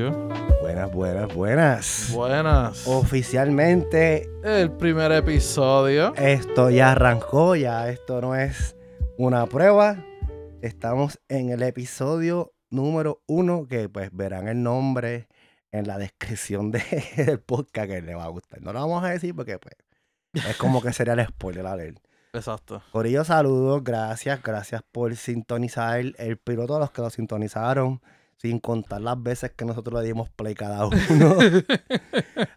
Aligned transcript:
Buenas, 0.00 0.92
buenas, 0.92 1.34
buenas. 1.34 2.10
Buenas. 2.12 2.86
Oficialmente 2.86 4.28
El 4.44 4.70
primer 4.72 5.10
episodio. 5.12 6.12
esto 6.16 6.68
ya 6.68 6.92
arrancó, 6.92 7.56
ya 7.56 7.88
esto 7.88 8.20
no 8.20 8.34
es 8.36 8.76
una 9.16 9.46
prueba. 9.46 10.04
Estamos 10.60 11.18
en 11.30 11.48
el 11.48 11.62
episodio 11.62 12.52
número 12.68 13.22
uno 13.26 13.66
que 13.66 13.88
pues 13.88 14.10
verán 14.12 14.48
el 14.48 14.62
nombre 14.62 15.28
en 15.72 15.86
la 15.86 15.96
descripción 15.96 16.70
de- 16.72 16.82
del 17.16 17.40
podcast 17.40 17.88
que 17.88 18.02
le 18.02 18.14
va 18.14 18.24
a 18.24 18.28
gustar. 18.28 18.60
No 18.60 18.74
lo 18.74 18.80
vamos 18.80 19.02
a 19.02 19.08
decir 19.08 19.34
porque 19.34 19.58
pues 19.58 19.76
es 20.46 20.56
como 20.58 20.82
que 20.82 20.92
sería 20.92 21.14
el 21.14 21.26
spoiler 21.26 21.66
alert. 21.66 22.00
Exacto. 22.34 22.82
Corillo, 22.92 23.24
saludos, 23.24 23.82
gracias, 23.82 24.42
gracias 24.42 24.82
por 24.92 25.16
sintonizar 25.16 26.02
el 26.18 26.36
piloto 26.36 26.76
a 26.76 26.80
los 26.80 26.90
que 26.90 27.00
lo 27.00 27.08
sintonizaron, 27.08 28.02
sin 28.38 28.60
contar 28.60 29.00
las 29.00 29.22
veces 29.22 29.52
que 29.52 29.64
nosotros 29.64 30.00
le 30.00 30.06
dimos 30.06 30.30
play 30.30 30.54
cada 30.54 30.86
uno. 30.86 30.96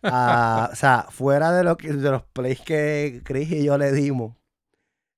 Ah, 0.04 0.70
o 0.72 0.76
sea, 0.76 1.06
fuera 1.10 1.52
de, 1.52 1.64
lo 1.64 1.78
que, 1.78 1.94
de 1.94 2.12
los 2.12 2.24
plays 2.24 2.62
que 2.62 3.22
Chris 3.24 3.52
y 3.52 3.64
yo 3.66 3.78
le 3.78 3.92
dimos, 3.92 4.36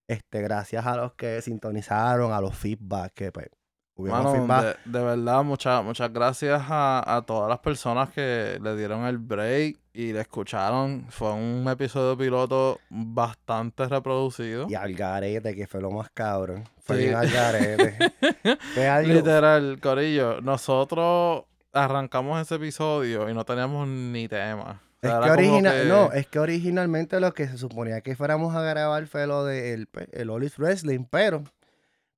este, 0.07 0.41
gracias 0.41 0.85
a 0.85 0.97
los 0.97 1.13
que 1.13 1.41
sintonizaron, 1.41 2.33
a 2.33 2.41
los 2.41 2.55
feedback, 2.55 3.13
que 3.13 3.31
pues, 3.31 3.47
Mano, 3.97 4.33
de, 4.33 4.75
de 4.85 5.03
verdad, 5.03 5.43
muchas 5.43 5.83
muchas 5.83 6.11
gracias 6.11 6.61
a, 6.69 7.15
a 7.17 7.21
todas 7.21 7.47
las 7.49 7.59
personas 7.59 8.09
que 8.09 8.57
le 8.61 8.75
dieron 8.75 9.05
el 9.05 9.17
break 9.19 9.77
y 9.93 10.13
le 10.13 10.21
escucharon. 10.21 11.05
Fue 11.09 11.31
un 11.33 11.67
episodio 11.69 12.17
piloto 12.17 12.79
bastante 12.89 13.87
reproducido. 13.87 14.65
Y 14.69 14.75
al 14.75 14.93
garete, 14.95 15.53
que 15.55 15.67
fue 15.67 15.81
lo 15.81 15.91
más 15.91 16.09
cabrón. 16.13 16.63
Fue 16.79 16.95
Sí. 16.97 17.03
bien 17.03 17.15
al 17.15 17.29
garete. 17.29 17.97
Literal, 19.05 19.79
Corillo. 19.81 20.41
Nosotros 20.41 21.43
arrancamos 21.73 22.41
ese 22.41 22.55
episodio 22.55 23.29
y 23.29 23.33
no 23.33 23.45
teníamos 23.45 23.87
ni 23.87 24.27
tema. 24.27 24.81
O 25.03 25.07
Es 25.07 25.11
que, 25.11 25.17
era 25.17 25.19
como 25.19 25.33
origina- 25.33 25.71
que- 25.73 25.85
no, 25.85 26.11
es 26.11 26.27
que 26.27 26.39
originalmente 26.39 27.19
lo 27.19 27.33
que 27.33 27.47
se 27.47 27.57
suponía 27.57 28.01
que 28.01 28.15
fuéramos 28.15 28.55
a 28.55 28.61
grabar 28.61 29.05
fue 29.07 29.27
lo 29.27 29.45
del 29.45 29.87
de 29.93 30.07
el 30.13 30.29
Olive 30.29 30.53
Wrestling, 30.57 31.05
pero 31.09 31.43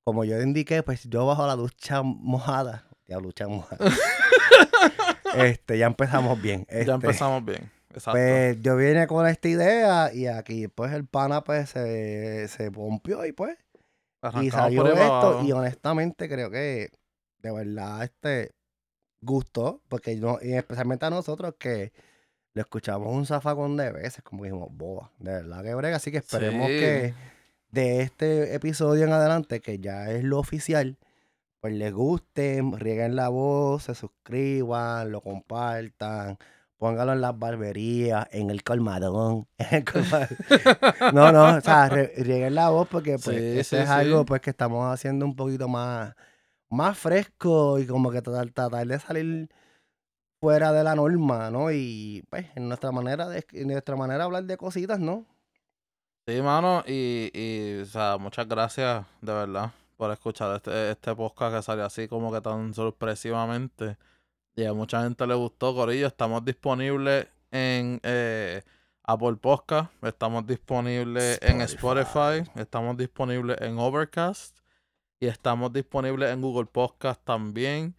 como 0.03 0.23
yo 0.25 0.41
indiqué, 0.41 0.83
pues 0.83 1.03
yo 1.03 1.25
bajo 1.25 1.45
la 1.47 1.55
ducha 1.55 2.01
mojada, 2.03 2.85
ya 3.07 3.17
ducha 3.17 3.47
mojada, 3.47 3.85
este, 5.37 5.77
ya 5.77 5.87
empezamos 5.87 6.41
bien. 6.41 6.65
Ya 6.69 6.79
este, 6.79 6.91
empezamos 6.91 7.43
bien. 7.45 7.71
Exacto. 7.89 8.11
Pues 8.19 8.61
yo 8.61 8.75
vine 8.75 9.05
con 9.07 9.27
esta 9.27 9.47
idea 9.47 10.13
y 10.13 10.25
aquí 10.27 10.67
pues 10.67 10.91
el 10.93 11.05
pana 11.05 11.43
pues 11.43 11.69
se, 11.69 12.47
se 12.47 12.71
pompió 12.71 13.23
y 13.25 13.31
pues 13.33 13.55
y 13.55 14.25
Arrancamos 14.25 14.51
salió 14.53 14.85
ahí 14.85 14.91
para 14.93 15.03
esto 15.03 15.15
abajo. 15.27 15.43
y 15.45 15.51
honestamente 15.51 16.27
creo 16.29 16.49
que 16.49 16.89
de 17.39 17.51
verdad 17.51 18.03
este 18.03 18.51
gustó 19.21 19.81
porque 19.89 20.15
no, 20.15 20.39
y 20.41 20.53
especialmente 20.53 21.05
a 21.05 21.09
nosotros 21.11 21.53
que 21.59 21.93
lo 22.55 22.61
escuchamos 22.61 23.13
un 23.13 23.25
zafacón 23.27 23.77
de 23.77 23.91
veces 23.91 24.23
como 24.23 24.43
dijimos 24.43 24.69
boba 24.71 25.11
de 25.19 25.31
verdad 25.33 25.63
que 25.63 25.75
brega 25.75 25.97
así 25.97 26.11
que 26.11 26.17
esperemos 26.17 26.67
Sí. 26.67 26.79
que 26.79 27.13
de 27.73 28.01
este 28.01 28.55
episodio 28.55 29.05
en 29.05 29.13
adelante 29.13 29.61
que 29.61 29.79
ya 29.79 30.11
es 30.11 30.23
lo 30.23 30.39
oficial 30.39 30.97
pues 31.59 31.73
les 31.73 31.93
guste 31.93 32.61
rieguen 32.77 33.15
la 33.15 33.29
voz 33.29 33.83
se 33.83 33.95
suscriban 33.95 35.11
lo 35.11 35.21
compartan 35.21 36.37
póngalo 36.83 37.13
en 37.13 37.21
las 37.21 37.39
barberías, 37.39 38.27
en 38.31 38.49
el 38.49 38.61
colmadón, 38.61 39.47
en 39.57 39.75
el 39.77 39.83
colmadón. 39.85 40.37
No, 41.13 41.31
no, 41.31 41.55
o 41.55 41.61
sea, 41.61 41.87
rieguen 41.87 42.55
la 42.55 42.71
voz 42.71 42.89
porque 42.89 43.17
pues 43.23 43.37
Sí, 43.37 43.59
eso 43.59 43.77
sí, 43.77 43.81
es 43.81 43.89
algo 43.89 44.25
pues 44.25 44.41
que 44.41 44.49
estamos 44.49 44.93
haciendo 44.93 45.25
un 45.25 45.33
poquito 45.33 45.69
más, 45.69 46.13
más 46.69 46.97
fresco 46.97 47.79
y 47.79 47.87
como 47.87 48.11
que 48.11 48.21
tratar, 48.21 48.49
tratar 48.51 48.85
de 48.85 48.99
salir 48.99 49.49
fuera 50.41 50.73
de 50.73 50.83
la 50.83 50.93
norma, 50.95 51.49
¿no? 51.51 51.71
Y 51.71 52.25
pues 52.29 52.47
en 52.55 52.67
nuestra 52.67 52.91
manera 52.91 53.29
de, 53.29 53.45
en 53.53 53.69
nuestra 53.69 53.95
manera 53.95 54.17
de 54.17 54.23
hablar 54.25 54.43
de 54.43 54.57
cositas, 54.57 54.99
¿no? 54.99 55.25
Sí, 56.25 56.41
mano, 56.41 56.83
y, 56.87 57.29
y, 57.33 57.81
o 57.81 57.85
sea, 57.85 58.17
muchas 58.17 58.47
gracias, 58.47 59.05
de 59.19 59.33
verdad, 59.33 59.73
por 59.97 60.09
escuchar 60.09 60.55
este, 60.55 60.91
este 60.91 61.13
podcast 61.13 61.53
que 61.53 61.61
salió 61.61 61.83
así 61.85 62.07
como 62.07 62.31
que 62.31 62.39
tan 62.39 62.73
sorpresivamente. 62.73 63.97
Y 64.55 64.63
a 64.63 64.73
mucha 64.73 65.03
gente 65.03 65.27
le 65.27 65.33
gustó, 65.35 65.75
Corillo. 65.75 66.07
Estamos 66.07 66.45
disponibles 66.45 67.27
en 67.51 67.99
eh, 68.03 68.63
Apple 69.03 69.35
Podcast, 69.35 69.91
estamos 70.01 70.47
disponibles 70.47 71.39
en 71.41 71.61
Spotify. 71.61 72.37
Spotify, 72.39 72.61
estamos 72.61 72.95
disponibles 72.97 73.59
en 73.59 73.77
Overcast 73.77 74.57
y 75.19 75.27
estamos 75.27 75.73
disponibles 75.73 76.31
en 76.31 76.41
Google 76.41 76.67
Podcast 76.67 77.21
también. 77.25 77.95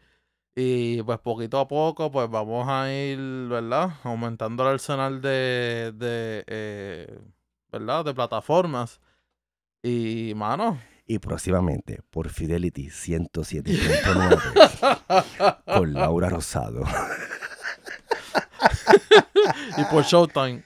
Y 0.56 1.02
pues 1.02 1.18
poquito 1.18 1.58
a 1.58 1.68
poco, 1.68 2.10
pues 2.10 2.30
vamos 2.30 2.66
a 2.68 2.90
ir, 2.90 3.18
¿verdad? 3.48 3.94
Aumentando 4.02 4.62
el 4.62 4.70
arsenal 4.70 5.20
de, 5.20 5.92
de 5.94 6.44
eh, 6.46 7.18
¿verdad? 7.74 8.04
De 8.04 8.14
plataformas. 8.14 9.00
Y, 9.82 10.32
mano. 10.36 10.78
Y 11.06 11.18
próximamente 11.18 12.00
por 12.10 12.28
Fidelity 12.30 12.86
107.9 12.86 15.64
con 15.64 15.92
Laura 15.92 16.30
Rosado 16.30 16.82
y 19.76 19.84
por 19.90 20.04
Showtime 20.04 20.62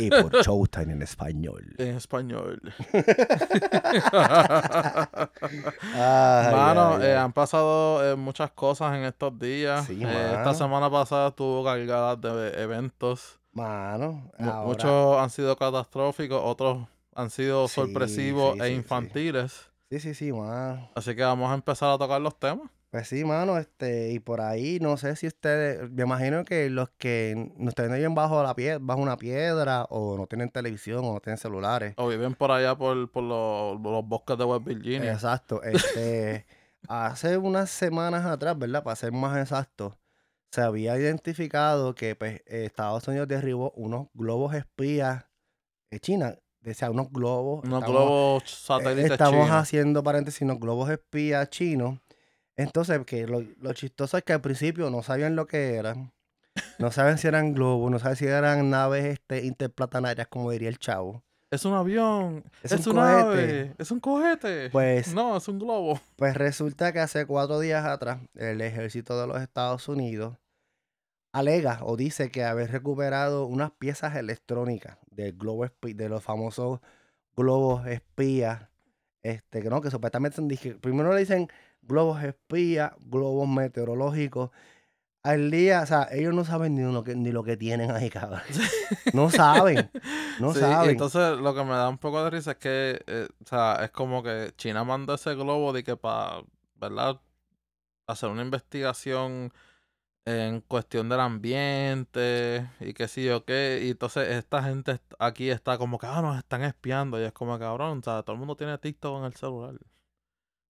y 0.00 0.08
por 0.08 0.32
Showtime 0.42 0.94
en 0.94 1.02
español. 1.02 1.74
en 1.76 1.96
español. 1.96 2.62
Mano, 5.94 7.02
eh, 7.02 7.14
han 7.14 7.34
pasado 7.34 8.12
eh, 8.12 8.16
muchas 8.16 8.50
cosas 8.52 8.94
en 8.96 9.04
estos 9.04 9.38
días. 9.38 9.84
Sí, 9.86 10.00
Eh, 10.02 10.34
esta 10.38 10.54
semana 10.54 10.90
pasada 10.90 11.28
estuvo 11.28 11.62
cargada 11.64 12.16
de 12.16 12.62
eventos. 12.62 13.38
Mano, 13.52 14.30
ahora- 14.38 14.62
Muchos 14.66 15.18
han 15.18 15.30
sido 15.30 15.56
catastróficos, 15.56 16.40
otros 16.42 16.86
han 17.14 17.30
sido 17.30 17.68
Sí, 17.68 17.74
sorpresivos 17.74 18.54
sí, 18.54 18.60
e 18.62 18.68
sí, 18.68 18.74
infantiles. 18.74 19.70
Sí, 19.90 20.00
sí, 20.00 20.14
sí, 20.14 20.32
mano. 20.32 20.90
Así 20.94 21.14
que 21.14 21.22
vamos 21.22 21.50
a 21.50 21.54
empezar 21.54 21.90
a 21.90 21.98
tocar 21.98 22.20
los 22.20 22.38
temas. 22.38 22.70
Pues 22.90 23.08
sí, 23.08 23.24
mano, 23.24 23.56
este, 23.58 24.10
y 24.12 24.18
por 24.18 24.42
ahí, 24.42 24.78
no 24.80 24.98
sé 24.98 25.16
si 25.16 25.26
ustedes, 25.26 25.90
me 25.90 26.02
imagino 26.02 26.44
que 26.44 26.68
los 26.68 26.90
que 26.90 27.52
no 27.56 27.70
estén 27.70 27.90
viven 27.92 28.14
bajo 28.14 28.42
la 28.42 28.54
pie, 28.54 28.76
bajo 28.78 29.00
una 29.00 29.16
piedra, 29.16 29.84
o 29.88 30.16
no 30.18 30.26
tienen 30.26 30.50
televisión, 30.50 31.02
o 31.04 31.14
no 31.14 31.20
tienen 31.20 31.38
celulares. 31.38 31.94
O 31.96 32.08
viven 32.08 32.34
por 32.34 32.50
allá 32.50 32.74
por, 32.76 33.10
por 33.10 33.22
los, 33.22 33.80
los 33.80 34.06
bosques 34.06 34.36
de 34.36 34.44
West 34.44 34.64
Virginia. 34.66 35.12
Exacto. 35.12 35.62
Este, 35.62 36.44
hace 36.88 37.38
unas 37.38 37.70
semanas 37.70 38.26
atrás, 38.26 38.58
¿verdad? 38.58 38.82
Para 38.82 38.96
ser 38.96 39.10
más 39.12 39.38
exacto, 39.38 39.96
se 40.52 40.60
había 40.60 40.96
identificado 40.98 41.94
que 41.94 42.14
pues, 42.14 42.42
Estados 42.46 43.08
Unidos 43.08 43.26
derribó 43.26 43.72
unos 43.74 44.08
globos 44.14 44.54
espías 44.54 45.24
de 45.90 45.98
China. 45.98 46.38
Decía, 46.60 46.90
unos 46.90 47.10
globos. 47.10 47.64
Unos 47.64 47.80
estamos- 47.82 47.90
globos 47.90 48.42
Eh, 48.44 48.46
satélites 48.46 49.10
Estamos 49.12 49.44
chinos. 49.46 49.50
haciendo 49.50 50.02
paréntesis, 50.04 50.42
unos 50.42 50.60
globos 50.60 50.90
espías 50.90 51.48
chinos. 51.50 51.98
Entonces, 52.54 53.00
que 53.06 53.26
lo, 53.26 53.40
lo 53.60 53.72
chistoso 53.72 54.16
es 54.18 54.22
que 54.24 54.32
al 54.34 54.40
principio 54.42 54.88
no 54.90 55.02
sabían 55.02 55.34
lo 55.34 55.46
que 55.46 55.74
eran. 55.74 56.12
No 56.78 56.92
saben 56.92 57.16
si 57.18 57.26
eran 57.26 57.54
globos, 57.54 57.90
no 57.90 57.98
saben 57.98 58.16
si 58.16 58.26
eran 58.26 58.68
naves 58.68 59.06
este, 59.06 59.44
interplatanarias, 59.46 60.28
como 60.28 60.50
diría 60.50 60.68
el 60.68 60.78
chavo. 60.78 61.22
Es 61.50 61.64
un 61.64 61.74
avión. 61.74 62.44
Es 62.62 62.72
Es, 62.72 62.86
un 62.86 62.96
un 62.98 63.02
cohete. 63.02 63.20
ave. 63.22 63.74
Es 63.78 63.90
un 63.90 64.00
cohete. 64.00 64.70
Pues- 64.70 65.14
No, 65.14 65.36
es 65.38 65.48
un 65.48 65.58
globo. 65.58 65.98
Pues 66.16 66.34
resulta 66.36 66.92
que 66.92 67.00
hace 67.00 67.26
cuatro 67.26 67.58
días 67.58 67.84
atrás, 67.86 68.18
el 68.34 68.60
ejército 68.60 69.18
de 69.20 69.26
los 69.26 69.40
Estados 69.40 69.88
Unidos 69.88 70.36
alega 71.32 71.80
o 71.82 71.96
dice 71.96 72.30
que 72.30 72.44
haber 72.44 72.70
recuperado 72.70 73.46
unas 73.46 73.70
piezas 73.72 74.16
electrónicas 74.16 74.98
del 75.10 75.32
globo 75.32 75.66
de 75.80 76.08
los 76.08 76.22
famosos 76.22 76.80
globos 77.36 77.86
espías. 77.86 78.68
Este, 79.22 79.62
que 79.62 79.70
no, 79.70 79.80
que 79.80 79.90
supuestamente 79.90 80.36
son 80.36 80.48
primero 80.80 81.12
le 81.12 81.20
dicen 81.20 81.48
globos 81.82 82.22
espías, 82.22 82.92
globos 83.00 83.48
meteorológicos. 83.48 84.50
Al 85.24 85.52
día, 85.52 85.82
o 85.82 85.86
sea, 85.86 86.08
ellos 86.10 86.34
no 86.34 86.44
saben 86.44 86.74
ni 86.74 86.82
lo 86.92 87.04
que, 87.04 87.14
ni 87.14 87.30
lo 87.30 87.44
que 87.44 87.56
tienen 87.56 87.92
ahí, 87.92 88.10
cabrón. 88.10 88.40
No 89.14 89.30
saben, 89.30 89.88
no 90.40 90.52
Sí, 90.52 90.58
saben. 90.60 90.90
entonces 90.90 91.38
lo 91.38 91.54
que 91.54 91.62
me 91.62 91.70
da 91.70 91.88
un 91.88 91.98
poco 91.98 92.24
de 92.24 92.30
risa 92.30 92.52
es 92.52 92.56
que, 92.56 93.00
eh, 93.06 93.28
o 93.44 93.48
sea, 93.48 93.76
es 93.84 93.90
como 93.90 94.22
que 94.24 94.52
China 94.56 94.82
mandó 94.82 95.14
ese 95.14 95.34
globo 95.36 95.72
de 95.72 95.84
que 95.84 95.96
para, 95.96 96.42
¿verdad? 96.74 97.20
Hacer 98.08 98.30
una 98.30 98.42
investigación 98.42 99.52
en 100.24 100.60
cuestión 100.60 101.08
del 101.08 101.20
ambiente 101.20 102.68
y 102.80 102.94
qué 102.94 103.08
sé 103.08 103.24
yo 103.24 103.44
qué. 103.44 103.80
Y 103.82 103.90
entonces 103.90 104.28
esta 104.30 104.62
gente 104.62 105.00
aquí 105.18 105.50
está 105.50 105.78
como 105.78 105.98
que, 105.98 106.06
ah, 106.06 106.22
nos 106.22 106.38
están 106.38 106.62
espiando. 106.62 107.20
Y 107.20 107.24
es 107.24 107.32
como, 107.32 107.58
cabrón, 107.58 107.98
o 107.98 108.02
sea, 108.02 108.22
todo 108.22 108.34
el 108.34 108.38
mundo 108.38 108.56
tiene 108.56 108.78
TikTok 108.78 109.18
en 109.18 109.24
el 109.24 109.34
celular. 109.34 109.74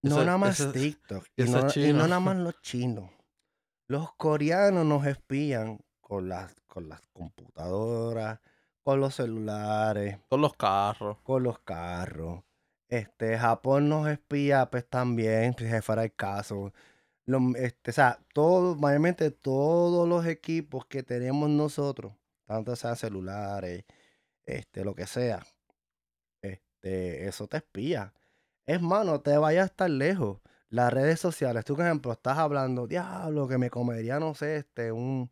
No 0.01 0.15
Ese- 0.17 0.25
nada 0.25 0.37
más 0.37 0.59
ese- 0.59 0.71
TikTok. 0.71 1.25
Y 1.37 1.43
no, 1.43 1.49
y 1.59 1.61
no 1.63 1.67
chino. 1.69 2.07
nada 2.07 2.19
más 2.19 2.37
los 2.37 2.61
chinos. 2.61 3.09
Los 3.87 4.13
coreanos 4.13 4.85
nos 4.85 5.05
espían 5.05 5.79
con 6.01 6.29
las, 6.29 6.55
con 6.67 6.89
las 6.89 7.01
computadoras, 7.13 8.39
con 8.83 8.99
los 8.99 9.15
celulares, 9.15 10.19
Con 10.29 10.41
los 10.41 10.53
carros. 10.55 11.17
con 11.23 11.43
los 11.43 11.59
carros. 11.59 12.43
Este, 12.89 13.37
Japón 13.37 13.89
nos 13.89 14.07
espía, 14.07 14.69
pues 14.69 14.87
también, 14.87 15.55
si 15.57 15.65
fuera 15.81 16.03
el 16.03 16.13
caso. 16.13 16.73
Este, 17.55 17.91
o 17.91 17.93
sea, 17.93 18.19
todo, 18.33 18.75
mayormente 18.75 19.31
todos 19.31 20.07
los 20.07 20.25
equipos 20.25 20.85
que 20.85 21.03
tenemos 21.03 21.49
nosotros, 21.49 22.13
tanto 22.45 22.75
sean 22.75 22.95
celulares, 22.95 23.85
este, 24.45 24.83
lo 24.83 24.93
que 24.95 25.07
sea, 25.07 25.45
este, 26.41 27.27
eso 27.27 27.47
te 27.47 27.57
espía. 27.57 28.13
Es 28.65 28.81
más, 28.81 29.05
no 29.05 29.21
te 29.21 29.37
vayas 29.37 29.71
tan 29.73 29.97
lejos. 29.97 30.39
Las 30.69 30.91
redes 30.91 31.19
sociales, 31.19 31.65
tú, 31.65 31.75
por 31.75 31.85
ejemplo, 31.85 32.11
estás 32.11 32.37
hablando, 32.37 32.87
diablo, 32.87 33.47
que 33.47 33.57
me 33.57 33.69
comería, 33.69 34.19
no 34.19 34.33
sé, 34.33 34.57
este, 34.57 34.91
un, 34.91 35.31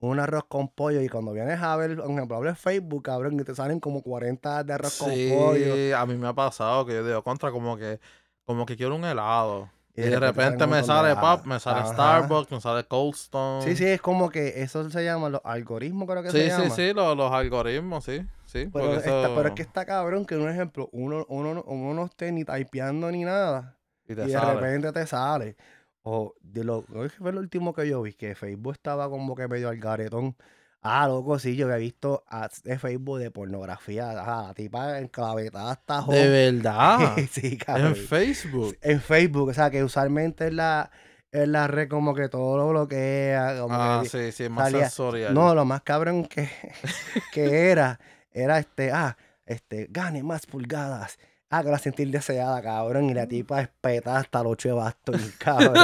un 0.00 0.20
arroz 0.20 0.44
con 0.48 0.68
pollo 0.68 1.00
y 1.00 1.08
cuando 1.08 1.32
vienes 1.32 1.60
a 1.62 1.76
ver, 1.76 1.96
por 1.96 2.10
ejemplo, 2.10 2.36
abres 2.36 2.58
Facebook, 2.58 3.04
cabrón, 3.04 3.38
y 3.40 3.44
te 3.44 3.54
salen 3.54 3.80
como 3.80 4.02
40 4.02 4.64
de 4.64 4.72
arroz 4.72 4.98
con 4.98 5.08
pollo. 5.08 5.74
Sí, 5.74 5.92
a 5.92 6.04
mí 6.06 6.16
me 6.16 6.28
ha 6.28 6.34
pasado 6.34 6.84
que 6.84 6.92
yo 6.92 7.06
digo 7.06 7.22
contra 7.22 7.50
como 7.50 7.76
que 7.76 8.00
como 8.44 8.66
que 8.66 8.76
quiero 8.76 8.96
un 8.96 9.04
helado. 9.04 9.70
Y, 9.94 10.00
de 10.02 10.18
repente, 10.18 10.66
me 10.66 10.82
sale 10.82 11.14
pop, 11.16 11.44
me 11.44 11.60
sale 11.60 11.86
Starbucks, 11.86 12.50
me 12.50 12.60
sale 12.62 12.84
Cold 12.84 13.14
Stone. 13.14 13.62
Sí, 13.62 13.76
sí, 13.76 13.84
es 13.84 14.00
como 14.00 14.30
que 14.30 14.62
eso 14.62 14.88
se 14.88 15.04
llama 15.04 15.28
los 15.28 15.42
algoritmos, 15.44 16.08
creo 16.08 16.22
que 16.22 16.30
se 16.30 16.48
llama. 16.48 16.64
Sí, 16.64 16.70
sí, 16.70 16.76
sí, 16.76 16.92
los, 16.94 17.30
algoritmos, 17.30 18.04
sí. 18.04 18.26
sí 18.46 18.70
pero, 18.72 18.98
pero 19.02 19.48
es 19.48 19.54
que 19.54 19.62
está 19.62 19.84
cabrón 19.84 20.24
que 20.24 20.36
un 20.36 20.48
ejemplo, 20.48 20.88
uno, 20.92 21.26
uno, 21.28 21.62
uno 21.66 21.94
no 21.94 22.06
esté 22.06 22.32
ni 22.32 22.44
typeando 22.44 23.10
ni 23.10 23.24
nada. 23.24 23.76
Y, 24.08 24.14
de 24.14 24.40
repente 24.40 24.92
te 24.92 25.06
sale. 25.06 25.56
O 26.02 26.34
de 26.40 26.64
lo, 26.64 26.84
que 26.84 27.08
fue 27.10 27.32
lo 27.32 27.40
último 27.40 27.72
que 27.72 27.88
yo 27.88 28.02
vi, 28.02 28.14
que 28.14 28.34
Facebook 28.34 28.72
estaba 28.72 29.08
como 29.08 29.34
que 29.36 29.46
medio 29.46 29.68
al 29.68 29.78
garetón. 29.78 30.36
Ah, 30.84 31.06
loco, 31.06 31.38
sí, 31.38 31.54
yo 31.54 31.66
había 31.66 31.76
visto 31.76 32.24
de 32.64 32.76
Facebook 32.76 33.20
de 33.20 33.30
pornografía. 33.30 34.10
Ajá, 34.10 34.48
la 34.48 34.54
tipa 34.54 34.98
enclavetada 34.98 35.70
hasta 35.70 36.02
¿De 36.02 36.28
verdad? 36.28 37.16
sí, 37.30 37.56
cabrón. 37.56 37.88
En 37.88 37.96
Facebook. 37.96 38.76
En 38.82 39.00
Facebook, 39.00 39.48
o 39.50 39.54
sea, 39.54 39.70
que 39.70 39.84
usualmente 39.84 40.48
es 40.48 40.52
la, 40.52 40.90
es 41.30 41.46
la 41.46 41.68
red 41.68 41.88
como 41.88 42.14
que 42.14 42.28
todo 42.28 42.56
lo 42.56 42.68
bloquea. 42.70 43.60
Como 43.60 43.74
ah, 43.74 44.02
sí, 44.04 44.32
sí, 44.32 44.48
más 44.48 44.72
sensorial. 44.72 45.32
No, 45.32 45.54
lo 45.54 45.64
más 45.64 45.82
cabrón 45.82 46.24
que, 46.24 46.50
que 47.32 47.70
era, 47.70 48.00
era 48.32 48.58
este, 48.58 48.90
ah, 48.90 49.16
este, 49.46 49.86
gane 49.88 50.24
más 50.24 50.46
pulgadas 50.46 51.16
Ah, 51.54 51.62
que 51.62 51.68
la 51.68 51.78
sentir 51.78 52.10
deseada, 52.10 52.62
cabrón. 52.62 53.10
Y 53.10 53.14
la 53.14 53.26
tipa 53.26 53.60
espeta 53.60 54.16
hasta 54.16 54.42
los 54.42 54.52
ocho 54.52 54.74
bastos, 54.74 55.20
cabrón. 55.38 55.76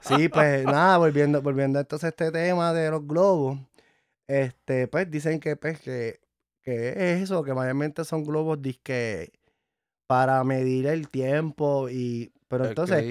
sí, 0.00 0.28
pues 0.28 0.64
nada, 0.64 0.98
volviendo, 0.98 1.40
volviendo 1.40 1.78
entonces 1.78 2.06
a 2.06 2.08
este 2.08 2.32
tema 2.32 2.72
de 2.72 2.90
los 2.90 3.06
globos. 3.06 3.60
Este, 4.26 4.88
pues 4.88 5.10
dicen 5.10 5.40
que, 5.40 5.56
pues, 5.56 5.80
que, 5.80 6.20
que 6.62 6.88
es 6.88 7.22
eso, 7.22 7.42
que 7.44 7.54
mayormente 7.54 8.04
son 8.04 8.24
globos 8.24 8.60
disque 8.62 9.32
para 10.06 10.42
medir 10.44 10.86
el 10.86 11.08
tiempo 11.08 11.88
y 11.88 12.32
pero 12.46 12.66
entonces 12.66 13.02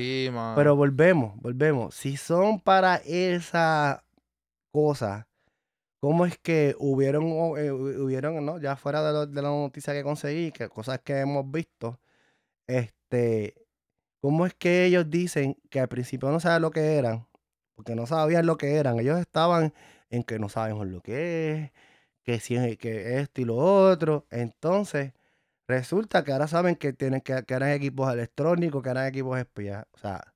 pero 0.55 0.75
volvemos 0.75 1.35
volvemos. 1.41 1.95
Si 1.95 2.17
son 2.17 2.59
para 2.59 2.97
esa 2.97 4.03
cosa 4.71 5.27
cómo 6.03 6.25
es 6.25 6.37
que 6.37 6.75
hubieron, 6.79 7.23
eh, 7.57 7.71
hubieron 7.71 8.45
¿no? 8.45 8.59
ya 8.59 8.75
fuera 8.75 9.01
de, 9.01 9.27
de, 9.27 9.41
la 9.41 9.47
noticia 9.47 9.93
que 9.93 10.03
conseguí, 10.03 10.51
que 10.51 10.67
cosas 10.67 10.99
que 10.99 11.19
hemos 11.19 11.49
visto, 11.49 11.97
este, 12.67 13.55
cómo 14.21 14.45
es 14.45 14.53
que 14.53 14.83
ellos 14.83 15.09
dicen 15.09 15.55
que 15.69 15.79
al 15.79 15.87
principio 15.87 16.29
no 16.29 16.41
saben 16.41 16.61
lo 16.61 16.71
que 16.71 16.97
eran, 16.97 17.25
porque 17.73 17.95
no 17.95 18.05
sabían 18.05 18.45
lo 18.45 18.57
que 18.57 18.75
eran, 18.75 18.99
ellos 18.99 19.17
estaban 19.17 19.73
en 20.13 20.23
que 20.23 20.37
no 20.37 20.47
sabemos 20.47 20.85
lo 20.87 21.01
que 21.01 21.53
es, 21.53 21.71
que 22.23 22.39
si 22.39 22.77
que 22.77 23.19
esto 23.19 23.41
y 23.41 23.45
lo 23.45 23.55
otro, 23.55 24.27
entonces 24.29 25.13
resulta 25.67 26.23
que 26.23 26.31
ahora 26.31 26.47
saben 26.47 26.75
que 26.75 26.93
tienen 26.93 27.21
que, 27.21 27.43
que 27.43 27.53
eran 27.53 27.71
equipos 27.71 28.13
electrónicos, 28.13 28.83
que 28.83 28.89
eran 28.89 29.07
equipos 29.07 29.39
espías, 29.39 29.85
o 29.91 29.97
sea, 29.97 30.33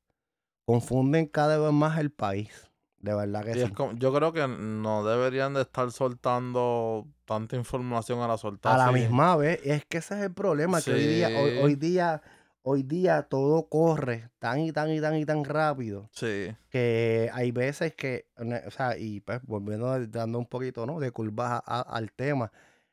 confunden 0.65 1.27
cada 1.27 1.59
vez 1.59 1.71
más 1.71 1.99
el 1.99 2.11
país. 2.11 2.71
De 2.99 3.13
verdad 3.13 3.45
que 3.45 3.53
sí. 3.53 3.71
yo 3.97 4.13
creo 4.13 4.33
que 4.33 4.47
no 4.47 5.05
deberían 5.05 5.53
de 5.53 5.61
estar 5.61 5.91
soltando 5.91 7.07
tanta 7.25 7.55
información 7.55 8.21
a 8.21 8.27
la 8.27 8.37
soltar. 8.37 8.73
A 8.73 8.87
la 8.87 8.91
misma 8.91 9.35
vez, 9.35 9.59
es 9.63 9.85
que 9.85 9.99
ese 9.99 10.15
es 10.15 10.21
el 10.21 10.33
problema, 10.33 10.81
que 10.81 10.93
hoy 10.93 11.05
día, 11.05 11.29
hoy, 11.61 11.75
día, 11.75 12.23
hoy 12.69 12.83
día 12.83 13.23
todo 13.23 13.69
corre 13.69 14.29
tan 14.39 14.59
y 14.59 14.71
tan 14.71 14.91
y 14.91 14.99
tan 14.99 15.15
y 15.15 15.25
tan 15.25 15.45
rápido. 15.45 16.09
Sí. 16.11 16.55
Que 16.69 17.29
hay 17.33 17.51
veces 17.51 17.95
que, 17.95 18.27
o 18.37 18.71
sea, 18.71 18.97
y 18.97 19.21
pues 19.21 19.41
volviendo 19.43 20.05
dando 20.07 20.39
un 20.39 20.45
poquito, 20.45 20.85
¿no? 20.85 20.99
De 20.99 21.11
curvas 21.11 21.61
al 21.65 22.11
tema. 22.11 22.51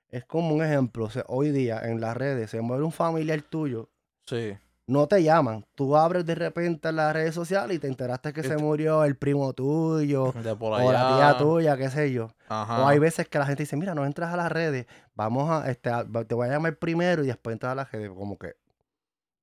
Es 0.08 0.24
como 0.24 0.54
un 0.54 0.62
ejemplo, 0.62 1.08
hoy 1.26 1.50
día 1.50 1.80
en 1.84 2.00
las 2.00 2.16
redes 2.16 2.50
se 2.50 2.60
muere 2.60 2.84
un 2.84 2.92
familiar 2.92 3.42
tuyo. 3.42 3.90
Sí 4.26 4.56
no 4.86 5.06
te 5.06 5.22
llaman. 5.22 5.64
Tú 5.74 5.96
abres 5.96 6.26
de 6.26 6.34
repente 6.34 6.92
las 6.92 7.12
redes 7.12 7.34
sociales 7.34 7.76
y 7.76 7.80
te 7.80 7.86
enteraste 7.86 8.32
que 8.32 8.42
se 8.42 8.56
murió 8.56 9.04
el 9.04 9.16
primo 9.16 9.52
tuyo 9.52 10.24
o 10.24 10.92
la 10.92 11.16
tía 11.16 11.36
tuya, 11.38 11.76
qué 11.76 11.88
sé 11.90 12.12
yo. 12.12 12.30
O 12.48 12.86
hay 12.86 12.98
veces 12.98 13.28
que 13.28 13.38
la 13.38 13.46
gente 13.46 13.62
dice, 13.62 13.76
mira, 13.76 13.94
no 13.94 14.04
entras 14.04 14.32
a 14.32 14.36
las 14.36 14.52
redes, 14.52 14.86
vamos 15.14 15.50
a, 15.50 15.70
este, 15.70 15.90
te 16.28 16.34
voy 16.34 16.48
a 16.48 16.50
llamar 16.50 16.76
primero 16.76 17.24
y 17.24 17.28
después 17.28 17.54
entras 17.54 17.72
a 17.72 17.74
las 17.74 17.92
redes. 17.92 18.10
Como 18.10 18.38
que 18.38 18.56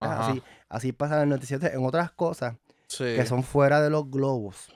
así, 0.02 0.44
así 0.70 0.92
pasa 0.92 1.22
en 1.24 1.30
noticias. 1.30 1.64
En 1.64 1.86
otras 1.86 2.12
cosas 2.12 2.56
que 2.98 3.26
son 3.26 3.44
fuera 3.44 3.82
de 3.82 3.90
los 3.90 4.10
globos, 4.10 4.76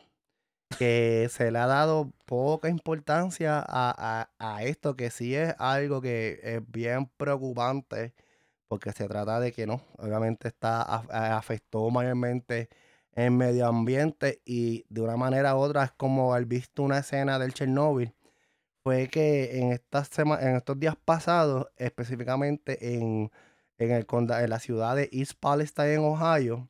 que 0.78 1.28
se 1.30 1.52
le 1.52 1.60
ha 1.60 1.68
dado 1.68 2.12
poca 2.26 2.70
importancia 2.70 3.64
a, 3.68 4.30
a 4.40 4.64
esto, 4.64 4.96
que 4.96 5.10
sí 5.10 5.36
es 5.36 5.54
algo 5.60 6.02
que 6.02 6.40
es 6.42 6.62
bien 6.72 7.08
preocupante 7.18 8.14
porque 8.68 8.92
se 8.92 9.08
trata 9.08 9.40
de 9.40 9.52
que 9.52 9.68
no, 9.68 9.82
obviamente 9.98 10.48
está 10.48 10.82
afectó 10.82 11.90
mayormente 11.90 12.70
el 13.14 13.32
medio 13.32 13.68
ambiente 13.68 14.42
y 14.46 14.86
de 14.90 15.02
una 15.02 15.18
manera 15.18 15.56
u 15.56 15.60
otra 15.60 15.86
es 15.86 15.92
como 15.92 16.34
haber 16.34 16.46
visto 16.46 16.84
una 16.84 17.00
escena 17.00 17.40
del 17.40 17.54
Chernobyl 17.54 18.14
fue 18.84 19.08
que 19.08 19.60
en 19.60 19.72
estas 19.72 20.12
en 20.20 20.56
estos 20.58 20.80
días 20.80 20.96
pasados 21.04 21.68
específicamente 21.78 22.96
en, 22.96 23.32
en 23.78 23.92
el 23.92 24.06
en 24.10 24.50
la 24.50 24.60
ciudad 24.60 24.96
de 24.96 25.10
East 25.12 25.34
Palestine 25.40 25.96
en 25.96 26.02
Ohio 26.02 26.70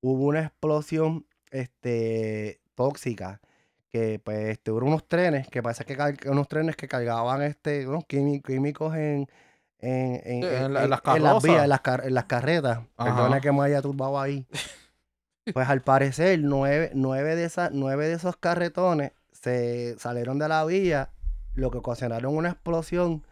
hubo 0.00 0.24
una 0.24 0.40
explosión 0.40 1.26
este 1.50 2.60
tóxica 2.74 3.40
que 3.90 4.18
pues 4.18 4.48
este, 4.48 4.72
hubo 4.72 4.86
unos 4.86 5.06
trenes 5.08 5.48
que 5.48 5.62
parece 5.62 5.84
que 5.84 6.28
unos 6.28 6.48
trenes 6.48 6.76
que 6.76 6.88
cargaban 6.88 7.42
este 7.42 7.86
unos 7.86 8.04
químicos 8.04 8.94
en 8.96 9.28
en, 9.84 10.72
las 10.72 11.42
vías, 11.42 11.64
en 11.64 11.68
las, 12.14 12.24
carretas. 12.24 12.80
Perdona 12.96 13.40
que 13.40 13.52
me 13.52 13.62
haya 13.64 13.82
turbado 13.82 14.20
ahí. 14.20 14.46
Pues 15.52 15.68
al 15.68 15.82
parecer, 15.82 16.40
nueve, 16.42 16.90
nueve, 16.94 17.36
de 17.36 17.44
esas, 17.44 17.70
nueve 17.70 18.08
de 18.08 18.14
esos 18.14 18.34
carretones 18.38 19.12
se 19.30 19.94
salieron 19.98 20.38
de 20.38 20.48
la 20.48 20.64
vía, 20.64 21.10
lo 21.52 21.70
que 21.70 21.76
ocasionaron 21.76 22.34
una 22.34 22.48
explosión. 22.48 23.26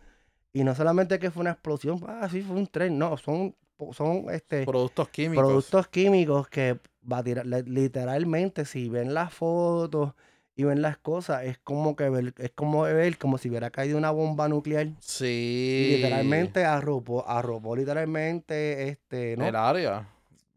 Y 0.53 0.65
no 0.65 0.75
solamente 0.75 1.19
que 1.19 1.31
fue 1.31 1.41
una 1.41 1.53
explosión, 1.53 2.01
ah, 2.07 2.29
sí, 2.31 2.43
fue 2.43 2.57
un 2.57 2.67
tren, 2.67 2.99
no, 2.99 3.17
son, 3.17 3.55
son 3.93 4.27
este, 4.31 4.65
productos 4.67 5.09
químicos. 5.09 5.47
Productos 5.47 5.89
químicos 5.89 6.49
que 6.49 6.79
va 7.11 7.19
a 7.19 7.25
tirar, 7.25 7.47
literalmente, 7.47 8.65
si 8.65 8.89
ven 8.89 9.15
las 9.15 9.33
fotos 9.33 10.13
y 10.55 10.65
ven 10.65 10.83
las 10.83 10.99
cosas, 10.99 11.45
es 11.45 11.59
como 11.59 11.97
que 11.97 12.11
ver, 12.11 12.35
es 12.37 12.51
como 12.51 12.83
ver 12.83 13.17
como 13.17 13.39
si 13.39 13.49
hubiera 13.49 13.71
caído 13.71 13.97
una 13.97 14.11
bomba 14.11 14.49
nuclear. 14.49 14.89
Sí. 15.01 15.95
literalmente 15.97 16.65
arropó, 16.65 17.27
arropó 17.27 17.75
literalmente 17.75 18.89
este, 18.89 19.37
¿no? 19.39 19.47
El 19.47 19.57
área. 19.57 20.07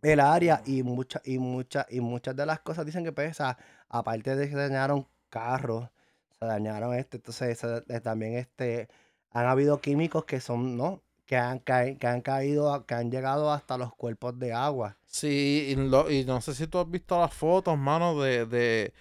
El 0.02 0.20
área 0.20 0.62
y 0.66 0.84
muchas, 0.84 1.25
y 1.25 1.40
muchas, 1.40 1.86
y 1.90 2.02
muchas 2.02 2.36
de 2.36 2.46
las 2.46 2.60
cosas 2.60 2.86
dicen 2.86 3.04
que 3.06 3.14
pesa, 3.14 3.56
pues, 3.56 3.68
aparte 3.90 4.36
de 4.36 4.46
que 4.46 4.52
se 4.52 4.60
dañaron 4.60 5.08
carros, 5.30 5.90
se 6.38 6.46
dañaron 6.46 6.94
este, 6.94 7.18
entonces 7.18 7.64
eh, 7.64 8.02
también 8.02 8.34
este, 8.34 8.90
han 9.36 9.46
habido 9.46 9.80
químicos 9.82 10.25
que 10.25 10.39
son, 10.39 10.75
¿no? 10.77 11.01
Que 11.27 11.38
han, 11.38 11.60
que 11.60 12.08
han 12.08 12.22
caído, 12.22 12.86
que 12.86 12.96
han 12.96 13.12
llegado 13.12 13.51
hasta 13.51 13.77
los 13.77 13.94
cuerpos 13.94 14.38
de 14.39 14.54
agua. 14.54 14.98
Sí, 15.06 15.75
y, 15.75 16.13
y 16.13 16.25
no 16.25 16.42
sé 16.42 16.56
si 16.56 16.65
tú 16.68 16.80
has 16.80 16.89
visto 16.89 17.20
las 17.20 17.34
fotos, 17.34 17.77
mano, 17.77 18.20
de 18.20 18.94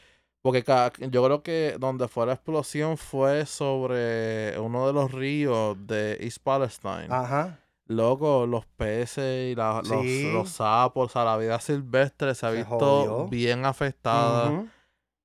porque 0.44 0.62
yo 1.10 1.24
creo 1.24 1.42
que 1.42 1.76
donde 1.80 2.06
fue 2.06 2.26
la 2.26 2.34
explosión 2.34 2.98
fue 2.98 3.46
sobre 3.46 4.58
uno 4.58 4.86
de 4.86 4.92
los 4.92 5.10
ríos 5.10 5.74
de 5.86 6.18
East 6.20 6.36
Palestine. 6.42 7.06
Ajá. 7.08 7.60
Loco, 7.86 8.46
los 8.46 8.66
peces 8.66 9.52
y 9.52 9.54
los, 9.54 9.88
los, 9.88 10.50
sapos, 10.50 11.06
o 11.06 11.08
sea, 11.10 11.24
la 11.24 11.38
vida 11.38 11.58
silvestre 11.60 12.34
se 12.34 12.44
ha 12.44 12.50
visto 12.50 13.26
bien 13.28 13.64
afectada. 13.64 14.66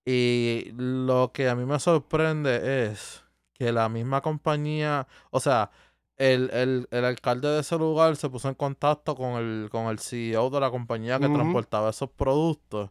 Y 0.05 0.71
lo 0.77 1.33
que 1.33 1.49
a 1.49 1.55
mí 1.55 1.65
me 1.65 1.81
sorprende 1.81 2.87
es 2.87 3.21
que 3.59 3.71
la 3.73 3.89
misma 3.89 4.21
compañía, 4.21 5.05
o 5.31 5.39
sea, 5.41 5.69
el, 6.15 6.49
el, 6.91 7.05
alcalde 7.05 7.49
de 7.49 7.59
ese 7.59 7.77
lugar 7.77 8.15
se 8.15 8.29
puso 8.29 8.47
en 8.47 8.55
contacto 8.55 9.15
con 9.15 9.33
el, 9.33 9.69
con 9.69 9.87
el 9.87 9.99
CEO 9.99 10.49
de 10.49 10.59
la 10.61 10.71
compañía 10.71 11.19
que 11.19 11.27
transportaba 11.27 11.89
esos 11.89 12.09
productos. 12.09 12.89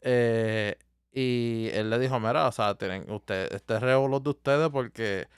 Eh, 0.00 0.76
y 1.12 1.68
él 1.72 1.88
le 1.88 1.98
dijo, 2.00 2.18
mira, 2.18 2.48
o 2.48 2.52
sea, 2.52 2.74
tienen 2.74 3.08
usted, 3.10 3.52
este 3.54 3.74
es 3.76 3.80
de 4.24 4.30
ustedes 4.30 4.68
porque 4.70 5.28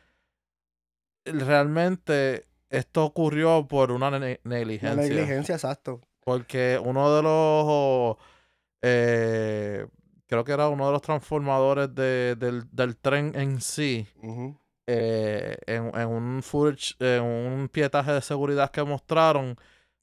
realmente 1.24 2.46
esto 2.70 3.04
ocurrió 3.04 3.66
por 3.68 3.92
una 3.92 4.10
ne- 4.18 4.40
Una 4.44 4.56
negligencia. 4.56 4.94
negligencia, 4.94 5.54
exacto. 5.56 6.00
Porque 6.24 6.80
uno 6.82 7.14
de 7.14 7.22
los. 7.22 8.16
eh, 8.80 9.86
creo 10.32 10.44
que 10.44 10.52
era 10.52 10.70
uno 10.70 10.86
de 10.86 10.92
los 10.92 11.02
transformadores 11.02 11.94
de- 11.94 12.36
del, 12.36 12.64
del 12.72 12.96
tren 12.96 13.32
en 13.34 13.60
sí. 13.60 14.06
Eh, 14.86 15.58
en, 15.66 15.94
en 15.94 16.08
un 16.08 16.42
footage, 16.42 16.94
en 16.98 17.22
un 17.22 17.68
pietaje 17.68 18.12
de 18.12 18.22
seguridad 18.22 18.70
que 18.70 18.82
mostraron, 18.82 19.56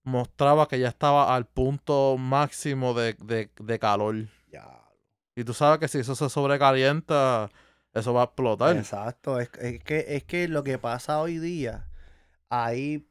mostraba 0.03 0.67
que 0.67 0.79
ya 0.79 0.87
estaba 0.89 1.35
al 1.35 1.45
punto 1.45 2.15
máximo 2.17 2.93
de, 2.93 3.15
de, 3.15 3.49
de 3.59 3.79
calor. 3.79 4.15
Ya. 4.51 4.67
Y 5.35 5.43
tú 5.43 5.53
sabes 5.55 5.79
que 5.79 5.87
si 5.87 5.97
eso 5.97 6.15
se 6.15 6.29
sobrecalienta, 6.29 7.49
eso 7.93 8.13
va 8.13 8.21
a 8.21 8.25
explotar. 8.25 8.77
Exacto. 8.77 9.39
Es, 9.39 9.49
es 9.59 9.83
que, 9.83 10.05
es 10.09 10.23
que 10.25 10.47
lo 10.47 10.63
que 10.63 10.77
pasa 10.77 11.19
hoy 11.19 11.39
día, 11.39 11.87
hay, 12.49 13.07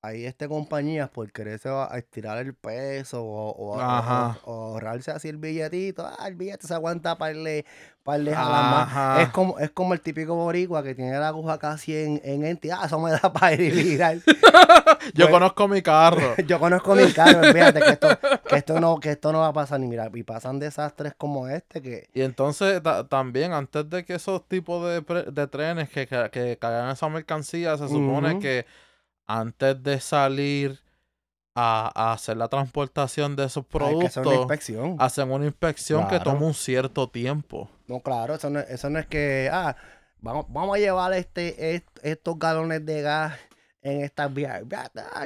hay 0.00 0.26
este 0.26 0.46
compañías 0.48 1.08
por 1.10 1.30
quererse 1.32 1.68
a 1.68 1.92
a 1.92 1.98
estirar 1.98 2.38
el 2.38 2.54
peso 2.54 3.22
o, 3.24 3.50
o- 3.50 3.80
ahorrarse 3.80 5.10
así 5.10 5.28
el 5.28 5.36
billetito. 5.38 6.06
Ah, 6.06 6.28
el 6.28 6.34
billete 6.36 6.66
se 6.66 6.74
aguanta 6.74 7.16
para 7.18 7.32
el 7.32 7.64
par 8.04 8.20
de 8.20 8.34
jalas 8.34 8.92
más. 8.94 9.20
Es 9.22 9.28
como, 9.30 9.58
es 9.58 9.70
como 9.70 9.94
el 9.94 10.00
típico 10.00 10.34
boricua 10.34 10.82
que 10.82 10.94
tiene 10.94 11.18
la 11.18 11.28
aguja 11.28 11.58
casi 11.58 11.96
en, 11.96 12.20
en 12.24 12.44
enti. 12.44 12.70
Ah, 12.70 12.82
eso 12.86 12.98
me 13.00 13.10
da 13.10 13.20
para 13.32 13.52
ir 13.54 13.60
y 13.60 13.70
virar. 13.82 14.16
Yo 15.14 15.24
Pues- 15.26 15.30
conozco 15.30 15.68
mi 15.68 15.82
carro. 15.82 16.34
Yo 16.46 16.58
conozco 16.60 16.94
mi 16.94 17.12
carro, 17.12 17.42
fíjate 17.52 17.80
que 17.80 17.90
esto, 17.90 18.08
que 18.48 18.56
esto 18.56 18.80
no, 18.80 19.00
que 19.00 19.10
esto 19.10 19.32
no 19.32 19.40
va 19.40 19.48
a 19.48 19.52
pasar 19.52 19.80
ni 19.80 19.86
mira, 19.88 20.10
y 20.14 20.22
pasan 20.22 20.58
desastres 20.58 21.14
como 21.16 21.48
este 21.48 21.82
que 21.82 22.08
Y 22.14 22.22
entonces 22.22 22.82
ta- 22.82 23.06
también, 23.08 23.52
antes 23.52 23.88
de 23.90 24.04
que 24.04 24.14
esos 24.14 24.46
tipos 24.48 24.86
de, 24.86 25.00
de 25.32 25.46
trenes 25.48 25.88
que, 25.90 26.06
ca- 26.06 26.28
que 26.30 26.56
caigan 26.58 26.90
esa 26.90 27.08
mercancía, 27.08 27.76
se 27.76 27.88
supone 27.88 28.38
que 28.38 28.64
antes 29.28 29.80
de 29.82 30.00
salir 30.00 30.80
a, 31.54 31.90
a 31.94 32.12
hacer 32.12 32.36
la 32.36 32.48
transportación 32.48 33.36
de 33.36 33.44
esos 33.44 33.64
que 33.66 33.76
hacer 33.78 33.86
una 33.86 34.10
productos, 34.10 34.34
inspección. 34.34 34.96
hacen 34.98 35.30
una 35.30 35.46
inspección 35.46 36.06
que 36.08 36.18
toma 36.20 36.46
un 36.46 36.54
cierto 36.54 37.08
tiempo. 37.08 37.68
No, 37.86 38.00
claro, 38.00 38.34
eso 38.34 38.50
no, 38.50 38.60
eso 38.60 38.90
no 38.90 38.98
es 38.98 39.06
que, 39.06 39.48
ah, 39.52 39.76
vamos, 40.20 40.46
vamos 40.48 40.76
a 40.76 40.78
llevar 40.78 41.12
este, 41.14 41.74
est- 41.74 41.98
estos 42.02 42.38
galones 42.38 42.84
de 42.86 43.02
gas 43.02 43.38
en 43.82 44.02
estas 44.04 44.32
vías. 44.32 44.62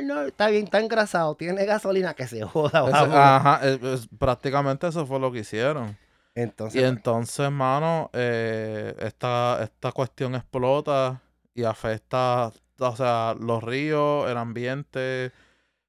No, 0.05 0.23
está 0.23 0.49
bien, 0.49 0.65
está 0.65 0.81
engrasado, 0.81 1.35
tiene 1.35 1.65
gasolina 1.65 2.15
que 2.15 2.27
se 2.27 2.43
joda. 2.43 2.81
Ajá, 2.93 3.61
es- 3.67 3.83
es- 3.83 4.09
prácticamente 4.19 4.87
eso 4.87 5.07
fue 5.07 5.19
lo 5.21 5.31
que 5.33 5.41
hicieron. 5.41 5.97
Entonces, 6.35 6.81
Y 6.81 6.85
entonces, 6.85 7.51
mano, 7.51 8.09
eh, 8.15 8.95
esta, 9.01 9.63
esta 9.63 9.93
cuestión 9.93 10.35
explota 10.35 11.21
y 11.55 11.65
afecta, 11.65 12.51
o 12.91 12.97
sea, 12.97 13.35
los 13.41 13.63
ríos, 13.63 14.29
el 14.31 14.37
ambiente, 14.37 15.33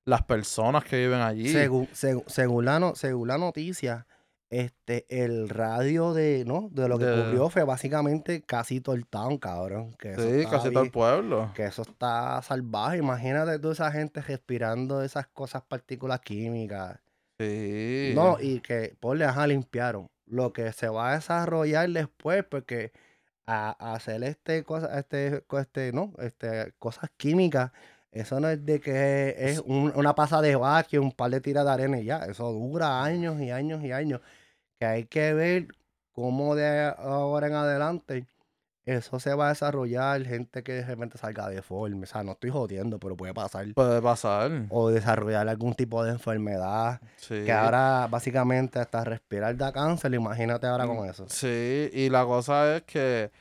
las 0.06 0.24
personas 0.24 0.84
que 0.84 0.98
viven 0.98 1.20
allí. 1.22 1.50
según, 1.50 1.88
según, 1.94 2.24
según 2.28 2.66
la, 2.66 2.80
no- 2.80 2.96
según 2.96 3.28
la 3.28 3.38
noticia, 3.38 4.06
este, 4.50 5.06
el 5.10 5.50
radio 5.50 6.14
de, 6.14 6.44
¿no? 6.46 6.70
de 6.72 6.88
lo 6.88 7.00
que 7.00 7.06
De- 7.06 7.22
ocurrió 7.22 7.50
fue 7.50 7.64
básicamente 7.64 8.44
casi 8.44 8.82
todo 8.82 8.94
el 8.96 9.08
town, 9.08 9.38
cabrón. 9.40 9.94
Que 9.98 10.14
sí, 10.16 10.46
casi 10.50 10.70
todo 10.72 10.84
el 10.84 10.92
pueblo. 10.92 11.52
Que 11.56 11.66
eso 11.66 11.82
está 11.82 12.40
salvaje. 12.44 12.98
Imagínate 12.98 13.58
toda 13.58 13.74
esa 13.74 13.92
gente 13.92 14.22
respirando 14.22 15.02
esas 15.02 15.26
cosas, 15.28 15.64
partículas 15.64 16.20
químicas. 16.20 17.00
Sí. 17.40 18.12
No, 18.14 18.38
y 18.40 18.60
que, 18.60 18.96
ponle, 19.00 19.26
ajá, 19.26 19.48
limpiaron. 19.48 20.06
Lo 20.28 20.54
que 20.54 20.72
se 20.72 20.88
va 20.88 21.12
a 21.12 21.16
desarrollar 21.16 21.90
después, 21.90 22.44
porque 22.44 22.92
a, 23.46 23.76
a 23.80 23.96
hacer 23.96 24.24
este 24.24 24.64
cosa, 24.64 25.00
este, 25.00 25.44
este, 25.60 25.92
no, 25.94 26.14
este, 26.20 26.74
cosas 26.80 27.10
químicas, 27.18 27.72
eso 28.12 28.40
no 28.40 28.50
es 28.50 28.64
de 28.66 28.80
que 28.80 29.36
es 29.38 29.60
un- 29.66 29.92
una 29.96 30.16
pasa 30.16 30.42
de 30.42 30.56
vaque, 30.56 31.00
un 31.00 31.12
par 31.12 31.32
de 31.32 31.42
tiras 31.42 31.66
de 31.66 31.72
arena 31.72 32.00
y 32.00 32.06
ya. 32.06 32.20
Eso 32.26 32.52
dura 32.52 33.04
años 33.04 33.42
y 33.42 33.50
años 33.52 33.84
y 33.84 33.92
años. 33.92 34.22
Que 34.80 34.86
hay 34.86 35.06
que 35.06 35.34
ver 35.34 35.68
cómo 36.14 36.56
de 36.56 36.94
ahora 36.98 37.48
en 37.48 37.54
adelante 37.56 38.28
eso 38.86 39.20
se 39.20 39.34
va 39.34 39.48
a 39.48 39.50
desarrollar. 39.50 40.24
Gente 40.26 40.64
que 40.64 40.74
de 40.74 40.86
repente 40.86 41.18
salga 41.18 41.50
deforme. 41.50 42.04
O 42.04 42.06
sea, 42.06 42.24
no 42.24 42.34
estoy 42.34 42.50
jodiendo, 42.50 43.00
pero 43.00 43.16
puede 43.16 43.34
pasar. 43.34 43.66
Puede 43.74 44.02
pasar. 44.02 44.66
O 44.70 44.90
desarrollar 44.90 45.48
algún 45.48 45.74
tipo 45.74 46.04
de 46.04 46.12
enfermedad. 46.12 47.02
Sí. 47.18 47.44
Que 47.46 47.52
ahora 47.52 48.08
básicamente 48.10 48.80
hasta 48.80 49.04
respirar 49.04 49.56
da 49.58 49.72
cáncer, 49.72 50.14
imagínate 50.14 50.68
ahora 50.68 50.86
con 50.86 51.08
eso. 51.08 51.26
Sí, 51.30 51.90
y 51.94 52.10
la 52.10 52.26
cosa 52.26 52.78
es 52.78 52.84
que 52.84 53.32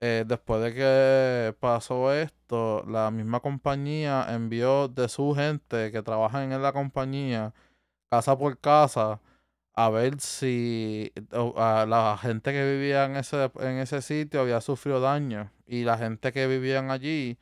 eh, 0.00 0.24
después 0.26 0.62
de 0.62 0.74
que 0.74 1.54
pasó 1.58 2.12
esto, 2.12 2.84
la 2.86 3.10
misma 3.10 3.40
compañía 3.40 4.26
envió 4.28 4.88
de 4.88 5.08
su 5.08 5.34
gente 5.34 5.90
que 5.90 6.02
trabajan 6.02 6.52
en 6.52 6.62
la 6.62 6.72
compañía, 6.72 7.54
casa 8.10 8.36
por 8.36 8.58
casa, 8.58 9.20
a 9.76 9.90
ver 9.90 10.20
si 10.20 11.12
a 11.56 11.86
la 11.86 12.18
gente 12.20 12.52
que 12.52 12.64
vivía 12.72 13.04
en 13.04 13.16
ese, 13.16 13.50
en 13.60 13.78
ese 13.78 14.02
sitio 14.02 14.40
había 14.40 14.60
sufrido 14.60 15.00
daño. 15.00 15.52
Y 15.66 15.84
la 15.84 15.98
gente 15.98 16.32
que 16.32 16.46
vivían 16.46 16.90
allí 16.90 17.38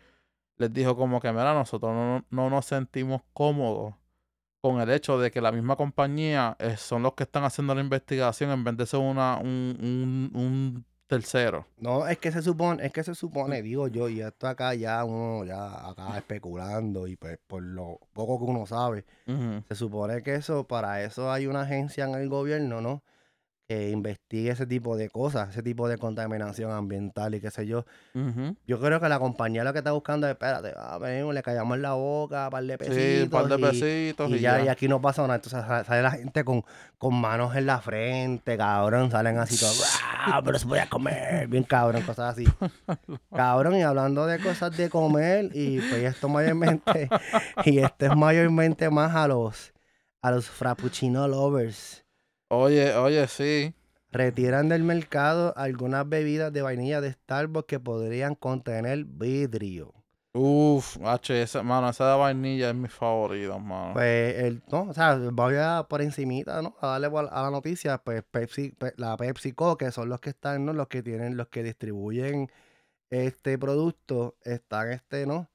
les 0.58 0.72
dijo 0.72 0.96
como 0.96 1.20
que, 1.20 1.30
mira, 1.32 1.54
nosotros 1.54 1.92
no, 1.92 2.24
no 2.30 2.50
nos 2.50 2.66
sentimos 2.66 3.22
cómodos 3.32 3.94
con 4.60 4.80
el 4.80 4.90
hecho 4.90 5.18
de 5.18 5.30
que 5.30 5.40
la 5.40 5.52
misma 5.52 5.76
compañía 5.76 6.56
eh, 6.58 6.76
son 6.76 7.02
los 7.02 7.14
que 7.14 7.24
están 7.24 7.44
haciendo 7.44 7.74
la 7.74 7.82
investigación 7.82 8.50
en 8.50 8.64
vez 8.64 8.76
de 8.78 8.86
ser 8.86 9.00
una, 9.00 9.38
un, 9.38 9.76
un, 9.80 10.30
un 10.34 10.86
tercero. 11.06 11.66
No, 11.78 12.06
es 12.06 12.18
que 12.18 12.32
se 12.32 12.42
supone, 12.42 12.84
es 12.86 12.92
que 12.92 13.04
se 13.04 13.14
supone, 13.14 13.62
digo 13.62 13.88
yo, 13.88 14.08
y 14.08 14.20
esto 14.20 14.48
acá 14.48 14.74
ya 14.74 15.04
uno 15.04 15.44
ya 15.44 15.88
acá 15.88 16.16
especulando 16.18 17.06
y 17.06 17.16
pues 17.16 17.38
por 17.46 17.62
lo 17.62 18.00
poco 18.12 18.38
que 18.38 18.44
uno 18.50 18.66
sabe, 18.66 19.04
se 19.68 19.74
supone 19.74 20.22
que 20.22 20.34
eso, 20.34 20.64
para 20.64 21.02
eso 21.02 21.30
hay 21.30 21.46
una 21.46 21.62
agencia 21.62 22.04
en 22.04 22.14
el 22.14 22.28
gobierno, 22.28 22.80
¿no? 22.80 23.02
Que 23.66 23.88
investigue 23.90 24.50
ese 24.50 24.66
tipo 24.66 24.94
de 24.94 25.08
cosas, 25.08 25.48
ese 25.48 25.62
tipo 25.62 25.88
de 25.88 25.96
contaminación 25.96 26.70
ambiental 26.70 27.34
y 27.34 27.40
qué 27.40 27.50
sé 27.50 27.66
yo. 27.66 27.86
Yo 28.66 28.78
creo 28.78 29.00
que 29.00 29.08
la 29.08 29.18
compañía 29.18 29.64
lo 29.64 29.72
que 29.72 29.78
está 29.78 29.92
buscando 29.92 30.26
es, 30.26 30.32
espérate, 30.32 30.74
a 30.76 30.98
ver, 30.98 31.24
le 31.24 31.42
callamos 31.42 31.78
la 31.78 31.94
boca, 31.94 32.50
par 32.50 32.62
de 32.62 32.76
pesitos. 32.76 32.98
Sí, 33.02 33.22
un 33.22 33.30
par 33.30 33.46
de 33.46 33.58
pesitos 33.58 34.30
y, 34.30 34.34
Y 34.34 34.40
ya, 34.40 34.58
ya. 34.58 34.64
y 34.66 34.68
aquí 34.68 34.86
no 34.86 35.00
pasa 35.00 35.22
nada. 35.22 35.36
Entonces 35.36 35.62
sa- 35.66 35.82
sale 35.82 36.02
la 36.02 36.10
gente 36.10 36.44
con, 36.44 36.62
con 36.98 37.14
manos 37.14 37.56
en 37.56 37.64
la 37.64 37.80
frente, 37.80 38.58
cabrón. 38.58 39.10
Salen 39.10 39.38
así 39.38 39.56
todos. 39.58 39.82
"Ah, 40.26 40.42
Pero 40.44 40.58
se 40.58 40.66
voy 40.66 40.80
a 40.80 40.88
comer. 40.90 41.48
Bien 41.48 41.64
cabrón, 41.64 42.02
cosas 42.02 42.34
así. 42.34 42.44
Cabrón, 43.34 43.76
y 43.76 43.82
hablando 43.82 44.26
de 44.26 44.40
cosas 44.40 44.76
de 44.76 44.90
comer, 44.90 45.50
y 45.54 45.78
pues 45.80 46.02
esto 46.04 46.28
mayormente, 46.28 47.08
y 47.64 47.78
esto 47.78 48.06
es 48.06 48.14
mayormente 48.16 48.90
más 48.90 49.14
a 49.14 49.26
los, 49.26 49.72
a 50.20 50.30
los 50.30 50.50
frappuccino 50.50 51.26
lovers. 51.28 52.03
Oye, 52.48 52.94
oye, 52.94 53.26
sí. 53.28 53.74
Retiran 54.12 54.68
del 54.68 54.84
mercado 54.84 55.52
algunas 55.56 56.08
bebidas 56.08 56.52
de 56.52 56.62
vainilla 56.62 57.00
de 57.00 57.12
Starbucks 57.12 57.66
que 57.66 57.80
podrían 57.80 58.34
contener 58.34 59.04
vidrio. 59.04 59.92
Uf, 60.36 60.98
H, 61.04 61.42
ese, 61.42 61.62
mano, 61.62 61.88
esa 61.88 62.10
de 62.10 62.16
vainilla 62.18 62.70
es 62.70 62.74
mi 62.76 62.88
favorita, 62.88 63.56
mano. 63.58 63.94
Pues, 63.94 64.36
el, 64.36 64.62
no, 64.70 64.82
o 64.82 64.92
sea, 64.94 65.16
voy 65.32 65.54
a 65.56 65.86
por 65.88 66.02
encimita, 66.02 66.60
¿no? 66.60 66.76
A 66.80 66.98
darle 66.98 67.06
a 67.06 67.42
la 67.42 67.50
noticia, 67.50 67.98
pues 67.98 68.22
Pepsi, 68.24 68.70
pe- 68.70 68.94
la 68.96 69.16
PepsiCo, 69.16 69.76
que 69.76 69.92
son 69.92 70.08
los 70.08 70.20
que 70.20 70.30
están, 70.30 70.64
¿no? 70.64 70.72
Los 70.72 70.88
que 70.88 71.02
tienen, 71.02 71.36
los 71.36 71.48
que 71.48 71.62
distribuyen 71.62 72.50
este 73.10 73.58
producto, 73.58 74.36
están, 74.44 74.92
este, 74.92 75.26
¿no? 75.26 75.50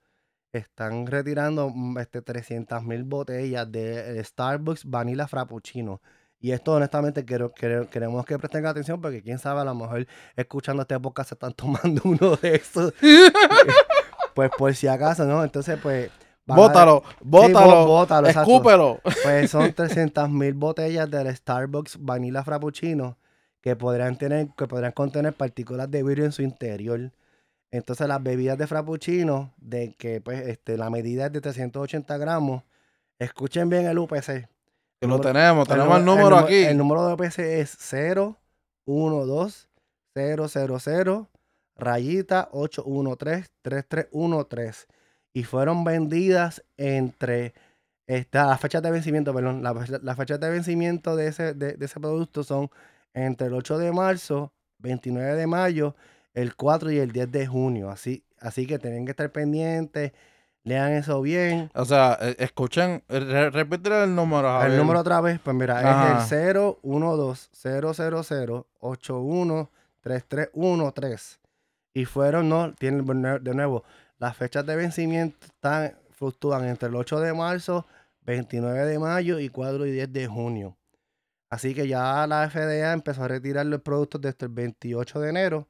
Están 0.54 1.08
retirando 1.08 1.70
mm, 1.70 1.98
este 2.00 2.22
300 2.22 2.84
mil 2.84 3.04
botellas 3.04 3.72
de 3.72 4.20
eh, 4.20 4.24
Starbucks 4.24 4.86
Vanilla 4.86 5.28
Frappuccino. 5.28 6.02
Y 6.42 6.52
esto, 6.52 6.74
honestamente, 6.74 7.26
quiero, 7.26 7.52
quiero- 7.52 7.90
queremos 7.90 8.26
que 8.26 8.38
presten 8.40 8.66
atención 8.66 9.02
porque 9.02 9.22
quién 9.22 9.40
sabe, 9.40 9.60
a 9.62 9.66
lo 9.66 9.76
mejor 9.76 10.08
escuchando 10.36 10.82
este 10.84 10.98
podcast 11.00 11.30
se 11.30 11.36
están 11.36 11.54
tomando 11.56 12.02
uno 12.06 12.36
de 12.38 12.56
esos. 12.56 12.94
pues 14.34 14.50
por 14.58 14.74
si 14.76 14.88
acaso, 14.88 15.26
¿no? 15.26 15.44
Entonces, 15.44 15.78
pues... 15.82 16.10
Bótalo, 16.46 17.04
Sí, 17.06 17.16
bótalo, 17.22 17.86
bó- 17.86 17.86
bótalo, 17.86 18.28
exacto. 18.28 18.50
escúpelo. 18.52 19.00
Pues 19.24 19.52
son 19.52 19.72
300 19.76 20.28
mil 20.32 20.56
botellas 20.56 21.10
del 21.12 21.36
Starbucks 21.36 21.98
Vanilla 22.04 22.44
Frappuccino 22.44 23.20
que 23.62 23.76
podrían 23.76 24.18
tener, 24.18 24.48
que 24.58 24.66
podrían 24.66 24.94
contener 24.94 25.34
partículas 25.34 25.92
de 25.92 26.02
vidrio 26.02 26.26
en 26.26 26.32
su 26.32 26.42
interior. 26.42 27.12
Entonces 27.70 28.08
las 28.08 28.24
bebidas 28.24 28.58
de 28.58 28.66
Frappuccino, 28.66 29.54
de 29.58 29.94
que 29.94 30.22
pues 30.22 30.48
este, 30.48 30.76
la 30.76 30.90
medida 30.90 31.28
es 31.28 31.34
de 31.34 31.42
380 31.42 32.18
gramos, 32.18 32.64
escuchen 33.20 33.70
bien 33.70 33.86
el 33.86 34.00
UPC. 34.00 34.48
Que 35.02 35.08
lo 35.08 35.20
tenemos, 35.22 35.68
tenemos 35.68 35.98
el 35.98 36.06
nu- 36.06 36.16
número 36.16 36.38
nume- 36.38 36.44
aquí. 36.44 36.64
El 36.66 36.78
número 36.78 37.08
de 37.08 37.14
UPC 37.14 37.40
es 37.62 37.78
012-000 40.16 41.28
rayita 41.78 42.50
813-3313 42.52 44.88
y 45.34 45.44
fueron 45.44 45.84
vendidas 45.84 46.64
entre 46.78 47.54
esta, 48.08 48.46
las 48.48 48.60
fechas 48.60 48.82
de 48.82 48.90
vencimiento, 48.92 49.34
perdón, 49.34 49.62
la 49.64 49.74
fecha- 49.76 50.00
las 50.02 50.18
fechas 50.18 50.40
de 50.40 50.50
vencimiento 50.50 51.16
de 51.16 51.28
ese, 51.28 51.54
de, 51.54 51.74
de 51.74 51.86
ese 51.86 52.00
producto 52.00 52.44
son 52.44 52.70
entre 53.14 53.48
el 53.48 53.54
8 53.54 53.78
de 53.78 53.92
marzo, 53.92 54.52
29 54.80 55.36
de 55.36 55.48
mayo, 55.48 55.96
el 56.34 56.56
4 56.56 56.92
y 56.92 56.98
el 56.98 57.12
10 57.12 57.32
de 57.32 57.46
junio. 57.48 57.90
Así, 57.92 58.24
así 58.40 58.66
que 58.68 58.80
tienen 58.80 59.06
que 59.06 59.12
estar 59.12 59.32
pendientes 59.32 60.12
Lean 60.64 60.92
eso 60.94 61.22
bien. 61.22 61.72
O 61.74 61.86
sea, 61.86 62.18
eh, 62.22 62.36
escuchen, 62.40 63.02
eh, 63.08 63.20
re- 63.20 63.50
repítele 63.50 64.04
el 64.04 64.14
número. 64.14 64.48
El 64.56 64.62
Javier. 64.62 64.78
número 64.80 65.00
otra 65.00 65.22
vez, 65.22 65.40
pues 65.40 65.56
mira, 65.56 65.80
Ajá. 65.80 66.24
es 66.26 66.32
el 66.32 66.56
012-000-813-3313. 70.04 71.40
Y 71.94 72.06
fueron, 72.06 72.50
no, 72.50 72.74
tienen 72.74 73.06
de 73.44 73.54
nuevo, 73.54 73.84
las 74.18 74.36
fechas 74.38 74.66
de 74.66 74.76
vencimiento 74.76 75.38
están, 75.46 75.94
fluctúan 76.12 76.66
entre 76.66 76.90
el 76.90 76.96
8 76.96 77.20
de 77.20 77.34
marzo, 77.34 77.86
29 78.22 78.86
de 78.86 79.00
mayo 79.00 79.40
y 79.40 79.50
4 79.50 79.86
y 79.86 79.92
10 79.92 80.12
de 80.14 80.28
junio. 80.28 80.78
Así 81.50 81.74
que 81.74 81.88
ya 81.88 82.28
la 82.28 82.48
FDA 82.50 82.94
empezó 82.94 83.24
a 83.24 83.28
retirar 83.28 83.66
los 83.66 83.82
productos 83.82 84.22
desde 84.22 84.46
el 84.46 84.52
28 84.52 85.20
de 85.20 85.30
enero 85.30 85.68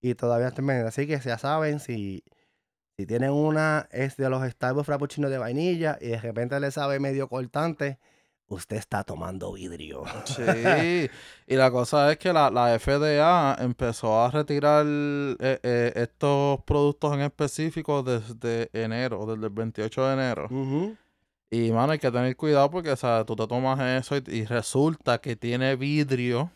y 0.00 0.14
todavía 0.14 0.52
en 0.56 0.64
medio. 0.64 0.88
Así 0.88 1.06
que 1.06 1.18
ya 1.20 1.38
saben, 1.38 1.78
si, 1.78 2.24
si 3.00 3.06
tienen 3.06 3.30
una, 3.30 3.88
es 3.92 4.18
de 4.18 4.28
los 4.28 4.46
Starbucks 4.46 4.84
Frappuccino 4.84 5.30
de 5.30 5.38
vainilla 5.38 5.96
y 6.02 6.08
de 6.08 6.20
repente 6.20 6.60
le 6.60 6.70
sabe 6.70 7.00
medio 7.00 7.30
cortante, 7.30 7.98
usted 8.46 8.76
está 8.76 9.04
tomando 9.04 9.54
vidrio. 9.54 10.04
Sí, 10.26 10.42
y 11.46 11.56
la 11.56 11.70
cosa 11.70 12.12
es 12.12 12.18
que 12.18 12.30
la, 12.30 12.50
la 12.50 12.78
FDA 12.78 13.56
empezó 13.58 14.22
a 14.22 14.30
retirar 14.30 14.84
eh, 14.86 15.60
eh, 15.62 15.92
estos 15.96 16.62
productos 16.64 17.14
en 17.14 17.22
específico 17.22 18.02
desde 18.02 18.68
enero, 18.74 19.24
desde 19.24 19.46
el 19.46 19.52
28 19.54 20.06
de 20.06 20.12
enero. 20.12 20.48
Y, 21.50 21.72
mano, 21.72 21.92
hay 21.92 21.98
que 21.98 22.10
tener 22.10 22.36
cuidado 22.36 22.70
porque, 22.70 22.90
o 22.90 22.96
sea, 22.96 23.24
tú 23.24 23.34
te 23.34 23.46
tomas 23.46 23.80
eso 23.80 24.14
y, 24.18 24.24
y 24.26 24.44
resulta 24.44 25.22
que 25.22 25.36
tiene 25.36 25.74
vidrio. 25.74 26.50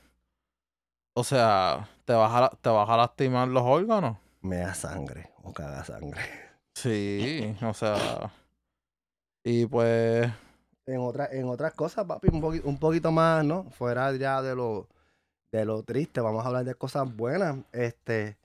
O 1.15 1.25
sea, 1.25 1.89
te 2.05 2.13
vas, 2.13 2.31
a, 2.35 2.51
te 2.61 2.69
vas 2.69 2.91
a 2.91 2.99
lastimar 2.99 3.49
los 3.49 3.63
órganos. 3.63 4.19
Me 4.45 4.59
da 4.59 4.75
sangre 4.75 5.31
o 5.43 5.53
caga 5.53 5.85
sangre. 5.85 6.21
Sí, 6.75 7.57
o 7.63 7.73
sea. 7.73 8.31
Y 9.45 9.67
pues, 9.67 10.31
En, 10.87 11.01
otra, 11.01 11.29
en 11.33 11.49
otras 11.49 11.73
cosas, 11.75 12.05
papi, 12.05 12.29
un, 12.33 12.43
poqui- 12.43 12.63
un 12.65 12.79
poquito 12.79 13.11
más, 13.13 13.45
¿no? 13.45 13.65
Fuera 13.71 14.15
ya 14.17 14.43
de 14.43 14.55
lo, 14.55 14.89
de 15.53 15.65
lo 15.65 15.83
triste, 15.83 16.21
vamos 16.21 16.45
a 16.45 16.49
hablar 16.49 16.65
de 16.65 16.75
cosas 16.75 17.15
buenas. 17.15 17.57
Este, 17.73 18.37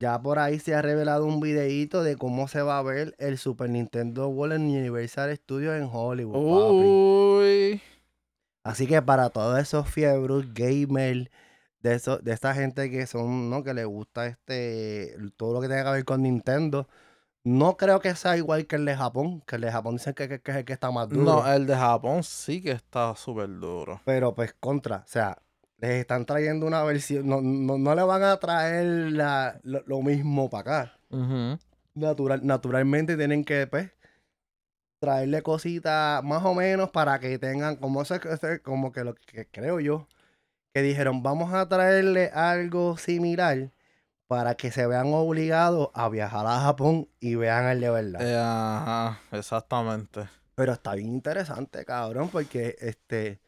ya 0.00 0.20
por 0.20 0.38
ahí 0.38 0.58
se 0.58 0.74
ha 0.74 0.82
revelado 0.82 1.26
un 1.26 1.40
videíto 1.40 2.02
de 2.02 2.16
cómo 2.16 2.48
se 2.48 2.62
va 2.62 2.78
a 2.78 2.82
ver 2.82 3.14
el 3.18 3.38
Super 3.38 3.70
Nintendo 3.70 4.28
World 4.28 4.54
en 4.54 4.62
Universal 4.62 5.36
Studios 5.36 5.76
en 5.76 5.88
Hollywood, 5.92 6.34
papi. 6.34 6.88
uy. 6.88 7.80
Así 8.64 8.86
que 8.86 9.00
para 9.02 9.30
todos 9.30 9.58
esos 9.60 9.88
fiebros 9.88 10.52
gamers, 10.54 11.28
de 11.84 11.94
eso, 11.94 12.16
de 12.16 12.32
esta 12.32 12.54
gente 12.54 12.90
que 12.90 13.06
son, 13.06 13.50
¿no? 13.50 13.62
Que 13.62 13.74
le 13.74 13.84
gusta 13.84 14.26
este, 14.26 15.16
todo 15.36 15.52
lo 15.52 15.60
que 15.60 15.68
tenga 15.68 15.84
que 15.84 15.90
ver 15.90 16.04
con 16.06 16.22
Nintendo. 16.22 16.88
No 17.44 17.76
creo 17.76 18.00
que 18.00 18.14
sea 18.14 18.38
igual 18.38 18.66
que 18.66 18.76
el 18.76 18.86
de 18.86 18.96
Japón, 18.96 19.42
que 19.46 19.56
el 19.56 19.62
de 19.62 19.70
Japón 19.70 19.96
dicen 19.96 20.14
que, 20.14 20.26
que- 20.26 20.40
que 20.40 20.50
es 20.50 20.56
el 20.56 20.64
que 20.64 20.72
está 20.72 20.90
más 20.90 21.10
duro. 21.10 21.22
No, 21.26 21.52
el 21.52 21.66
de 21.66 21.76
Japón 21.76 22.22
sí 22.24 22.62
que 22.62 22.70
está 22.70 23.14
súper 23.14 23.48
duro. 23.60 24.00
Pero 24.06 24.34
pues 24.34 24.54
contra, 24.58 24.96
o 24.96 25.06
sea, 25.06 25.36
les 25.76 25.90
están 26.00 26.24
trayendo 26.24 26.66
una 26.66 26.82
versión, 26.84 27.28
no, 27.28 27.42
no, 27.42 27.76
no 27.76 27.94
le 27.94 28.02
van 28.02 28.22
a 28.22 28.38
traer 28.38 28.86
la- 29.12 29.60
lo, 29.62 29.82
lo 29.86 30.00
mismo 30.00 30.48
para 30.48 30.60
acá. 30.84 30.98
Natural, 31.92 32.40
naturalmente 32.46 33.14
tienen 33.18 33.44
que, 33.44 33.66
pues, 33.66 33.90
traerle 34.98 35.42
cositas 35.42 36.24
más 36.24 36.42
o 36.44 36.54
menos 36.54 36.88
para 36.90 37.20
que 37.20 37.38
tengan, 37.38 37.76
como, 37.76 38.00
ese, 38.00 38.18
ese- 38.32 38.60
como 38.62 38.90
que 38.90 39.04
lo 39.04 39.14
que 39.14 39.46
creo 39.50 39.80
yo, 39.80 40.08
que 40.74 40.82
dijeron, 40.82 41.22
vamos 41.22 41.54
a 41.54 41.68
traerle 41.68 42.30
algo 42.34 42.96
similar 42.96 43.70
para 44.26 44.56
que 44.56 44.72
se 44.72 44.84
vean 44.88 45.12
obligados 45.14 45.90
a 45.94 46.08
viajar 46.08 46.44
a 46.46 46.58
Japón 46.58 47.08
y 47.20 47.36
vean 47.36 47.66
el 47.66 47.80
de 47.80 47.90
verdad. 47.90 48.20
Eh, 48.20 48.36
ajá, 48.36 49.20
exactamente. 49.30 50.28
Pero 50.56 50.72
está 50.72 50.96
bien 50.96 51.08
interesante, 51.14 51.84
cabrón, 51.84 52.28
porque 52.28 52.74
este. 52.80 53.40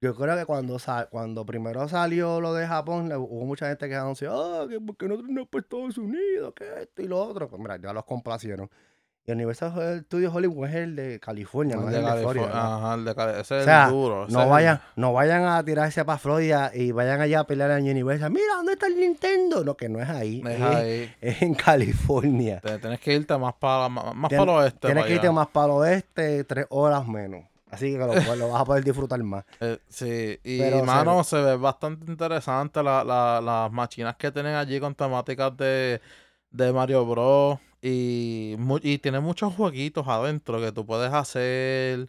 Yo 0.00 0.14
creo 0.14 0.36
que 0.36 0.46
cuando 0.46 0.78
cuando 1.10 1.44
primero 1.44 1.88
salió 1.88 2.40
lo 2.40 2.54
de 2.54 2.66
Japón, 2.66 3.12
hubo 3.12 3.44
mucha 3.44 3.68
gente 3.68 3.88
que 3.88 3.94
anunció, 3.94 4.32
ah, 4.32 4.66
que 4.68 4.80
por 4.80 4.96
qué 4.96 5.08
no 5.08 5.16
tenemos 5.16 5.48
para 5.48 5.62
Estados 5.62 5.98
Unidos, 5.98 6.54
que 6.54 6.64
esto 6.82 7.02
y 7.02 7.08
lo 7.08 7.22
otro. 7.22 7.48
Pues 7.48 7.60
mira, 7.60 7.76
ya 7.76 7.92
los 7.92 8.04
complacieron. 8.04 8.70
Y 9.26 9.32
Universal 9.32 10.04
Studios 10.06 10.32
Hollywood 10.32 10.68
es 10.68 10.74
el 10.76 10.94
de 10.96 11.18
California, 11.18 11.74
no 11.76 11.82
El 11.82 11.88
es 11.88 11.92
de 11.94 11.98
el 11.98 12.04
de 12.14 12.20
Florida. 12.22 12.44
California. 12.46 12.76
Ajá, 12.76 12.94
el 12.94 13.04
de 13.04 13.14
Cali- 13.16 13.40
ese 13.40 13.54
O 13.54 13.58
es 13.58 13.64
sea, 13.64 13.84
el 13.86 13.90
duro. 13.90 14.22
ese 14.22 14.28
es 14.28 14.34
No 14.34 14.42
el- 14.44 14.48
vayan, 14.50 14.80
no 14.94 15.12
vayan 15.12 15.44
a 15.44 15.64
tirarse 15.64 16.04
para 16.04 16.18
Florida 16.18 16.70
y 16.72 16.92
vayan 16.92 17.20
allá 17.20 17.40
a 17.40 17.44
pelear 17.44 17.70
en 17.72 17.88
Universal. 17.90 18.30
Mira, 18.30 18.54
¿dónde 18.56 18.72
está 18.74 18.86
el 18.86 18.96
Nintendo? 19.00 19.64
No, 19.64 19.76
que 19.76 19.88
no 19.88 20.00
es 20.00 20.08
ahí. 20.08 20.42
Es 20.46 20.54
Es, 20.54 20.62
ahí. 20.62 21.14
es 21.20 21.42
en 21.42 21.54
California. 21.54 22.60
Te- 22.60 22.78
Tienes 22.78 23.00
que 23.00 23.14
irte 23.14 23.36
más 23.36 23.54
para 23.54 23.88
más, 23.88 24.14
más 24.14 24.30
Tien- 24.30 24.38
para 24.38 24.52
el 24.52 24.58
oeste. 24.58 24.78
Tienes 24.80 24.96
para 25.02 25.08
que 25.08 25.14
irte 25.14 25.26
allá. 25.26 25.32
más 25.34 25.46
para 25.48 25.66
el 25.66 25.72
oeste, 25.72 26.44
tres 26.44 26.66
horas 26.70 27.06
menos. 27.08 27.44
Así 27.68 27.92
que 27.92 27.98
lo, 27.98 28.06
lo 28.36 28.48
vas 28.50 28.60
a 28.62 28.64
poder 28.64 28.84
disfrutar 28.84 29.20
más. 29.24 29.44
Eh, 29.60 29.78
sí, 29.88 30.38
y 30.44 30.60
Pero, 30.60 30.84
mano, 30.84 31.24
se 31.24 31.36
ve 31.36 31.56
bastante 31.56 32.08
interesante 32.10 32.80
la- 32.80 33.02
la- 33.02 33.40
las 33.40 33.72
máquinas 33.72 34.14
que 34.16 34.30
tienen 34.30 34.54
allí 34.54 34.78
con 34.78 34.94
temáticas 34.94 35.56
de, 35.56 36.00
de 36.52 36.72
Mario 36.72 37.04
Bros. 37.04 37.58
Y, 37.82 38.56
y 38.82 38.98
tiene 38.98 39.20
muchos 39.20 39.54
jueguitos 39.54 40.08
adentro 40.08 40.60
que 40.60 40.72
tú 40.72 40.86
puedes 40.86 41.12
hacer. 41.12 42.08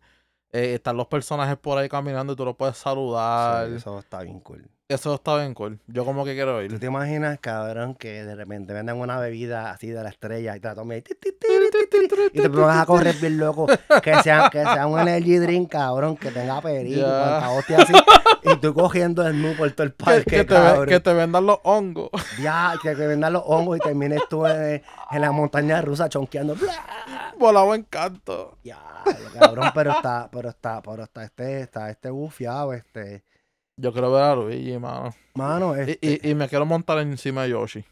Eh, 0.51 0.75
están 0.75 0.97
los 0.97 1.07
personajes 1.07 1.57
por 1.57 1.77
ahí 1.77 1.89
caminando 1.89 2.33
y 2.33 2.35
tú 2.35 2.45
los 2.45 2.55
puedes 2.55 2.77
saludar. 2.77 3.67
Sí, 3.69 3.75
eso 3.75 3.99
está 3.99 4.21
bien 4.21 4.39
cool. 4.39 4.69
Eso 4.89 5.15
está 5.15 5.35
bien 5.35 5.53
cool. 5.53 5.79
Yo 5.87 6.05
como 6.05 6.23
que 6.23 6.33
quiero 6.33 6.59
¿Tú 6.59 6.75
ir. 6.75 6.79
te 6.79 6.85
imaginas, 6.85 7.37
cabrón, 7.41 7.93
que 7.93 8.23
de 8.23 8.35
repente 8.35 8.71
vendan 8.71 8.95
una 8.97 9.19
bebida 9.19 9.69
así 9.71 9.89
de 9.89 10.01
la 10.01 10.07
estrella 10.07 10.55
y 10.55 10.61
te 10.61 10.67
la 10.69 10.75
tomes 10.75 10.99
y, 10.99 12.31
te 12.31 12.49
pongas 12.49 12.77
a 12.77 12.85
correr 12.85 13.15
bien 13.15 13.37
loco? 13.37 13.67
Que 14.01 14.15
sea, 14.23 14.49
que 14.49 14.63
sea 14.63 14.87
un 14.87 14.97
energy 14.97 15.39
drink, 15.39 15.69
cabrón, 15.71 16.15
que 16.15 16.31
tenga 16.31 16.61
perico, 16.61 17.01
cuanta 17.01 17.49
hostia 17.49 17.77
así, 17.79 17.93
y 18.43 18.55
tú 18.61 18.73
cogiendo 18.73 19.27
el 19.27 19.41
nu 19.41 19.57
por 19.57 19.69
todo 19.71 19.83
el 19.87 19.93
Que, 19.97 20.05
parque, 20.05 20.23
que 20.23 20.43
te, 20.45 20.53
ve- 20.53 20.59
cabrón. 20.61 20.85
que 20.87 20.99
te 21.01 21.13
vendan 21.13 21.45
los 21.45 21.59
hongos. 21.63 22.09
Ya, 22.41 22.73
que 22.81 22.95
te 22.95 23.07
vendan 23.07 23.33
los 23.33 23.43
hongos 23.45 23.75
y 23.75 23.79
termines 23.81 24.21
tú 24.29 24.45
en, 24.47 24.81
en 25.11 25.21
la 25.21 25.33
montaña 25.33 25.81
rusa 25.81 26.07
chonqueando. 26.07 26.55
Volado 27.37 27.75
en 27.75 27.83
canto. 27.83 28.57
Ya, 28.63 28.79
cabrón, 29.37 29.69
pero 29.75 29.91
está, 29.91 30.29
pero 30.31 30.47
está, 30.47 30.81
pero 30.81 31.03
está 31.03 31.25
este, 31.25 31.59
está 31.59 31.89
este 31.89 32.09
bufiado, 32.09 32.71
este. 32.73 33.25
Yo 33.79 33.91
quiero 33.93 34.11
ver 34.11 34.23
a 34.23 34.35
Luigi, 34.35 34.77
mano. 34.79 35.13
Mano, 35.35 35.75
Y, 35.77 35.91
este. 35.91 36.19
y, 36.23 36.31
y 36.31 36.35
me 36.35 36.49
quiero 36.49 36.65
montar 36.65 36.97
encima 36.99 37.43
de 37.43 37.49
Yoshi. 37.51 37.85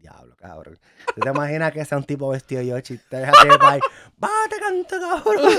Diablo, 0.00 0.34
cabrón. 0.36 0.78
¿Tú 1.14 1.20
te 1.20 1.28
imaginas 1.28 1.72
que 1.72 1.84
sea 1.84 1.98
un 1.98 2.04
tipo 2.04 2.28
vestido 2.30 2.60
de 2.60 2.68
Yoshi? 2.68 2.98
Te 3.08 3.18
deja 3.18 3.32
que 3.42 3.48
va 3.56 3.76
y, 3.76 3.80
Bájate, 4.16 4.56
canta, 4.58 4.98
cabrón. 4.98 5.52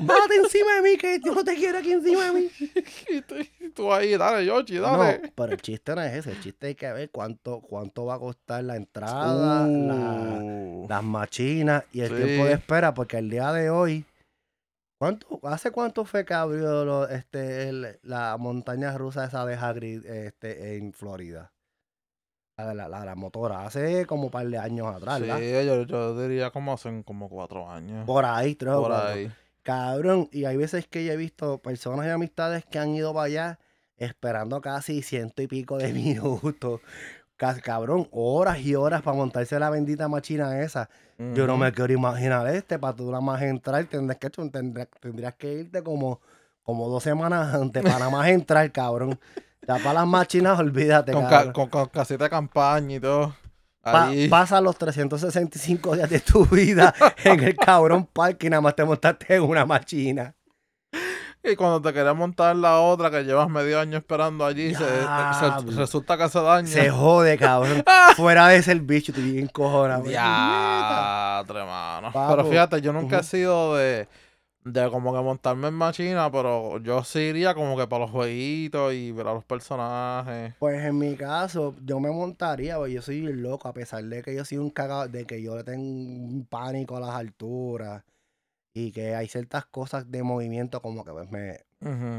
Bájate 0.00 0.34
encima 0.36 0.74
de 0.76 0.82
mí, 0.82 0.96
que 0.96 1.20
yo 1.22 1.34
no 1.34 1.44
te 1.44 1.54
quiero 1.54 1.78
aquí 1.78 1.92
encima 1.92 2.24
de 2.26 2.32
mí. 2.32 2.50
y 3.60 3.68
tú, 3.70 3.92
ahí, 3.92 4.16
dale, 4.16 4.46
Yoshi, 4.46 4.78
dale. 4.78 5.18
No, 5.22 5.28
pero 5.34 5.52
el 5.52 5.60
chiste 5.60 5.94
no 5.94 6.02
es 6.02 6.14
ese. 6.14 6.30
El 6.32 6.40
chiste 6.40 6.68
hay 6.68 6.74
que 6.76 6.90
ver 6.92 7.10
cuánto, 7.10 7.60
cuánto 7.60 8.06
va 8.06 8.14
a 8.14 8.18
costar 8.18 8.64
la 8.64 8.76
entrada, 8.76 9.66
la- 9.66 10.36
Uh. 10.38 10.86
las 10.88 11.02
machinas 11.02 11.84
y 11.92 12.00
el 12.00 12.08
Sí. 12.08 12.14
tiempo 12.22 12.44
de 12.46 12.52
espera, 12.54 12.94
porque 12.94 13.18
el 13.18 13.28
día 13.28 13.52
de 13.52 13.68
hoy. 13.68 14.04
¿Cuánto, 14.98 15.40
¿Hace 15.42 15.70
cuánto 15.72 16.04
fue 16.04 16.24
que 16.24 16.34
abrió 16.34 16.84
lo- 16.84 17.08
este, 17.08 17.68
el- 17.68 17.98
la 18.02 18.36
montaña 18.38 18.96
rusa 18.96 19.26
esa 19.26 19.44
de 19.44 19.54
Hagrid 19.54 20.06
este, 20.06 20.76
en 20.76 20.92
Florida? 20.92 21.52
La, 22.58 22.72
la, 22.72 22.88
la, 22.88 23.04
la 23.04 23.14
motora, 23.14 23.66
hace 23.66 24.06
como 24.06 24.24
un 24.24 24.30
par 24.30 24.46
de 24.48 24.56
años 24.56 24.86
atrás, 24.94 25.20
Sí, 25.20 25.26
¿verdad? 25.26 25.62
yo, 25.62 25.82
yo 25.82 26.22
diría 26.22 26.50
como 26.50 26.72
hacen 26.72 27.02
como 27.02 27.28
cuatro 27.28 27.70
años. 27.70 28.06
Por 28.06 28.24
ahí, 28.24 28.54
tres 28.54 28.72
Por 28.74 28.88
cuatro. 28.88 29.08
ahí. 29.12 29.30
Cabrón, 29.62 30.28
y 30.32 30.46
hay 30.46 30.56
veces 30.56 30.86
que 30.88 31.04
yo 31.04 31.12
he 31.12 31.16
visto 31.18 31.58
personas 31.60 32.06
y 32.06 32.08
amistades 32.08 32.64
que 32.64 32.78
han 32.78 32.94
ido 32.94 33.12
para 33.12 33.26
allá 33.26 33.58
esperando 33.98 34.62
casi 34.62 35.02
ciento 35.02 35.42
y 35.42 35.48
pico 35.48 35.76
de 35.76 35.92
minutos. 35.92 36.80
Cabrón, 37.36 38.08
horas 38.12 38.58
y 38.60 38.74
horas 38.74 39.02
para 39.02 39.16
montarse 39.16 39.58
la 39.58 39.70
bendita 39.70 40.08
machina 40.08 40.60
esa. 40.60 40.88
Yo 41.34 41.46
no 41.46 41.56
me 41.56 41.72
quiero 41.72 41.92
imaginar 41.92 42.46
este, 42.48 42.78
para 42.78 42.94
tú 42.94 43.06
nada 43.10 43.20
más 43.22 43.40
entrar, 43.42 43.84
tendrías 43.86 44.18
que, 44.18 44.28
tendrías, 44.30 44.88
tendrías 45.00 45.34
que 45.34 45.52
irte 45.52 45.82
como, 45.82 46.20
como 46.62 46.88
dos 46.88 47.02
semanas 47.02 47.54
antes 47.54 47.82
para 47.82 47.98
nada 47.98 48.10
más 48.10 48.28
entrar, 48.28 48.70
cabrón. 48.72 49.18
Ya 49.66 49.76
para 49.78 49.94
las 49.94 50.06
machinas, 50.06 50.58
olvídate, 50.58 51.12
Con, 51.12 51.26
ca- 51.26 51.52
con, 51.52 51.68
con 51.68 51.86
casita 51.88 52.24
de 52.24 52.30
campaña 52.30 52.96
y 52.96 53.00
todo. 53.00 53.34
Pa- 53.80 54.08
Ahí. 54.08 54.28
pasa 54.28 54.60
los 54.60 54.76
365 54.76 55.94
días 55.96 56.10
de 56.10 56.20
tu 56.20 56.44
vida 56.46 56.92
en 57.24 57.40
el 57.42 57.56
cabrón 57.56 58.04
parque 58.06 58.46
y 58.48 58.50
nada 58.50 58.60
más 58.60 58.74
te 58.76 58.84
montaste 58.84 59.36
en 59.36 59.42
una 59.42 59.64
machina. 59.64 60.34
Y 61.48 61.56
cuando 61.56 61.80
te 61.80 61.92
querías 61.92 62.16
montar 62.16 62.56
la 62.56 62.80
otra 62.80 63.10
que 63.10 63.22
llevas 63.22 63.48
medio 63.48 63.78
año 63.78 63.98
esperando 63.98 64.44
allí, 64.44 64.74
se- 64.74 64.84
resulta 65.76 66.18
que 66.18 66.28
se 66.28 66.40
daña. 66.40 66.66
Se 66.68 66.90
jode, 66.90 67.38
cabrón. 67.38 67.84
Fuera 68.16 68.48
de 68.48 68.56
ese 68.56 68.72
el 68.72 68.80
bicho, 68.80 69.12
estoy 69.12 69.30
bien 69.32 69.46
cojonado. 69.48 70.02
Diatre, 70.04 71.64
mano. 71.64 72.10
Pero 72.12 72.44
fíjate, 72.46 72.80
yo 72.80 72.92
nunca 72.92 73.20
he 73.20 73.22
sido 73.22 73.76
de, 73.76 74.08
de 74.64 74.90
como 74.90 75.14
que 75.14 75.20
montarme 75.20 75.68
en 75.68 75.74
máquina, 75.74 76.30
pero 76.32 76.78
yo 76.78 77.04
sí 77.04 77.20
iría 77.20 77.54
como 77.54 77.76
que 77.76 77.86
para 77.86 78.02
los 78.04 78.10
jueguitos 78.10 78.92
y 78.94 79.12
ver 79.12 79.28
a 79.28 79.34
los 79.34 79.44
personajes. 79.44 80.54
Pues 80.58 80.82
en 80.84 80.98
mi 80.98 81.14
caso, 81.16 81.74
yo 81.84 82.00
me 82.00 82.10
montaría, 82.10 82.76
porque 82.76 82.94
yo 82.94 83.02
soy 83.02 83.20
loco, 83.32 83.68
a 83.68 83.72
pesar 83.72 84.02
de 84.04 84.22
que 84.22 84.34
yo 84.34 84.44
soy 84.44 84.58
un 84.58 84.70
cagado, 84.70 85.08
de 85.08 85.24
que 85.26 85.40
yo 85.42 85.56
le 85.56 85.64
tengo 85.64 85.82
un 85.84 86.46
pánico 86.50 86.96
a 86.96 87.00
las 87.00 87.10
alturas 87.14 88.02
y 88.78 88.92
que 88.92 89.14
hay 89.14 89.26
ciertas 89.26 89.64
cosas 89.64 90.10
de 90.10 90.22
movimiento 90.22 90.82
como 90.82 91.02
que 91.02 91.10
pues, 91.10 91.30
me, 91.30 91.60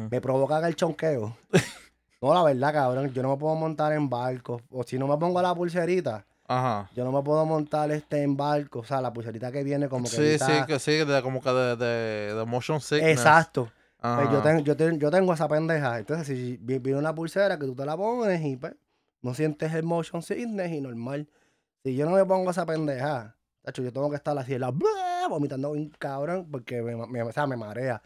me 0.10 0.20
provocan 0.22 0.66
el 0.66 0.76
chonqueo. 0.76 1.38
no, 2.22 2.34
la 2.34 2.42
verdad, 2.42 2.74
cabrón, 2.74 3.14
yo 3.14 3.22
no 3.22 3.30
me 3.30 3.38
puedo 3.38 3.54
montar 3.56 3.94
en 3.94 4.10
barcos. 4.10 4.64
O 4.72 4.82
si 4.84 4.98
no 4.98 5.06
me 5.08 5.16
pongo 5.18 5.40
la 5.40 5.54
pulserita, 5.54 6.26
Ajá. 6.48 6.90
yo 6.96 7.06
no 7.06 7.12
me 7.12 7.22
puedo 7.22 7.46
montar 7.46 7.92
este 7.92 8.24
en 8.24 8.36
barco. 8.36 8.80
O 8.80 8.84
sea, 8.84 9.02
la 9.02 9.14
pulserita 9.14 9.52
que 9.52 9.64
viene 9.64 9.88
como 9.88 10.06
que 10.06 10.10
Sí, 10.10 10.38
sí, 10.40 10.52
evita- 10.52 10.66
que 10.66 10.80
sí, 10.80 10.92
de, 11.06 11.22
como 11.22 11.42
que 11.42 11.50
de, 11.52 11.76
de, 11.76 12.34
de 12.34 12.46
motion 12.46 12.82
sickness. 12.82 13.12
Exacto. 13.20 13.72
Pues 14.02 14.30
yo, 14.32 14.42
tengo, 14.42 14.62
yo, 14.62 14.76
ten- 14.76 15.00
yo 15.00 15.12
tengo 15.12 15.34
esa 15.36 15.48
pendeja. 15.48 16.00
Entonces, 16.00 16.26
si 16.26 16.58
vi- 16.60 16.80
viene 16.80 16.98
una 16.98 17.14
pulsera 17.14 17.60
que 17.60 17.66
tú 17.68 17.76
te 17.76 17.86
la 17.86 17.96
pones 17.96 18.42
y 18.44 18.56
pues, 18.58 18.74
no 19.22 19.36
sientes 19.36 19.72
el 19.76 19.84
motion 19.84 20.24
sickness 20.24 20.72
y 20.72 20.82
normal. 20.82 21.30
Si 21.84 21.96
yo 21.96 22.10
no 22.10 22.16
me 22.16 22.26
pongo 22.26 22.50
esa 22.50 22.66
pendeja, 22.66 23.36
tacho, 23.62 23.84
yo 23.84 23.94
tengo 23.94 24.10
que 24.10 24.16
estar 24.16 24.36
así, 24.40 24.56
en 24.56 24.62
la, 25.28 25.34
vomitando 25.36 25.72
un 25.72 25.90
cabrón 25.92 26.50
porque 26.52 26.82
me, 26.82 26.96
me- 27.08 27.24
o 27.24 27.32
sea, 27.32 27.48
me 27.48 27.58
marea. 27.58 28.02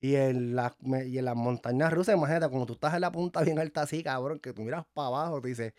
Y 0.00 0.14
en, 0.16 0.54
las 0.56 0.72
me- 0.82 1.06
y 1.06 1.18
en 1.18 1.24
las 1.24 1.36
montañas 1.36 1.92
rusas, 1.92 2.14
imagínate, 2.16 2.48
cuando 2.48 2.66
tú 2.66 2.74
estás 2.74 2.94
en 2.94 3.00
la 3.02 3.12
punta 3.12 3.42
bien 3.42 3.58
alta 3.58 3.82
así, 3.82 4.02
cabrón, 4.02 4.38
que 4.40 4.52
tú 4.52 4.62
miras 4.62 4.84
para 4.94 5.08
abajo, 5.08 5.40
te 5.40 5.48
dices, 5.48 5.74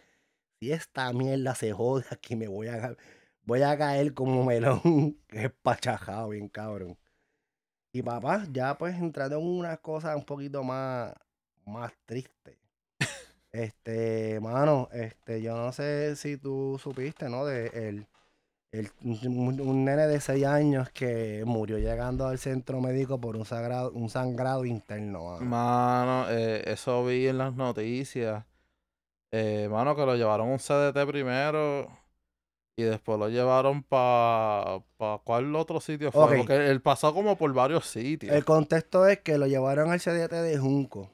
si 0.59 0.71
esta 0.71 1.13
mierda 1.13 1.55
se 1.55 1.73
jode 1.73 2.05
aquí, 2.11 2.35
me 2.35 2.47
voy 2.47 2.67
a, 2.69 2.95
voy 3.43 3.61
a 3.63 3.77
caer 3.77 4.13
como 4.13 4.43
melón, 4.45 5.19
que 5.27 5.45
es 5.47 5.51
pachajado, 5.63 6.29
bien 6.29 6.49
cabrón. 6.49 6.97
Y 7.91 8.01
papá, 8.03 8.45
ya 8.51 8.77
pues 8.77 8.95
entrando 8.97 9.37
en 9.39 9.45
una 9.47 9.77
cosa 9.77 10.15
un 10.15 10.25
poquito 10.25 10.63
más, 10.63 11.13
más 11.65 11.93
triste. 12.05 12.59
Este, 13.51 14.39
mano, 14.41 14.89
este, 14.91 15.41
yo 15.41 15.55
no 15.57 15.71
sé 15.73 16.15
si 16.17 16.37
tú 16.37 16.77
supiste, 16.83 17.29
¿no? 17.29 17.45
De 17.45 17.67
el, 17.89 18.07
el- 18.71 18.89
un, 19.03 19.59
un 19.61 19.85
nene 19.85 20.07
de 20.07 20.21
6 20.21 20.45
años 20.45 20.89
que 20.91 21.43
murió 21.45 21.77
llegando 21.79 22.27
al 22.27 22.39
centro 22.39 22.79
médico 22.81 23.19
por 23.19 23.35
un 23.35 23.45
sangrado, 23.45 23.91
un 23.91 24.09
sangrado 24.09 24.65
interno, 24.65 25.25
mano. 25.25 25.45
Mano, 25.45 26.29
eh, 26.31 26.63
eso 26.65 27.05
vi 27.05 27.27
en 27.27 27.37
las 27.37 27.53
noticias. 27.55 28.43
Eh, 29.31 29.67
mano, 29.71 29.95
que 29.95 30.05
lo 30.05 30.15
llevaron 30.15 30.49
a 30.49 30.53
un 30.53 30.59
CDT 30.59 31.05
primero 31.07 31.89
y 32.77 32.83
después 32.83 33.19
lo 33.19 33.29
llevaron 33.29 33.83
para 33.83 34.81
pa, 34.97 35.21
¿cuál 35.23 35.55
otro 35.55 35.81
sitio 35.81 36.11
fue? 36.11 36.37
Porque 36.37 36.55
él 36.69 36.81
pasó 36.81 37.13
como 37.13 37.37
por 37.37 37.53
varios 37.53 37.85
sitios. 37.87 38.35
El 38.35 38.45
contexto 38.45 39.05
es 39.07 39.19
que 39.19 39.37
lo 39.37 39.47
llevaron 39.47 39.91
al 39.91 39.99
CDT 39.99 40.35
de 40.41 40.57
Junco. 40.57 41.09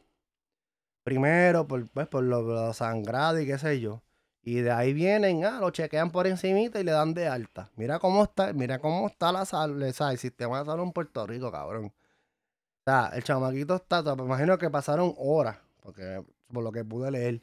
Primero, 1.05 1.65
por, 1.67 1.87
pues, 1.87 2.07
por 2.07 2.23
lo, 2.23 2.41
lo 2.41 2.73
sangrado 2.73 3.39
y 3.39 3.45
qué 3.45 3.57
sé 3.57 3.79
yo. 3.79 4.01
Y 4.45 4.62
de 4.62 4.71
ahí 4.71 4.93
vienen, 4.93 5.45
ah, 5.45 5.60
lo 5.62 5.69
chequean 5.71 6.12
por 6.12 6.27
encimita 6.27 6.79
y 6.79 6.84
le 6.84 6.91
dan 6.91 7.13
de 7.13 7.27
alta. 7.27 7.71
Mira 7.77 7.99
cómo 7.99 8.23
está, 8.23 8.51
mira 8.51 8.79
cómo 8.79 9.08
está 9.08 9.32
la 9.32 9.45
salud, 9.45 9.82
el 9.82 10.17
sistema 10.17 10.60
de 10.60 10.65
salud 10.65 10.84
en 10.84 10.91
Puerto 10.91 11.25
Rico, 11.25 11.49
cabrón. 11.51 11.86
O 11.86 12.84
sea, 12.86 13.12
el 13.13 13.23
chamaquito 13.23 13.75
está, 13.75 14.03
me 14.15 14.23
imagino 14.23 14.58
que 14.58 14.69
pasaron 14.69 15.13
horas, 15.17 15.58
porque 15.82 16.23
por 16.49 16.63
lo 16.63 16.71
que 16.73 16.84
pude 16.84 17.10
leer, 17.12 17.41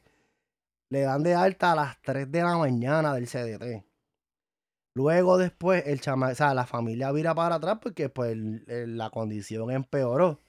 le 0.91 1.01
dan 1.03 1.23
de 1.23 1.35
alta 1.35 1.73
a 1.73 1.77
las 1.77 2.03
3 2.03 2.31
de 2.31 2.43
la 2.43 2.59
mañana 2.59 3.15
del 3.15 3.27
CDT. 3.27 3.85
Luego 4.95 5.39
después 5.39 5.85
el 5.87 6.01
chama, 6.01 6.29
o 6.31 6.35
sea, 6.35 6.53
la 6.53 6.67
familia 6.67 7.13
vira 7.13 7.35
para 7.35 7.55
atrás 7.57 7.79
porque 7.81 8.09
pues 8.11 8.37
la 8.67 9.09
condición 9.11 9.71
empeoró. 9.71 10.41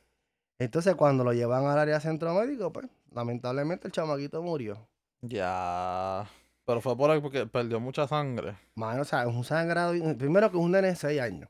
Entonces 0.60 0.96
cuando 0.96 1.24
lo 1.24 1.32
llevan 1.34 1.66
al 1.66 1.80
área 1.80 2.00
centro 2.00 2.34
médico, 2.34 2.74
pues 2.74 2.88
lamentablemente 3.12 3.88
el 3.88 3.94
chamaquito 3.94 4.42
murió. 4.42 4.88
Ya. 5.22 6.28
Pero 6.72 6.80
fue 6.80 6.96
por 6.96 7.12
ahí 7.12 7.20
porque 7.20 7.46
perdió 7.46 7.82
mucha 7.82 8.08
sangre. 8.08 8.58
Mano, 8.76 9.02
o 9.02 9.04
sea, 9.04 9.24
es 9.24 9.28
un 9.28 9.44
sangrado. 9.44 9.92
Primero 10.18 10.50
que 10.50 10.58
es 10.58 10.64
un 10.64 10.72
nene 10.72 10.88
de 10.88 10.96
6 10.96 11.20
años. 11.20 11.50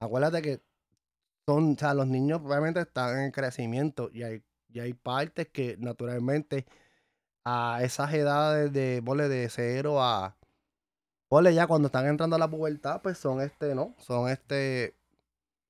Acuérdate 0.00 0.42
que 0.42 0.60
son, 1.46 1.74
o 1.74 1.78
sea, 1.78 1.94
los 1.94 2.08
niños 2.08 2.40
obviamente 2.42 2.80
están 2.80 3.20
en 3.20 3.30
crecimiento 3.30 4.10
y 4.12 4.24
hay, 4.24 4.42
y 4.68 4.80
hay 4.80 4.94
partes 4.94 5.46
que 5.46 5.76
naturalmente 5.78 6.66
a 7.44 7.84
esas 7.84 8.12
edades 8.12 8.72
de, 8.72 9.00
ponle, 9.00 9.28
de 9.28 9.48
0 9.48 10.02
a, 10.02 10.36
ponle 11.28 11.54
ya 11.54 11.68
cuando 11.68 11.86
están 11.86 12.08
entrando 12.08 12.34
a 12.34 12.40
la 12.40 12.50
pubertad, 12.50 13.00
pues 13.00 13.16
son 13.16 13.40
este, 13.40 13.76
¿no? 13.76 13.94
Son 13.98 14.28
este, 14.28 14.96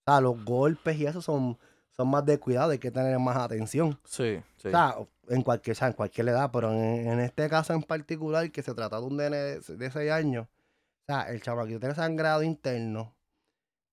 o 0.06 0.10
sea, 0.10 0.22
los 0.22 0.42
golpes 0.46 0.96
y 0.96 1.04
eso 1.04 1.20
son, 1.20 1.58
son 1.90 2.08
más 2.08 2.24
de 2.24 2.40
cuidado, 2.40 2.70
hay 2.70 2.78
que 2.78 2.90
tener 2.90 3.18
más 3.18 3.36
atención. 3.36 4.00
Sí, 4.04 4.40
sí. 4.56 4.68
O 4.68 4.70
sea, 4.70 4.96
en 5.28 5.42
cualquier, 5.42 5.72
o 5.72 5.78
sea, 5.78 5.88
en 5.88 5.94
cualquier 5.94 6.28
edad, 6.28 6.50
pero 6.52 6.72
en, 6.72 7.08
en 7.08 7.20
este 7.20 7.48
caso 7.48 7.72
en 7.74 7.82
particular, 7.82 8.50
que 8.50 8.62
se 8.62 8.74
trata 8.74 8.98
de 8.98 9.06
un 9.06 9.16
nene 9.16 9.36
de, 9.36 9.60
de 9.60 9.90
6 9.90 10.10
años, 10.10 10.46
o 10.46 11.04
sea, 11.06 11.22
el 11.30 11.40
chamaquito 11.42 11.80
tiene 11.80 11.94
sangrado 11.94 12.42
interno, 12.42 13.14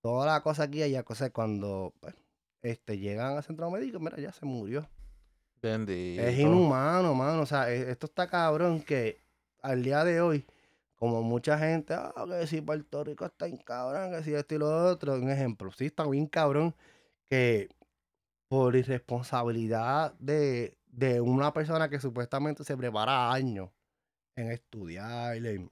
toda 0.02 0.26
la 0.26 0.42
cosa 0.42 0.64
aquí, 0.64 0.82
allá, 0.82 1.02
cosa 1.02 1.30
cuando 1.30 1.94
pues, 2.00 2.14
este, 2.62 2.98
llegan 2.98 3.36
al 3.36 3.42
centro 3.42 3.70
médico, 3.70 4.00
mira, 4.00 4.18
ya 4.18 4.32
se 4.32 4.46
murió. 4.46 4.88
Bendito. 5.62 6.22
Es 6.22 6.38
inhumano, 6.38 7.14
mano, 7.14 7.42
o 7.42 7.46
sea, 7.46 7.70
e- 7.72 7.90
esto 7.90 8.06
está 8.06 8.26
cabrón 8.26 8.82
que 8.82 9.20
al 9.62 9.82
día 9.82 10.04
de 10.04 10.20
hoy, 10.20 10.46
como 10.94 11.22
mucha 11.22 11.58
gente, 11.58 11.94
ah, 11.94 12.12
que 12.28 12.46
si 12.46 12.60
Puerto 12.60 13.04
Rico 13.04 13.26
está 13.26 13.46
en 13.46 13.56
cabrón, 13.58 14.12
que 14.12 14.22
si 14.22 14.34
esto 14.34 14.54
y 14.54 14.58
lo 14.58 14.90
otro, 14.90 15.14
un 15.14 15.30
ejemplo, 15.30 15.70
sí 15.72 15.86
está 15.86 16.06
bien 16.06 16.26
cabrón 16.26 16.74
que 17.28 17.68
por 18.48 18.76
irresponsabilidad 18.76 20.14
de, 20.18 20.76
de 20.96 21.20
una 21.20 21.52
persona 21.52 21.90
que 21.90 22.00
supuestamente 22.00 22.64
se 22.64 22.76
prepara 22.76 23.30
años 23.32 23.70
en 24.36 24.50
estudiar, 24.50 25.36
en, 25.36 25.70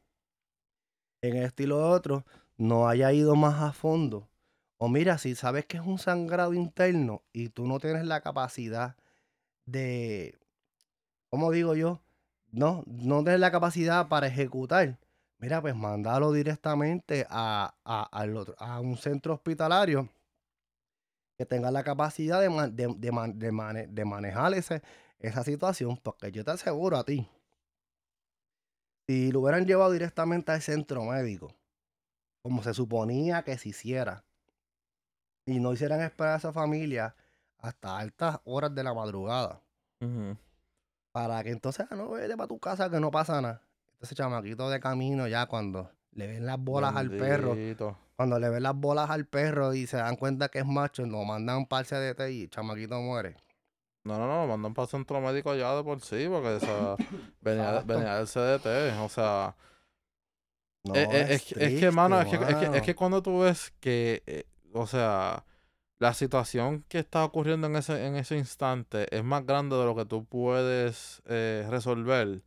en 1.22 1.36
esto 1.36 1.62
y 1.62 1.66
lo 1.66 1.88
otro, 1.90 2.24
no 2.58 2.88
haya 2.88 3.10
ido 3.12 3.34
más 3.34 3.62
a 3.62 3.72
fondo. 3.72 4.28
O 4.76 4.88
mira, 4.88 5.16
si 5.16 5.34
sabes 5.34 5.64
que 5.64 5.78
es 5.78 5.82
un 5.82 5.98
sangrado 5.98 6.52
interno 6.52 7.22
y 7.32 7.48
tú 7.48 7.66
no 7.66 7.78
tienes 7.80 8.04
la 8.06 8.20
capacidad 8.20 8.96
de, 9.66 10.38
¿cómo 11.30 11.50
digo 11.52 11.74
yo? 11.74 12.00
No, 12.52 12.84
no 12.86 13.22
tienes 13.24 13.40
la 13.40 13.52
capacidad 13.52 14.08
para 14.08 14.28
ejecutar. 14.28 14.98
Mira, 15.38 15.62
pues 15.62 15.74
mándalo 15.76 16.32
directamente 16.32 17.26
a, 17.30 17.74
a, 17.84 18.26
otro- 18.36 18.56
a 18.58 18.80
un 18.80 18.96
centro 18.98 19.34
hospitalario 19.34 20.10
que 21.36 21.46
tenga 21.46 21.70
la 21.70 21.82
capacidad 21.82 22.40
de, 22.40 22.50
ma- 22.50 22.68
de, 22.68 22.94
de 22.96 23.12
man- 23.12 23.38
mane- 23.52 23.86
de 23.88 24.04
manejar 24.04 24.54
ese, 24.54 24.82
esa 25.18 25.44
situación, 25.44 25.96
porque 26.02 26.32
yo 26.32 26.44
te 26.44 26.50
aseguro 26.50 26.96
a 26.96 27.04
ti, 27.04 27.28
si 29.06 29.32
lo 29.32 29.40
hubieran 29.40 29.66
llevado 29.66 29.92
directamente 29.92 30.52
al 30.52 30.62
centro 30.62 31.04
médico, 31.04 31.54
como 32.42 32.62
se 32.62 32.74
suponía 32.74 33.42
que 33.42 33.56
se 33.58 33.70
hiciera, 33.70 34.24
y 35.46 35.60
no 35.60 35.72
hicieran 35.72 36.00
esperar 36.00 36.34
a 36.34 36.36
esa 36.38 36.52
familia 36.52 37.14
hasta 37.58 37.98
altas 37.98 38.40
horas 38.44 38.74
de 38.74 38.82
la 38.84 38.94
madrugada, 38.94 39.62
para 41.12 41.42
que 41.42 41.50
entonces 41.50 41.86
ah, 41.90 41.94
no 41.94 42.10
vete 42.10 42.36
para 42.36 42.48
tu 42.48 42.58
casa 42.58 42.90
que 42.90 43.00
no 43.00 43.10
pasa 43.10 43.40
nada. 43.40 43.62
Ese 44.00 44.14
chamaquito 44.14 44.68
de 44.68 44.80
camino 44.80 45.26
ya 45.28 45.46
cuando 45.46 45.90
le 46.12 46.26
ven 46.26 46.44
las 46.44 46.58
bolas 46.58 46.94
al 46.96 47.10
perro, 47.10 47.56
cuando 48.16 48.38
le 48.38 48.48
ven 48.48 48.62
las 48.62 48.74
bolas 48.74 49.08
al 49.10 49.26
perro 49.26 49.72
y 49.74 49.86
se 49.86 49.96
dan 49.96 50.16
cuenta 50.16 50.48
que 50.48 50.58
es 50.58 50.66
macho, 50.66 51.04
lo 51.06 51.24
mandan 51.24 51.66
para 51.66 51.80
el 51.80 51.86
CDT 51.86 52.20
y 52.30 52.42
el 52.42 52.50
chamaquito 52.50 53.00
muere. 53.00 53.36
No, 54.04 54.18
no, 54.18 54.26
no, 54.26 54.42
lo 54.42 54.46
mandan 54.48 54.74
para 54.74 54.84
el 54.84 54.90
centro 54.90 55.20
médico 55.20 55.54
ya 55.54 55.74
de 55.74 55.82
por 55.82 56.00
sí, 56.00 56.26
porque 56.28 56.58
venía, 57.40 57.80
venía 57.80 58.16
del 58.16 58.26
CDT, 58.26 58.98
o 59.02 59.08
sea, 59.08 59.56
No, 60.84 60.94
eh, 60.94 61.08
eh, 61.10 61.26
es, 61.30 61.42
que- 61.44 61.64
es 61.64 61.80
que, 61.80 61.90
mano, 61.90 62.20
es 62.20 62.26
que, 62.28 62.34
es, 62.36 62.42
que, 62.42 62.52
es 62.66 62.70
mano. 62.70 62.82
que 62.82 62.94
cuando 62.94 63.22
tú 63.22 63.40
ves 63.40 63.72
que, 63.80 64.22
eh, 64.26 64.44
o 64.74 64.86
sea, 64.86 65.44
la 65.98 66.12
situación 66.12 66.84
que 66.88 66.98
está 66.98 67.24
ocurriendo 67.24 67.66
en 67.66 67.76
ese, 67.76 68.06
en 68.06 68.16
ese 68.16 68.36
instante 68.36 69.06
es 69.16 69.24
más 69.24 69.46
grande 69.46 69.76
de 69.76 69.84
lo 69.86 69.94
que 69.96 70.04
tú 70.04 70.26
puedes 70.26 71.22
eh, 71.26 71.66
resolver, 71.70 72.42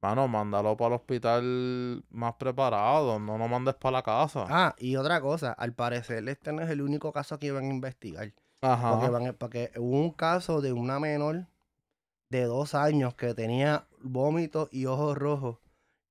mano, 0.00 0.28
mándalo 0.28 0.76
para 0.76 0.88
el 0.88 1.00
hospital 1.00 2.04
más 2.10 2.34
preparado, 2.34 3.18
no 3.18 3.38
lo 3.38 3.48
mandes 3.48 3.74
para 3.74 3.92
la 3.94 4.02
casa. 4.04 4.46
Ah, 4.48 4.74
y 4.78 4.94
otra 4.94 5.20
cosa, 5.20 5.52
al 5.52 5.74
parecer 5.74 6.28
este 6.28 6.52
no 6.52 6.62
es 6.62 6.70
el 6.70 6.80
único 6.82 7.12
caso 7.12 7.38
que 7.40 7.48
iban 7.48 7.64
a 7.64 7.70
investigar. 7.70 8.32
Ajá. 8.62 8.90
Porque, 8.92 9.08
van 9.10 9.26
a- 9.26 9.32
porque 9.34 9.70
hubo 9.76 9.98
un 10.00 10.10
caso 10.12 10.60
de 10.62 10.72
una 10.72 10.98
menor 10.98 11.46
de 12.30 12.44
dos 12.44 12.74
años 12.74 13.14
que 13.14 13.34
tenía 13.34 13.86
vómitos 14.00 14.68
y 14.72 14.86
ojos 14.86 15.16
rojos 15.18 15.58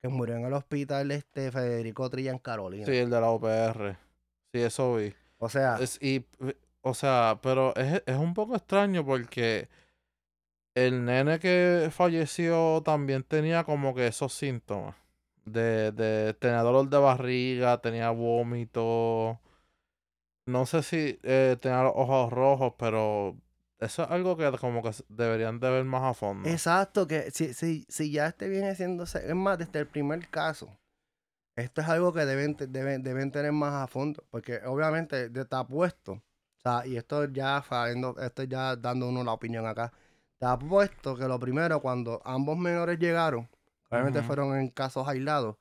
que 0.01 0.09
murió 0.09 0.35
en 0.35 0.45
el 0.45 0.53
hospital 0.53 1.11
este 1.11 1.51
Federico 1.51 2.09
Trilla 2.09 2.31
en 2.31 2.39
Carolina. 2.39 2.85
Sí, 2.85 2.95
el 2.97 3.09
de 3.09 3.19
la 3.21 3.29
OPR. 3.29 3.97
Sí, 4.53 4.61
eso 4.61 4.95
vi. 4.95 5.13
O 5.39 5.49
sea, 5.49 5.77
Es- 5.79 5.97
y, 6.01 6.25
o 6.81 6.93
sea, 6.93 7.39
pero 7.41 7.75
es, 7.75 8.03
es 8.05 8.17
un 8.17 8.33
poco 8.33 8.55
extraño 8.55 9.05
porque 9.05 9.69
el 10.75 11.03
nene 11.05 11.39
que 11.39 11.89
falleció 11.91 12.81
también 12.83 13.23
tenía 13.23 13.63
como 13.63 13.93
que 13.93 14.07
esos 14.07 14.33
síntomas. 14.33 14.95
De, 15.43 15.91
de 15.91 16.33
tenía 16.35 16.61
dolor 16.61 16.87
de 16.89 16.97
barriga, 16.97 17.79
tenía 17.81 18.11
vómito. 18.11 19.39
No 20.51 20.65
sé 20.65 20.83
si 20.83 21.19
eh, 21.23 21.57
tenía 21.59 21.83
los 21.83 21.93
ojos 21.95 22.31
rojos, 22.31 22.73
pero 22.77 23.35
eso 23.79 24.03
es 24.03 24.11
algo 24.11 24.37
que 24.37 24.51
como 24.59 24.83
que 24.83 24.91
deberían 25.09 25.59
de 25.59 25.69
ver 25.69 25.83
más 25.85 26.03
a 26.03 26.13
fondo. 26.13 26.47
Exacto, 26.47 27.07
que 27.07 27.31
si, 27.31 27.53
si, 27.53 27.85
si 27.89 28.11
ya 28.11 28.27
este 28.27 28.47
viene 28.47 28.75
siendo, 28.75 29.03
es 29.03 29.35
más, 29.35 29.57
desde 29.57 29.79
el 29.79 29.87
primer 29.87 30.29
caso, 30.29 30.69
esto 31.55 31.81
es 31.81 31.89
algo 31.89 32.13
que 32.13 32.25
deben, 32.25 32.55
deben, 32.69 33.03
deben 33.03 33.31
tener 33.31 33.51
más 33.51 33.73
a 33.73 33.87
fondo, 33.87 34.23
porque 34.29 34.61
obviamente 34.65 35.29
te 35.29 35.55
apuesto, 35.55 36.13
o 36.13 36.61
sea, 36.61 36.85
y 36.85 36.95
esto 36.95 37.25
ya 37.25 37.63
esto 38.21 38.43
ya 38.43 38.75
dando 38.75 39.09
uno 39.09 39.23
la 39.23 39.33
opinión 39.33 39.65
acá, 39.65 39.91
te 40.37 40.45
apuesto 40.45 41.15
que 41.15 41.27
lo 41.27 41.39
primero, 41.39 41.81
cuando 41.81 42.21
ambos 42.23 42.57
menores 42.57 42.99
llegaron, 42.99 43.49
obviamente 43.89 44.21
fueron 44.21 44.57
en 44.57 44.69
casos 44.69 45.07
aislados, 45.07 45.57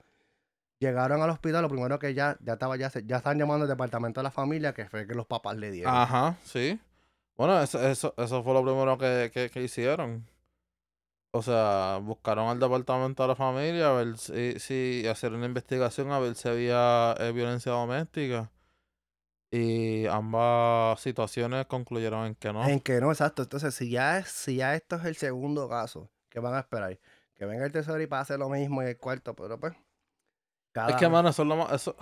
llegaron 0.80 1.22
al 1.22 1.30
hospital, 1.30 1.62
lo 1.62 1.68
primero 1.68 1.98
que 2.00 2.14
ya, 2.14 2.36
ya 2.40 2.54
estaba, 2.54 2.76
ya, 2.76 2.90
se- 2.90 3.04
ya 3.06 3.18
están 3.18 3.38
llamando 3.38 3.64
al 3.64 3.68
departamento 3.68 4.20
de 4.20 4.24
la 4.24 4.30
familia, 4.32 4.72
que 4.74 4.88
fue 4.88 5.06
que 5.06 5.14
los 5.14 5.26
papás 5.26 5.56
le 5.56 5.70
dieron. 5.70 5.94
Ajá, 5.94 6.36
sí. 6.42 6.80
Bueno, 7.36 7.60
eso, 7.62 7.80
eso, 7.86 8.14
eso 8.16 8.42
fue 8.42 8.52
lo 8.54 8.64
primero 8.64 8.98
que, 8.98 9.30
que, 9.32 9.50
que 9.50 9.62
hicieron. 9.62 10.26
O 11.32 11.42
sea, 11.42 12.00
buscaron 12.02 12.48
al 12.48 12.58
departamento 12.58 13.22
de 13.22 13.28
la 13.28 13.36
familia 13.36 13.90
a 13.90 13.92
ver 13.92 14.18
si, 14.18 14.58
si 14.58 15.06
hacer 15.06 15.32
una 15.32 15.46
investigación 15.46 16.10
a 16.10 16.18
ver 16.18 16.34
si 16.34 16.48
había 16.48 17.14
eh, 17.20 17.30
violencia 17.32 17.70
doméstica. 17.70 18.50
Y 19.52 20.06
ambas 20.06 21.00
situaciones 21.00 21.66
concluyeron 21.66 22.26
en 22.26 22.34
que 22.34 22.52
no. 22.52 22.64
En 22.68 22.80
que 22.80 23.00
no, 23.00 23.10
exacto. 23.10 23.42
Entonces, 23.42 23.74
si 23.74 23.90
ya, 23.90 24.18
es, 24.18 24.28
si 24.28 24.56
ya 24.56 24.74
esto 24.74 24.96
es 24.96 25.04
el 25.04 25.16
segundo 25.16 25.68
caso, 25.68 26.10
¿qué 26.28 26.40
van 26.40 26.54
a 26.54 26.60
esperar? 26.60 26.98
Que 27.34 27.46
venga 27.46 27.64
el 27.64 27.72
tercero 27.72 28.00
y 28.00 28.06
pase 28.06 28.36
lo 28.38 28.48
mismo 28.48 28.82
y 28.82 28.86
el 28.86 28.98
cuarto, 28.98 29.34
pero 29.34 29.58
pues. 29.58 29.74
Cada... 30.72 30.90
Es 30.90 30.96
que, 30.96 31.08
mano, 31.08 31.28
eso 31.28 31.42
es 31.42 31.48
lo 31.48 31.56
más. 31.56 31.72
Eso... 31.72 31.96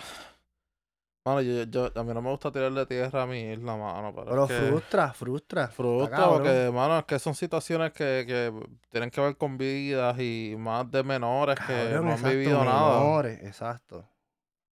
Mano, 1.25 1.41
yo, 1.41 1.63
yo, 1.63 1.91
a 1.93 2.03
mí 2.03 2.13
no 2.13 2.21
me 2.21 2.29
gusta 2.29 2.51
tirarle 2.51 2.85
tierra 2.85 3.23
a 3.23 3.27
mi 3.27 3.51
isla, 3.51 3.75
mano. 3.75 4.13
Pero, 4.15 4.25
pero 4.25 4.43
es 4.45 4.49
que 4.49 4.67
frustra, 4.67 5.13
frustra. 5.13 5.67
frustra 5.67 6.29
porque, 6.29 6.71
mano, 6.73 6.99
es 6.99 7.05
que 7.05 7.19
son 7.19 7.35
situaciones 7.35 7.91
que, 7.91 8.23
que 8.25 8.53
tienen 8.89 9.11
que 9.11 9.19
ver 9.19 9.35
con 9.37 9.57
vidas 9.57 10.17
y 10.19 10.55
más 10.57 10.89
de 10.89 11.03
menores 11.03 11.57
que 11.67 11.99
no 12.01 12.13
han 12.13 12.23
vivido 12.23 12.63
nada. 12.63 12.99
menores, 12.99 13.43
exacto. 13.43 14.07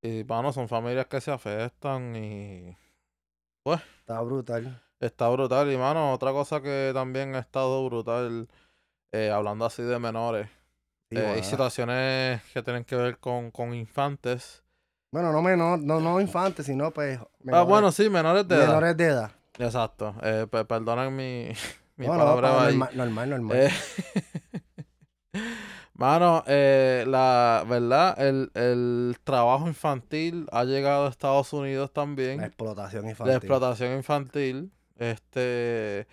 Y, 0.01 0.25
mano, 0.25 0.53
son 0.53 0.69
familias 0.69 1.07
que 1.07 1.21
se 1.21 1.33
afectan 1.33 2.15
y 2.15 2.77
Está 3.75 4.21
brutal. 4.21 4.81
está 5.01 5.29
brutal. 5.29 5.73
Y, 5.73 5.77
mano, 5.77 6.13
otra 6.13 6.33
cosa 6.33 6.63
que 6.63 6.93
también 6.95 7.35
ha 7.35 7.41
estado 7.41 7.85
brutal, 7.85 8.49
eh, 9.13 9.31
hablando 9.31 9.65
así 9.65 9.83
de 9.83 9.99
menores, 9.99 10.49
Sí, 11.11 11.17
eh, 11.19 11.23
bueno. 11.23 11.43
situaciones 11.43 12.43
que 12.53 12.63
tienen 12.63 12.85
que 12.85 12.97
ver 12.97 13.19
con, 13.19 13.51
con 13.51 13.73
infantes. 13.75 14.63
Bueno, 15.13 15.33
no 15.33 15.41
menor, 15.41 15.79
no, 15.79 16.01
no 16.01 16.21
infantes, 16.21 16.67
sino 16.67 16.91
pues. 16.91 17.19
Ah, 17.21 17.29
menores- 17.45 17.69
bueno, 17.69 17.93
sí, 17.93 18.11
menores 18.11 18.47
de 18.49 18.57
edad. 18.57 18.67
menores 18.67 18.97
de 18.97 19.05
edad. 19.05 19.31
Exacto. 19.59 20.15
Eh, 20.23 20.47
mi, 21.11 21.49
mi 21.97 22.07
No, 22.07 22.13
no, 22.15 22.19
palabra 22.19 22.49
pa- 22.51 22.67
ahí. 22.67 22.77
normal, 22.77 22.97
normal, 22.97 23.31
normal. 23.31 23.57
Eh, 23.57 23.71
Mano, 25.95 26.45
eh, 26.47 27.05
la 27.09 27.65
verdad, 27.67 28.21
el, 28.21 28.51
el 28.55 29.17
trabajo 29.25 29.67
infantil 29.67 30.47
ha 30.53 30.65
llegado 30.65 31.07
a 31.07 31.09
Estados 31.09 31.53
Unidos 31.55 31.91
también. 31.93 32.39
La 32.41 32.47
explotación 32.47 33.09
infantil. 33.09 33.37
explotación 33.37 33.93
infantil. 33.97 34.73
Este, 34.99 36.07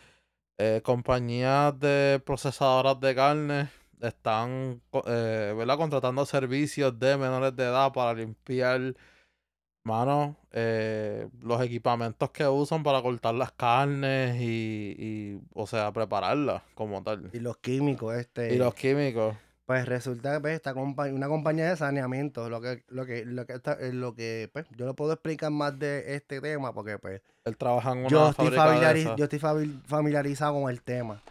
eh, 0.58 0.82
compañías 0.86 1.78
de 1.80 2.22
procesadoras 2.26 2.98
de 3.02 3.16
carne 3.16 3.70
están, 4.08 4.82
eh, 5.06 5.54
¿verdad? 5.58 5.78
Contratando 5.78 6.26
servicios 6.26 6.98
de 7.00 7.18
menores 7.18 7.56
de 7.56 7.64
edad 7.64 7.92
para 7.94 8.14
limpiar, 8.14 8.94
mano, 9.86 10.38
eh, 10.52 11.28
los 11.42 11.62
equipamientos 11.62 12.30
que 12.32 12.48
usan 12.48 12.84
para 12.84 13.02
cortar 13.02 13.34
las 13.36 13.52
carnes 13.52 14.36
y, 14.40 14.96
y, 14.98 15.42
o 15.54 15.68
sea, 15.68 15.92
prepararlas 15.92 16.62
como 16.76 17.02
tal. 17.04 17.30
Y 17.34 17.40
los 17.40 17.58
químicos, 17.58 18.16
este. 18.16 18.54
Y 18.54 18.58
los 18.58 18.74
químicos. 18.74 19.36
Pues 19.66 19.86
resulta 19.86 20.34
que 20.34 20.40
pues, 20.42 20.54
esta 20.56 20.74
compa- 20.74 21.12
una 21.14 21.28
compañía 21.30 21.70
de 21.70 21.78
saneamiento, 21.78 22.50
lo 22.50 22.60
que, 22.60 22.84
lo 22.90 23.06
que, 23.06 23.24
lo 23.26 23.46
que, 23.46 23.54
está- 23.54 23.78
eh, 23.80 23.94
lo 23.94 24.14
que 24.14 24.50
pues, 24.52 24.66
yo 24.76 24.86
le 24.86 24.94
puedo 24.94 25.14
explicar 25.14 25.52
más 25.52 25.80
de 25.80 26.16
este 26.16 26.42
tema, 26.42 26.74
porque 26.74 27.00
pues 27.00 27.22
Él 27.46 27.56
trabaja 27.56 27.94
en 27.94 28.00
una 28.00 28.10
yo 28.10 28.30
estoy, 28.30 28.50
fábrica 28.52 28.66
de 28.68 28.76
familiari- 28.82 29.00
esas. 29.00 29.16
yo 29.16 29.24
estoy 29.24 29.40
familiarizado 29.86 30.62
con 30.62 30.70
el 30.70 30.82
tema. 30.82 31.22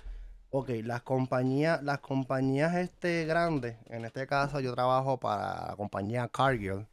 Ok, 0.55 0.69
las 0.85 1.01
compañías, 1.01 1.83
las 1.83 2.01
compañías 2.01 2.75
este 2.75 3.25
grandes, 3.25 3.79
en 3.87 4.05
este 4.05 4.27
caso 4.27 4.61
yo 4.61 4.75
trabajo 4.75 5.19
para 5.19 5.69
la 5.69 5.77
compañía 5.77 6.29
Cargill, 6.29 6.87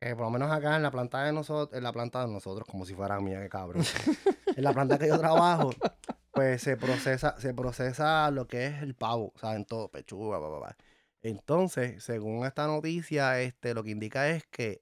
que 0.00 0.14
por 0.14 0.26
lo 0.26 0.30
menos 0.30 0.52
acá 0.52 0.76
en 0.76 0.84
la 0.84 0.92
planta 0.92 1.24
de 1.24 1.32
nosotros, 1.32 1.76
en 1.76 1.82
la 1.82 1.92
planta 1.92 2.24
de 2.24 2.32
nosotros, 2.32 2.64
como 2.64 2.86
si 2.86 2.94
fuera 2.94 3.18
mía, 3.18 3.40
qué 3.40 3.48
cabrón. 3.48 3.82
en 4.56 4.62
la 4.62 4.72
planta 4.72 4.98
que 4.98 5.08
yo 5.08 5.18
trabajo, 5.18 5.70
pues 6.30 6.62
se 6.62 6.76
procesa, 6.76 7.34
se 7.40 7.52
procesa 7.54 8.30
lo 8.30 8.46
que 8.46 8.66
es 8.66 8.80
el 8.82 8.94
pavo, 8.94 9.32
o 9.34 9.38
sea, 9.40 9.56
en 9.56 9.64
todo, 9.64 9.88
pechuga, 9.88 10.38
pa, 10.38 10.48
pa, 10.48 10.60
pa. 10.68 10.76
Entonces, 11.22 12.04
según 12.04 12.46
esta 12.46 12.68
noticia, 12.68 13.40
este, 13.40 13.74
lo 13.74 13.82
que 13.82 13.90
indica 13.90 14.28
es 14.28 14.46
que 14.46 14.80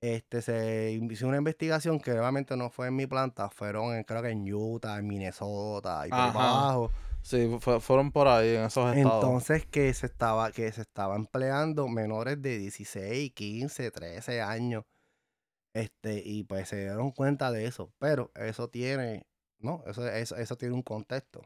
este, 0.00 0.40
se 0.40 0.92
hizo 0.92 1.26
una 1.26 1.38
investigación 1.38 1.98
que 1.98 2.12
obviamente 2.12 2.56
no 2.56 2.70
fue 2.70 2.86
en 2.86 2.94
mi 2.94 3.08
planta, 3.08 3.50
fueron 3.50 3.96
en, 3.96 4.04
creo 4.04 4.22
que 4.22 4.30
en 4.30 4.54
Utah, 4.54 5.00
en 5.00 5.08
Minnesota 5.08 6.06
y 6.06 6.10
por 6.10 6.18
abajo. 6.20 6.92
Sí, 7.22 7.56
fue- 7.60 7.80
fueron 7.80 8.10
por 8.12 8.26
ahí 8.28 8.54
en 8.56 8.62
esos 8.64 8.94
estados. 8.96 9.24
Entonces 9.24 9.66
que 9.66 9.92
se 9.92 10.06
estaba, 10.06 10.50
que 10.52 10.70
se 10.72 10.80
estaba 10.82 11.16
empleando 11.16 11.88
menores 11.88 12.40
de 12.40 12.58
16, 12.58 13.32
15, 13.34 13.90
13 13.90 14.40
años. 14.40 14.84
Este, 15.74 16.22
y 16.24 16.44
pues 16.44 16.68
se 16.68 16.76
dieron 16.80 17.10
cuenta 17.12 17.52
de 17.52 17.66
eso. 17.66 17.92
Pero 17.98 18.30
eso 18.34 18.68
tiene, 18.68 19.26
¿no? 19.58 19.82
Eso, 19.86 20.08
eso, 20.08 20.36
eso 20.36 20.56
tiene 20.56 20.74
un 20.74 20.82
contexto. 20.82 21.42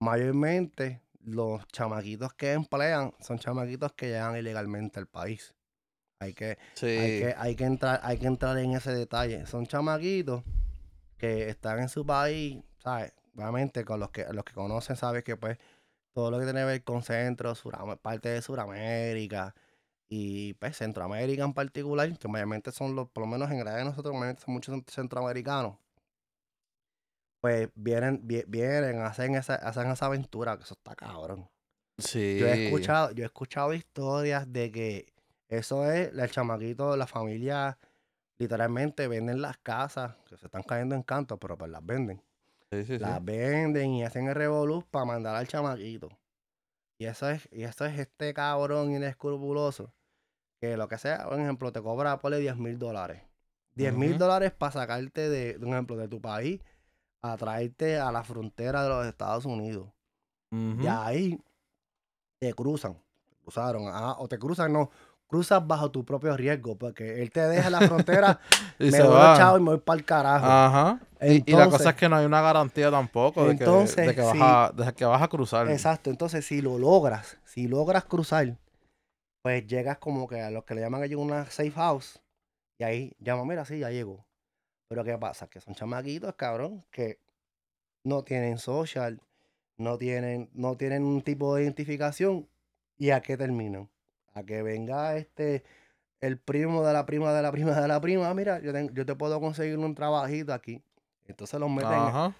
Mayormente, 0.00 1.00
los 1.20 1.66
chamaquitos 1.68 2.32
que 2.34 2.52
emplean 2.52 3.12
son 3.20 3.38
chamaquitos 3.38 3.92
que 3.92 4.06
llegan 4.08 4.36
ilegalmente 4.36 4.98
al 4.98 5.06
país. 5.06 5.54
Hay 6.20 6.32
que, 6.34 6.58
sí. 6.74 6.86
hay 6.86 7.20
que, 7.20 7.34
hay 7.36 7.56
que 7.56 7.64
entrar, 7.64 8.00
hay 8.02 8.18
que 8.18 8.26
entrar 8.26 8.56
en 8.58 8.72
ese 8.72 8.92
detalle. 8.92 9.46
Son 9.46 9.66
chamaquitos 9.66 10.42
que 11.18 11.48
están 11.48 11.80
en 11.80 11.88
su 11.88 12.04
país, 12.06 12.62
¿sabes? 12.78 13.12
Obviamente 13.36 13.84
con 13.84 14.00
los 14.00 14.10
que 14.10 14.24
los 14.32 14.44
que 14.44 14.52
conocen 14.54 14.96
saben 14.96 15.22
que 15.22 15.36
pues 15.36 15.58
todo 16.14 16.30
lo 16.30 16.38
que 16.38 16.44
tiene 16.44 16.60
que 16.60 16.66
ver 16.66 16.84
con 16.84 17.02
centro, 17.02 17.54
Suram- 17.54 17.98
parte 17.98 18.28
de 18.28 18.40
Sudamérica 18.42 19.54
y 20.08 20.54
pues 20.54 20.76
Centroamérica 20.76 21.42
en 21.44 21.52
particular, 21.54 22.16
que 22.18 22.28
mayormente 22.28 22.70
son 22.70 22.94
los, 22.94 23.08
por 23.10 23.22
lo 23.24 23.26
menos 23.26 23.50
en 23.50 23.60
área 23.60 23.74
de 23.76 23.84
nosotros, 23.84 24.14
mayormente 24.14 24.42
son 24.44 24.54
muchos 24.54 24.74
cent- 24.76 24.88
centroamericanos. 24.90 25.76
Pues 27.40 27.68
vienen, 27.74 28.26
vie- 28.26 28.44
vienen, 28.46 29.00
hacen 29.00 29.34
esa, 29.34 29.56
hacen 29.56 29.90
esa 29.90 30.06
aventura, 30.06 30.56
que 30.56 30.62
eso 30.64 30.74
está 30.74 30.94
cabrón. 30.94 31.48
sí. 31.98 32.38
Yo 32.38 32.46
he 32.46 32.64
escuchado, 32.64 33.10
yo 33.12 33.22
he 33.24 33.26
escuchado 33.26 33.74
historias 33.74 34.50
de 34.50 34.72
que 34.72 35.12
eso 35.48 35.90
es 35.90 36.16
el 36.16 36.30
chamaquito, 36.30 36.96
la 36.96 37.06
familia 37.06 37.78
literalmente 38.38 39.08
venden 39.08 39.42
las 39.42 39.58
casas, 39.58 40.16
que 40.28 40.36
se 40.38 40.46
están 40.46 40.62
cayendo 40.62 40.94
en 40.94 41.02
canto, 41.02 41.38
pero 41.38 41.58
pues 41.58 41.70
las 41.70 41.84
venden. 41.84 42.22
Sí, 42.74 42.84
sí, 42.84 42.94
sí. 42.94 42.98
Las 42.98 43.24
venden 43.24 43.90
y 43.90 44.04
hacen 44.04 44.28
el 44.28 44.34
revolú 44.34 44.84
para 44.90 45.04
mandar 45.04 45.36
al 45.36 45.46
chamaquito. 45.48 46.08
Y 46.98 47.06
eso 47.06 47.28
es, 47.28 47.48
y 47.50 47.64
eso 47.64 47.84
es 47.84 47.98
este 47.98 48.32
cabrón 48.34 48.92
inescrupuloso. 48.92 49.92
Que 50.60 50.76
lo 50.76 50.88
que 50.88 50.98
sea, 50.98 51.28
por 51.28 51.38
ejemplo, 51.38 51.72
te 51.72 51.82
cobra, 51.82 52.18
ponle 52.18 52.38
10 52.38 52.56
mil 52.56 52.78
dólares. 52.78 53.22
10 53.74 53.94
mil 53.94 54.18
dólares 54.18 54.52
para 54.52 54.72
sacarte 54.72 55.28
de, 55.28 55.58
un 55.60 55.72
ejemplo, 55.72 55.96
de 55.96 56.08
tu 56.08 56.20
país 56.20 56.60
a 57.22 57.36
traerte 57.36 57.98
a 57.98 58.12
la 58.12 58.22
frontera 58.22 58.82
de 58.84 58.88
los 58.88 59.06
Estados 59.06 59.44
Unidos. 59.44 59.88
Y 60.50 60.86
ahí 60.86 61.42
te 62.38 62.54
cruzan. 62.54 62.94
te 62.94 63.36
Cruzaron. 63.42 63.88
ah, 63.88 64.14
o 64.18 64.28
te 64.28 64.38
cruzan, 64.38 64.72
no. 64.72 64.90
Cruzas 65.34 65.66
bajo 65.66 65.90
tu 65.90 66.04
propio 66.04 66.36
riesgo. 66.36 66.76
Porque 66.76 67.20
él 67.20 67.30
te 67.32 67.40
deja 67.40 67.66
en 67.66 67.72
la 67.72 67.80
frontera, 67.80 68.38
Y 68.78 68.84
me 68.84 68.90
se 68.92 69.02
voy 69.02 69.12
va. 69.16 69.36
chavo 69.36 69.58
y 69.58 69.60
me 69.62 69.70
voy 69.70 69.80
para 69.80 69.98
el 69.98 70.04
carajo. 70.04 70.46
Ajá. 70.46 71.00
Y, 71.20 71.26
y 71.26 71.38
la 71.38 71.42
cosa 71.42 71.64
Entonces- 71.64 71.86
es 71.88 71.94
que 71.94 72.08
no 72.08 72.16
hay 72.16 72.24
una 72.26 72.40
garantía 72.40 72.90
tampoco 72.90 73.44
de 73.48 73.56
que, 73.56 73.64
Entonces, 73.64 74.06
de 74.06 74.14
que, 74.14 74.20
vas, 74.20 74.32
sí. 74.32 74.38
a, 74.40 74.72
de 74.72 74.92
que 74.94 75.04
vas 75.04 75.20
a 75.22 75.26
cruzar. 75.28 75.68
Exacto. 75.70 76.10
Entonces, 76.10 76.46
si 76.46 76.62
lo 76.62 76.78
logras, 76.78 77.36
si 77.44 77.66
logras 77.66 78.04
cruzar, 78.04 78.56
pues 79.42 79.66
llegas 79.66 79.98
como 79.98 80.28
que 80.28 80.40
a 80.40 80.50
lo 80.50 80.64
que 80.64 80.74
le 80.76 80.82
llaman 80.82 81.02
allí 81.02 81.16
una 81.16 81.46
safe 81.46 81.72
house. 81.72 82.20
Y 82.78 82.84
ahí 82.84 83.16
llama, 83.18 83.44
mira, 83.44 83.64
sí, 83.64 83.80
ya 83.80 83.90
llegó. 83.90 84.24
Pero 84.88 85.02
¿qué 85.02 85.18
pasa? 85.18 85.48
Que 85.48 85.60
son 85.60 85.74
chamaquitos, 85.74 86.34
cabrón, 86.36 86.84
que 86.92 87.18
no 88.04 88.22
tienen 88.22 88.58
social, 88.58 89.20
no 89.78 89.98
tienen, 89.98 90.50
no 90.54 90.76
tienen 90.76 91.02
un 91.04 91.22
tipo 91.22 91.54
de 91.56 91.64
identificación. 91.64 92.48
¿Y 92.96 93.10
a 93.10 93.20
qué 93.20 93.36
terminan? 93.36 93.88
A 94.34 94.42
que 94.42 94.62
venga 94.62 95.16
este 95.16 95.62
el 96.20 96.38
primo 96.38 96.84
de 96.84 96.92
la 96.92 97.06
prima 97.06 97.32
de 97.32 97.42
la 97.42 97.52
prima 97.52 97.80
de 97.80 97.86
la 97.88 98.00
prima. 98.00 98.28
"Ah, 98.30 98.34
Mira, 98.34 98.58
yo, 98.60 98.72
ten- 98.72 98.92
yo 98.94 99.04
te 99.06 99.14
puedo 99.14 99.40
conseguir 99.40 99.78
un 99.78 99.94
trabajito 99.94 100.52
aquí. 100.52 100.82
Entonces 101.26 101.60
los 101.60 101.70
meten, 101.70 101.90
Ajá. 101.92 102.34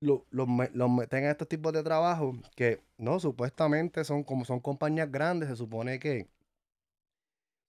los, 0.00 0.20
los 0.30 0.90
meten 0.90 1.24
en 1.24 1.30
estos 1.30 1.48
tipos 1.48 1.72
de 1.72 1.82
trabajo 1.82 2.34
que 2.54 2.82
no, 2.98 3.18
supuestamente 3.20 4.04
son 4.04 4.22
como 4.24 4.44
son 4.44 4.60
compañías 4.60 5.10
grandes, 5.10 5.48
se 5.48 5.56
supone 5.56 5.98
que 5.98 6.28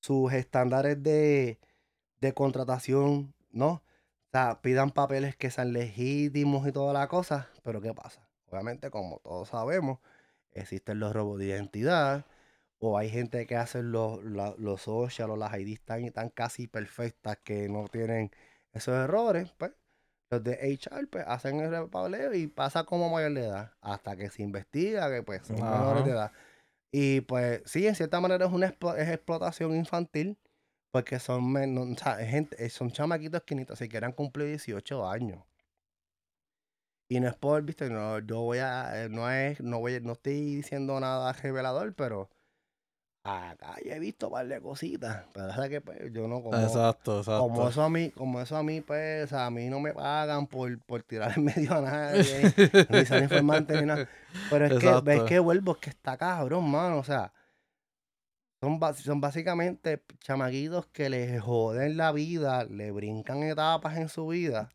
sus 0.02 0.32
estándares 0.34 1.02
de, 1.02 1.60
de 2.22 2.34
contratación, 2.34 3.34
¿no? 3.52 3.68
o 3.70 3.82
sea, 4.32 4.60
pidan 4.62 4.92
papeles 4.92 5.36
que 5.36 5.50
sean 5.52 5.74
legítimos 5.74 6.68
y 6.68 6.72
toda 6.72 6.94
la 6.94 7.08
cosa, 7.08 7.50
pero 7.64 7.82
¿qué 7.82 7.94
pasa? 7.94 8.28
Obviamente, 8.50 8.90
como 8.92 9.20
todos 9.20 9.50
sabemos, 9.50 10.00
existen 10.52 11.00
los 11.00 11.14
robos 11.14 11.40
de 11.40 11.46
identidad, 11.48 12.26
o 12.80 12.98
hay 12.98 13.10
gente 13.10 13.46
que 13.48 13.56
hace 13.56 13.84
los, 13.84 14.24
los 14.24 14.82
social 14.82 15.32
o 15.32 15.38
las 15.38 15.58
IDs 15.58 15.82
tan, 15.82 16.12
tan 16.12 16.30
casi 16.30 16.68
perfectas 16.68 17.38
que 17.44 17.70
no 17.70 17.88
tienen 17.88 18.32
esos 18.74 18.96
errores, 18.96 19.52
pues 19.58 19.72
los 20.30 20.44
de 20.44 20.54
HR 20.62 21.08
pues, 21.08 21.26
hacen 21.28 21.60
el 21.62 21.72
repabuleo 21.72 22.34
y 22.34 22.48
pasa 22.48 22.84
como 22.84 23.10
mayor 23.10 23.34
de 23.34 23.46
edad 23.46 23.72
hasta 23.82 24.16
que 24.18 24.30
se 24.30 24.44
investiga 24.44 25.10
que 25.10 25.24
pues 25.24 25.48
son 25.48 25.58
menores 25.58 26.06
de 26.06 26.12
edad. 26.12 26.32
Y 26.92 27.22
pues 27.22 27.62
sí, 27.66 27.88
en 27.88 27.96
cierta 27.96 28.20
manera 28.20 28.46
es 28.46 28.52
una 28.52 28.68
es 28.68 29.10
explotación 29.10 29.76
infantil 29.76 30.38
porque 30.92 31.20
son 31.20 31.52
menos, 31.52 31.88
o 31.90 31.96
sea, 31.96 32.18
gente, 32.18 32.64
eh, 32.64 32.70
son 32.70 32.92
chamaquitos 32.92 33.44
que 33.44 33.56
ni 33.56 33.66
siquiera 33.76 34.08
han 34.08 34.14
cumplido 34.14 34.50
18 34.50 35.08
años. 35.10 35.44
Y 37.10 37.20
no 37.20 37.28
es 37.30 37.36
por, 37.36 37.62
viste, 37.64 37.90
no, 37.90 38.20
yo 38.20 38.42
voy 38.42 38.58
a, 38.60 39.06
eh, 39.06 39.10
no 39.10 39.30
es, 39.32 39.62
no 39.62 39.80
voy, 39.80 40.00
no 40.02 40.14
estoy 40.14 40.56
diciendo 40.56 41.00
nada 41.00 41.32
revelador, 41.34 41.94
pero 41.96 42.30
acá 43.28 43.76
ya 43.84 43.96
he 43.96 44.00
visto 44.00 44.28
un 44.28 44.34
par 44.34 44.48
de 44.48 44.62
cositas, 44.62 45.26
pero 45.34 45.64
es 45.64 45.70
que 45.70 45.82
pues, 45.82 45.98
yo 46.12 46.28
no 46.28 46.42
como, 46.42 46.58
exacto, 46.58 47.20
exacto. 47.20 47.40
como 47.40 47.70
eso 47.70 47.84
a 47.84 47.90
mí, 47.90 48.12
como 48.12 48.42
eso 48.42 48.58
a 48.58 48.64
mí, 48.64 48.82
pues, 48.82 49.34
a 49.34 49.50
mí 49.50 49.70
no 49.70 49.80
me 49.80 49.94
pagan 49.94 50.48
por, 50.48 50.80
por 50.80 51.04
tirar 51.04 51.34
en 51.38 51.46
medio 51.46 51.76
a 51.76 51.82
nadie, 51.82 52.54
ni 52.90 53.06
ser 53.06 53.24
informante 53.24 53.80
ni 53.80 53.88
nada. 53.88 54.08
Pero 54.50 54.66
es 54.66 54.80
que, 54.80 55.02
ves 55.04 55.24
que 55.24 55.40
vuelvo, 55.40 55.74
es 55.74 55.78
que 55.80 55.90
está 55.90 56.18
cabrón, 56.18 56.70
mano, 56.70 57.00
o 57.00 57.04
sea, 57.04 57.34
son, 58.62 58.80
son 58.96 59.22
básicamente 59.22 60.04
chamaguitos 60.20 60.88
que 60.88 61.10
les 61.10 61.42
joden 61.42 61.98
la 61.98 62.12
vida, 62.12 62.66
le 62.66 62.92
brincan 62.92 63.44
etapas 63.44 63.98
en 63.98 64.10
su 64.10 64.28
vida 64.28 64.70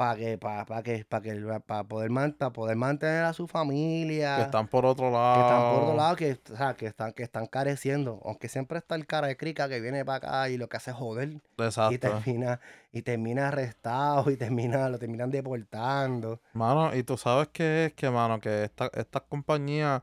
para 0.00 0.16
que, 0.16 0.38
para, 0.38 0.64
para 0.64 0.82
que, 0.82 1.04
para 1.04 1.22
que, 1.22 1.60
para 1.66 1.84
poder, 1.84 2.10
para 2.38 2.50
poder 2.50 2.74
mantener 2.74 3.22
a 3.24 3.34
su 3.34 3.46
familia. 3.46 4.36
Que 4.36 4.42
están 4.44 4.66
por 4.66 4.86
otro 4.86 5.10
lado. 5.10 5.34
Que 5.34 5.40
están 5.42 5.74
por 5.74 5.82
otro 5.82 5.96
lado, 5.96 6.16
que, 6.16 6.38
o 6.54 6.56
sea, 6.56 6.72
que 6.72 6.86
están, 6.86 7.12
que 7.12 7.22
están 7.22 7.46
careciendo. 7.46 8.18
Aunque 8.24 8.48
siempre 8.48 8.78
está 8.78 8.94
el 8.94 9.06
cara 9.06 9.26
de 9.26 9.36
crica 9.36 9.68
que 9.68 9.78
viene 9.78 10.02
para 10.06 10.16
acá 10.16 10.48
y 10.48 10.56
lo 10.56 10.70
que 10.70 10.78
hace 10.78 10.92
es 10.92 10.96
joder. 10.96 11.42
Exacto. 11.58 11.94
Y 11.94 11.98
termina, 11.98 12.60
y 12.92 13.02
termina 13.02 13.48
arrestado 13.48 14.30
y 14.30 14.38
termina, 14.38 14.88
lo 14.88 14.98
terminan 14.98 15.30
deportando. 15.30 16.40
Mano, 16.54 16.96
y 16.96 17.02
tú 17.02 17.18
sabes 17.18 17.48
que 17.48 17.84
es 17.84 17.92
que, 17.92 18.08
mano, 18.08 18.40
que 18.40 18.64
esta, 18.64 18.90
estas 18.94 19.20
compañías, 19.28 20.00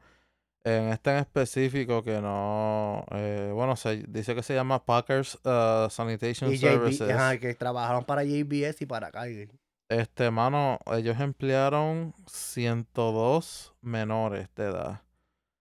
en 0.63 0.89
este 0.89 1.09
en 1.09 1.17
específico, 1.17 2.03
que 2.03 2.21
no, 2.21 3.03
eh, 3.13 3.49
bueno, 3.51 3.75
se 3.75 4.03
dice 4.07 4.35
que 4.35 4.43
se 4.43 4.53
llama 4.53 4.85
Packers 4.85 5.39
uh, 5.43 5.89
Sanitation 5.89 6.55
Services. 6.55 7.09
ajá, 7.09 7.39
que 7.39 7.55
trabajaron 7.55 8.03
para 8.03 8.23
JBS 8.23 8.79
y 8.83 8.85
para 8.85 9.09
Kylie. 9.09 9.49
Este, 9.89 10.31
mano, 10.31 10.79
ellos 10.91 11.19
emplearon 11.19 12.13
102 12.27 13.73
menores 13.81 14.49
de 14.55 14.65
edad. 14.65 15.01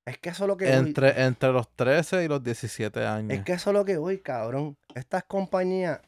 Es 0.05 0.19
que 0.19 0.31
eso 0.31 0.45
es 0.45 0.49
lo 0.49 0.57
que 0.57 0.73
entre, 0.73 1.25
Entre 1.25 1.53
los 1.53 1.69
13 1.75 2.25
y 2.25 2.29
los 2.29 2.43
17 2.43 3.05
años. 3.05 3.39
Es 3.39 3.45
que 3.45 3.53
eso 3.53 3.71
es 3.71 3.75
lo 3.75 3.85
que 3.85 3.97
voy, 3.99 4.19
cabrón. 4.19 4.77
Estas 4.95 5.25
compañías 5.25 6.01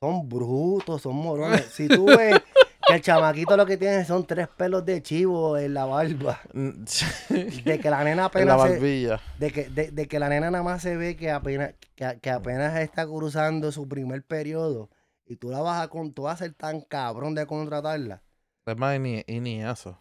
son 0.00 0.28
brutos, 0.28 1.02
son 1.02 1.16
morones. 1.16 1.66
si 1.66 1.88
tú 1.88 2.06
ves 2.18 2.40
que 2.86 2.94
el 2.94 3.02
chamaquito 3.02 3.56
lo 3.56 3.66
que 3.66 3.76
tiene 3.76 4.04
son 4.06 4.26
tres 4.26 4.48
pelos 4.48 4.84
de 4.86 5.02
chivo 5.02 5.58
en 5.58 5.74
la 5.74 5.84
barba. 5.84 6.40
Mm, 6.54 6.84
de 7.64 7.78
que 7.78 7.90
la 7.90 8.04
nena 8.04 8.26
apenas. 8.26 8.42
En 8.42 8.48
la 8.48 8.56
barbilla. 8.56 9.20
de, 9.38 9.50
que, 9.52 9.68
de, 9.68 10.08
que 10.08 10.18
la 10.18 10.30
nena 10.30 10.50
nada 10.50 10.64
más 10.64 10.80
se 10.80 10.96
ve 10.96 11.16
que 11.16 11.30
apenas, 11.30 11.74
que 11.94 12.30
apenas 12.30 12.78
está 12.78 13.06
cruzando 13.06 13.70
su 13.70 13.86
primer 13.86 14.22
periodo 14.22 14.88
y 15.30 15.36
tú 15.36 15.48
la 15.48 15.60
vas 15.60 15.80
a, 15.80 15.86
con, 15.86 16.12
tú 16.12 16.22
vas 16.22 16.34
a 16.34 16.44
ser 16.44 16.54
tan 16.54 16.80
cabrón 16.80 17.36
de 17.36 17.46
contratarla. 17.46 18.20
Es 18.66 18.76
más, 18.76 18.96
y 18.96 18.98
ni, 18.98 19.24
y 19.28 19.38
ni 19.38 19.62
eso. 19.62 19.96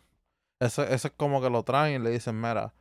eso. 0.59 0.81
Eso 0.83 1.07
es 1.07 1.13
como 1.15 1.39
que 1.39 1.51
lo 1.51 1.61
traen 1.61 2.01
y 2.01 2.03
le 2.03 2.09
dicen, 2.09 2.41
mira, 2.41 2.73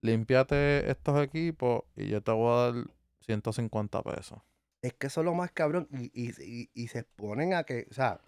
límpiate 0.00 0.88
estos 0.88 1.20
equipos 1.20 1.82
y 1.96 2.06
yo 2.06 2.22
te 2.22 2.30
voy 2.30 2.52
a 2.52 2.72
dar 2.72 2.84
150 3.26 4.00
pesos. 4.04 4.38
Es 4.80 4.94
que 4.94 5.08
eso 5.08 5.22
es 5.22 5.24
lo 5.24 5.34
más 5.34 5.50
cabrón. 5.50 5.88
Y, 5.90 6.12
y, 6.14 6.70
y, 6.72 6.86
se 6.86 7.00
exponen 7.00 7.52
a 7.54 7.64
que, 7.64 7.88
o 7.90 7.94
sea, 7.94 8.20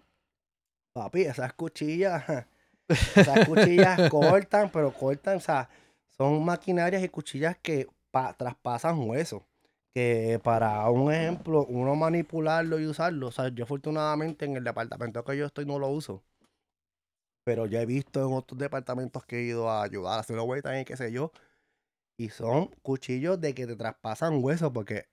papi, 0.91 1.21
esas 1.21 1.53
cuchillas, 1.53 2.25
esas 2.89 3.47
cuchillas 3.47 4.09
cortan, 4.11 4.69
pero 4.69 4.91
cortan, 4.91 5.37
o 5.37 5.39
sea, 5.39 5.69
son 6.17 6.43
maquinarias 6.43 7.01
y 7.01 7.07
cuchillas 7.07 7.57
que 7.59 7.87
traspasan 8.37 8.99
huesos 8.99 9.43
que 9.95 10.41
para 10.43 10.89
un 10.89 11.13
ejemplo, 11.13 11.65
uno 11.67 11.95
manipularlo 11.95 12.79
y 12.81 12.85
usarlo, 12.85 13.27
o 13.27 13.31
sea, 13.31 13.47
yo 13.47 13.63
afortunadamente 13.63 14.43
en 14.43 14.57
el 14.57 14.63
departamento 14.65 15.23
que 15.23 15.37
yo 15.37 15.45
estoy 15.45 15.65
no 15.65 15.79
lo 15.79 15.87
uso. 15.87 16.21
Pero 17.45 17.65
ya 17.65 17.81
he 17.81 17.85
visto 17.85 18.19
en 18.19 18.33
otros 18.33 18.59
departamentos 18.59 19.23
que 19.25 19.37
he 19.39 19.43
ido 19.43 19.69
a 19.69 19.83
ayudar 19.83 20.17
a 20.17 20.19
hacer 20.19 20.35
una 20.35 20.43
vuelta 20.43 20.77
y 20.77 20.83
qué 20.83 20.97
sé 20.97 21.13
yo. 21.13 21.31
Y 22.17 22.29
son 22.29 22.67
cuchillos 22.81 23.39
de 23.39 23.55
que 23.55 23.67
te 23.67 23.77
traspasan 23.77 24.43
huesos 24.43 24.71
porque 24.73 25.05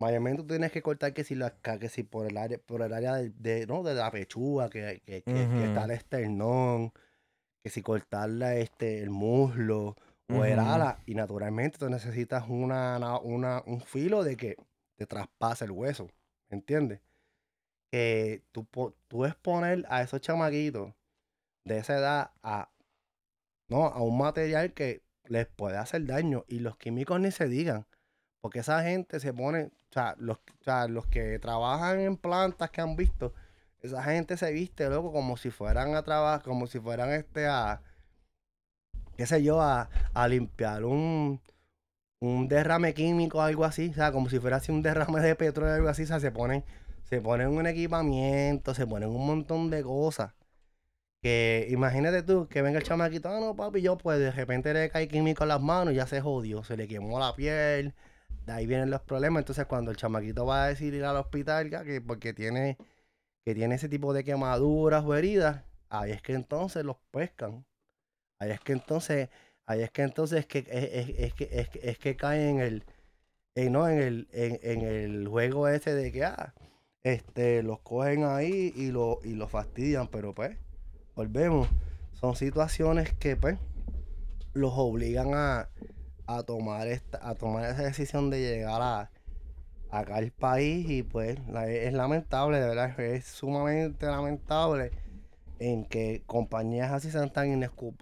mayormente 0.00 0.42
tú 0.42 0.48
tienes 0.48 0.72
que 0.72 0.82
cortar 0.82 1.12
que 1.12 1.24
si, 1.24 1.34
la, 1.34 1.50
que 1.60 1.88
si 1.90 2.02
por 2.02 2.26
el 2.26 2.38
área, 2.38 2.58
por 2.58 2.80
el 2.80 2.94
área 2.94 3.16
de, 3.16 3.66
¿no? 3.66 3.82
de 3.82 3.94
la 3.94 4.10
pechuga, 4.10 4.70
que, 4.70 5.02
que, 5.04 5.22
está 5.26 5.84
el 5.84 5.90
esternón, 5.90 6.92
que 7.62 7.68
si 7.70 7.82
cortarla 7.82 8.56
este, 8.56 9.02
el 9.02 9.10
muslo 9.10 9.96
ala, 10.28 10.98
y 11.06 11.14
naturalmente 11.14 11.78
tú 11.78 11.88
necesitas 11.88 12.44
una, 12.48 13.18
una, 13.18 13.62
un 13.66 13.80
filo 13.80 14.24
de 14.24 14.36
que 14.36 14.56
te 14.96 15.06
traspase 15.06 15.64
el 15.64 15.70
hueso, 15.70 16.08
¿entiendes? 16.48 17.00
Que 17.90 18.42
tú, 18.52 18.66
tú 19.08 19.24
exponer 19.24 19.84
a 19.88 20.02
esos 20.02 20.20
chamaquitos 20.20 20.92
de 21.64 21.78
esa 21.78 21.98
edad 21.98 22.30
a, 22.42 22.70
no, 23.68 23.86
a 23.86 24.02
un 24.02 24.18
material 24.18 24.72
que 24.72 25.02
les 25.24 25.46
puede 25.46 25.76
hacer 25.76 26.06
daño 26.06 26.44
y 26.48 26.60
los 26.60 26.76
químicos 26.76 27.20
ni 27.20 27.30
se 27.30 27.48
digan, 27.48 27.86
porque 28.40 28.60
esa 28.60 28.82
gente 28.82 29.20
se 29.20 29.32
pone, 29.32 29.64
o 29.64 29.92
sea, 29.92 30.14
los, 30.18 30.38
o 30.38 30.64
sea, 30.64 30.86
los 30.88 31.06
que 31.06 31.38
trabajan 31.38 32.00
en 32.00 32.16
plantas 32.16 32.70
que 32.70 32.80
han 32.80 32.96
visto, 32.96 33.32
esa 33.80 34.02
gente 34.02 34.36
se 34.36 34.50
viste, 34.52 34.88
loco, 34.88 35.12
como 35.12 35.36
si 35.36 35.50
fueran 35.50 35.94
a 35.94 36.02
trabajar, 36.02 36.42
como 36.42 36.66
si 36.66 36.80
fueran 36.80 37.10
este 37.10 37.46
a 37.46 37.82
qué 39.16 39.26
sé 39.26 39.42
yo, 39.42 39.60
a, 39.62 39.88
limpiar 40.28 40.84
un, 40.84 41.40
un 42.20 42.48
derrame 42.48 42.94
químico 42.94 43.38
o 43.38 43.40
algo 43.42 43.64
así, 43.64 43.90
o 43.90 43.94
sea, 43.94 44.12
como 44.12 44.30
si 44.30 44.38
fuera 44.38 44.56
así 44.58 44.72
un 44.72 44.82
derrame 44.82 45.20
de 45.20 45.34
petróleo 45.36 45.72
o 45.72 45.76
algo 45.76 45.88
así, 45.88 46.04
o 46.04 46.06
sea, 46.06 46.20
se 46.20 46.30
ponen, 46.32 46.64
se 47.04 47.20
ponen 47.20 47.48
un 47.48 47.66
equipamiento, 47.66 48.74
se 48.74 48.86
ponen 48.86 49.10
un 49.10 49.26
montón 49.26 49.70
de 49.70 49.82
cosas. 49.82 50.32
Que 51.22 51.66
imagínate 51.70 52.22
tú 52.22 52.48
que 52.48 52.60
venga 52.62 52.78
el 52.78 52.84
chamaquito, 52.84 53.30
ah, 53.30 53.40
no, 53.40 53.56
papi, 53.56 53.80
yo 53.80 53.96
pues 53.96 54.18
de 54.18 54.30
repente 54.30 54.74
le 54.74 54.90
cae 54.90 55.08
químico 55.08 55.44
en 55.44 55.48
las 55.48 55.60
manos 55.60 55.94
y 55.94 55.96
ya 55.96 56.06
se 56.06 56.20
jodió, 56.20 56.62
se 56.64 56.76
le 56.76 56.86
quemó 56.86 57.18
la 57.18 57.34
piel, 57.34 57.94
de 58.46 58.52
ahí 58.52 58.66
vienen 58.66 58.90
los 58.90 59.00
problemas. 59.02 59.40
Entonces, 59.40 59.66
cuando 59.66 59.90
el 59.90 59.96
chamaquito 59.96 60.46
va 60.46 60.64
a 60.64 60.68
decir 60.68 60.94
ir 60.94 61.04
al 61.04 61.16
hospital, 61.16 61.70
que 61.70 62.00
porque 62.00 62.34
tiene, 62.34 62.78
que 63.44 63.54
tiene 63.54 63.76
ese 63.76 63.88
tipo 63.88 64.12
de 64.12 64.24
quemaduras 64.24 65.04
o 65.04 65.14
heridas, 65.14 65.64
ahí 65.88 66.12
es 66.12 66.22
que 66.22 66.34
entonces 66.34 66.84
los 66.84 66.96
pescan. 67.10 67.64
Ahí 68.38 68.50
es 68.50 68.60
que 68.60 68.72
entonces, 68.72 69.28
ahí 69.66 69.82
es 69.82 69.90
que 69.90 70.02
entonces 70.02 70.40
es 70.40 70.46
que, 70.46 70.58
es, 70.58 71.34
que, 71.34 71.48
es, 71.52 71.68
es 71.82 71.98
que 71.98 72.16
cae 72.16 72.48
en 72.48 72.60
el, 72.60 72.84
en, 73.54 73.72
¿no? 73.72 73.88
en, 73.88 73.98
el, 73.98 74.28
en, 74.32 74.82
el 74.82 75.28
juego 75.28 75.68
ese 75.68 75.94
de 75.94 76.12
que, 76.12 76.24
ah, 76.24 76.54
este, 77.02 77.62
los 77.62 77.80
cogen 77.80 78.24
ahí 78.24 78.72
y 78.76 78.90
lo, 78.90 79.20
y 79.24 79.34
lo 79.34 79.48
fastidian, 79.48 80.08
pero 80.08 80.34
pues, 80.34 80.56
volvemos. 81.14 81.68
Son 82.12 82.36
situaciones 82.36 83.12
que, 83.14 83.36
pues, 83.36 83.58
los 84.52 84.72
obligan 84.74 85.34
a, 85.34 85.68
a 86.26 86.42
tomar 86.42 86.88
esta, 86.88 87.28
a 87.28 87.34
tomar 87.34 87.70
esa 87.70 87.82
decisión 87.82 88.30
de 88.30 88.40
llegar 88.40 88.80
a 88.82 89.10
acá 89.90 90.16
al 90.16 90.32
país 90.32 90.90
y 90.90 91.02
pues 91.04 91.38
es 91.68 91.92
lamentable, 91.92 92.58
de 92.58 92.68
verdad, 92.68 92.98
es 93.00 93.26
sumamente 93.26 94.06
lamentable 94.06 94.90
en 95.58 95.84
que 95.84 96.22
compañías 96.26 96.92
así 96.92 97.10
sean 97.10 97.32
tan 97.32 97.48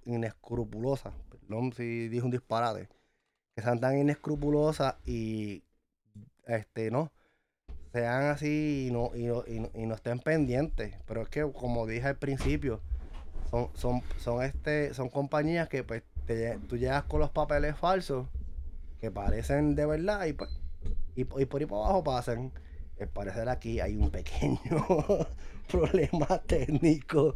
inescrupulosas, 0.05 1.13
perdón 1.31 1.73
si 1.73 2.09
dije 2.09 2.25
un 2.25 2.31
disparate, 2.31 2.89
que 3.55 3.63
sean 3.63 3.81
tan 3.81 3.99
inescrupulosas 3.99 4.97
y 5.05 5.63
este 6.47 6.91
no 6.91 7.13
sean 7.93 8.25
así 8.25 8.89
y 8.89 8.93
no, 8.93 9.11
y 9.15 9.87
no, 9.87 9.95
estén 9.95 10.19
pendientes. 10.19 10.95
Pero 11.07 11.23
es 11.23 11.29
que 11.29 11.51
como 11.53 11.87
dije 11.87 12.09
al 12.09 12.17
principio, 12.17 12.81
son, 13.51 13.69
son, 13.75 14.03
son 14.19 14.43
este, 14.43 14.95
son 14.95 15.11
compañías 15.11 15.69
que 15.69 15.85
pues 15.85 16.03
tú 16.69 16.79
llegas 16.79 17.05
con 17.05 17.21
los 17.21 17.31
papeles 17.31 17.77
falsos 17.77 18.27
que 19.01 19.11
parecen 19.11 19.75
de 19.75 19.85
verdad 19.85 20.25
y 20.25 20.33
pues 20.33 20.51
y, 21.15 21.25
por 21.25 21.61
ahí 21.61 21.67
para 21.67 21.83
abajo 21.83 22.05
pasan. 22.05 22.53
Al 23.01 23.09
parecer 23.09 23.49
aquí 23.49 23.81
hay 23.81 23.97
un 23.97 24.11
pequeño 24.11 24.59
problema 25.71 26.39
técnico. 26.47 27.35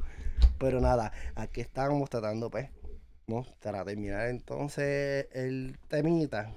Pero 0.59 0.81
nada, 0.81 1.13
aquí 1.35 1.61
estamos 1.61 2.09
tratando, 2.11 2.51
pues, 2.51 2.69
para 3.63 3.85
terminar 3.85 4.29
entonces 4.29 5.27
el 5.33 5.79
temita. 5.89 6.53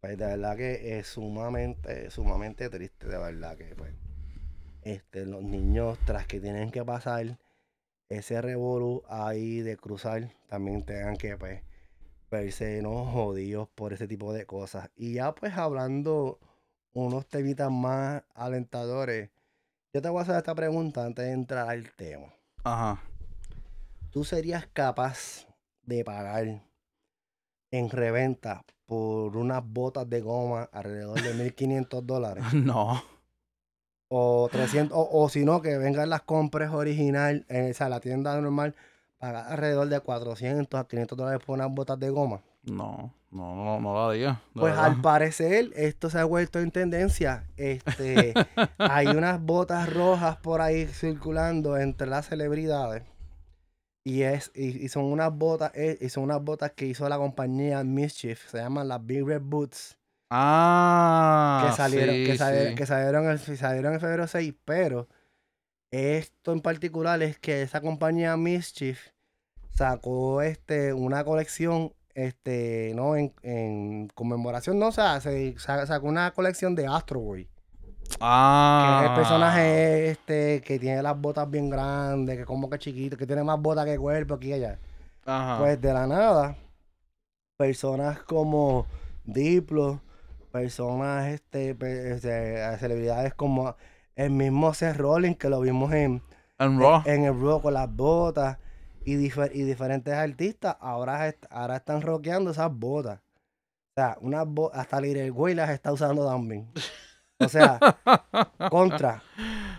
Pues 0.00 0.16
de 0.18 0.26
verdad 0.26 0.56
que 0.56 0.98
es 0.98 1.06
sumamente, 1.08 2.10
sumamente 2.10 2.68
triste, 2.70 3.08
de 3.08 3.18
verdad 3.18 3.56
que, 3.56 3.74
pues. 3.76 3.92
este, 4.82 5.26
los 5.26 5.42
niños, 5.42 5.98
tras 6.04 6.26
que 6.26 6.40
tienen 6.40 6.70
que 6.70 6.84
pasar 6.84 7.38
ese 8.08 8.40
revolú 8.42 9.02
ahí 9.08 9.60
de 9.60 9.76
cruzar, 9.76 10.30
también 10.48 10.84
tengan 10.84 11.16
que 11.16 11.36
pues, 11.36 11.62
verse 12.30 12.82
¿no? 12.82 13.04
jodidos 13.06 13.68
por 13.74 13.92
ese 13.92 14.06
tipo 14.08 14.32
de 14.32 14.46
cosas. 14.46 14.90
Y 14.96 15.14
ya 15.14 15.34
pues 15.34 15.54
hablando 15.56 16.38
unos 17.06 17.26
temitas 17.26 17.70
más 17.70 18.22
alentadores, 18.34 19.30
yo 19.92 20.02
te 20.02 20.08
voy 20.08 20.18
a 20.18 20.22
hacer 20.22 20.36
esta 20.36 20.54
pregunta 20.54 21.04
antes 21.04 21.24
de 21.24 21.32
entrar 21.32 21.68
al 21.68 21.90
tema. 21.92 22.26
Ajá. 22.64 23.02
¿Tú 24.10 24.24
serías 24.24 24.66
capaz 24.66 25.46
de 25.82 26.04
pagar 26.04 26.62
en 27.70 27.90
reventa 27.90 28.64
por 28.86 29.36
unas 29.36 29.64
botas 29.64 30.08
de 30.08 30.20
goma 30.20 30.68
alrededor 30.72 31.20
de 31.22 31.34
1500 31.34 32.06
dólares? 32.06 32.44
No. 32.54 33.02
O 34.10 34.48
300, 34.50 34.96
o, 34.96 35.22
o 35.22 35.28
si 35.28 35.44
no, 35.44 35.60
que 35.60 35.76
vengan 35.76 36.08
las 36.08 36.22
compras 36.22 36.72
original, 36.72 37.44
en 37.48 37.70
o 37.70 37.74
sea, 37.74 37.90
la 37.90 38.00
tienda 38.00 38.40
normal, 38.40 38.74
pagar 39.18 39.52
alrededor 39.52 39.88
de 39.88 40.00
400 40.00 40.80
a 40.80 40.86
500 40.86 41.18
dólares 41.18 41.42
por 41.44 41.56
unas 41.56 41.70
botas 41.70 41.98
de 42.00 42.08
goma. 42.08 42.40
No, 42.62 43.14
no, 43.30 43.54
no, 43.56 43.80
no 43.80 44.08
haría. 44.08 44.42
de 44.54 44.60
Pues 44.60 44.72
verdad. 44.72 44.86
al 44.86 45.00
parecer 45.00 45.70
esto 45.74 46.10
se 46.10 46.18
ha 46.18 46.24
vuelto 46.24 46.58
en 46.60 46.70
tendencia. 46.70 47.50
Este, 47.56 48.34
hay 48.78 49.06
unas 49.08 49.40
botas 49.40 49.92
rojas 49.92 50.36
por 50.38 50.60
ahí 50.60 50.86
circulando 50.86 51.76
entre 51.78 52.06
las 52.08 52.26
celebridades. 52.28 53.04
Y 54.04 54.22
es 54.22 54.50
y, 54.54 54.84
y 54.84 54.88
son 54.88 55.04
unas 55.04 55.32
botas 55.34 55.72
eh, 55.74 55.98
y 56.00 56.08
son 56.08 56.24
unas 56.24 56.42
botas 56.42 56.72
que 56.72 56.86
hizo 56.86 57.08
la 57.08 57.18
compañía 57.18 57.84
Mischief, 57.84 58.48
se 58.48 58.58
llaman 58.58 58.88
las 58.88 59.04
Big 59.04 59.24
Red 59.26 59.42
Boots, 59.42 59.98
Ah, 60.30 61.64
que 61.70 61.76
salieron 61.76 62.14
sí, 62.16 62.24
que 62.24 62.36
salieron, 62.36 62.68
sí. 62.70 62.74
que 62.74 62.86
salieron 62.86 63.28
el, 63.30 63.38
salieron 63.38 63.94
en 63.94 64.00
febrero 64.00 64.26
6, 64.26 64.54
pero 64.64 65.08
esto 65.90 66.52
en 66.52 66.60
particular 66.60 67.22
es 67.22 67.38
que 67.38 67.62
esa 67.62 67.80
compañía 67.80 68.36
Mischief 68.36 69.08
sacó 69.70 70.42
este 70.42 70.92
una 70.92 71.24
colección 71.24 71.92
este 72.14 72.92
no 72.94 73.16
en, 73.16 73.32
en 73.42 74.08
conmemoración 74.14 74.78
no 74.78 74.88
o 74.88 74.92
sea 74.92 75.20
se 75.20 75.56
sa- 75.58 75.86
sacó 75.86 76.06
una 76.08 76.30
colección 76.32 76.74
de 76.74 76.86
Astro 76.86 77.20
Boy 77.20 77.44
que 77.44 78.16
Ah. 78.20 79.00
es 79.04 79.10
el 79.10 79.14
personaje 79.16 80.10
este 80.10 80.60
que 80.62 80.78
tiene 80.78 81.02
las 81.02 81.20
botas 81.20 81.48
bien 81.50 81.68
grandes 81.70 82.38
que 82.38 82.44
como 82.44 82.68
que 82.70 82.78
chiquito 82.78 83.16
que 83.16 83.26
tiene 83.26 83.44
más 83.44 83.60
botas 83.60 83.84
que 83.84 83.98
cuerpo 83.98 84.34
aquí 84.34 84.48
y 84.48 84.52
allá 84.54 84.78
Ajá. 85.26 85.58
pues 85.58 85.80
de 85.80 85.92
la 85.92 86.06
nada 86.06 86.56
personas 87.56 88.20
como 88.20 88.86
Diplo 89.24 90.00
personas 90.52 91.26
este, 91.28 91.76
este, 92.12 92.78
celebridades 92.78 93.34
como 93.34 93.76
el 94.16 94.30
mismo 94.30 94.72
Seth 94.74 94.96
Rollins 94.96 95.36
que 95.36 95.48
lo 95.50 95.60
vimos 95.60 95.92
en 95.92 96.22
en 96.58 96.80
Raw. 96.80 97.02
en 97.04 97.24
el 97.24 97.38
Raw 97.40 97.60
con 97.60 97.74
las 97.74 97.94
botas 97.94 98.56
y, 99.12 99.16
difer- 99.16 99.50
y 99.54 99.62
diferentes 99.62 100.14
artistas 100.14 100.76
ahora, 100.80 101.28
est- 101.28 101.46
ahora 101.50 101.76
están 101.76 102.02
rockeando 102.02 102.50
esas 102.50 102.72
botas. 102.72 103.20
O 103.20 104.00
sea, 104.00 104.16
unas 104.20 104.46
bo- 104.46 104.70
hasta 104.74 105.00
Lil 105.00 105.32
Güey 105.32 105.54
las 105.54 105.70
está 105.70 105.92
usando 105.92 106.26
también. 106.26 106.68
O 107.40 107.48
sea, 107.48 107.78
contra. 108.70 109.22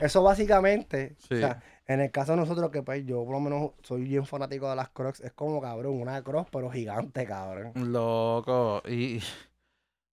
Eso 0.02 0.24
básicamente, 0.24 1.16
o 1.24 1.28
Sí. 1.28 1.38
sea, 1.40 1.62
en 1.86 2.00
el 2.02 2.12
caso 2.12 2.32
de 2.34 2.38
nosotros 2.38 2.70
que 2.72 2.82
pues 2.84 3.06
yo 3.06 3.24
por 3.26 3.34
lo 3.34 3.40
menos 3.40 3.72
soy 3.84 4.04
bien 4.04 4.26
fanático 4.26 4.70
de 4.70 4.76
las 4.76 4.90
Crocs, 4.90 5.20
es 5.22 5.34
como 5.34 5.60
cabrón, 5.62 6.00
una 6.02 6.24
Crocs 6.24 6.50
pero 6.52 6.70
gigante, 6.72 7.26
cabrón. 7.26 7.74
Loco. 7.92 8.82
Y, 8.88 9.22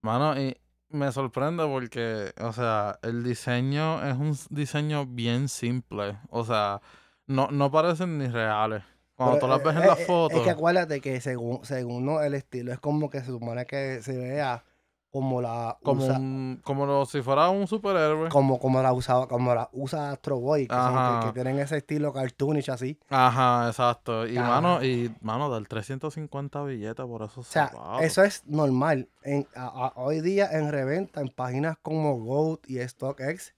mano, 0.02 0.40
y 0.40 0.56
me 0.90 1.12
sorprende 1.12 1.66
porque, 1.68 2.34
o 2.42 2.52
sea, 2.54 2.98
el 3.04 3.24
diseño 3.24 4.04
es 4.08 4.16
un 4.16 4.36
diseño 4.50 5.06
bien 5.06 5.48
simple. 5.50 6.18
O 6.30 6.44
sea, 6.46 6.82
no, 7.28 7.48
no 7.52 7.70
parecen 7.72 8.18
ni 8.18 8.28
reales. 8.28 8.84
Cuando 9.16 9.40
tú 9.40 9.48
las 9.48 9.60
eh, 9.60 9.64
ves 9.66 9.76
en 9.78 9.84
eh, 9.84 9.88
las 9.88 10.00
eh, 10.00 10.06
fotos. 10.06 10.38
Es 10.40 10.44
que 10.44 10.50
acuérdate 10.52 11.02
que 11.02 11.22
según, 11.22 11.64
según 11.66 12.06
¿no? 12.06 12.22
el 12.22 12.34
estilo 12.34 12.74
es 12.74 12.80
como 12.80 13.10
que 13.10 13.20
se 13.22 13.28
supone 13.28 13.66
que 13.66 14.02
se 14.02 14.18
vea 14.18 14.64
como 15.10 15.42
la 15.42 15.78
como, 15.82 16.04
usa- 16.04 16.18
un- 16.20 16.60
como 16.66 16.86
lo- 16.86 17.06
si 17.06 17.22
fuera 17.22 17.48
un 17.50 17.68
superhéroe. 17.68 18.28
como, 18.28 18.60
como 18.60 18.82
la 18.82 18.92
usaba, 18.92 19.30
como 19.30 19.56
la 19.56 19.70
usa 19.72 20.12
Astro 20.12 20.38
Boy, 20.42 20.68
que, 20.68 20.76
son- 20.76 20.92
que- 20.92 21.00
Ajá. 21.00 21.20
que 21.28 21.32
tienen 21.32 21.58
ese 21.60 21.78
estilo 21.78 22.12
cartoonish 22.12 22.70
así. 22.70 23.00
Ajá, 23.08 23.70
exacto. 23.70 24.28
Y 24.28 24.38
mano, 24.38 24.84
y 24.84 25.16
mano, 25.22 25.50
del 25.54 25.70
350 25.70 26.62
billetes 26.64 27.06
por 27.06 27.22
esos 27.24 27.38
O 27.38 27.44
sea, 27.50 27.70
zapatos. 27.70 28.02
eso 28.02 28.24
es 28.26 28.46
normal. 28.46 29.08
En, 29.24 29.48
a- 29.56 29.68
a- 29.68 29.94
hoy 29.96 30.20
día 30.20 30.50
en 30.52 30.70
reventa, 30.70 31.22
en 31.22 31.30
páginas 31.30 31.78
como 31.82 32.20
Goat 32.20 32.70
y 32.70 32.86
StockX, 32.86 33.54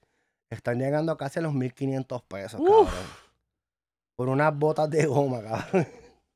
están 0.51 0.77
llegando 0.77 1.17
casi 1.17 1.39
a 1.39 1.41
los 1.41 1.53
1500 1.55 2.21
pesos, 2.21 2.59
Uf. 2.61 2.67
cabrón. 2.67 3.26
Por 4.17 4.29
unas 4.29 4.57
botas 4.57 4.89
de 4.89 5.05
goma, 5.05 5.43
cabrón. 5.43 5.87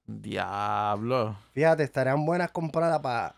Diablo. 0.06 1.36
Fíjate, 1.52 1.82
estarían 1.82 2.24
buenas 2.24 2.52
compradas 2.52 3.00
para 3.00 3.34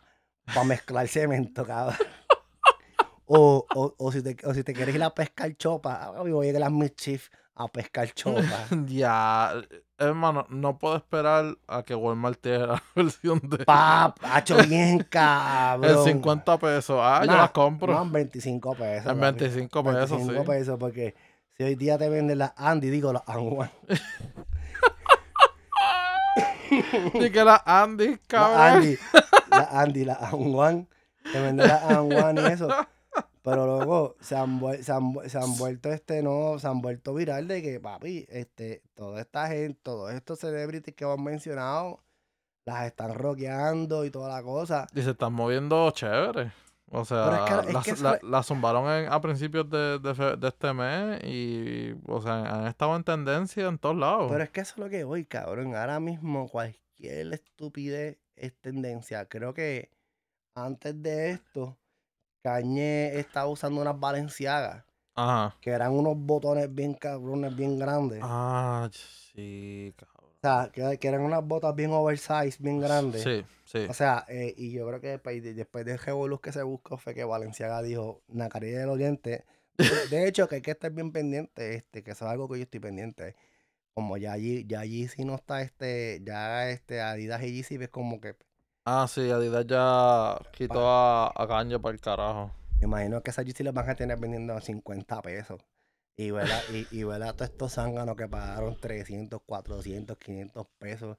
mezclar 0.65 1.07
cemento, 1.07 1.65
cabrón. 1.65 1.95
O, 3.25 3.65
o, 3.73 3.95
o, 3.97 4.11
si 4.11 4.21
te, 4.21 4.35
o 4.45 4.53
si 4.53 4.65
te 4.65 4.73
quieres 4.73 4.93
ir 4.93 5.01
a 5.01 5.13
pescar 5.15 5.55
chopa, 5.55 6.11
voy 6.17 6.45
a 6.45 6.49
ir 6.49 6.57
a 6.57 6.59
las 6.59 6.71
Mischief 6.73 7.29
a 7.55 7.69
pescar 7.69 8.11
chopa. 8.11 8.41
Ya, 8.87 9.53
hermano, 9.97 10.45
no 10.49 10.77
puedo 10.77 10.97
esperar 10.97 11.55
a 11.65 11.83
que 11.83 11.95
Walmart 11.95 12.41
tenga 12.41 12.67
la 12.67 12.83
versión 12.95 13.39
de 13.43 13.59
Pa, 13.59 14.13
hacho 14.23 14.57
bien, 14.67 15.07
cabrón. 15.09 15.99
el 15.99 16.03
50 16.03 16.57
pesos. 16.57 16.99
Ah, 17.01 17.21
yo 17.25 17.31
las 17.31 17.51
compro. 17.51 17.93
No, 17.93 18.01
en 18.03 18.11
25 18.11 18.75
pesos. 18.75 19.09
en 19.09 19.19
papi. 19.21 19.39
25 19.39 19.83
pesos, 19.85 20.09
25 20.09 20.41
sí. 20.41 20.47
pesos, 20.49 20.77
porque 20.77 21.15
hoy 21.63 21.75
día 21.75 21.97
te 21.97 22.09
venden 22.09 22.37
las 22.39 22.53
Andy, 22.55 22.89
digo 22.89 23.11
las 23.13 23.23
Anwan. 23.27 23.69
Y 27.13 27.29
que 27.29 27.43
la 27.43 27.61
Andy, 27.65 28.07
Las 28.09 28.19
cabrón. 28.27 28.59
Andy, 28.61 28.97
las 29.51 29.71
Andy, 29.73 30.05
las 30.05 30.21
Anwan. 30.33 30.87
Te 31.31 31.39
venden 31.39 31.67
las 31.67 31.83
Anwan 31.83 32.37
y 32.37 32.41
eso. 32.51 32.67
Pero 33.43 33.65
luego 33.65 34.15
se 34.21 34.35
han, 34.37 34.59
vuel- 34.59 34.81
se, 34.81 34.91
han, 34.93 35.13
vu- 35.13 35.27
se 35.27 35.37
han 35.37 35.55
vuelto 35.57 35.91
este, 35.91 36.23
no, 36.23 36.57
se 36.59 36.67
han 36.67 36.81
vuelto 36.81 37.13
viral 37.13 37.47
de 37.47 37.61
que, 37.61 37.79
papi, 37.79 38.25
este, 38.29 38.81
toda 38.95 39.19
esta 39.21 39.47
gente, 39.47 39.77
todos 39.83 40.13
estos 40.13 40.39
celebrities 40.39 40.95
que 40.95 41.03
hemos 41.03 41.19
mencionado, 41.19 41.99
las 42.65 42.85
están 42.85 43.13
rockeando 43.13 44.05
y 44.05 44.09
toda 44.11 44.33
la 44.33 44.41
cosa. 44.41 44.87
Y 44.95 45.01
se 45.01 45.11
están 45.11 45.33
moviendo 45.33 45.91
chévere. 45.91 46.53
O 46.95 47.05
sea, 47.05 47.25
es 47.61 47.83
que- 47.83 47.91
es 47.91 48.01
la, 48.01 48.43
zumbaron 48.43 48.89
en- 48.91 49.11
a 49.11 49.19
principios 49.19 49.67
de, 49.69 49.97
de 49.99 50.13
fe- 50.15 50.37
de 50.37 50.47
este 50.47 50.73
mes 50.73 51.21
y, 51.23 51.95
o 52.07 52.21
sea, 52.21 52.41
han 52.43 52.67
estado 52.67 52.95
en 52.95 53.03
tendencia 53.03 53.67
en 53.67 53.77
todos 53.79 53.95
lados. 53.97 54.31
Pero 54.31 54.43
es 54.43 54.49
que 54.51 54.61
eso 54.61 54.73
es 54.73 54.77
lo 54.77 54.89
que 54.89 55.03
voy, 55.03 55.25
cabrón. 55.25 55.75
Ahora 55.75 55.99
mismo 55.99 56.47
cualquier 56.47 57.33
estupidez 57.33 58.17
es 58.35 58.53
tendencia. 58.61 59.25
Creo 59.27 59.53
que 59.53 59.89
antes 60.55 61.01
de 61.01 61.31
esto, 61.31 61.79
Cañé 62.43 63.17
estaba 63.19 63.47
usando 63.47 63.81
unas 63.81 63.99
Valenciagas, 63.99 64.83
Ajá. 65.15 65.55
que 65.61 65.69
eran 65.71 65.91
unos 65.93 66.15
botones 66.17 66.73
bien 66.73 66.93
cabrones, 66.95 67.55
bien 67.55 67.77
grandes. 67.79 68.19
Ah, 68.23 68.89
sí, 68.93 69.93
cabrón. 69.95 70.23
O 70.31 70.39
sea, 70.41 70.69
que, 70.73 70.97
que 70.99 71.07
eran 71.07 71.21
unas 71.21 71.43
botas 71.45 71.73
bien 71.75 71.91
oversized, 71.91 72.59
bien 72.59 72.81
grandes. 72.81 73.23
Sí, 73.23 73.45
sí. 73.63 73.85
O 73.89 73.93
sea, 73.93 74.25
eh, 74.27 74.53
y 74.57 74.71
yo 74.73 74.85
creo 74.87 74.99
que 74.99 75.07
después, 75.09 75.41
de- 75.41 75.53
después 75.53 75.85
del 75.85 75.97
revolú 75.99 76.39
que 76.39 76.51
se 76.51 76.63
buscó 76.63 76.97
fue 76.97 77.13
que 77.13 77.23
Valenciaga 77.23 77.81
dijo, 77.81 78.21
Nacarí 78.27 78.69
del 78.71 78.89
Oriente. 78.89 79.45
De, 79.77 79.77
hecho, 80.27 80.47
que 80.49 80.55
hay 80.55 80.61
que 80.61 80.71
estar 80.71 80.91
bien 80.91 81.11
pendiente, 81.11 81.75
este, 81.75 82.03
que 82.03 82.11
eso 82.11 82.25
es 82.25 82.31
algo 82.31 82.49
que 82.49 82.57
yo 82.57 82.63
estoy 82.63 82.79
pendiente. 82.81 83.35
Como 83.93 84.17
ya 84.17 84.33
allí, 84.33 84.65
ya 84.67 84.81
allí 84.81 85.07
sí 85.07 85.23
no 85.23 85.35
está 85.35 85.61
este, 85.61 86.19
ya 86.25 86.69
este 86.69 86.99
Adidas 87.01 87.41
y 87.43 87.53
Yeezy 87.53 87.75
es 87.75 87.89
como 87.89 88.19
que, 88.19 88.35
Ah, 88.85 89.05
sí, 89.07 89.29
Adidas 89.31 89.65
ya 89.65 90.37
quitó 90.51 90.89
a, 90.89 91.27
a 91.33 91.47
Kanye 91.47 91.79
para 91.79 91.93
el 91.93 92.01
carajo. 92.01 92.51
Me 92.85 92.97
imagino 92.97 93.21
que 93.23 93.31
esas 93.31 93.45
Yeezy 93.45 93.63
las 93.63 93.73
van 93.73 93.89
a 93.89 93.95
tener 93.95 94.17
vendiendo 94.19 94.53
a 94.53 94.61
50 94.61 95.21
pesos. 95.21 95.61
Y 96.15 96.29
verá, 96.31 96.61
y, 96.71 96.85
y 96.91 97.03
verá 97.03 97.33
todos 97.33 97.49
estos 97.49 97.73
zánganos 97.73 98.15
que 98.15 98.27
pagaron 98.27 98.77
300, 98.79 99.41
400, 99.45 100.17
500 100.17 100.67
pesos. 100.77 101.17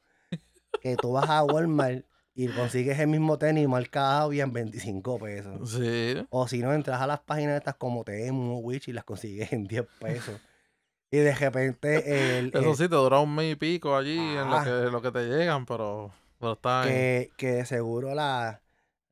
Que 0.81 0.97
tú 0.97 1.13
vas 1.13 1.29
a 1.29 1.43
Walmart 1.45 2.05
y 2.35 2.49
consigues 2.49 2.99
el 2.99 3.09
mismo 3.09 3.39
tenis 3.39 3.69
marcado 3.69 4.33
y 4.33 4.41
en 4.41 4.53
25 4.53 5.19
pesos. 5.19 5.71
Sí. 5.71 6.25
O 6.31 6.47
si 6.49 6.59
no, 6.61 6.73
entras 6.73 7.01
a 7.01 7.07
las 7.07 7.21
páginas 7.21 7.57
estas 7.57 7.75
como 7.77 8.05
Temu, 8.05 8.59
Witch 8.59 8.89
y 8.89 8.93
las 8.93 9.05
consigues 9.05 9.53
en 9.53 9.65
10 9.67 9.85
pesos. 10.01 10.41
Y 11.11 11.19
de 11.19 11.35
repente 11.35 12.39
el, 12.39 12.49
Eso 12.49 12.71
el- 12.71 12.77
sí, 12.77 12.89
te 12.89 12.97
dura 12.97 13.21
un 13.21 13.35
mes 13.35 13.53
y 13.53 13.57
pico 13.57 13.97
allí 13.97 14.19
en 14.19 14.49
lo 14.51 14.57
Ah. 14.57 14.65
que, 14.65 14.71
lo 14.91 15.01
que 15.01 15.13
te 15.13 15.25
llegan, 15.27 15.65
pero, 15.65 16.13
pero 16.41 16.55
está 16.55 16.83
que, 16.87 17.31
que 17.37 17.65
seguro 17.67 18.15
la, 18.15 18.61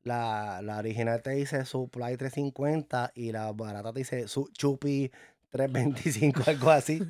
la, 0.03 0.61
la 0.61 0.77
original 0.77 1.21
te 1.21 1.31
dice 1.31 1.65
Supply 1.65 2.17
350 2.17 3.11
y 3.15 3.31
la 3.31 3.51
barata 3.53 3.93
te 3.93 3.99
dice 3.99 4.27
su, 4.27 4.49
Chupi 4.51 5.11
325, 5.49 6.41
algo 6.47 6.69
así. 6.71 7.01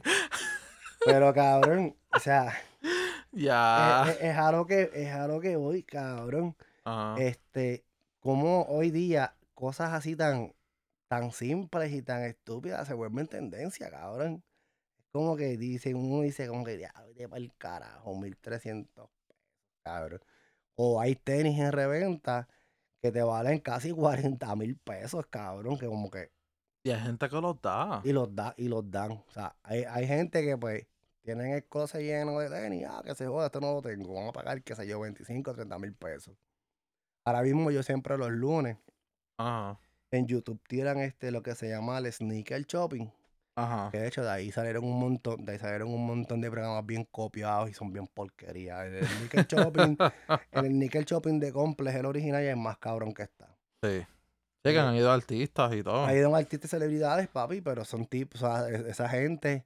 Pero 1.06 1.34
cabrón, 1.34 1.96
o 2.16 2.20
sea, 2.20 2.54
Ya. 3.32 4.06
es, 4.08 4.16
es, 4.18 4.22
es 4.24 4.38
algo 4.38 4.66
que, 4.66 4.90
es 4.94 5.12
algo 5.12 5.40
que 5.42 5.56
voy, 5.56 5.84
cabrón. 5.84 6.56
Ajá. 6.86 7.22
Este, 7.22 7.84
como 8.20 8.64
hoy 8.64 8.92
día 8.92 9.36
cosas 9.54 9.94
así 9.94 10.16
tan, 10.16 10.54
tan 11.08 11.32
simples 11.32 11.92
y 11.92 12.02
tan 12.02 12.24
estúpidas 12.24 12.88
se 12.88 12.94
vuelven 12.94 13.28
tendencia, 13.28 13.90
cabrón. 13.90 14.44
Como 15.12 15.36
que 15.36 15.58
dice, 15.58 15.94
uno 15.94 16.22
dice 16.24 16.48
como 16.48 16.64
que, 16.64 16.80
ya, 16.80 16.94
vete 17.06 17.28
para 17.30 17.40
el 17.42 17.54
carajo, 17.58 18.16
1300 18.16 19.10
pesos, 19.28 19.42
cabrón. 19.84 20.22
O 20.76 21.00
hay 21.00 21.16
tenis 21.16 21.60
en 21.60 21.72
reventa 21.72 22.48
que 23.04 23.12
te 23.12 23.22
valen 23.22 23.60
casi 23.60 23.92
40 24.40 24.56
mil 24.56 24.78
pesos, 24.78 25.28
cabrón, 25.28 25.78
que 25.78 25.86
como 25.88 26.10
que... 26.10 26.32
Y 26.86 26.92
hay 26.92 27.02
gente 27.02 27.30
que 27.30 27.40
los 27.40 27.62
da. 27.62 28.02
Y 28.04 28.12
los 28.14 28.34
da, 28.34 28.54
y 28.58 28.68
los 28.68 28.90
dan. 28.90 29.12
O 29.12 29.26
sea, 29.30 29.56
hay, 29.64 29.84
hay 29.84 30.08
gente 30.08 30.44
que 30.44 30.58
pues 30.58 30.88
tienen 31.22 31.52
el 31.54 31.64
closet 31.66 32.02
lleno 32.02 32.40
de 32.40 32.50
tenis, 32.50 32.86
ah, 32.90 33.02
que 33.06 33.16
se 33.16 33.28
joda, 33.28 33.46
esto 33.46 33.62
no 33.62 33.74
lo 33.74 33.82
tengo, 33.82 34.14
vamos 34.14 34.30
a 34.30 34.34
pagar, 34.34 34.62
qué 34.64 34.76
sé 34.76 34.86
yo, 34.88 35.00
25, 35.00 35.54
30 35.54 35.80
mil 35.80 35.94
pesos. 35.94 36.36
Ahora 37.26 37.42
mismo 37.42 37.72
yo 37.72 37.84
siempre 37.84 38.18
los 38.18 38.32
lunes 38.32 38.78
Ajá. 39.38 39.80
en 40.12 40.28
YouTube 40.28 40.62
tiran 40.68 41.00
este 41.00 41.32
lo 41.32 41.42
que 41.42 41.56
se 41.56 41.70
llama 41.70 41.98
el 41.98 42.12
sneaker 42.12 42.66
shopping. 42.66 43.10
Ajá. 43.56 43.90
Que 43.92 44.00
de 44.00 44.08
hecho 44.08 44.24
de 44.24 44.32
ahí 44.32 44.52
salieron 44.52 44.84
un 44.84 45.00
montón, 45.00 45.46
de 45.46 45.54
ahí 45.54 45.60
salieron 45.60 45.90
un 45.90 46.06
montón 46.06 46.42
de 46.42 46.50
programas 46.50 46.86
bien 46.86 47.06
copiados 47.06 47.70
y 47.70 47.74
son 47.74 47.94
bien 47.94 48.08
porquerías. 48.08 48.86
El 48.86 49.06
sneaker 49.06 49.46
shopping, 49.48 49.96
el 50.52 50.66
sneaker 50.68 51.06
shopping 51.06 51.40
de 51.40 51.52
Complex, 51.52 51.96
el 51.98 52.06
original, 52.06 52.42
es 52.44 52.58
más 52.58 52.78
cabrón 52.80 53.14
que 53.14 53.24
está. 53.24 53.48
Sí. 53.84 54.06
Sí, 54.66 54.72
que 54.72 54.80
han 54.80 54.96
ido 54.96 55.12
artistas 55.12 55.74
y 55.74 55.84
todo. 55.84 56.06
Ha 56.06 56.16
ido 56.16 56.34
artistas 56.34 56.70
y 56.70 56.72
celebridades, 56.72 57.28
papi, 57.28 57.60
pero 57.62 57.84
son 57.84 58.06
tipos, 58.06 58.42
o 58.42 58.48
sea, 58.48 58.70
e- 58.70 58.90
esa 58.90 59.10
gente 59.10 59.66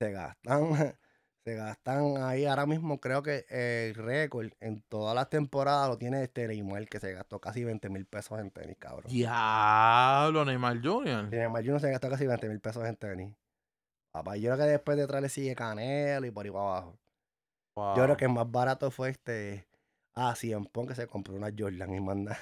se 0.00 0.10
gastan, 0.10 0.60
se 1.46 1.54
gastan 1.54 2.16
ahí 2.24 2.44
ahora 2.44 2.66
mismo, 2.66 2.98
creo 3.00 3.22
que 3.22 3.46
el 3.50 3.94
récord 3.94 4.48
en 4.58 4.82
todas 4.88 5.14
las 5.14 5.30
temporadas 5.30 5.88
lo 5.88 5.96
tiene 5.96 6.24
este 6.24 6.48
Neymar, 6.48 6.88
que 6.88 6.98
se 6.98 7.12
gastó 7.12 7.40
casi 7.40 7.62
20 7.62 7.88
mil 7.88 8.04
pesos 8.04 8.40
en 8.40 8.50
tenis, 8.50 8.76
cabrón. 8.80 9.04
Diablo, 9.06 10.44
Neymar 10.44 10.82
Jr. 10.82 11.28
Neymar 11.30 11.64
Jr. 11.64 11.80
se 11.80 11.90
gastó 11.92 12.10
casi 12.10 12.26
20 12.26 12.48
mil 12.48 12.58
pesos 12.60 12.84
en 12.84 12.96
tenis. 12.96 13.32
Papá, 14.12 14.36
yo 14.36 14.50
creo 14.54 14.64
que 14.66 14.70
después 14.72 14.98
detrás 14.98 15.22
le 15.22 15.28
sigue 15.28 15.54
Canelo 15.54 16.26
y 16.26 16.32
por 16.32 16.44
ahí 16.46 16.50
para 16.50 16.64
abajo. 16.64 16.98
Yo 17.76 17.92
creo 17.94 18.06
Wow. 18.08 18.16
que 18.16 18.24
el 18.24 18.32
más 18.32 18.50
barato 18.50 18.90
fue 18.90 19.10
este. 19.10 19.68
Ah, 20.16 20.34
sí, 20.34 20.52
en 20.52 20.64
Pon 20.64 20.88
que 20.88 20.96
se 20.96 21.06
compró 21.06 21.34
una 21.36 21.52
Jordan 21.56 21.94
y 21.94 22.00
manda. 22.00 22.36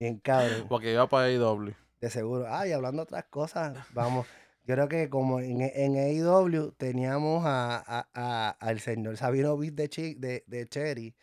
Bien 0.00 0.18
cabrón, 0.18 0.66
Porque 0.66 0.92
iba 0.94 1.06
para 1.08 1.26
AEW. 1.26 1.74
de 2.00 2.08
seguro. 2.10 2.46
Ah, 2.48 2.66
y 2.66 2.72
hablando 2.72 3.02
de 3.02 3.04
otras 3.04 3.24
cosas, 3.26 3.76
vamos. 3.92 4.26
Yo 4.64 4.74
creo 4.74 4.88
que 4.88 5.08
como 5.10 5.40
en, 5.40 5.60
en 5.62 5.96
AEW 5.96 6.72
teníamos 6.76 7.44
a, 7.44 7.76
a- 7.84 8.08
a- 8.14 8.50
al 8.60 8.78
señor 8.80 9.16
Sabino 9.16 9.56
Beat 9.56 9.74
de, 9.74 9.88
Chi- 9.88 10.14
de, 10.14 10.44
de 10.46 10.68
Cherry, 10.68 11.14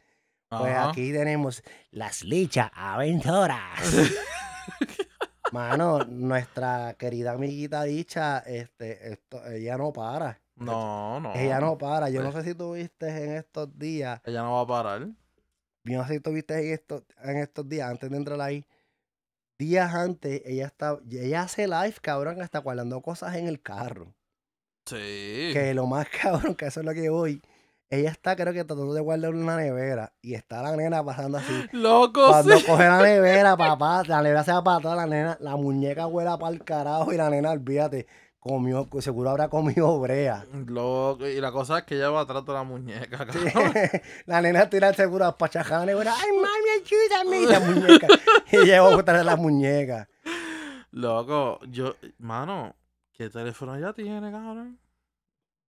pues 0.49 0.73
Ajá. 0.75 0.89
aquí 0.89 1.11
tenemos 1.13 1.63
las 1.91 2.23
lichas 2.23 2.69
aventuras. 2.73 3.79
Mano, 5.51 6.03
nuestra 6.05 6.93
querida 6.99 7.31
amiguita 7.31 7.83
dicha, 7.83 8.39
este, 8.39 9.13
esto, 9.13 9.43
ella 9.47 9.77
no 9.77 9.91
para. 9.91 10.39
No, 10.55 11.19
no. 11.19 11.33
Ella 11.33 11.59
no 11.59 11.77
para. 11.77 12.09
Yo 12.09 12.21
no 12.21 12.31
Sí. 12.31 12.37
sé 12.39 12.43
si 12.49 12.55
tú 12.55 12.73
viste 12.73 13.07
en 13.07 13.31
estos 13.37 13.77
días. 13.79 14.21
Ella 14.25 14.43
no 14.43 14.53
va 14.53 14.61
a 14.61 14.67
parar. 14.67 15.07
Yo 15.85 15.97
no 15.97 16.05
sé 16.05 16.15
si 16.15 16.19
tú 16.19 16.31
viste 16.33 16.53
en 16.59 16.73
estos, 16.73 17.03
en 17.23 17.37
estos 17.37 17.67
días, 17.67 17.89
antes 17.89 18.09
de 18.11 18.17
entrar 18.17 18.39
ahí. 18.41 18.63
Días 19.60 19.93
antes, 19.93 20.41
ella 20.45 20.68
está, 20.68 20.99
ella 21.12 21.41
hace 21.41 21.68
live, 21.68 21.95
cabrón, 22.01 22.41
hasta 22.41 22.60
guardando 22.60 23.01
cosas 23.01 23.36
en 23.36 23.45
el 23.47 23.62
carro. 23.62 24.16
Sí. 24.86 25.49
Que 25.53 25.74
lo 25.76 25.86
más 25.86 26.07
cabrón, 26.22 26.55
que 26.55 26.66
eso 26.68 26.80
es 26.80 26.86
lo 26.86 26.93
que 26.93 27.10
voy. 27.10 27.41
Ella 27.91 28.10
está, 28.12 28.36
creo 28.38 28.53
que 28.53 28.64
tratando 28.64 28.93
de 28.93 29.01
guardar 29.01 29.34
una 29.34 29.57
nevera. 29.57 30.14
Y 30.22 30.36
está 30.36 30.62
la 30.62 30.76
nena 30.78 31.03
pasando 31.03 31.39
así. 31.39 31.66
Loco, 31.74 32.28
Cuando 32.30 32.57
sí. 32.57 32.66
coge 32.66 32.84
la 32.86 33.01
nevera, 33.03 33.57
papá, 33.57 34.03
la 34.07 34.22
nevera 34.22 34.43
se 34.45 34.53
va 34.53 34.64
para 34.64 34.78
atrás, 34.78 34.95
la 34.95 35.07
nena, 35.07 35.38
la 35.41 35.57
muñeca 35.57 36.07
huela 36.07 36.38
para 36.38 36.53
el 36.55 36.64
carajo 36.64 37.12
y 37.12 37.18
la 37.18 37.30
nena, 37.30 37.51
olvídate, 37.51 38.07
comió, 38.39 38.87
seguro 38.99 39.29
habrá 39.29 39.49
comido 39.49 39.99
brea. 39.99 40.45
Loco. 40.67 41.27
Y 41.27 41.39
la 41.39 41.51
cosa 41.51 41.79
es 41.79 41.83
que 41.85 41.95
ella 41.95 42.09
va 42.09 42.21
atrás 42.21 42.45
de 42.45 42.53
la 42.53 42.63
muñeca, 42.63 43.25
cabrón. 43.25 43.73
la 44.25 44.41
nena 44.41 44.69
tira 44.69 44.93
seguro 44.93 45.25
a 45.25 45.85
nevera, 45.85 46.13
ay 46.15 46.31
mami, 46.35 46.69
ayúdame, 46.81 47.41
y 47.41 47.45
la 47.45 47.59
muñeca, 47.59 48.07
y 48.51 48.57
llevo 48.65 48.87
a 48.87 49.01
de 49.01 49.23
la 49.23 49.35
muñeca. 49.35 50.09
Loco, 50.91 51.59
yo, 51.67 51.95
mano, 52.17 52.75
¿qué 53.13 53.29
teléfono 53.29 53.75
ella 53.75 53.93
tiene, 53.93 54.31
cabrón? 54.31 54.79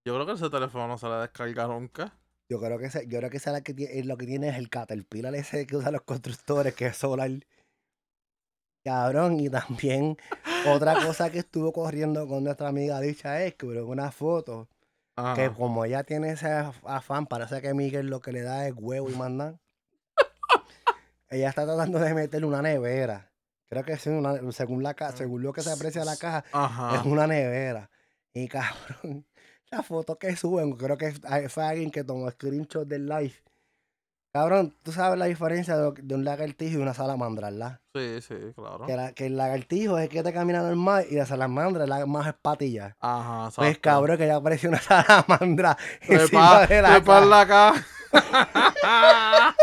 Yo 0.03 0.15
creo 0.15 0.25
que 0.25 0.31
ese 0.31 0.49
teléfono 0.49 0.87
no 0.87 0.97
se 0.97 1.07
le 1.07 1.15
descarga 1.15 1.67
nunca. 1.67 2.13
Yo 2.49 2.59
creo 2.59 2.79
que 2.79 2.85
ese, 2.87 3.07
yo 3.07 3.19
creo 3.19 3.29
que 3.29 3.37
esa 3.37 3.51
es 3.51 3.53
la 3.53 3.61
que 3.61 3.73
tiene, 3.73 4.03
lo 4.03 4.17
que 4.17 4.25
tiene 4.25 4.49
es 4.49 4.57
el 4.57 4.69
Caterpillar 4.69 5.35
ese 5.35 5.67
que 5.67 5.77
usan 5.77 5.93
los 5.93 6.01
constructores, 6.01 6.73
que 6.73 6.87
es 6.87 6.97
solar. 6.97 7.29
Cabrón, 8.83 9.39
y 9.39 9.47
también 9.47 10.17
otra 10.67 10.93
cosa 11.05 11.29
que 11.31 11.39
estuvo 11.39 11.71
corriendo 11.73 12.27
con 12.27 12.43
nuestra 12.43 12.67
amiga 12.67 12.99
dicha 12.99 13.41
es 13.43 13.55
que 13.55 13.65
hubo 13.65 13.91
una 13.91 14.11
foto 14.11 14.67
que 15.35 15.51
como 15.51 15.85
ella 15.85 16.03
tiene 16.03 16.31
ese 16.31 16.47
af- 16.47 16.73
afán, 16.85 17.25
parece 17.27 17.61
que 17.61 17.73
Miguel 17.73 18.07
lo 18.07 18.21
que 18.21 18.31
le 18.31 18.41
da 18.41 18.67
es 18.67 18.73
huevo 18.77 19.09
y 19.09 19.15
manda. 19.15 19.59
ella 21.29 21.49
está 21.49 21.65
tratando 21.65 21.99
de 21.99 22.13
meterle 22.13 22.47
una 22.47 22.61
nevera. 22.61 23.31
Creo 23.69 23.83
que 23.85 23.93
es 23.93 24.05
una, 24.07 24.51
según 24.51 24.83
la 24.83 24.93
según 25.15 25.43
lo 25.43 25.53
que 25.53 25.61
se 25.61 25.71
aprecia 25.71 26.03
la 26.03 26.17
caja, 26.17 26.43
es 26.95 27.05
una 27.05 27.25
nevera. 27.27 27.89
Y 28.33 28.47
cabrón, 28.47 29.25
la 29.71 29.81
foto 29.83 30.17
que 30.17 30.35
suben, 30.35 30.73
creo 30.73 30.97
que 30.97 31.13
ah, 31.23 31.41
fue 31.49 31.63
alguien 31.65 31.89
que 31.91 32.03
tomó 32.03 32.29
screenshot 32.31 32.87
del 32.87 33.07
live. 33.07 33.33
Cabrón, 34.33 34.73
tú 34.83 34.93
sabes 34.93 35.19
la 35.19 35.25
diferencia 35.25 35.75
de, 35.77 36.15
un 36.15 36.23
lagartijo 36.23 36.79
y 36.79 36.81
una 36.81 36.93
salamandra, 36.93 37.49
¿verdad? 37.51 37.79
Sí, 37.93 38.21
sí, 38.21 38.35
claro. 38.55 38.85
Que, 38.85 38.95
la- 38.95 39.11
que 39.11 39.25
el 39.25 39.35
lagartijo 39.35 39.97
es 39.97 40.07
que 40.07 40.23
te 40.23 40.31
camina 40.31 40.61
normal 40.61 41.05
y 41.09 41.15
la 41.15 41.25
salamandra 41.25 41.83
es 41.83 41.89
la 41.89 42.05
más 42.05 42.27
espatilla. 42.27 42.95
Ajá, 43.01 43.51
Pues 43.53 43.67
exacto. 43.69 43.81
cabrón, 43.89 44.17
que 44.17 44.27
ya 44.27 44.37
apareció 44.37 44.69
una 44.69 44.79
salamandra 44.81 45.77
Trepa, 46.07 46.21
encima 46.23 46.65
de 46.67 46.81
la 46.81 46.89
trepa 46.91 47.17
en 47.23 47.23
caja. 47.23 47.25
la 47.25 47.47
caja. 47.47 47.85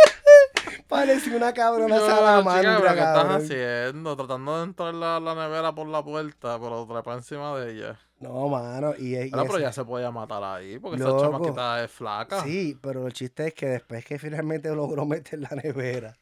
Parecía 0.88 1.36
una 1.36 1.52
cabrona 1.52 1.96
Yo, 1.96 2.02
chica, 2.04 2.16
salamandra, 2.16 2.76
¿pero 2.78 2.92
¿qué 2.94 2.98
estás 3.00 3.14
cabrón. 3.24 3.42
haciendo? 3.42 4.16
Tratando 4.16 4.58
de 4.58 4.64
entrar 4.64 4.94
la, 4.94 5.20
la 5.20 5.34
nevera 5.34 5.74
por 5.74 5.86
la 5.86 6.02
puerta, 6.02 6.58
pero 6.58 6.86
trepa 6.86 7.14
encima 7.14 7.56
de 7.58 7.72
ella. 7.72 7.98
No, 8.20 8.48
mano, 8.48 8.94
y, 8.98 9.14
y 9.16 9.30
Bueno, 9.30 9.44
pero 9.44 9.54
ese- 9.54 9.62
ya 9.62 9.72
se 9.72 9.84
podía 9.84 10.10
matar 10.10 10.42
ahí, 10.42 10.78
porque 10.78 10.96
esa 10.96 11.06
Loco. 11.06 11.30
chamaquita 11.32 11.84
es 11.84 11.90
flaca. 11.90 12.42
Sí, 12.42 12.76
pero 12.82 13.06
el 13.06 13.12
chiste 13.12 13.48
es 13.48 13.54
que 13.54 13.66
después 13.68 14.04
que 14.04 14.18
finalmente 14.18 14.68
logró 14.74 15.06
meter 15.06 15.38
la 15.38 15.50
nevera, 15.50 16.18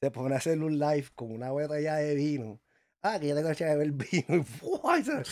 se 0.00 0.10
pone 0.10 0.34
a 0.34 0.38
hacer 0.38 0.58
un 0.62 0.78
live 0.78 1.08
con 1.14 1.32
una 1.32 1.50
botella 1.50 1.96
de 1.96 2.14
vino. 2.14 2.60
Ah, 3.02 3.18
que 3.20 3.28
ya 3.28 3.34
tengo 3.34 3.52
que 3.54 3.64
beber 3.64 3.92
vino. 3.92 4.36
Y, 4.36 4.42
¡fua! 4.44 4.98
y 5.00 5.04
se, 5.04 5.22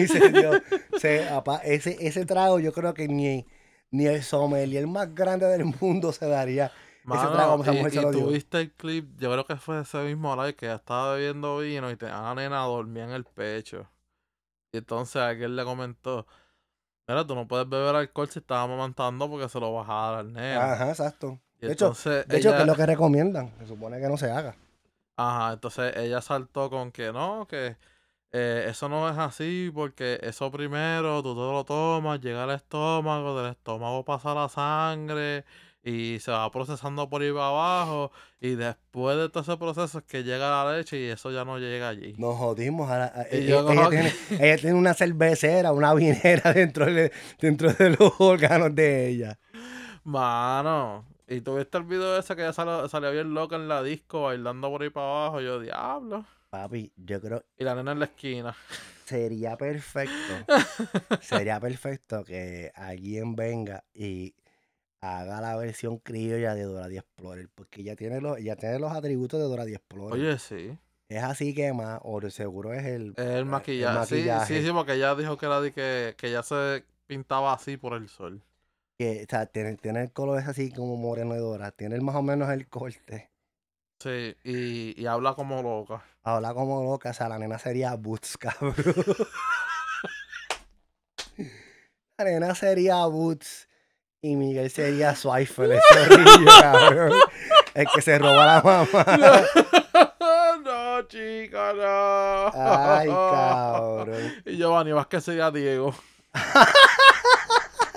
y 0.00 0.08
se 0.08 0.30
dio- 0.32 0.52
se- 0.98 1.28
apa- 1.28 1.58
ese, 1.64 1.96
ese 2.00 2.24
trago 2.26 2.58
yo 2.58 2.72
creo 2.72 2.94
que 2.94 3.06
ni, 3.08 3.46
ni 3.90 4.06
el 4.06 4.22
sommelier 4.22 4.86
más 4.86 5.14
grande 5.14 5.46
del 5.46 5.64
mundo 5.80 6.12
se 6.12 6.26
daría. 6.26 6.72
Mano, 7.04 7.32
trago 7.32 7.56
como 7.58 7.72
esa 7.86 7.90
y, 7.90 7.90
se 7.90 7.96
y 7.98 8.02
lo 8.02 8.10
dio. 8.12 8.26
tuviste 8.26 8.60
el 8.60 8.72
clip, 8.72 9.08
yo 9.18 9.30
creo 9.32 9.46
que 9.46 9.56
fue 9.56 9.80
ese 9.80 9.98
mismo 10.04 10.34
live 10.36 10.54
que 10.56 10.66
ella 10.66 10.76
estaba 10.76 11.14
bebiendo 11.14 11.58
vino 11.58 11.90
y 11.90 11.96
tenía 11.96 12.20
la 12.22 12.34
nena 12.34 12.60
dormía 12.62 13.04
en 13.04 13.10
el 13.10 13.24
pecho. 13.24 13.88
Y 14.72 14.78
entonces 14.78 15.20
alguien 15.20 15.54
le 15.54 15.64
comentó, 15.64 16.26
mira, 17.06 17.26
tú 17.26 17.34
no 17.34 17.46
puedes 17.46 17.68
beber 17.68 17.94
alcohol 17.94 18.28
si 18.28 18.38
estás 18.38 18.58
amamantando 18.58 19.28
porque 19.28 19.48
se 19.48 19.60
lo 19.60 19.72
vas 19.74 19.88
a 19.88 19.92
dar 19.92 20.14
al 20.20 20.32
nena. 20.32 20.72
Ajá, 20.72 20.88
exacto. 20.88 21.38
Y 21.60 21.66
De 21.66 21.74
hecho, 21.74 21.92
de 21.92 22.38
hecho, 22.38 22.52
que 22.52 22.60
es 22.62 22.66
lo 22.66 22.74
que 22.74 22.86
recomiendan. 22.86 23.52
Se 23.58 23.66
supone 23.66 24.00
que 24.00 24.08
no 24.08 24.16
se 24.16 24.30
haga. 24.30 24.56
Ajá, 25.16 25.52
entonces 25.52 25.94
ella 25.96 26.22
saltó 26.22 26.70
con 26.70 26.90
que 26.90 27.12
no, 27.12 27.46
que 27.46 27.76
eh, 28.32 28.64
eso 28.66 28.88
no 28.88 29.10
es 29.10 29.18
así 29.18 29.70
porque 29.74 30.18
eso 30.22 30.50
primero 30.50 31.22
tú 31.22 31.34
te 31.34 31.40
lo 31.40 31.64
tomas, 31.64 32.18
llega 32.20 32.44
al 32.44 32.50
estómago, 32.52 33.40
del 33.40 33.52
estómago 33.52 34.04
pasa 34.06 34.34
la 34.34 34.48
sangre 34.48 35.44
y 35.84 36.18
se 36.20 36.30
va 36.30 36.50
procesando 36.52 37.08
por 37.08 37.22
ahí 37.22 37.32
para 37.32 37.48
abajo 37.48 38.12
y 38.40 38.54
después 38.54 39.16
de 39.16 39.28
todo 39.28 39.42
ese 39.42 39.56
proceso 39.56 39.98
es 39.98 40.04
que 40.04 40.22
llega 40.22 40.64
la 40.64 40.76
leche 40.76 40.98
y 41.00 41.04
eso 41.08 41.30
ya 41.32 41.44
no 41.44 41.58
llega 41.58 41.88
allí. 41.88 42.14
Nos 42.18 42.36
jodimos. 42.36 42.88
a- 42.90 43.26
Y 43.32 43.36
ella, 43.52 43.88
tiene, 43.90 44.12
ella 44.40 44.56
tiene 44.58 44.74
una 44.74 44.94
cervecera, 44.94 45.72
una 45.72 45.92
vinera 45.94 46.52
dentro 46.54 46.86
de, 46.86 47.10
dentro 47.40 47.72
de 47.72 47.90
los 47.90 48.12
órganos 48.18 48.74
de 48.74 49.08
ella. 49.08 49.38
Mano, 50.04 51.04
y 51.28 51.40
tuviste 51.40 51.78
el 51.78 51.84
video 51.84 52.18
ese 52.18 52.34
que 52.36 52.52
salió, 52.52 52.88
salió 52.88 53.10
bien 53.12 53.34
loca 53.34 53.56
en 53.56 53.68
la 53.68 53.82
disco 53.82 54.22
bailando 54.22 54.68
por 54.70 54.82
ahí 54.82 54.90
para 54.90 55.06
abajo, 55.06 55.40
yo 55.40 55.60
diablo. 55.60 56.24
Papi, 56.50 56.92
yo 56.96 57.20
creo 57.20 57.44
Y 57.56 57.64
la 57.64 57.74
nena 57.74 57.92
en 57.92 57.98
la 58.00 58.04
esquina. 58.06 58.54
sería 59.04 59.56
perfecto. 59.56 60.12
sería 61.22 61.58
perfecto 61.60 62.24
que 62.24 62.70
alguien 62.74 63.34
venga 63.36 63.84
y 63.94 64.34
haga 65.02 65.40
la 65.40 65.56
versión 65.56 65.98
criolla 65.98 66.54
de 66.54 66.62
Dora 66.62 66.88
the 66.88 66.98
Explorer. 66.98 67.48
Porque 67.54 67.82
ella 67.82 67.96
tiene 67.96 68.20
los, 68.20 68.38
ella 68.38 68.56
tiene 68.56 68.78
los 68.78 68.92
atributos 68.92 69.40
de 69.40 69.46
Dora 69.46 69.64
the 69.64 69.74
Explorer. 69.74 70.14
Oye, 70.14 70.38
sí. 70.38 70.78
Es 71.08 71.22
así 71.22 71.54
que 71.54 71.72
más, 71.74 72.00
o 72.04 72.20
seguro 72.30 72.72
es 72.72 72.86
el, 72.86 73.12
Es 73.16 73.26
el 73.26 73.44
maquillaje. 73.44 74.06
Sí, 74.06 74.14
maquillaje. 74.14 74.60
sí, 74.60 74.66
sí, 74.66 74.72
porque 74.72 74.94
ella 74.94 75.14
dijo 75.14 75.36
que 75.36 75.46
era 75.46 75.60
de 75.60 75.72
que, 75.72 76.14
que 76.16 76.28
ella 76.28 76.42
se 76.42 76.84
pintaba 77.06 77.52
así 77.52 77.76
por 77.76 77.94
el 77.94 78.08
sol. 78.08 78.42
que, 78.96 79.24
o 79.24 79.26
sea, 79.28 79.46
tiene, 79.46 79.76
tiene 79.76 80.02
el 80.04 80.12
color 80.12 80.38
es 80.38 80.48
así 80.48 80.72
como 80.72 80.96
moreno 80.96 81.34
de 81.34 81.40
Dora. 81.40 81.72
Tiene 81.72 82.00
más 82.00 82.14
o 82.14 82.22
menos 82.22 82.48
el 82.50 82.68
corte. 82.68 83.30
Sí, 83.98 84.36
y, 84.42 85.00
y 85.00 85.06
habla 85.06 85.34
como 85.34 85.62
loca. 85.62 86.02
Habla 86.22 86.54
como 86.54 86.82
loca, 86.84 87.10
o 87.10 87.12
sea, 87.12 87.28
la 87.28 87.38
nena 87.38 87.58
sería 87.58 87.94
Boots, 87.94 88.36
cabrón. 88.38 88.74
la 92.18 92.24
nena 92.24 92.54
sería 92.54 93.04
Boots 93.06 93.68
y 94.24 94.36
Miguel 94.36 94.70
sería 94.70 95.10
ese 95.10 96.04
rillo, 96.06 96.46
cabrón. 96.60 97.12
El 97.74 97.86
que 97.92 98.00
se 98.00 98.18
roba 98.18 98.46
la 98.46 98.62
mamá. 98.62 99.42
no, 100.64 101.02
chica, 101.08 101.72
no. 101.72 102.52
Ay, 102.54 103.08
cabrón. 103.08 104.32
Y 104.46 104.56
Giovanni 104.56 104.92
Vázquez 104.92 105.24
sería 105.24 105.50
Diego. 105.50 105.92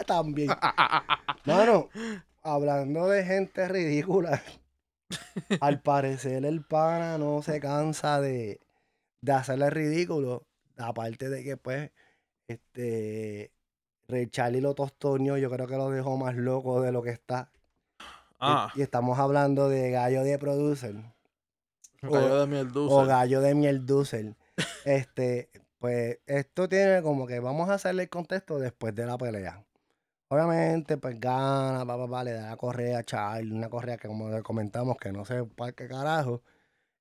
También. 0.08 0.50
Mano, 1.46 1.90
hablando 2.42 3.08
de 3.08 3.24
gente 3.24 3.68
ridícula, 3.68 4.42
al 5.62 5.80
parecer 5.82 6.44
el 6.46 6.66
pana 6.66 7.20
no 7.20 7.44
se 7.44 7.60
cansa 7.60 8.20
de, 8.20 8.60
de 9.22 9.32
hacerle 9.32 9.70
ridículo. 9.70 10.48
Aparte 10.78 11.30
de 11.30 11.44
que, 11.44 11.56
pues, 11.56 11.92
este. 12.48 13.55
Charlie 14.30 14.62
lo 14.62 14.74
tostoneó, 14.76 15.38
yo 15.38 15.50
creo 15.50 15.68
que 15.68 15.78
lo 15.78 15.90
dejó 15.90 16.18
más 16.18 16.36
loco 16.36 16.82
de 16.82 16.92
lo 16.92 17.02
que 17.02 17.12
está. 17.12 17.50
Y- 18.00 18.04
Ah, 18.40 18.72
Y, 18.76 18.82
estamos 18.82 19.18
hablando 19.18 19.70
de 19.70 19.90
gallo 19.92 20.24
de 20.24 20.38
producer. 20.38 20.96
gallo 22.02 22.40
de 22.42 22.48
miel 22.48 22.68
O 22.68 22.72
dulce. 22.72 23.06
gallo 23.08 23.42
de 23.42 23.56
miel 23.56 23.86
dulce. 23.86 24.36
Este, 24.86 25.50
pues, 25.80 26.20
esto 26.28 26.70
tiene 26.70 27.02
como 27.02 27.26
que 27.28 27.40
vamos 27.40 27.70
a 27.70 27.74
hacerle 27.76 28.04
el 28.04 28.10
contexto 28.10 28.60
después 28.60 28.94
de 28.94 29.06
la 29.06 29.18
pelea. 29.18 29.64
Obviamente, 30.30 30.98
pues 30.98 31.20
gana, 31.20 31.86
pa, 31.86 32.08
pa, 32.08 32.24
le 32.24 32.34
da 32.34 32.50
la 32.52 32.58
correa 32.58 33.00
a 33.00 33.04
Charlie, 33.04 33.52
una 33.52 33.70
correa 33.70 33.98
que 33.98 34.08
como 34.08 34.30
le 34.30 34.42
comentamos 34.44 34.98
que 34.98 35.12
no 35.12 35.24
sé 35.26 35.44
para 35.46 35.72
qué 35.72 35.88
carajo. 35.88 36.42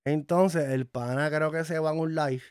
Entonces, 0.04 0.68
el 0.70 0.86
pana 0.86 1.28
creo 1.30 1.50
que 1.50 1.64
se 1.64 1.78
va 1.78 1.92
en 1.92 1.98
un 1.98 2.14
live 2.14 2.42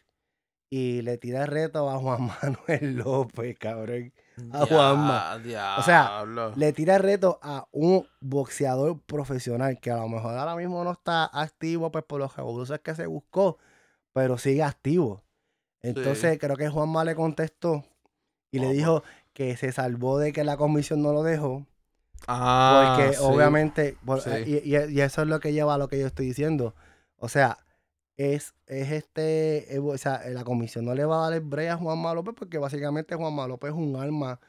y 0.70 1.02
le 1.04 1.18
tira 1.18 1.42
el 1.44 1.48
reto 1.48 1.90
a 1.90 1.98
Juan 2.00 2.28
Manuel 2.68 2.96
López, 2.98 3.58
cabrón. 3.58 4.14
A 4.52 4.66
Juanma. 4.66 5.38
O 5.78 5.84
sea. 5.84 6.24
Le 6.56 6.74
tira 6.74 6.98
reto 6.98 7.40
a 7.42 7.68
un 7.72 8.08
boxeador 8.22 9.00
profesional 9.02 9.80
que 9.80 9.92
a 9.92 9.98
lo 9.98 10.10
mejor 10.10 10.36
ahora 10.38 10.56
mismo 10.56 10.84
no 10.84 10.92
está 10.92 11.26
activo 11.26 11.92
pues 11.92 12.04
por 12.04 12.20
los 12.20 12.36
revoluciones 12.36 12.82
que 12.82 12.96
se 12.96 13.06
buscó, 13.08 13.58
pero 14.14 14.38
sigue 14.38 14.64
activo. 14.64 15.24
Entonces 15.82 16.38
creo 16.40 16.56
que 16.56 16.70
Juanma 16.70 17.04
le 17.04 17.16
contestó 17.16 17.84
y 18.52 18.60
le 18.60 18.72
dijo 18.72 19.04
que 19.34 19.58
se 19.58 19.72
salvó 19.72 20.18
de 20.20 20.32
que 20.32 20.44
la 20.44 20.58
comisión 20.58 21.02
no 21.02 21.12
lo 21.12 21.24
dejó, 21.24 21.66
Ah, 22.28 22.96
porque 22.98 23.14
sí. 23.14 23.20
obviamente, 23.22 23.98
por- 24.06 24.22
sí. 24.22 24.30
y, 24.46 24.76
y- 24.76 24.92
y 24.92 25.02
eso 25.02 25.24
es 25.24 25.28
lo 25.28 25.40
que 25.40 25.52
lleva 25.54 25.74
a 25.74 25.78
lo 25.78 25.88
que 25.90 26.00
yo 26.00 26.08
estoy 26.08 26.28
diciendo. 26.28 26.74
O 27.18 27.28
sea, 27.30 27.58
es, 28.18 28.54
es 28.68 28.92
este, 28.92 29.76
eh, 29.76 29.80
o 29.80 29.98
sea, 29.98 30.22
la 30.30 30.44
comisión 30.44 30.86
no 30.86 30.94
le 30.94 31.06
va 31.06 31.18
a 31.18 31.30
dar 31.30 31.34
el 31.34 31.42
break 31.42 31.72
a 31.72 31.78
Juanma 31.78 32.14
López 32.14 32.36
porque 32.38 32.58
básicamente 32.58 33.16
Juanma 33.16 33.48
López 33.48 33.72
es 33.72 33.76
un 33.76 33.96
arma, 33.96 34.40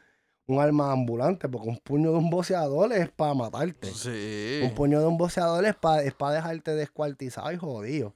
un 0.47 0.61
arma 0.61 0.93
ambulante, 0.93 1.49
porque 1.49 1.69
un 1.69 1.79
puño 1.79 2.13
de 2.13 2.19
un 2.19 2.29
boxeador 2.31 2.93
es 2.93 3.11
para 3.11 3.35
matarte. 3.35 3.89
Sí. 3.89 4.61
Un 4.63 4.75
puño 4.75 5.01
de 5.01 5.07
un 5.07 5.17
boxeador 5.17 5.65
es 5.65 5.75
para 5.77 6.03
es 6.03 6.13
pa 6.15 6.33
dejarte 6.33 6.75
descuartizado 6.75 7.51
y 7.53 7.57
jodido. 7.57 8.15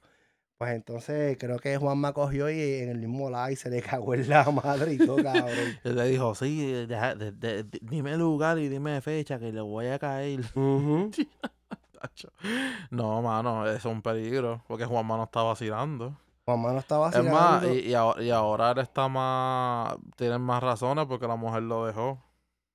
Pues 0.59 0.73
entonces 0.75 1.37
creo 1.39 1.57
que 1.57 1.77
Juanma 1.77 2.11
cogió 2.11 2.49
y 2.49 2.59
en 2.81 2.89
el 2.89 2.97
mismo 2.97 3.29
live 3.29 3.55
se 3.55 3.69
le 3.69 3.81
cagó 3.81 4.13
en 4.13 4.27
la 4.27 4.43
madre 4.51 4.93
y 4.93 4.97
todo, 4.97 5.23
cabrón. 5.23 5.47
Él 5.85 5.95
le 5.95 6.03
dijo, 6.09 6.35
sí, 6.35 6.85
deja- 6.85 7.15
de- 7.15 7.63
dime 7.81 8.17
lugar 8.17 8.59
y 8.59 8.67
dime 8.67 8.99
fecha 8.99 9.39
que 9.39 9.53
le 9.53 9.61
voy 9.61 9.87
a 9.87 9.97
caer. 9.99 10.41
Ujú. 10.55 11.11
Tacho. 11.99 12.29
No, 12.91 13.21
mano, 13.21 13.67
es 13.67 13.85
un 13.85 14.01
peligro, 14.01 14.63
porque 14.67 14.85
Juanma 14.85 15.17
no 15.17 15.23
está 15.23 15.43
vacilando. 15.43 16.17
Juanma 16.45 16.73
no 16.73 16.79
estaba 16.79 17.09
Es 17.09 17.23
más, 17.23 17.61
vacilando. 17.61 17.73
y, 17.73 17.79
y 17.89 17.93
ahora, 17.93 18.23
y 18.23 18.29
ahora 18.31 18.71
él 18.71 18.79
está 18.79 19.07
más, 19.07 19.95
tienen 20.15 20.41
más 20.41 20.63
razones 20.63 21.05
porque 21.07 21.27
la 21.27 21.35
mujer 21.35 21.63
lo 21.63 21.85
dejó. 21.85 22.23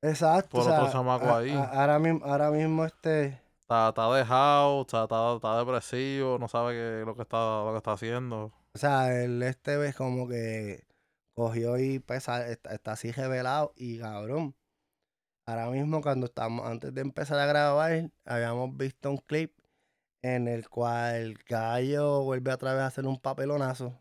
Exacto. 0.03 0.51
por 0.51 0.61
o 0.61 0.65
sea, 0.65 0.81
otro 0.81 0.93
chamaco 0.93 1.27
a- 1.27 1.39
ahí. 1.39 1.51
a- 1.51 1.65
ahora, 1.65 1.99
mismo, 1.99 2.25
ahora 2.25 2.51
mismo 2.51 2.85
este... 2.85 3.41
Está, 3.63 3.89
está 3.89 4.13
dejado, 4.13 4.83
está, 4.83 5.05
está, 5.05 5.35
está 5.37 5.59
depresivo, 5.59 6.39
no 6.39 6.49
sabe 6.49 6.75
qué, 6.75 7.03
lo, 7.07 7.17
que 7.17 7.23
está, 7.23 7.65
lo 7.65 7.71
que 7.73 7.79
está 7.79 7.93
haciendo. 7.93 8.53
O 8.75 8.79
sea, 8.79 9.23
él 9.23 9.43
este 9.43 9.77
vez 9.79 9.97
como 9.97 10.29
que 10.29 10.85
cogió 11.35 11.79
y 11.79 11.99
pesa, 11.99 12.47
está, 12.47 12.75
está 12.75 12.93
así 12.93 13.11
revelado 13.11 13.73
y 13.77 13.99
cabrón. 13.99 14.55
Ahora 15.47 15.69
mismo 15.71 16.01
cuando 16.01 16.27
estamos, 16.27 16.67
antes 16.67 16.95
de 16.95 17.01
empezar 17.03 17.39
a 17.39 17.47
grabar, 17.47 18.11
habíamos 18.25 18.77
visto 18.77 19.11
un 19.11 19.19
clip 19.19 19.53
en 20.23 20.49
el 20.49 20.69
cual 20.71 21.37
Gallo 21.47 22.23
vuelve 22.23 22.53
otra 22.53 22.73
vez 22.73 22.83
a 22.83 22.87
hacer 22.87 23.07
un 23.07 23.19
papelonazo. 23.21 24.01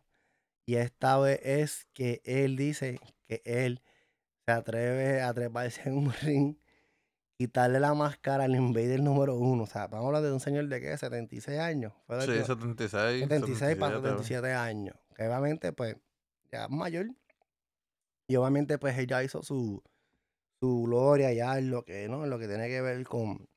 Y 0.66 0.76
esta 0.76 1.18
vez 1.20 1.40
es 1.44 1.88
que 1.94 2.22
él 2.24 2.56
dice 2.56 3.00
que 3.28 3.42
él 3.44 3.82
se 4.46 4.54
atreve 4.54 5.22
a 5.22 5.34
treparse 5.34 5.82
en 5.90 5.98
un 5.98 6.14
ring, 6.22 6.56
quitarle 7.38 7.82
la 7.82 7.94
máscara 7.94 8.46
al 8.46 8.56
Invader 8.56 9.02
número 9.02 9.36
uno. 9.36 9.64
O 9.64 9.68
sea, 9.68 9.88
vamos 9.88 10.06
a 10.06 10.08
hablar 10.08 10.22
de 10.24 10.32
un 10.32 10.40
señor 10.40 10.68
de 10.70 10.80
qué, 10.80 10.98
76 10.98 11.60
años. 11.60 11.92
Fue 12.08 12.22
Sí, 12.22 12.28
que- 12.32 12.44
76. 12.46 13.20
76 13.24 13.76
para 13.76 13.96
77. 13.98 14.24
77 14.24 14.54
años. 14.54 14.96
Que 15.14 15.28
obviamente, 15.28 15.74
pues, 15.74 15.98
ya 16.54 16.64
es 16.66 16.70
mayor. 16.70 17.08
Y 18.30 18.38
obviamente, 18.38 18.78
pues, 18.78 18.98
ella 18.98 19.22
hizo 19.24 19.44
su, 19.44 19.84
su 20.64 20.84
gloria 20.84 21.34
ya 21.34 21.58
en 21.58 21.72
lo 21.72 21.84
que, 21.84 22.08
¿no? 22.08 22.24
En 22.24 22.30
lo 22.30 22.40
que 22.40 22.48
tiene 22.48 22.70
que 22.70 22.80
ver 22.80 23.04
con, 23.04 23.50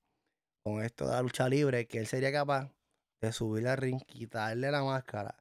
con 0.64 0.82
esto 0.82 1.06
de 1.06 1.12
la 1.12 1.22
lucha 1.22 1.48
libre, 1.48 1.86
que 1.86 1.98
él 2.00 2.08
sería 2.08 2.32
capaz 2.32 2.72
de 3.22 3.32
subir 3.32 3.68
al 3.68 3.76
ring, 3.76 4.02
quitarle 4.06 4.72
la 4.72 4.82
máscara, 4.82 5.36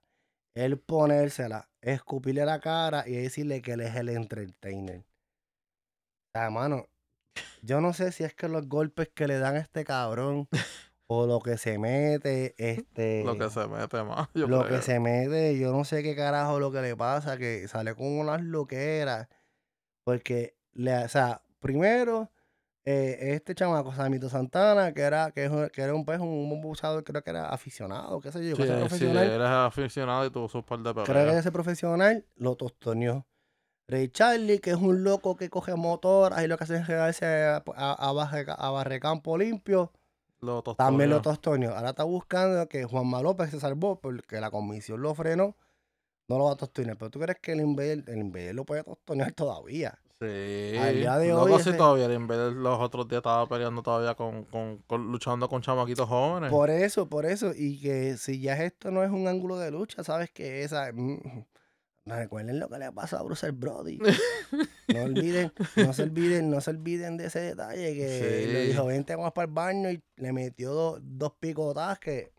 él 0.55 0.77
ponérsela, 0.77 1.67
escupirle 1.81 2.45
la 2.45 2.59
cara 2.59 3.03
y 3.07 3.13
decirle 3.15 3.63
que 3.63 3.71
él 3.71 3.81
es 3.81 3.95
el 3.95 4.09
entertainer. 4.09 4.99
O 4.99 6.37
sea, 6.37 6.51
mano, 6.51 6.85
yo 7.63 7.81
no 7.81 7.93
sé 7.93 8.11
si 8.11 8.23
es 8.23 8.35
que 8.35 8.47
los 8.47 8.67
golpes 8.67 9.09
que 9.09 9.27
le 9.27 9.39
dan 9.39 9.55
a 9.55 9.59
este 9.59 9.85
cabrón 9.85 10.47
o 11.09 11.25
lo 11.25 11.39
que 11.39 11.57
se 11.57 11.79
mete, 11.79 12.53
este 12.59 13.23
Lo 13.23 13.39
que 13.39 13.49
se 13.49 13.67
mete 13.67 14.03
más. 14.03 14.29
lo 14.35 14.45
creo. 14.45 14.69
que 14.69 14.81
se 14.83 14.99
mete, 14.99 15.57
yo 15.57 15.71
no 15.71 15.83
sé 15.83 16.03
qué 16.03 16.15
carajo 16.15 16.59
lo 16.59 16.71
que 16.71 16.83
le 16.83 16.95
pasa, 16.95 17.39
que 17.39 17.67
sale 17.67 17.95
con 17.95 18.05
unas 18.19 18.43
loqueras. 18.43 19.29
Porque, 20.03 20.55
le, 20.73 21.03
o 21.03 21.09
sea, 21.09 21.41
primero, 21.65 22.29
eh, 22.85 23.17
este 23.33 23.55
chamaco, 23.55 23.91
Samito 23.91 24.29
Santana, 24.29 24.93
que 24.93 25.01
era, 25.01 25.31
que, 25.31 25.49
un- 25.49 25.69
que 25.69 25.81
era 25.81 25.95
un, 25.95 26.05
pues, 26.05 26.19
un 26.19 26.61
buceador, 26.61 27.03
creo 27.03 27.23
que 27.23 27.31
era 27.31 27.49
aficionado, 27.49 28.21
qué 28.21 28.31
sé 28.31 28.47
yo, 28.47 28.55
Sí, 28.55 28.61
que 28.61 28.67
sí, 28.67 28.73
profesional. 28.75 29.31
es 29.31 29.39
aficionado 29.41 30.25
y 30.25 30.29
tuvo 30.29 30.47
sus 30.47 30.63
par 30.63 30.79
de 30.79 30.93
peleas. 30.93 31.09
creo 31.09 31.31
que 31.31 31.37
ese 31.39 31.51
profesional 31.51 32.25
lo 32.35 32.55
tostoneó. 32.55 33.25
Ray 33.87 34.09
Charlie, 34.09 34.59
que 34.59 34.71
es 34.71 34.77
un 34.77 35.03
loco 35.03 35.35
que 35.35 35.49
coge 35.49 35.75
motoras 35.75 36.43
y 36.43 36.47
lo 36.47 36.57
que 36.57 36.63
hace 36.65 36.77
es 36.77 36.85
quedarse 36.85 37.25
a, 37.25 37.63
a, 37.75 37.93
a 38.09 38.13
barre- 38.13 38.45
a 38.55 38.69
barrecampo 38.71 39.37
limpio. 39.37 39.91
Lo 40.41 40.61
También 40.63 41.09
lo 41.09 41.21
tostoneó. 41.21 41.71
tostoneó. 41.71 41.75
Ahora 41.75 41.89
está 41.89 42.03
buscando 42.03 42.67
que 42.67 42.83
Juanma 42.85 43.21
López 43.21 43.49
se 43.51 43.59
salvó 43.59 43.99
porque 43.99 44.39
la 44.39 44.51
comisión 44.51 45.01
lo 45.01 45.15
frenó. 45.15 45.55
No 46.27 46.37
lo 46.39 46.45
va 46.45 46.51
a 46.53 46.55
tostonear. 46.55 46.97
Pero 46.97 47.09
tú 47.11 47.19
crees 47.19 47.37
que 47.39 47.51
el 47.53 47.61
Invader, 47.61 48.03
el 48.07 48.17
Invader 48.19 48.53
lo 48.55 48.65
puede 48.65 48.83
tostonear 48.83 49.31
todavía. 49.33 49.97
Sí. 50.21 50.77
Al 50.77 50.95
día 50.95 51.17
de 51.17 51.33
hoy 51.33 51.51
sí, 51.55 51.69
ese- 51.69 51.73
todavía 51.77 52.05
en 52.05 52.25
vez 52.27 52.37
de 52.37 52.51
los 52.51 52.79
otros 52.79 53.07
días 53.07 53.19
estaba 53.19 53.47
peleando 53.47 53.81
todavía 53.83 54.15
con, 54.15 54.45
con, 54.45 54.77
con- 54.87 55.11
luchando 55.11 55.49
con 55.49 55.61
chamaquitos 55.61 56.07
jóvenes. 56.07 56.49
Por 56.49 56.69
eso, 56.69 57.07
por 57.09 57.25
eso. 57.25 57.51
Y 57.55 57.81
que 57.81 58.15
si 58.17 58.39
ya 58.39 58.55
esto 58.63 58.91
no 58.91 59.03
es 59.03 59.11
un 59.11 59.27
ángulo 59.27 59.57
de 59.59 59.71
lucha, 59.71 60.03
sabes 60.03 60.31
que 60.31 60.63
esa. 60.63 60.91
mm, 60.93 61.17
recuerden 62.05 62.59
lo 62.59 62.69
que 62.69 62.77
le 62.77 62.91
pasó 62.91 63.17
a 63.17 63.23
Bruce 63.23 63.51
Brody. 63.51 63.99
No 64.87 65.01
olviden, 65.03 65.51
no 65.77 65.91
se 65.93 66.03
olviden, 66.03 66.51
no 66.51 66.61
se 66.61 66.69
olviden 66.69 67.17
de 67.17 67.25
ese 67.25 67.39
detalle 67.39 67.95
que 67.95 68.47
le 68.53 68.61
Sí. 68.61 68.67
dijo, 68.69 68.85
vente 68.85 69.15
vamos 69.15 69.33
para 69.33 69.47
el 69.47 69.51
baño 69.51 69.89
y 69.89 69.99
le 70.17 70.31
metió 70.31 70.71
do- 70.73 70.99
dos 71.01 71.33
picotas 71.39 71.97
que 71.99 72.31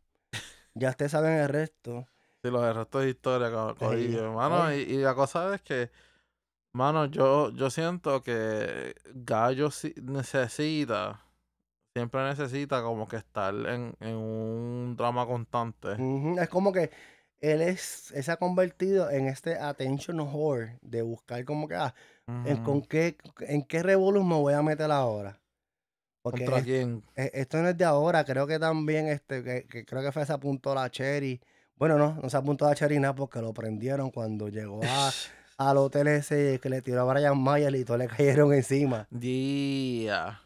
ya 0.74 0.91
ustedes 0.91 1.11
saben 1.11 1.33
el 1.33 1.49
resto. 1.49 2.07
Sí, 2.43 2.51
los 2.51 2.74
restos 2.77 3.03
de 3.03 3.11
historia, 3.11 3.51
co- 3.51 3.74
corillo, 3.74 4.33
mano. 4.33 4.62
ay. 4.62 4.87
Y, 4.89 4.95
y 4.95 4.97
la 4.99 5.16
cosa 5.16 5.57
es 5.57 5.62
que, 5.62 5.91
mano, 6.77 7.07
yo, 7.07 7.51
yo 7.53 7.70
siento 7.70 8.22
que 8.22 8.95
Gallo 9.14 9.70
necesita, 10.03 11.22
siempre 11.95 12.22
necesita 12.24 12.83
como 12.83 13.09
que 13.09 13.16
estar 13.16 13.55
en, 13.55 13.95
en 14.01 14.14
un 14.14 14.95
drama 14.97 15.27
constante. 15.27 15.95
Es 16.41 16.49
como 16.51 16.72
que 16.72 16.91
él 17.41 17.62
es, 17.62 18.11
él 18.12 18.22
se 18.22 18.33
ha 18.33 18.37
convertido 18.37 19.11
en 19.11 19.27
este 19.27 19.59
attention 19.59 20.20
whore 20.20 20.79
de 20.83 21.01
buscar 21.03 21.45
como 21.45 21.66
que, 21.66 21.77
ah, 21.77 21.95
en, 22.45 22.62
con 22.62 22.83
qué, 22.83 23.16
en 23.41 23.62
qué 23.64 23.83
revolus 23.83 24.24
me 24.24 24.35
voy 24.35 24.53
a 24.55 24.62
meter 24.62 24.91
ahora. 24.91 25.41
Porque 26.22 26.45
¿Contra 26.45 26.59
es- 26.61 26.64
quién? 26.64 27.03
e- 27.14 27.31
esto 27.35 27.59
no 27.62 27.68
es 27.68 27.79
de 27.79 27.85
ahora, 27.85 28.24
creo 28.24 28.47
que 28.47 28.59
también, 28.59 29.09
este, 29.09 29.43
que, 29.43 29.64
que 29.66 29.85
creo 29.87 30.03
que 30.03 30.12
fue 30.12 30.27
se 30.27 30.33
apuntó 30.33 30.74
la 30.74 30.91
Cherry. 30.91 31.41
Bueno, 31.77 31.97
no, 31.99 32.18
no 32.22 32.29
se 32.29 32.37
apuntó 32.37 32.66
la 32.66 32.74
Cherry 32.74 32.99
nada 32.99 33.14
porque 33.14 33.41
lo 33.41 33.55
prendieron 33.55 34.11
cuando 34.11 34.49
llegó 34.49 34.81
a, 34.83 35.09
al 35.59 35.78
hotel 35.78 36.09
ese 36.09 36.59
que 36.61 36.68
le 36.68 36.82
tiró 36.82 37.00
a 37.09 37.12
Brian 37.12 37.38
Mayer 37.38 37.74
y 37.76 37.84
todos 37.84 37.98
le 37.98 38.09
cayeron 38.09 38.52
encima. 38.52 39.07
Día. 39.11 40.42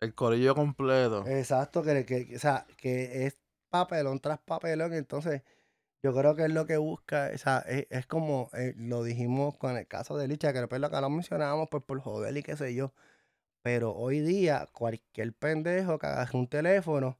El 0.00 0.14
corillo 0.14 0.54
completo. 0.54 1.26
Exacto, 1.26 1.82
que, 1.82 2.04
que, 2.04 2.36
o 2.36 2.38
sea, 2.38 2.66
que 2.76 3.26
es 3.26 3.38
papelón 3.70 4.20
tras 4.20 4.38
papelón. 4.38 4.92
Entonces, 4.92 5.42
yo 6.02 6.12
creo 6.14 6.36
que 6.36 6.44
es 6.44 6.52
lo 6.52 6.66
que 6.66 6.76
busca, 6.76 7.30
o 7.34 7.38
sea, 7.38 7.58
es, 7.66 7.86
es 7.90 8.06
como 8.06 8.50
eh, 8.52 8.74
lo 8.76 9.02
dijimos 9.02 9.56
con 9.56 9.76
el 9.76 9.86
caso 9.86 10.18
de 10.18 10.28
Licha, 10.28 10.52
que 10.52 10.60
después 10.60 10.80
lo 10.80 10.90
que 10.90 11.00
lo 11.00 11.10
mencionábamos 11.10 11.68
pues, 11.70 11.82
por 11.84 12.00
joder 12.00 12.36
y 12.36 12.42
qué 12.42 12.56
sé 12.56 12.74
yo. 12.74 12.92
Pero 13.62 13.94
hoy 13.94 14.20
día, 14.20 14.68
cualquier 14.72 15.32
pendejo 15.32 15.98
que 15.98 16.06
haga 16.06 16.28
un 16.34 16.48
teléfono, 16.48 17.18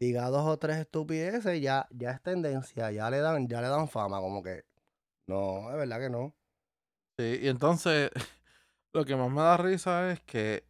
diga 0.00 0.28
dos 0.30 0.46
o 0.46 0.58
tres 0.58 0.78
estupideces, 0.78 1.60
ya, 1.60 1.86
ya 1.90 2.12
es 2.12 2.22
tendencia, 2.22 2.90
ya 2.92 3.10
le 3.10 3.18
dan, 3.18 3.48
ya 3.48 3.60
le 3.60 3.68
dan 3.68 3.88
fama, 3.88 4.20
como 4.20 4.42
que 4.42 4.64
no, 5.26 5.70
es 5.70 5.76
verdad 5.76 6.00
que 6.00 6.10
no. 6.10 6.34
Sí, 7.18 7.38
y 7.42 7.48
entonces 7.48 8.10
lo 8.92 9.04
que 9.04 9.16
más 9.16 9.30
me 9.30 9.42
da 9.42 9.56
risa 9.56 10.12
es 10.12 10.20
que 10.22 10.64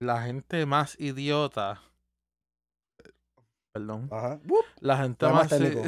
la 0.00 0.22
gente 0.22 0.66
más 0.66 0.98
idiota, 1.00 1.82
perdón, 3.72 4.12
la 4.80 4.98
gente 4.98 5.28
más, 5.28 5.60
i- 5.60 5.78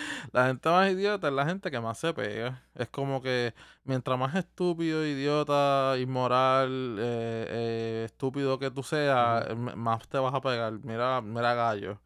la 0.32 0.46
gente 0.46 0.68
más 0.70 0.90
idiota 0.90 1.28
es 1.28 1.34
la 1.34 1.46
gente 1.46 1.70
que 1.70 1.80
más 1.80 1.98
se 1.98 2.12
pega. 2.14 2.62
Es 2.74 2.88
como 2.88 3.20
que 3.22 3.54
mientras 3.84 4.18
más 4.18 4.34
estúpido, 4.34 5.06
idiota, 5.06 5.96
inmoral, 5.98 6.96
eh, 6.98 7.46
eh, 7.48 8.02
estúpido 8.06 8.58
que 8.58 8.70
tú 8.70 8.82
seas, 8.82 9.56
más 9.56 10.08
te 10.08 10.18
vas 10.18 10.34
a 10.34 10.40
pegar. 10.40 10.72
Mira, 10.84 11.20
mira 11.20 11.52
a 11.52 11.54
Gallo, 11.54 12.00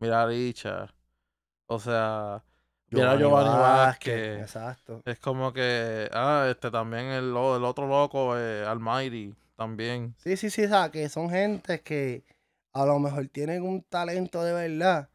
mira 0.00 0.22
a 0.22 0.26
Richa, 0.26 0.94
o 1.66 1.78
sea, 1.80 2.44
a 2.92 3.16
Giovanni 3.16 3.50
Vázquez. 3.50 4.42
Exacto. 4.42 5.02
Es 5.04 5.18
como 5.18 5.52
que, 5.52 6.08
ah, 6.12 6.46
este 6.50 6.70
también 6.70 7.06
el, 7.06 7.30
el 7.30 7.34
otro 7.34 7.86
loco, 7.86 8.38
eh, 8.38 8.64
Almighty, 8.64 9.34
también. 9.56 10.14
Sí, 10.18 10.36
sí, 10.36 10.50
sí, 10.50 10.64
o 10.64 10.68
sea, 10.68 10.90
que 10.90 11.08
son 11.08 11.30
gente 11.30 11.80
que 11.80 12.24
a 12.72 12.84
lo 12.86 12.98
mejor 12.98 13.26
tienen 13.28 13.62
un 13.62 13.82
talento 13.82 14.42
de 14.44 14.52
verdad, 14.52 15.08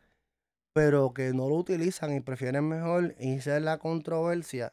pero 0.73 1.13
que 1.13 1.33
no 1.33 1.47
lo 1.47 1.55
utilizan 1.55 2.15
y 2.15 2.19
prefieren 2.19 2.67
mejor 2.67 3.15
irse 3.19 3.55
en 3.55 3.65
la 3.65 3.77
controversia 3.77 4.71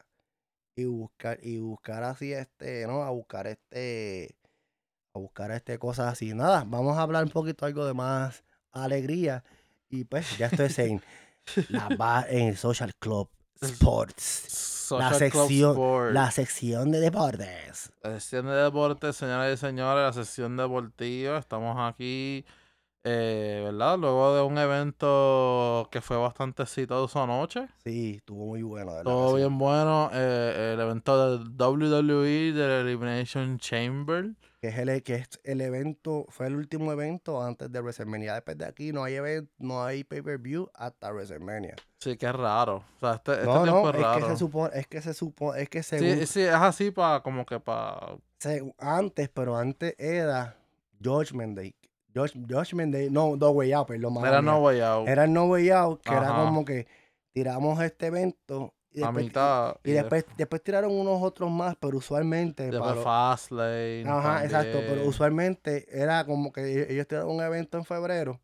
y 0.75 0.85
buscar, 0.85 1.39
y 1.41 1.59
buscar 1.59 2.03
así 2.03 2.33
este, 2.33 2.87
¿no? 2.87 3.03
A 3.03 3.09
buscar 3.11 3.47
este, 3.47 4.35
a 5.13 5.19
buscar 5.19 5.51
este 5.51 5.77
cosas 5.77 6.11
así. 6.11 6.33
Nada, 6.33 6.63
vamos 6.65 6.97
a 6.97 7.01
hablar 7.01 7.23
un 7.23 7.31
poquito 7.31 7.65
algo 7.65 7.85
de 7.85 7.93
más 7.93 8.43
alegría. 8.71 9.43
Y 9.89 10.03
pues 10.03 10.37
ya 10.37 10.47
estoy 10.47 10.69
en 10.85 11.01
la 11.69 11.89
ba- 11.97 12.25
en 12.29 12.47
el 12.49 12.57
Social 12.57 12.91
Club 12.99 13.29
Sports. 13.61 14.87
La 14.91 15.09
Social 15.11 15.19
sección, 15.19 16.13
la 16.15 16.31
sección 16.31 16.91
de 16.91 16.99
deportes. 16.99 17.91
La 18.01 18.19
sesión 18.19 18.47
de 18.47 18.53
deporte, 18.53 19.13
señoras 19.13 19.53
y 19.53 19.57
señores, 19.57 20.03
la 20.03 20.13
sesión 20.25 20.57
deportiva. 20.57 21.37
Estamos 21.37 21.75
aquí, 21.77 22.43
eh, 23.03 23.61
¿verdad? 23.65 23.99
Luego 23.99 24.35
de 24.35 24.41
un 24.41 24.57
evento 24.57 25.87
que 25.91 26.01
fue 26.01 26.17
bastante 26.17 26.63
exitoso 26.63 27.21
anoche. 27.21 27.67
Sí, 27.83 28.15
estuvo 28.17 28.47
muy 28.47 28.63
bueno, 28.63 28.91
verdad. 28.93 29.03
Todo 29.03 29.35
bien 29.35 29.59
bueno. 29.59 30.09
eh, 30.11 30.71
el 30.73 30.79
evento 30.79 31.37
del 31.37 31.49
WWE, 31.55 32.53
del 32.53 32.87
Elimination 32.87 33.59
Chamber. 33.59 34.31
Que 34.61 34.67
es 34.67 34.77
el 34.77 35.03
que 35.03 35.15
es 35.15 35.29
el 35.43 35.61
evento, 35.61 36.25
fue 36.29 36.47
el 36.47 36.55
último 36.55 36.91
evento 36.91 37.41
antes 37.41 37.71
de 37.71 37.79
WrestleMania. 37.79 38.33
Después 38.35 38.57
de 38.57 38.65
aquí 38.65 38.91
no 38.91 39.03
hay 39.03 39.15
event, 39.15 39.49
no 39.57 39.83
hay 39.83 40.03
pay-per-view 40.03 40.69
hasta 40.73 41.11
WrestleMania. 41.11 41.75
Sí, 41.97 42.17
que 42.17 42.25
es 42.25 42.33
raro. 42.35 42.83
O 42.97 42.99
sea, 42.99 43.13
este, 43.15 43.31
este 43.33 43.45
no, 43.45 43.65
no, 43.65 43.89
es 43.89 43.95
es 43.95 44.01
raro. 44.01 44.19
que 44.27 44.31
se 44.33 44.37
supone, 44.37 44.71
es 44.79 44.87
que 44.87 45.01
se 45.01 45.13
supone, 45.13 45.61
es 45.61 45.69
que 45.69 45.81
según, 45.83 46.07
Sí, 46.19 46.25
sí, 46.25 46.41
es 46.41 46.53
así 46.53 46.91
para, 46.91 47.21
como 47.21 47.45
que 47.45 47.59
para... 47.59 48.17
antes, 48.77 49.29
pero 49.29 49.55
antes 49.57 49.95
era 49.97 50.55
Judgment 51.01 51.55
Day. 51.57 51.75
Judge- 52.13 52.45
Judgment 52.49 52.91
Day, 52.93 53.09
no, 53.09 53.35
No 53.37 53.51
Way 53.51 53.71
Out, 53.71 53.87
perdón, 53.87 54.17
Era 54.25 54.41
mía. 54.41 54.51
No 54.51 54.59
Way 54.59 54.81
Out. 54.81 55.07
Era 55.07 55.23
el 55.23 55.31
No 55.33 55.45
Way 55.45 55.69
Out, 55.69 56.01
que 56.01 56.11
era 56.13 56.29
como 56.29 56.65
que 56.65 56.87
tiramos 57.31 57.81
este 57.81 58.07
evento 58.07 58.73
y 58.91 59.01
a 59.01 59.07
después, 59.07 59.25
mitad. 59.25 59.75
y 59.83 59.91
después, 59.91 60.25
después 60.37 60.63
tiraron 60.63 60.91
unos 60.91 61.21
otros 61.21 61.49
más, 61.51 61.75
pero 61.79 61.97
usualmente 61.97 62.63
Después 62.71 62.81
para 62.81 63.01
Fastlane. 63.01 64.03
Ajá, 64.07 64.43
exacto, 64.43 64.79
pero 64.87 65.05
usualmente 65.05 65.85
era 65.91 66.25
como 66.25 66.51
que 66.51 66.61
e- 66.61 66.93
ellos 66.93 67.07
tienen 67.07 67.27
un 67.27 67.41
evento 67.41 67.77
en 67.77 67.85
febrero 67.85 68.39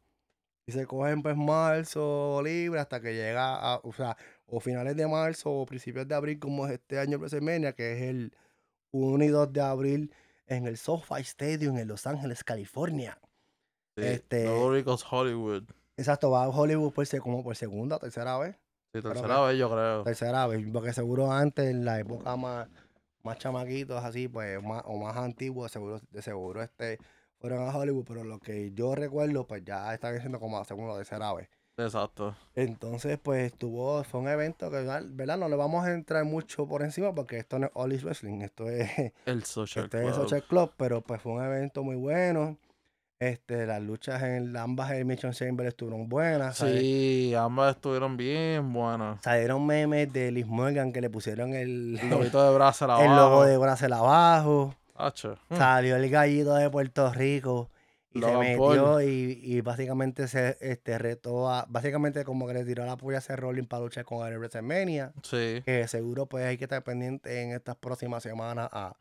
y 0.68 0.72
se 0.72 0.86
cogen 0.86 1.22
pues 1.22 1.36
marzo 1.36 2.42
libre 2.44 2.80
hasta 2.80 3.00
que 3.02 3.14
llega 3.14 3.56
a, 3.56 3.80
o 3.84 3.94
sea, 3.94 4.18
o 4.48 4.60
finales 4.60 4.96
de 4.96 5.08
marzo 5.08 5.52
o 5.52 5.66
principios 5.66 6.08
de 6.08 6.16
abril 6.16 6.40
como 6.40 6.66
es 6.68 6.74
este 6.74 7.00
año 7.00 7.18
WrestleMania, 7.18 7.74
que 7.74 7.94
es 7.94 8.02
el 8.04 8.36
1 8.92 9.24
y 9.24 9.28
2 9.28 9.52
de 9.52 9.62
abril 9.62 10.14
en 10.48 10.68
el 10.68 10.78
SoFi 10.78 11.22
Stadium 11.22 11.78
en 11.78 11.88
Los 11.88 12.06
Ángeles, 12.08 12.44
California. 12.44 13.20
Sí, 13.98 14.04
este- 14.06 14.48
Hollywood. 15.10 15.64
Exacto, 15.98 16.30
va 16.32 16.44
a 16.44 16.50
Hollywood 16.50 16.92
por, 16.94 17.08
como 17.20 17.44
por 17.44 17.56
segunda 17.56 17.96
o 17.96 18.00
tercera 18.00 18.38
vez. 18.38 18.56
Sí, 18.96 19.02
tercera 19.02 19.42
vez 19.42 19.58
yo 19.58 19.70
creo. 19.70 20.04
Tercera 20.04 20.48
vez, 20.48 20.66
porque 20.72 20.94
seguro 20.94 21.30
antes, 21.30 21.66
en 21.66 21.84
la 21.84 22.00
época 22.00 22.38
más, 22.38 22.70
más 23.24 23.38
chamaquitos, 23.38 24.02
así, 24.02 24.30
pues, 24.30 24.64
más, 24.64 24.84
o 24.86 24.98
más 24.98 25.18
antiguos, 25.18 25.70
seguro, 25.70 26.00
de 26.12 26.22
seguro 26.22 26.64
este, 26.64 26.98
fueron 27.38 27.68
a 27.68 27.76
Hollywood, 27.76 28.06
pero 28.08 28.24
lo 28.24 28.40
que 28.40 28.72
yo 28.72 28.96
recuerdo, 28.96 29.46
pues 29.46 29.66
ya 29.66 29.94
están 29.94 30.14
diciendo 30.14 30.40
como 30.40 30.58
la 30.58 30.64
segunda 30.64 30.94
o 30.94 30.98
tercera 30.98 31.34
vez. 31.34 31.50
Exacto. 31.76 32.38
Entonces, 32.56 33.20
pues, 33.22 33.52
estuvo, 33.52 34.02
fue 34.06 34.22
un 34.22 34.30
evento 34.30 34.72
que, 34.72 34.78
¿verdad? 34.78 35.38
No 35.38 35.50
le 35.50 35.58
vamos 35.58 35.84
a 35.84 35.92
entrar 35.92 36.24
mucho 36.24 36.66
por 36.66 36.82
encima 36.82 37.14
porque 37.14 37.38
esto 37.38 37.60
no 37.60 37.66
es 37.66 37.74
All 37.76 37.92
Wrestling, 38.02 38.44
esto 38.44 38.70
es, 38.70 39.12
El 39.26 39.44
Social 39.44 39.86
esto 39.86 39.98
es 39.98 40.06
Club. 40.06 40.16
Social 40.16 40.44
Club, 40.48 40.72
pero 40.78 41.02
pues 41.02 41.22
fue 41.22 41.34
un 41.34 41.44
evento 41.44 41.84
muy 41.84 41.98
bueno. 41.98 42.58
Este, 43.20 43.66
las 43.66 43.82
luchas 43.82 44.22
en 44.24 44.56
ambas 44.58 44.92
Elimination 44.92 45.32
Chamber 45.32 45.66
estuvieron 45.68 46.10
buenas. 46.10 46.58
¿sabes? 46.58 46.82
Sí, 46.82 47.34
ambas 47.34 47.76
estuvieron 47.76 48.18
bien 48.18 48.74
buenas. 48.74 49.20
Salieron 49.24 49.66
memes 49.66 50.12
de 50.12 50.32
Liz 50.32 50.46
Morgan 50.46 50.92
que 50.92 51.00
le 51.00 51.10
pusieron 51.10 51.54
el, 51.54 51.98
El 52.02 52.32
de 52.32 52.54
brazo 52.54 52.86
el 53.02 53.16
logo 53.16 53.46
de 53.46 53.58
Brasil 53.58 53.92
abajo. 53.94 54.76
Mm. 54.98 55.56
Salió 55.56 55.96
el 55.96 56.10
gallito 56.10 56.56
de 56.56 56.70
Puerto 56.70 57.12
Rico 57.14 57.70
y 58.14 58.22
se 58.22 58.38
metió 58.38 59.02
y, 59.02 59.40
y 59.44 59.62
básicamente 59.62 60.28
se 60.28 60.58
este, 60.62 60.98
retó 60.98 61.50
a. 61.50 61.66
Básicamente, 61.68 62.24
como 62.24 62.48
que 62.48 62.54
le 62.54 62.64
tiró 62.64 62.86
la 62.86 62.96
puya 62.96 63.18
a 63.18 63.20
ese 63.20 63.36
Rolling 63.36 63.66
para 63.66 63.84
luchar 63.84 64.06
con 64.06 64.26
el 64.26 64.38
WrestleMania. 64.38 65.12
Sí. 65.24 65.62
Que 65.66 65.86
seguro, 65.88 66.26
pues 66.26 66.46
hay 66.46 66.58
que 66.58 66.64
estar 66.64 66.82
pendiente 66.84 67.42
en 67.42 67.52
estas 67.52 67.76
próximas 67.76 68.24
semanas 68.24 68.70
a 68.72 68.96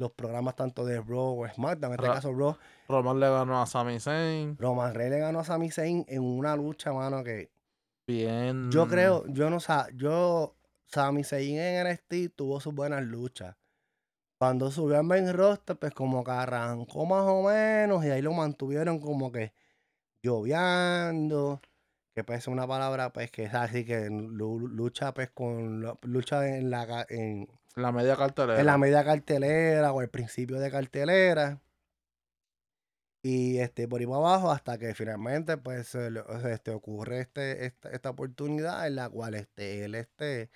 los 0.00 0.10
programas 0.12 0.56
tanto 0.56 0.84
de 0.84 1.00
Raw 1.00 1.42
o 1.42 1.48
SmackDown. 1.48 1.92
En 1.92 1.98
este 2.00 2.08
Ra- 2.08 2.14
caso, 2.14 2.32
Raw. 2.32 2.56
Roman 2.88 3.20
le 3.20 3.28
ganó 3.30 3.60
a 3.62 3.66
Sami 3.66 4.00
Zayn. 4.00 4.56
Roman 4.58 4.94
Reigns 4.94 5.12
le 5.12 5.20
ganó 5.20 5.40
a 5.40 5.44
Sami 5.44 5.70
Zayn 5.70 6.04
en 6.08 6.22
una 6.22 6.56
lucha, 6.56 6.92
mano, 6.92 7.22
que 7.22 7.50
Bien. 8.08 8.70
yo 8.70 8.88
creo, 8.88 9.24
yo 9.28 9.50
no 9.50 9.60
sé, 9.60 9.72
yo, 9.94 10.56
Sami 10.86 11.22
Zayn 11.22 11.58
en 11.58 11.86
NXT 11.86 12.34
tuvo 12.34 12.58
sus 12.60 12.74
buenas 12.74 13.02
luchas. 13.02 13.56
Cuando 14.40 14.70
subió 14.70 14.96
al 14.96 15.04
main 15.04 15.30
roster, 15.34 15.76
pues 15.78 15.92
como 15.92 16.24
que 16.24 16.30
arrancó 16.30 17.04
más 17.04 17.24
o 17.26 17.42
menos 17.42 18.02
y 18.04 18.08
ahí 18.10 18.22
lo 18.22 18.32
mantuvieron 18.32 18.98
como 18.98 19.30
que 19.30 19.52
lloviando, 20.22 21.60
que 22.14 22.24
pues 22.24 22.40
es 22.40 22.48
una 22.48 22.66
palabra 22.66 23.12
pues 23.12 23.30
que 23.30 23.44
es 23.44 23.54
así 23.54 23.84
que 23.84 24.08
lu- 24.10 24.66
lucha 24.66 25.12
pues 25.12 25.30
con, 25.30 25.82
lucha 26.02 26.48
en 26.48 26.70
la, 26.70 27.04
en, 27.10 27.48
La 27.76 27.92
media 27.92 28.16
cartelera. 28.16 28.60
en 28.60 28.66
la 28.66 28.78
media 28.78 29.04
cartelera 29.04 29.92
o 29.92 30.02
el 30.02 30.08
principio 30.08 30.58
de 30.58 30.70
cartelera. 30.70 31.60
Y 33.22 33.58
este, 33.58 33.86
por 33.86 34.00
ahí 34.00 34.06
para 34.06 34.18
abajo 34.18 34.50
hasta 34.50 34.78
que 34.78 34.94
finalmente 34.94 35.58
pues 35.58 35.94
este, 35.94 36.70
ocurre 36.70 37.20
este, 37.20 37.66
esta, 37.66 37.90
esta 37.90 38.10
oportunidad 38.10 38.86
en 38.86 38.96
la 38.96 39.10
cual 39.10 39.34
este, 39.34 39.84
él 39.84 39.94
este, 39.94 40.50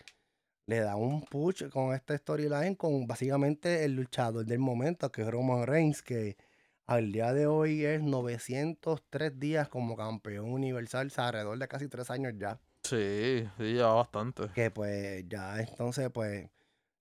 le 0.67 0.81
da 0.81 0.97
un 0.97 1.23
push 1.23 1.69
con 1.69 1.95
esta 1.95 2.17
storyline 2.17 2.75
con 2.75 3.07
básicamente 3.07 3.85
el 3.85 3.93
luchador 3.97 4.47
del 4.47 4.61
momento 4.61 5.13
que 5.13 5.23
es 5.23 5.29
Roman 5.29 5.67
Reigns 5.67 6.03
que 6.03 6.39
al 6.87 7.13
día 7.13 7.33
de 7.33 7.47
hoy 7.47 7.85
es 7.85 8.03
903 8.03 9.39
días 9.39 9.69
como 9.69 9.97
campeón 9.97 10.51
universal, 10.51 11.07
o 11.07 11.11
sea, 11.11 11.29
alrededor 11.29 11.59
de 11.59 11.69
casi 11.69 11.89
tres 11.89 12.11
años 12.11 12.35
ya. 12.39 12.61
Sí, 12.83 13.47
sí, 13.57 13.63
lleva 13.63 13.95
bastante. 13.95 14.49
Que 14.55 14.71
pues 14.71 15.25
ya 15.29 15.61
entonces 15.61 16.11
pues 16.11 16.49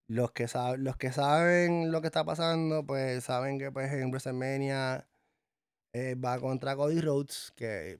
los 0.07 0.31
que 0.31 0.47
saben, 0.47 0.83
los 0.83 0.97
que 0.97 1.11
saben 1.11 1.91
lo 1.91 2.01
que 2.01 2.07
está 2.07 2.23
pasando, 2.23 2.85
pues 2.85 3.23
saben 3.23 3.59
que 3.59 3.71
pues 3.71 3.91
en 3.93 4.09
WrestleMania 4.09 5.07
eh, 5.93 6.15
va 6.15 6.39
contra 6.39 6.75
Cody 6.75 7.01
Rhodes, 7.01 7.53
que 7.55 7.99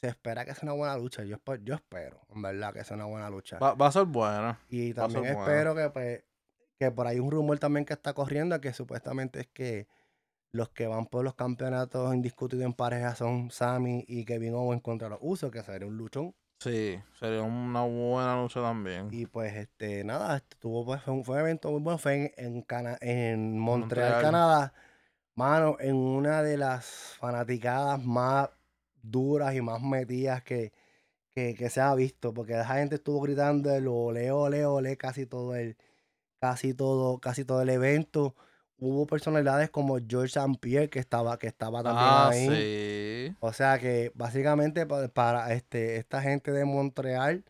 se 0.00 0.08
espera 0.08 0.44
que 0.44 0.54
sea 0.54 0.64
una 0.64 0.72
buena 0.72 0.96
lucha. 0.96 1.24
Yo, 1.24 1.38
yo 1.62 1.74
espero, 1.74 2.20
en 2.34 2.42
verdad, 2.42 2.72
que 2.74 2.84
sea 2.84 2.96
una 2.96 3.06
buena 3.06 3.30
lucha. 3.30 3.58
Va, 3.58 3.74
va 3.74 3.86
a 3.86 3.92
ser 3.92 4.04
buena. 4.04 4.60
y 4.68 4.92
también 4.92 5.22
buena. 5.22 5.40
espero 5.40 5.74
que 5.74 5.90
pues 5.90 6.24
que 6.78 6.90
por 6.90 7.06
ahí 7.06 7.20
un 7.20 7.30
rumor 7.30 7.58
también 7.58 7.84
que 7.84 7.92
está 7.92 8.12
corriendo 8.14 8.60
que 8.60 8.72
supuestamente 8.72 9.40
es 9.40 9.46
que 9.46 9.86
los 10.52 10.68
que 10.70 10.86
van 10.86 11.06
por 11.06 11.24
los 11.24 11.34
campeonatos 11.34 12.14
indiscutidos 12.14 12.64
en 12.64 12.72
pareja 12.72 13.14
son 13.14 13.50
Sammy 13.50 14.04
y 14.06 14.24
Kevin 14.24 14.54
Owens 14.54 14.82
contra 14.82 15.08
los 15.08 15.18
Usos, 15.20 15.50
que 15.50 15.62
sería 15.62 15.88
un 15.88 15.96
luchón. 15.96 16.34
Sí, 16.64 16.98
sería 17.20 17.42
una 17.42 17.82
buena 17.82 18.40
lucha 18.40 18.62
también. 18.62 19.08
Y 19.12 19.26
pues, 19.26 19.54
este, 19.54 20.02
nada, 20.02 20.38
este, 20.38 20.56
tuvo, 20.56 20.86
pues, 20.86 21.02
fue, 21.02 21.12
un, 21.12 21.22
fue 21.22 21.34
un 21.34 21.40
evento 21.42 21.70
muy 21.70 21.82
bueno, 21.82 21.98
fue 21.98 22.32
en, 22.38 22.54
en, 22.56 22.62
Cana- 22.62 22.96
en 23.02 23.58
Montreal, 23.58 24.12
Montreal. 24.12 24.22
Canadá. 24.32 24.74
Mano, 25.34 25.76
en 25.78 25.94
una 25.96 26.42
de 26.42 26.56
las 26.56 26.86
fanaticadas 27.18 28.02
más 28.02 28.48
duras 29.02 29.54
y 29.54 29.60
más 29.60 29.82
metidas 29.82 30.42
que, 30.42 30.72
que, 31.34 31.54
que 31.54 31.68
se 31.68 31.82
ha 31.82 31.94
visto, 31.94 32.32
porque 32.32 32.54
esa 32.54 32.76
gente 32.76 32.94
estuvo 32.94 33.20
gritando 33.20 33.70
el 33.74 33.86
ole, 33.86 34.30
ole, 34.30 34.64
ole 34.64 34.96
casi 34.96 35.26
todo 35.26 35.54
el, 35.54 35.76
casi 36.40 36.72
todo, 36.72 37.18
casi 37.20 37.44
todo 37.44 37.60
el 37.60 37.68
evento. 37.68 38.36
Hubo 38.78 39.06
personalidades 39.06 39.70
como 39.70 39.98
George 40.06 40.38
St. 40.38 40.58
Pierre 40.60 40.90
que 40.90 40.98
estaba, 40.98 41.38
que 41.38 41.46
estaba 41.46 41.82
también 41.82 42.08
Ah, 42.08 42.28
ahí. 42.30 42.46
sí. 43.30 43.36
O 43.40 43.52
sea 43.52 43.78
que 43.78 44.10
básicamente 44.14 44.84
pa- 44.86 45.08
para, 45.08 45.52
este, 45.54 45.96
esta 45.96 46.20
gente 46.20 46.50
de 46.50 46.64
Montreal, 46.64 47.44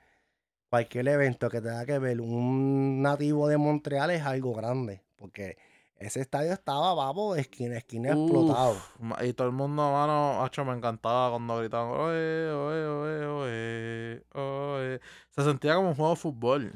cualquier 0.69 1.09
evento 1.09 1.49
que 1.49 1.61
tenga 1.61 1.87
que 1.87 1.99
ver 1.99 2.21
un 2.21 3.01
nativo 3.03 3.49
de 3.49 3.57
Montreal 3.57 4.11
es 4.11 4.23
algo 4.23 4.53
grande, 4.55 5.03
porque 5.17 5.57
ese 5.97 6.21
estadio 6.21 6.53
estaba, 6.53 6.93
vamos, 6.95 7.37
de 7.37 7.43
esquina 7.43 7.77
a 7.77 7.79
esquina 7.79 8.11
explotado. 8.13 8.73
Uf, 8.73 9.23
y 9.23 9.33
todo 9.33 9.47
el 9.49 9.55
mundo, 9.55 9.91
mano, 9.93 10.45
hacho, 10.45 10.65
me 10.65 10.73
encantaba 10.73 11.31
cuando 11.31 11.59
gritaban, 11.59 11.91
oye, 11.93 12.51
oye, 12.51 12.87
oye, 12.87 13.27
oye, 13.27 14.23
oye. 14.35 15.01
Se 15.31 15.43
sentía 15.43 15.77
como 15.77 15.89
un 15.91 15.95
juego 15.95 16.11
de 16.11 16.17
fútbol. 16.17 16.73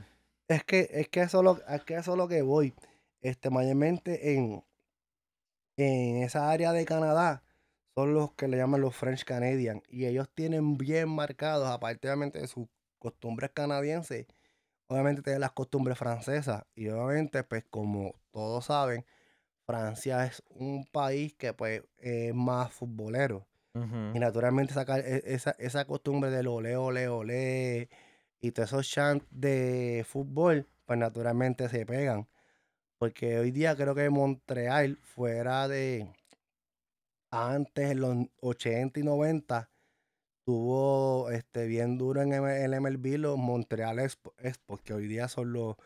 Es 0.49 0.65
que, 0.65 0.89
es 0.93 1.09
que 1.09 1.21
eso 1.21 1.39
es 1.39 1.45
lo, 1.45 1.59
es 1.69 1.85
que 1.85 1.95
eso 1.97 2.13
es 2.13 2.17
lo 2.17 2.27
que 2.29 2.41
voy. 2.43 2.73
Este, 3.21 3.51
mayormente 3.51 4.35
en, 4.35 4.65
en 5.77 6.23
esa 6.23 6.51
área 6.51 6.73
de 6.73 6.85
Canadá 6.85 7.43
son 7.95 8.15
los 8.15 8.33
que 8.35 8.49
le 8.49 8.57
llaman 8.57 8.81
los 8.81 8.95
French 8.97 9.25
Canadian. 9.25 9.83
Y 9.89 10.07
ellos 10.07 10.29
tienen 10.35 10.77
bien 10.79 11.09
marcados, 11.09 11.69
aparte 11.69 12.09
obviamente 12.09 12.41
de 12.41 12.47
sus 12.49 12.69
costumbres 12.99 13.51
canadienses, 13.53 14.27
obviamente 14.89 15.23
tienen 15.23 15.43
las 15.43 15.53
costumbres 15.53 15.99
francesas. 15.99 16.65
Y 16.75 16.89
obviamente, 16.91 17.45
pues 17.45 17.65
como 17.71 18.15
todos 18.33 18.67
saben, 18.67 19.07
Francia 19.67 20.27
es 20.27 20.43
un 20.51 20.87
país 20.87 21.35
que 21.37 21.55
pues 21.55 21.83
es 21.99 22.35
más 22.35 22.73
futbolero. 22.73 23.49
Y 24.13 24.21
naturalmente 24.21 24.75
sacar 24.75 25.01
e- 25.01 25.23
esa, 25.35 25.53
esa 25.59 25.87
costumbre 25.87 26.31
del 26.31 26.47
ole, 26.49 26.77
ole, 26.77 27.09
ole 27.09 27.91
y 28.41 28.53
todos 28.53 28.71
esos 28.71 28.89
chants 28.91 29.27
de 29.31 30.05
fútbol, 30.09 30.69
pues 30.87 30.99
naturalmente 30.99 31.69
se 31.69 31.87
pegan. 31.87 32.29
Porque 32.99 33.39
hoy 33.39 33.53
día 33.53 33.77
creo 33.77 33.95
que 33.95 34.11
Montreal 34.11 34.99
fuera 35.03 35.69
de 35.69 36.13
antes, 37.31 37.91
en 37.91 38.01
los 38.01 38.17
80 38.41 39.01
y 39.01 39.03
90, 39.03 39.71
tuvo 40.45 41.31
este, 41.31 41.67
bien 41.67 41.99
duro 41.99 42.23
en 42.23 42.33
el 42.33 42.81
MLB 42.81 43.19
los 43.19 43.39
Montreal 43.39 43.99
Expo, 43.99 44.35
Expos, 44.39 44.81
que 44.81 44.95
hoy 44.95 45.07
día 45.07 45.29
son 45.29 45.53
los 45.53 45.77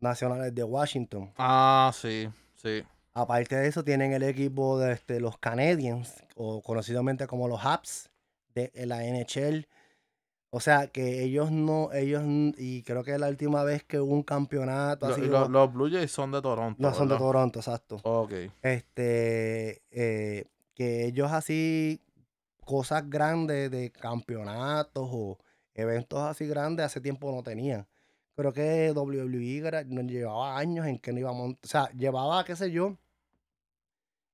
nacionales 0.00 0.54
de 0.54 0.64
Washington. 0.64 1.32
Ah, 1.36 1.92
sí, 1.94 2.28
sí. 2.54 2.82
Aparte 3.14 3.56
de 3.56 3.68
eso, 3.68 3.84
tienen 3.84 4.12
el 4.12 4.22
equipo 4.22 4.78
de 4.78 4.92
este, 4.92 5.20
los 5.20 5.36
Canadiens, 5.38 6.24
o 6.36 6.62
conocidamente 6.62 7.26
como 7.26 7.48
los 7.48 7.64
Habs, 7.64 8.10
de 8.54 8.70
la 8.86 9.02
NHL. 9.02 9.66
O 10.54 10.60
sea, 10.60 10.86
que 10.88 11.22
ellos 11.22 11.50
no, 11.50 11.90
ellos, 11.94 12.22
y 12.58 12.82
creo 12.82 13.02
que 13.02 13.18
la 13.18 13.28
última 13.28 13.64
vez 13.64 13.84
que 13.84 13.98
hubo 13.98 14.12
un 14.12 14.22
campeonato 14.22 15.06
así, 15.06 15.22
y 15.22 15.24
lo- 15.24 15.40
lo- 15.40 15.48
los 15.48 15.72
Blue 15.72 15.90
Jays 15.90 16.10
son 16.10 16.30
de 16.30 16.42
Toronto. 16.42 16.76
no 16.82 16.92
son 16.92 17.08
de. 17.08 17.16
Toronto, 17.16 17.58
exacto. 17.60 17.96
Ok. 18.04 18.32
Este, 18.60 19.82
eh, 19.90 20.44
que 20.74 21.06
ellos 21.06 21.32
así, 21.32 22.02
cosas 22.66 23.08
grandes 23.08 23.70
de 23.70 23.90
campeonatos 23.90 25.08
o 25.10 25.38
eventos 25.74 26.20
así 26.20 26.46
grandes, 26.46 26.84
hace 26.86 27.00
tiempo 27.00 27.32
no 27.34 27.42
tenían. 27.42 27.86
Creo 28.36 28.52
que 28.52 28.92
WWE 28.94 29.84
nos 29.86 30.04
llevaba 30.04 30.58
años 30.58 30.86
en 30.86 30.98
que 30.98 31.12
no 31.12 31.18
íbamos, 31.20 31.52
o 31.52 31.66
sea, 31.66 31.90
llevaba, 31.92 32.44
qué 32.44 32.56
sé 32.56 32.70
yo, 32.70 32.96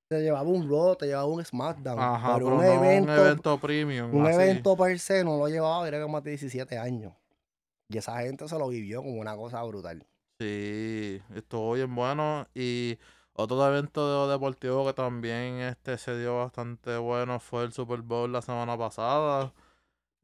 te 0.09 0.21
llevaba 0.21 0.49
un 0.49 0.67
Raw, 0.69 0.95
te 0.95 1.05
llevaba 1.05 1.25
un 1.27 1.45
SmackDown, 1.45 1.99
Ajá, 1.99 2.33
pero 2.35 2.45
pero 2.47 2.57
un 2.57 2.63
no 2.65 2.83
evento, 2.83 3.11
un 3.13 3.19
evento 3.19 3.57
premium. 3.59 4.13
un 4.15 4.25
así. 4.25 4.35
evento 4.41 4.75
per 4.75 4.99
se 4.99 5.23
no 5.23 5.37
lo 5.37 5.47
llevaba, 5.47 5.87
era 5.87 6.01
como 6.01 6.13
más 6.13 6.23
de 6.23 6.31
17 6.31 6.77
años. 6.77 7.13
Y 7.87 7.97
esa 7.97 8.19
gente 8.21 8.47
se 8.47 8.57
lo 8.59 8.67
vivió 8.67 9.01
como 9.01 9.21
una 9.21 9.35
cosa 9.35 9.63
brutal. 9.63 10.05
Sí, 10.39 11.21
estuvo 11.35 11.73
bien 11.73 11.93
bueno. 11.95 12.47
Y 12.53 12.97
otro 13.33 13.65
evento 13.67 14.25
de- 14.27 14.31
deportivo 14.33 14.85
que 14.85 14.93
también 14.93 15.59
este 15.59 15.97
se 15.97 16.17
dio 16.17 16.37
bastante 16.39 16.97
bueno 16.97 17.39
fue 17.39 17.63
el 17.63 17.71
Super 17.73 18.01
Bowl 18.01 18.31
la 18.31 18.41
semana 18.41 18.77
pasada. 18.77 19.53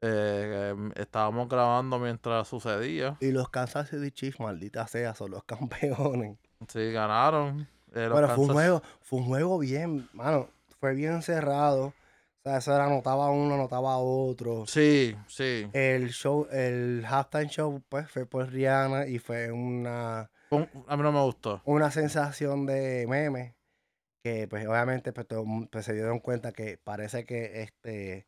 Eh, 0.02 0.70
em, 0.72 0.92
estábamos 0.96 1.48
grabando 1.48 1.98
mientras 1.98 2.46
sucedía. 2.48 3.16
Y 3.20 3.30
los 3.32 3.48
Kansas 3.50 3.88
City 3.88 4.10
Chiefs, 4.10 4.40
maldita 4.40 4.86
sea, 4.86 5.14
son 5.14 5.30
los 5.30 5.44
campeones. 5.46 6.38
Sí, 6.68 6.92
ganaron. 6.92 7.66
Pero 8.14 8.28
fue 8.28 8.44
un 8.44 8.52
juego, 8.52 8.82
fue 9.02 9.18
un 9.20 9.24
juego 9.26 9.58
bien, 9.58 10.08
mano, 10.12 10.48
fue 10.80 10.94
bien 10.94 11.22
cerrado. 11.22 11.86
O 11.88 12.48
sea, 12.48 12.58
eso 12.58 12.74
era 12.74 12.86
anotaba 12.86 13.30
uno, 13.30 13.54
anotaba 13.54 13.96
otro. 13.98 14.66
Sí, 14.66 15.16
sí. 15.26 15.66
El 15.72 16.10
show, 16.10 16.46
el 16.52 17.04
halftime 17.08 17.48
show, 17.48 17.82
pues, 17.88 18.08
fue 18.10 18.24
por 18.26 18.48
Rihanna 18.50 19.06
y 19.08 19.18
fue 19.18 19.50
una, 19.50 20.30
un- 20.50 20.68
A 20.86 20.96
mí 20.96 21.02
no 21.02 21.10
me 21.12 21.22
gustó. 21.22 21.60
una 21.64 21.90
sensación 21.90 22.66
de 22.66 23.06
meme. 23.08 23.56
Que 24.22 24.48
pues 24.48 24.66
obviamente 24.66 25.12
pues, 25.12 25.26
todo 25.28 25.44
pues, 25.70 25.84
se 25.84 25.92
dieron 25.94 26.18
cuenta 26.18 26.50
que 26.52 26.78
parece 26.78 27.24
que 27.24 27.62
este 27.62 28.26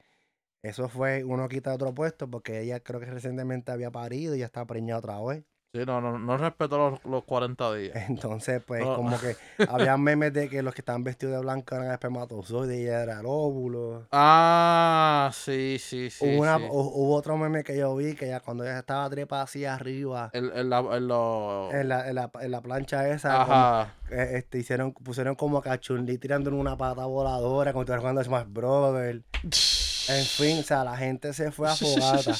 eso 0.63 0.89
fue 0.89 1.25
uno 1.25 1.49
quita 1.49 1.75
otro 1.75 1.93
puesto 1.93 2.29
porque 2.31 2.61
ella 2.61 2.79
creo 2.81 3.01
que 3.01 3.07
recientemente 3.07 3.73
había 3.73 3.91
parido 3.91 4.35
y 4.37 4.41
ya 4.41 4.47
está 4.47 4.65
preñada 4.65 4.99
otra 5.01 5.21
vez. 5.21 5.45
Sí, 5.79 5.87
no, 5.87 6.01
no, 6.01 6.19
no 6.19 6.37
respetó 6.37 6.79
los, 6.91 7.05
los 7.05 7.25
40 7.25 7.73
días. 7.75 7.95
Entonces, 8.09 8.63
pues, 8.67 8.85
No. 8.85 8.97
como 8.97 9.17
que 9.19 9.37
había 9.69 9.97
memes 9.97 10.33
de 10.33 10.49
que 10.49 10.63
los 10.63 10.75
que 10.75 10.81
estaban 10.81 11.05
vestidos 11.05 11.35
de 11.35 11.41
blanco 11.41 11.75
eran 11.75 11.91
espermatozoides 11.93 12.79
y 12.79 12.83
ella 12.83 13.03
era 13.03 13.21
el 13.21 13.27
óvulo. 13.27 14.07
Ah, 14.13 15.31
sí, 15.33 15.79
sí, 15.81 16.11
sí. 16.11 16.25
hubo, 16.25 16.43
una- 16.43 16.59
sí. 16.59 16.65
hu- 16.65 16.91
hubo 16.95 17.15
otro 17.15 17.37
meme 17.37 17.63
que 17.65 17.77
yo 17.77 17.95
vi 17.97 18.15
que 18.15 18.29
ya 18.29 18.41
cuando 18.41 18.65
ella 18.65 18.79
estaba 18.81 19.09
trepa 19.11 19.43
así 19.43 19.65
arriba 19.65 20.31
El, 20.33 20.51
el, 20.53 20.69
la- 20.71 20.81
el- 20.97 21.07
lo- 21.09 21.71
en 21.73 21.89
la, 21.89 22.09
en 22.09 22.15
la, 22.15 22.31
en 22.41 22.51
la 22.51 22.61
plancha 22.61 23.09
esa, 23.09 23.43
Ajá. 23.43 23.95
eh, 24.11 24.33
este, 24.35 24.59
hicieron, 24.59 24.93
pusieron 24.93 25.35
como 25.35 25.63
a 25.65 25.79
Chun-Li 25.79 26.19
tirándole 26.19 26.57
una 26.57 26.77
pata 26.77 27.05
voladora 27.05 27.73
cuando 27.73 27.93
estaba 27.93 28.01
jugando 28.01 28.25
Smash 28.25 28.47
Brothers. 28.49 29.23
En 30.09 30.25
fin, 30.25 30.59
o 30.61 30.63
sea, 30.63 30.85
la 30.85 30.97
gente 30.97 31.33
se 31.33 31.51
fue 31.51 31.69
a 31.69 31.75
fogata. 31.77 32.35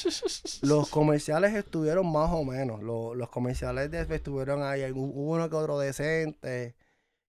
Los 0.61 0.89
comerciales 0.89 1.53
estuvieron 1.53 2.11
más 2.11 2.29
o 2.31 2.43
menos. 2.43 2.81
Los, 2.81 3.15
los 3.15 3.29
comerciales 3.29 3.91
de, 3.91 4.01
estuvieron 4.15 4.63
ahí. 4.63 4.89
Hubo 4.91 5.33
uno 5.33 5.49
que 5.49 5.55
otro 5.55 5.79
decente. 5.79 6.75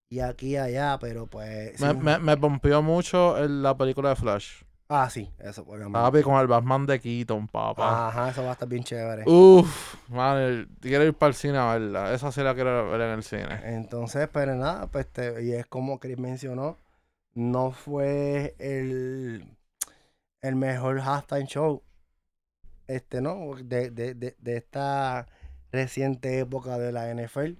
Y 0.09 0.19
aquí 0.19 0.49
y 0.49 0.57
allá, 0.57 0.97
pero 0.99 1.27
pues. 1.27 1.79
Me, 1.79 1.93
me, 1.93 2.19
me 2.19 2.37
pompió 2.37 2.81
mucho 2.81 3.37
la 3.47 3.77
película 3.77 4.09
de 4.09 4.15
Flash. 4.15 4.63
Ah, 4.93 5.09
sí, 5.09 5.31
eso, 5.39 5.61
obviamente. 5.61 5.93
Papi, 5.93 6.21
con 6.21 6.35
el 6.35 6.47
Batman 6.47 6.85
de 6.85 6.99
Keaton, 6.99 7.47
papá. 7.47 8.09
Ajá, 8.09 8.29
eso 8.29 8.43
va 8.43 8.49
a 8.49 8.53
estar 8.53 8.67
bien 8.67 8.83
chévere. 8.83 9.23
Uf, 9.25 9.95
man, 10.09 10.67
quiero 10.81 11.05
ir 11.05 11.13
para 11.13 11.29
el 11.29 11.33
cine 11.35 11.57
a 11.57 11.71
verla. 11.71 12.13
Esa 12.13 12.29
sí 12.33 12.41
la 12.41 12.53
quiero 12.53 12.91
ver 12.91 12.99
en 12.99 13.11
el 13.11 13.23
cine. 13.23 13.61
Entonces, 13.63 14.27
pero 14.33 14.53
nada, 14.55 14.87
pues 14.87 15.07
te- 15.07 15.43
y 15.45 15.53
es 15.53 15.65
como 15.65 15.97
Chris 15.97 16.17
mencionó, 16.17 16.75
no 17.33 17.71
fue 17.71 18.53
el, 18.59 19.45
el 20.41 20.55
mejor 20.55 20.99
halftime 20.99 21.45
show, 21.45 21.83
este, 22.87 23.21
¿no? 23.21 23.55
De, 23.63 23.91
de, 23.91 24.13
de, 24.13 24.35
de 24.39 24.57
esta 24.57 25.27
reciente 25.71 26.39
época 26.39 26.77
de 26.77 26.91
la 26.91 27.13
NFL. 27.13 27.53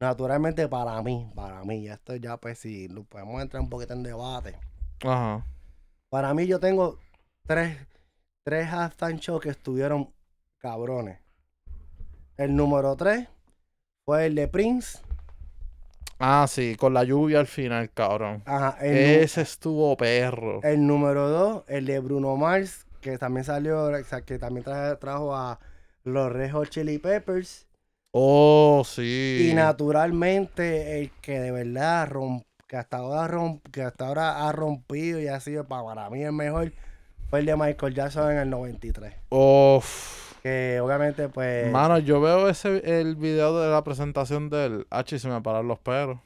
Naturalmente 0.00 0.66
para 0.66 1.00
mí, 1.02 1.30
para 1.34 1.62
mí, 1.64 1.82
ya 1.82 1.94
esto 1.94 2.16
ya 2.16 2.38
pues 2.38 2.58
si 2.58 2.88
lo 2.88 3.04
podemos 3.04 3.42
entrar 3.42 3.62
un 3.62 3.68
poquito 3.68 3.92
en 3.92 4.02
debate. 4.02 4.58
Ajá. 5.04 5.44
Para 6.08 6.32
mí 6.32 6.46
yo 6.46 6.58
tengo 6.58 6.98
tres, 7.46 7.76
tres 8.44 8.68
halftime 8.72 9.18
shows 9.18 9.42
que 9.42 9.50
estuvieron 9.50 10.12
cabrones. 10.58 11.20
El 12.36 12.56
número 12.56 12.96
tres 12.96 13.28
fue 14.06 14.26
el 14.26 14.34
de 14.34 14.48
Prince. 14.48 15.00
Ah, 16.20 16.46
sí, 16.48 16.76
con 16.76 16.92
la 16.94 17.02
lluvia 17.04 17.40
al 17.40 17.46
final, 17.46 17.90
cabrón. 17.92 18.42
Ajá, 18.44 18.76
Ese 18.82 19.40
estuvo 19.40 19.96
perro. 19.96 20.60
el 20.62 20.86
número 20.86 21.28
dos, 21.30 21.64
el 21.66 21.86
de 21.86 21.98
Bruno 22.00 22.36
Mars, 22.36 22.86
que 23.00 23.16
también 23.18 23.44
salió, 23.44 23.84
o 23.84 24.04
sea, 24.04 24.20
que 24.22 24.38
también 24.38 24.64
tra- 24.64 24.98
trajo 24.98 25.34
a 25.34 25.58
los 26.04 26.30
Red 26.32 26.52
Hot 26.52 26.68
Chili 26.68 26.98
Peppers. 26.98 27.66
Oh, 28.12 28.82
sí. 28.84 29.48
Y 29.50 29.54
naturalmente 29.54 31.00
el 31.00 31.10
que 31.22 31.40
de 31.40 31.52
verdad 31.52 32.08
romp, 32.08 32.44
que 32.66 32.76
hasta 32.76 32.98
ahora 32.98 33.26
romp, 33.28 33.64
que 33.70 33.82
hasta 33.82 34.06
ahora 34.08 34.46
ha 34.48 34.52
rompido 34.52 35.20
y 35.20 35.28
ha 35.28 35.40
sido 35.40 35.66
pa- 35.66 35.84
para 35.84 36.10
mí 36.10 36.22
el 36.22 36.32
mejor 36.32 36.72
fue 37.30 37.40
el 37.40 37.46
de 37.46 37.56
Michael 37.56 37.94
Jackson 37.94 38.32
en 38.32 38.38
el 38.38 38.50
93. 38.50 39.14
Uf. 39.30 40.29
Que 40.42 40.80
obviamente 40.80 41.28
pues 41.28 41.70
Mano, 41.70 41.98
yo 41.98 42.20
veo 42.20 42.48
ese 42.48 43.00
el 43.00 43.16
video 43.16 43.60
de 43.60 43.70
la 43.70 43.84
presentación 43.84 44.48
del 44.48 44.86
H 44.90 45.16
y 45.16 45.18
se 45.18 45.28
me 45.28 45.40
paran 45.42 45.68
los 45.68 45.78
pelos. 45.78 46.18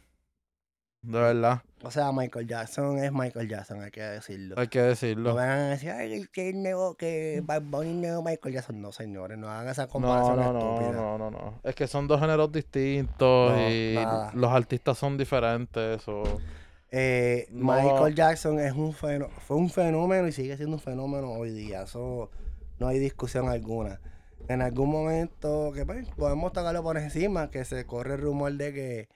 De 1.03 1.19
verdad, 1.21 1.61
o 1.83 1.91
sea, 1.91 2.13
Michael 2.13 2.47
Jackson 2.49 2.97
es 2.99 3.13
Michael 3.13 3.47
Jackson, 3.47 3.83
hay 3.83 3.91
que 3.91 4.01
decirlo. 4.01 4.55
hay 4.59 4.69
que 4.69 4.79
No 4.79 4.85
decirlo. 4.87 5.35
vengan 5.35 5.59
a 5.59 5.69
decir, 5.71 5.91
ay, 5.91 6.27
que 6.33 6.49
el 6.49 6.63
nuevo, 6.63 6.95
que 6.95 7.43
Bad 7.45 7.61
Bunny 7.61 7.93
nuevo 7.93 8.23
Michael 8.23 8.55
Jackson. 8.55 8.81
No, 8.81 8.91
señores, 8.91 9.37
no 9.37 9.51
hagan 9.51 9.69
esa 9.69 9.83
No, 9.83 9.89
comparación 9.91 10.37
no, 10.37 10.53
no, 10.55 10.59
estúpida. 10.61 10.93
no, 10.93 11.19
no, 11.19 11.31
no. 11.31 11.61
Es 11.63 11.75
que 11.75 11.87
son 11.87 12.09
dos 12.09 12.21
géneros 12.21 12.51
distintos 12.51 13.53
No, 13.53 13.71
y 13.71 13.97
nada. 13.97 14.31
los 14.35 14.51
artistas 14.51 14.97
son 14.97 15.19
diferentes. 15.19 16.09
O... 16.09 16.23
Eh, 16.91 17.49
No. 17.51 17.75
Michael 17.75 18.15
Jackson 18.15 18.59
es 18.61 18.73
un 18.73 18.95
fenó- 18.95 19.29
fue 19.47 19.59
un 19.59 19.69
fenómeno 19.69 20.27
y 20.27 20.33
sigue 20.33 20.57
siendo 20.57 20.77
un 20.77 20.81
fenómeno 20.83 21.33
hoy 21.33 21.51
día. 21.51 21.83
Eso 21.83 22.31
no 22.85 22.91
hay 22.91 22.99
discusión 22.99 23.49
alguna. 23.49 23.99
En 24.47 24.61
algún 24.61 24.91
momento, 24.91 25.73
que 25.75 25.87
pues, 25.87 26.07
podemos 26.17 26.53
tocarlo 26.53 26.83
por 26.83 26.99
encima, 26.99 27.51
que 27.51 27.65
se 27.65 27.87
corre 27.87 28.15
el 28.17 28.21
rumor 28.21 28.53
de 28.53 28.75
que 28.75 29.09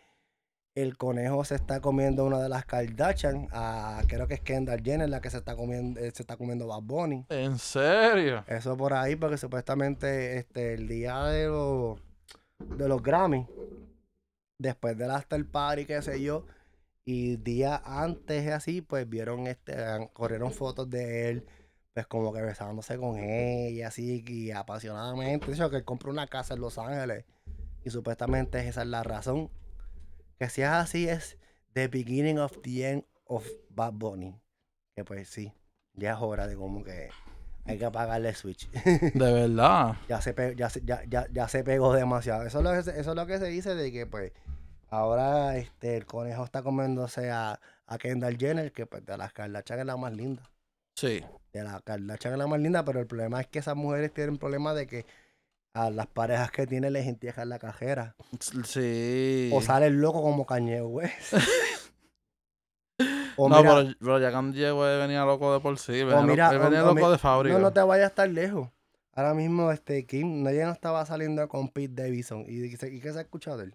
el 0.74 0.96
conejo 0.96 1.44
se 1.44 1.56
está 1.56 1.80
comiendo 1.80 2.24
una 2.24 2.38
de 2.40 2.48
las 2.48 2.64
Kardashian, 2.64 3.48
a, 3.52 4.00
creo 4.08 4.26
que 4.26 4.34
es 4.34 4.40
Kendall 4.40 4.80
Jenner 4.82 5.10
la 5.10 5.20
que 5.20 5.28
se 5.28 5.36
está 5.36 5.54
comiendo, 5.54 6.00
eh, 6.00 6.10
se 6.14 6.22
está 6.22 6.36
comiendo 6.38 6.66
Bad 6.66 6.82
Bunny. 6.82 7.26
¿En 7.28 7.58
serio? 7.58 8.42
Eso 8.46 8.74
por 8.76 8.94
ahí, 8.94 9.16
porque 9.16 9.36
supuestamente 9.36 10.38
este, 10.38 10.72
el 10.74 10.88
día 10.88 11.24
de 11.24 11.46
los, 11.48 12.00
de 12.78 12.88
los 12.88 13.02
Grammy, 13.02 13.46
después 14.58 14.96
del 14.96 15.10
after 15.10 15.44
party, 15.46 15.84
qué 15.84 16.00
sé 16.00 16.22
yo, 16.22 16.46
y 17.04 17.36
día 17.36 17.82
antes 17.84 18.44
y 18.46 18.48
así, 18.48 18.80
pues 18.80 19.06
vieron, 19.08 19.46
este, 19.46 19.74
an- 19.84 20.08
corrieron 20.08 20.52
fotos 20.52 20.88
de 20.88 21.28
él, 21.28 21.46
pues 21.98 22.06
como 22.06 22.32
que 22.32 22.40
besándose 22.42 22.96
con 22.96 23.18
ella, 23.18 23.88
así, 23.88 24.22
y 24.28 24.52
apasionadamente. 24.52 25.50
Dice 25.50 25.68
que 25.68 25.76
él 25.76 25.84
compró 25.84 26.12
una 26.12 26.28
casa 26.28 26.54
en 26.54 26.60
Los 26.60 26.78
Ángeles, 26.78 27.24
y 27.84 27.90
supuestamente 27.90 28.60
esa 28.68 28.82
es 28.82 28.86
la 28.88 29.02
razón. 29.02 29.50
Que 30.38 30.48
si 30.48 30.62
es 30.62 30.68
así, 30.68 31.08
es 31.08 31.38
the 31.72 31.88
beginning 31.88 32.38
of 32.38 32.56
the 32.62 32.88
end 32.88 33.04
of 33.24 33.44
Bad 33.70 33.94
Bunny. 33.94 34.40
Que 34.94 35.04
pues 35.04 35.28
sí, 35.28 35.52
ya 35.94 36.12
es 36.12 36.18
hora 36.20 36.46
de 36.46 36.54
como 36.54 36.84
que 36.84 37.08
hay 37.64 37.78
que 37.78 37.84
apagarle 37.84 38.28
el 38.28 38.36
switch. 38.36 38.70
De 38.70 39.10
verdad. 39.32 39.96
ya, 40.08 40.20
se 40.20 40.34
pe- 40.34 40.54
ya, 40.56 40.70
se- 40.70 40.84
ya, 40.84 41.02
ya, 41.08 41.26
ya 41.32 41.48
se 41.48 41.64
pegó 41.64 41.92
demasiado. 41.94 42.46
Eso 42.46 42.58
es, 42.58 42.64
lo 42.64 42.70
que 42.72 42.82
se, 42.84 42.90
eso 43.00 43.10
es 43.10 43.16
lo 43.16 43.26
que 43.26 43.38
se 43.38 43.46
dice 43.46 43.74
de 43.74 43.90
que 43.90 44.06
pues 44.06 44.32
ahora 44.88 45.56
este 45.56 45.96
el 45.96 46.06
conejo 46.06 46.44
está 46.44 46.62
comiéndose 46.62 47.30
a, 47.32 47.58
a 47.86 47.98
Kendall 47.98 48.38
Jenner, 48.38 48.70
que 48.70 48.86
pues 48.86 49.04
de 49.04 49.18
las 49.18 49.32
Kardashian 49.32 49.80
es 49.80 49.86
la 49.86 49.96
más 49.96 50.12
linda. 50.12 50.48
Sí. 50.94 51.24
De 51.52 51.62
la 51.62 51.80
Kardashian 51.80 52.34
es 52.34 52.38
la 52.38 52.46
más 52.46 52.60
linda, 52.60 52.84
pero 52.84 53.00
el 53.00 53.06
problema 53.06 53.40
es 53.40 53.46
que 53.46 53.58
esas 53.58 53.76
mujeres 53.76 54.12
tienen 54.12 54.36
problemas 54.36 54.76
de 54.76 54.86
que 54.86 55.06
a 55.74 55.90
las 55.90 56.06
parejas 56.06 56.50
que 56.50 56.66
tienen 56.66 56.92
les 56.92 57.06
entierran 57.06 57.48
la 57.48 57.58
cajera. 57.58 58.16
Sí. 58.64 59.50
O 59.52 59.60
sale 59.62 59.90
loco 59.90 60.22
como 60.22 60.44
Kanye 60.46 60.82
West. 60.82 61.34
o 63.36 63.48
no, 63.48 63.58
mira, 63.58 63.74
pero, 63.74 63.94
pero 64.00 64.18
ya 64.18 64.42
llegó 64.52 64.86
él 64.86 65.00
venía 65.00 65.24
loco 65.24 65.52
de 65.52 65.60
por 65.60 65.78
sí. 65.78 66.04
Venía, 66.04 66.22
mira, 66.22 66.52
loco, 66.52 66.64
venía 66.64 66.84
o 66.84 67.10
de 67.10 67.18
fábrica. 67.18 67.54
No, 67.54 67.60
no 67.60 67.72
te 67.72 67.80
vayas 67.80 68.14
tan 68.14 68.34
lejos. 68.34 68.68
Ahora 69.14 69.34
mismo, 69.34 69.72
este 69.72 70.06
Kim, 70.06 70.42
nadie 70.42 70.64
no 70.64 70.72
estaba 70.72 71.04
saliendo 71.06 71.48
con 71.48 71.68
Pete 71.68 72.02
Davidson. 72.02 72.44
¿Y, 72.46 72.66
y, 72.66 72.74
y 72.74 73.00
qué 73.00 73.12
se 73.12 73.18
ha 73.18 73.22
escuchado 73.22 73.58
de 73.58 73.64
él? 73.64 73.74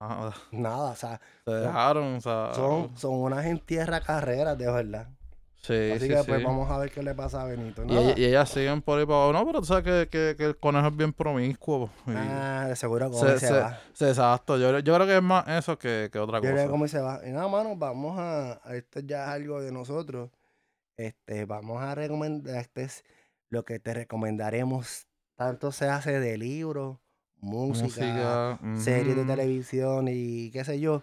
Ah, 0.00 0.32
Nada, 0.50 0.92
o 0.92 0.96
sea, 0.96 1.20
se 1.44 1.50
dejaron, 1.50 2.14
o 2.14 2.20
sea. 2.22 2.54
son, 2.54 2.96
son 2.96 3.12
unas 3.16 3.44
en 3.44 3.58
tierra 3.58 4.00
carreras, 4.00 4.56
de 4.56 4.70
verdad. 4.72 5.08
Sí, 5.62 5.74
Así 5.90 6.00
sí, 6.06 6.08
que 6.08 6.16
sí. 6.18 6.24
pues 6.26 6.42
vamos 6.42 6.70
a 6.70 6.78
ver 6.78 6.90
qué 6.90 7.02
le 7.02 7.14
pasa 7.14 7.42
a 7.42 7.44
Benito. 7.44 7.84
Y, 7.86 7.94
ella- 7.94 8.14
y 8.16 8.24
ellas 8.24 8.48
siguen 8.48 8.80
por 8.80 8.98
ahí 8.98 9.04
para 9.04 9.24
abajo. 9.24 9.32
No, 9.34 9.44
pero 9.46 9.60
tú 9.60 9.66
sabes 9.66 9.84
que, 9.84 10.08
que, 10.08 10.34
que 10.36 10.44
el 10.46 10.56
conejo 10.56 10.86
es 10.88 10.96
bien 10.96 11.12
promiscuo. 11.12 11.90
y- 12.06 12.12
Ah, 12.16 12.64
de 12.68 12.76
seguro 12.76 13.10
como 13.10 13.20
se, 13.22 13.38
se, 13.38 13.48
se- 13.48 13.52
va. 13.52 13.78
exacto. 14.00 14.56
Yo, 14.56 14.78
yo 14.78 14.94
creo 14.94 15.06
que 15.06 15.16
es 15.16 15.22
más 15.22 15.46
eso 15.48 15.78
que, 15.78 16.08
que 16.10 16.18
otra 16.18 16.38
Yo 16.38 16.50
creo 16.50 16.70
cosa. 16.70 16.82
que 16.82 16.88
se 16.88 17.00
va. 17.00 17.20
Y 17.26 17.30
nada, 17.32 17.48
mano, 17.48 17.76
vamos 17.76 18.16
a. 18.18 18.58
Esto 18.74 19.00
ya 19.00 19.24
es 19.24 19.28
algo 19.30 19.60
de 19.60 19.70
nosotros. 19.70 20.30
Este, 20.96 21.44
vamos 21.44 21.82
a 21.82 21.94
recomendar. 21.94 22.56
Este 22.56 22.84
es 22.84 23.04
lo 23.50 23.64
que 23.66 23.78
te 23.80 23.92
recomendaremos. 23.92 25.06
Tanto 25.36 25.72
se 25.72 25.88
hace 25.88 26.20
de 26.20 26.38
libros, 26.38 26.98
música, 27.36 28.58
Música. 28.62 28.82
series 28.82 29.14
de 29.16 29.24
televisión 29.24 30.06
y 30.10 30.50
qué 30.52 30.64
sé 30.64 30.80
yo. 30.80 31.02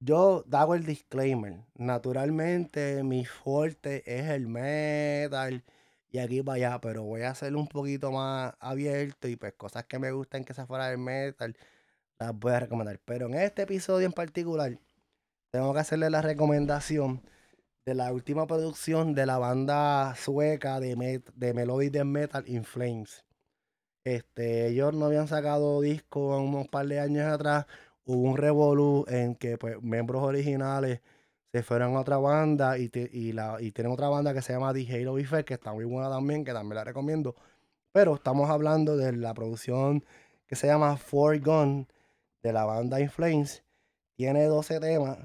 Yo 0.00 0.44
hago 0.52 0.74
el 0.74 0.84
disclaimer. 0.84 1.64
Naturalmente, 1.74 3.02
mi 3.02 3.24
fuerte 3.24 4.02
es 4.06 4.28
el 4.30 4.46
metal 4.46 5.64
y 6.10 6.18
aquí 6.18 6.42
para 6.42 6.56
allá, 6.56 6.80
pero 6.80 7.02
voy 7.02 7.22
a 7.22 7.30
hacerlo 7.30 7.58
un 7.60 7.66
poquito 7.68 8.12
más 8.12 8.54
abierto 8.60 9.28
y 9.28 9.36
pues 9.36 9.54
cosas 9.54 9.84
que 9.84 9.98
me 9.98 10.12
gustan 10.12 10.44
que 10.44 10.54
se 10.54 10.66
fuera 10.66 10.88
del 10.88 10.98
metal 10.98 11.56
las 12.18 12.34
voy 12.38 12.52
a 12.52 12.60
recomendar. 12.60 13.00
Pero 13.04 13.26
en 13.28 13.34
este 13.34 13.62
episodio 13.62 14.06
en 14.06 14.12
particular, 14.12 14.78
tengo 15.50 15.74
que 15.74 15.80
hacerle 15.80 16.10
la 16.10 16.22
recomendación 16.22 17.22
de 17.86 17.94
la 17.94 18.12
última 18.12 18.46
producción 18.46 19.14
de 19.14 19.26
la 19.26 19.38
banda 19.38 20.14
sueca 20.16 20.80
de, 20.80 20.96
met- 20.96 21.32
de 21.34 21.54
Melody 21.54 21.90
Metal 22.04 22.44
In 22.48 22.64
Flames. 22.64 23.24
Este, 24.04 24.68
ellos 24.68 24.94
no 24.94 25.06
habían 25.06 25.28
sacado 25.28 25.80
disco 25.80 26.38
unos 26.38 26.68
par 26.68 26.86
de 26.86 27.00
años 27.00 27.26
atrás. 27.32 27.66
Hubo 28.08 28.22
un 28.30 28.36
revolú 28.38 29.04
en 29.08 29.34
que 29.36 29.58
pues, 29.58 29.82
miembros 29.82 30.22
originales 30.22 31.00
se 31.52 31.62
fueron 31.62 31.96
a 31.96 32.00
otra 32.00 32.18
banda 32.18 32.78
y, 32.78 32.88
te- 32.88 33.10
y, 33.12 33.32
la, 33.32 33.58
y 33.60 33.72
tienen 33.72 33.92
otra 33.92 34.08
banda 34.08 34.34
que 34.34 34.42
se 34.42 34.52
llama 34.54 34.72
The 34.74 34.86
Halo 34.94 35.18
Effect, 35.18 35.48
que 35.48 35.54
está 35.54 35.72
muy 35.74 35.84
buena 35.84 36.08
también, 36.10 36.44
que 36.44 36.52
también 36.52 36.76
la 36.76 36.84
recomiendo. 36.84 37.36
Pero 37.92 38.14
estamos 38.16 38.50
hablando 38.50 38.96
de 38.96 39.12
la 39.12 39.34
producción 39.34 40.04
que 40.46 40.56
se 40.56 40.66
llama 40.68 40.96
Four 40.96 41.40
Gun 41.40 41.88
de 42.42 42.52
la 42.52 42.64
banda 42.64 43.00
In 43.00 43.10
Flames. 43.10 43.64
Tiene 44.16 44.44
12 44.46 44.80
temas, 44.80 45.18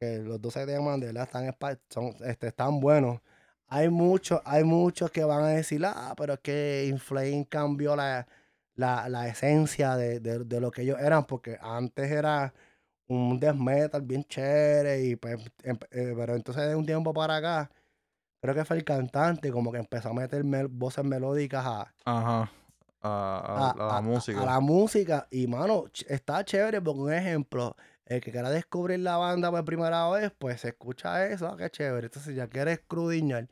que 0.00 0.18
los 0.18 0.40
12 0.40 0.66
temas 0.66 1.00
de 1.00 1.06
verdad 1.08 1.24
están, 1.24 1.80
son, 1.90 2.14
este, 2.24 2.48
están 2.48 2.80
buenos. 2.80 3.20
Hay 3.68 3.88
muchos, 3.90 4.40
hay 4.44 4.64
muchos 4.64 5.10
que 5.10 5.24
van 5.24 5.44
a 5.44 5.48
decir, 5.48 5.82
ah, 5.86 6.14
pero 6.16 6.34
es 6.34 6.40
que 6.40 6.86
Inflame 6.88 7.46
cambió 7.48 7.96
la, 7.96 8.26
la, 8.78 9.08
la 9.08 9.26
esencia 9.28 9.96
de, 9.96 10.20
de- 10.20 10.44
de 10.44 10.60
lo 10.60 10.70
que 10.70 10.82
ellos 10.82 10.98
eran, 11.00 11.24
porque 11.26 11.58
antes 11.60 12.10
era 12.10 12.54
un 13.08 13.40
death 13.40 13.56
metal 13.56 14.02
bien 14.02 14.24
chévere, 14.24 15.02
y 15.04 15.16
pues, 15.16 15.36
empe- 15.64 15.88
eh, 15.90 16.14
pero 16.16 16.36
entonces 16.36 16.68
de 16.68 16.76
un 16.76 16.86
tiempo 16.86 17.12
para 17.12 17.36
acá, 17.36 17.70
creo 18.40 18.54
que 18.54 18.64
fue 18.64 18.76
el 18.76 18.84
cantante 18.84 19.50
como 19.50 19.72
que 19.72 19.78
empezó 19.78 20.10
a 20.10 20.14
meter 20.14 20.44
mel- 20.44 20.68
voces 20.70 21.04
melódicas 21.04 21.64
a, 21.66 21.94
Ajá. 22.04 22.50
A, 23.00 23.72
a- 23.76 23.84
a- 23.84 23.90
a 23.90 23.94
la 23.96 24.00
música. 24.00 24.40
a 24.42 24.44
la 24.44 24.60
música. 24.60 25.26
Y 25.30 25.46
mano, 25.48 25.84
está 26.08 26.44
chévere 26.44 26.80
porque 26.80 27.00
un 27.00 27.12
ejemplo, 27.12 27.76
el 28.06 28.20
que 28.20 28.30
quiera 28.32 28.50
descubrir 28.50 29.00
la 29.00 29.16
banda 29.16 29.50
por 29.50 29.64
primera 29.64 30.08
vez, 30.10 30.32
pues 30.38 30.60
se 30.60 30.68
escucha 30.68 31.26
eso, 31.26 31.48
ah, 31.48 31.56
qué 31.58 31.68
chévere. 31.70 32.06
Entonces, 32.06 32.32
si 32.32 32.36
ya 32.36 32.46
quieres 32.48 32.78
escudriñar 32.78 33.48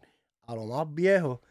a 0.47 0.55
lo 0.55 0.67
más 0.67 0.87
viejo, 0.95 1.43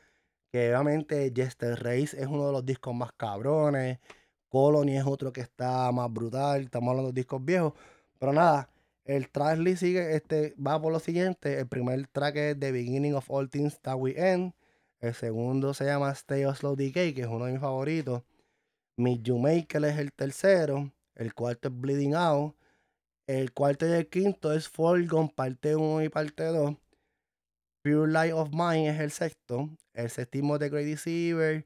que 0.55 0.69
obviamente 0.69 1.33
Jester 1.35 1.77
Race 1.83 2.17
es 2.17 2.27
uno 2.27 2.47
de 2.47 2.53
los 2.53 2.65
discos 2.65 2.95
más 2.95 3.11
cabrones, 3.11 3.99
Colony 4.47 4.95
es 4.95 5.05
otro 5.05 5.33
que 5.33 5.41
está 5.41 5.91
más 5.91 6.09
brutal, 6.09 6.61
estamos 6.63 6.91
hablando 6.91 7.11
de 7.11 7.19
discos 7.19 7.43
viejos. 7.43 7.73
Pero 8.17 8.31
nada, 8.31 8.69
el 9.03 9.29
tracklist 9.29 9.81
sigue, 9.81 10.15
este, 10.15 10.55
va 10.55 10.81
por 10.81 10.93
lo 10.93 10.99
siguiente. 10.99 11.59
El 11.59 11.67
primer 11.67 12.07
track 12.07 12.37
es 12.37 12.59
The 12.59 12.71
Beginning 12.71 13.15
of 13.15 13.29
All 13.29 13.49
Things 13.49 13.81
That 13.81 13.97
We 13.97 14.13
End. 14.17 14.53
El 15.01 15.13
segundo 15.13 15.73
se 15.73 15.83
llama 15.83 16.09
Stay 16.11 16.45
of 16.45 16.57
Slow 16.57 16.77
Decay, 16.77 17.13
que 17.13 17.23
es 17.23 17.27
uno 17.27 17.47
de 17.47 17.51
mis 17.51 17.61
favoritos. 17.61 18.23
You 18.95 19.37
Maker 19.37 19.83
es 19.83 19.97
el 19.99 20.13
tercero. 20.13 20.89
El 21.15 21.33
cuarto 21.33 21.67
es 21.67 21.77
Bleeding 21.77 22.15
Out. 22.15 22.55
El 23.27 23.51
cuarto 23.51 23.85
y 23.89 23.91
el 23.91 24.07
quinto 24.07 24.53
es 24.53 24.69
Forgone, 24.69 25.33
parte 25.35 25.75
1 25.75 26.03
y 26.03 26.07
parte 26.09 26.45
2. 26.45 26.77
Pure 27.85 28.11
Light 28.11 28.33
of 28.33 28.49
Mine 28.51 28.89
es 28.89 28.99
el 28.99 29.11
sexto. 29.11 29.69
El 29.93 30.09
séptimo 30.09 30.57
The 30.57 30.69
Great 30.69 30.87
Deceiver. 30.87 31.63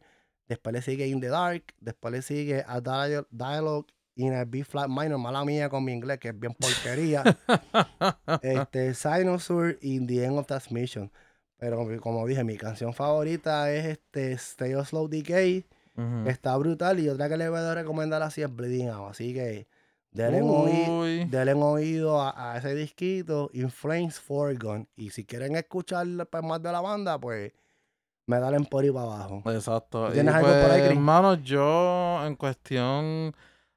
Después 0.49 0.73
le 0.73 0.81
sigue 0.81 1.07
In 1.07 1.21
the 1.21 1.29
Dark. 1.29 1.73
Después 1.79 2.11
le 2.11 2.21
sigue 2.21 2.65
A 2.67 2.81
Dial- 2.81 3.25
Dialogue 3.31 3.87
in 4.15 4.33
a 4.33 4.43
B 4.43 4.65
flat 4.65 4.89
minor. 4.89 5.17
Mala 5.17 5.45
mía 5.45 5.69
con 5.69 5.85
mi 5.85 5.93
inglés, 5.93 6.19
que 6.19 6.27
es 6.29 6.37
bien 6.37 6.53
porquería. 6.59 7.23
este, 8.41 8.93
Sinosur 8.95 9.77
in 9.81 10.07
the 10.07 10.25
End 10.25 10.37
of 10.37 10.45
Transmission. 10.45 11.09
Pero 11.55 11.87
como 12.01 12.27
dije, 12.27 12.43
mi 12.43 12.57
canción 12.57 12.93
favorita 12.93 13.71
es 13.71 13.85
este 13.85 14.33
Stay 14.33 14.73
of 14.73 14.89
Slow 14.89 15.07
Decay. 15.07 15.65
Está 16.27 16.57
brutal. 16.57 16.99
Y 16.99 17.07
otra 17.07 17.29
que 17.29 17.37
le 17.37 17.47
voy 17.47 17.59
a 17.59 17.73
recomendar 17.75 18.21
así 18.23 18.41
es 18.41 18.53
Bleeding 18.53 18.89
Out. 18.89 19.11
Así 19.11 19.33
que 19.33 19.67
denle 20.11 20.41
oído, 20.41 21.03
denle 21.29 21.53
oído 21.53 22.21
a, 22.21 22.53
a 22.53 22.57
ese 22.57 22.75
disquito, 22.75 23.49
In 23.53 23.69
Flames 23.71 24.19
Forgone. 24.19 24.87
Y 24.95 25.09
si 25.11 25.25
quieren 25.25 25.55
escuchar 25.55 26.07
pues, 26.29 26.43
más 26.43 26.61
de 26.61 26.71
la 26.71 26.81
banda, 26.81 27.19
pues 27.19 27.53
me 28.25 28.39
dalen 28.39 28.65
por 28.65 28.83
ahí 28.83 28.91
para 28.91 29.05
abajo. 29.05 29.43
Exacto. 29.45 30.11
¿Tienes 30.11 30.33
Y 30.33 30.37
algo 30.37 30.55
por 30.55 30.71
ahí, 30.71 30.81
pues, 30.81 30.83
Chris? 30.83 30.97
Hermano, 30.97 31.35
yo 31.35 32.25
en 32.25 32.35
cuestión 32.35 33.35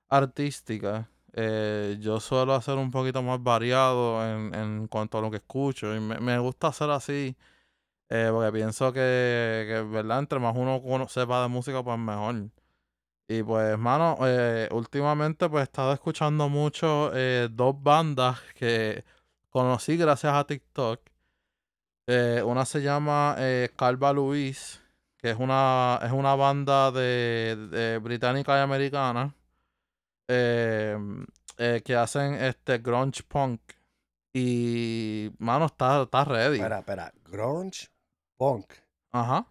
artística, 0.09 1.09
eh, 1.33 1.97
yo 2.01 2.21
suelo 2.21 2.55
hacer 2.55 2.77
un 2.77 2.91
poquito 2.91 3.23
más 3.23 3.43
variado 3.43 4.23
en, 4.27 4.55
en 4.55 4.89
cuanto 4.89 5.19
a 5.19 5.21
lo 5.23 5.31
que 5.31 5.39
escucho. 5.39 5.95
Y 5.95 6.01
me, 6.01 6.19
me 6.21 6.39
gusta 6.39 6.69
hacer 6.69 6.91
así, 6.91 7.35
eh, 8.11 8.31
porque 8.33 8.53
pienso 8.53 8.93
que, 8.93 9.65
que, 9.69 9.83
¿verdad? 9.91 10.19
Entre 10.19 10.39
más 10.39 10.55
uno 10.57 11.09
sepa 11.09 11.43
de 11.43 11.49
música, 11.49 11.83
pues 11.83 11.99
mejor. 11.99 12.51
Y 13.29 13.43
pues, 13.43 13.65
hermano, 13.71 14.19
eh, 14.23 14.69
últimamente 14.73 15.49
pues 15.49 15.63
he 15.63 15.65
estado 15.65 15.93
escuchando 15.93 16.49
mucho 16.49 17.11
eh, 17.15 17.49
dos 17.51 17.81
bandas 17.81 18.41
que 18.55 19.05
conocí 19.49 19.97
gracias 19.97 20.35
a 20.35 20.45
TikTok. 20.45 21.01
Eh, 22.09 22.43
una 22.45 22.65
se 22.65 22.83
llama 22.83 23.37
Calva 23.77 24.13
Luis, 24.13 24.83
que 25.17 25.31
es 25.31 25.39
una, 25.39 26.01
es 26.03 26.13
una 26.13 26.35
banda 26.35 26.91
de, 26.91 27.69
de 27.71 27.99
británica 27.99 28.57
y 28.59 28.61
americana 28.61 29.35
eh, 31.63 31.83
que 31.85 31.95
hacen 31.95 32.35
este 32.35 32.79
grunge 32.79 33.23
punk. 33.23 33.61
Y, 34.33 35.31
mano, 35.39 35.67
está, 35.67 36.03
está 36.03 36.25
ready. 36.25 36.57
Espera, 36.57 36.79
espera. 36.79 37.13
Grunge, 37.31 37.89
punk. 38.37 38.73
Ajá. 39.11 39.47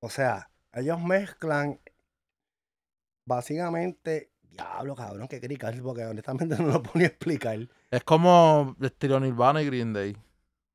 O 0.00 0.10
sea, 0.10 0.50
ellos 0.72 1.00
mezclan 1.00 1.80
básicamente. 3.24 4.30
Diablo, 4.50 4.94
cabrón, 4.94 5.28
que 5.28 5.40
crical, 5.40 5.80
porque 5.82 6.04
honestamente 6.04 6.56
no 6.62 6.66
lo 6.68 6.82
puedo 6.82 6.98
ni 6.98 7.04
explicar. 7.04 7.58
Es 7.90 8.04
como 8.04 8.76
estilo 8.82 9.18
Nirvana 9.18 9.62
y 9.62 9.66
Green 9.66 9.92
Day. 9.94 10.14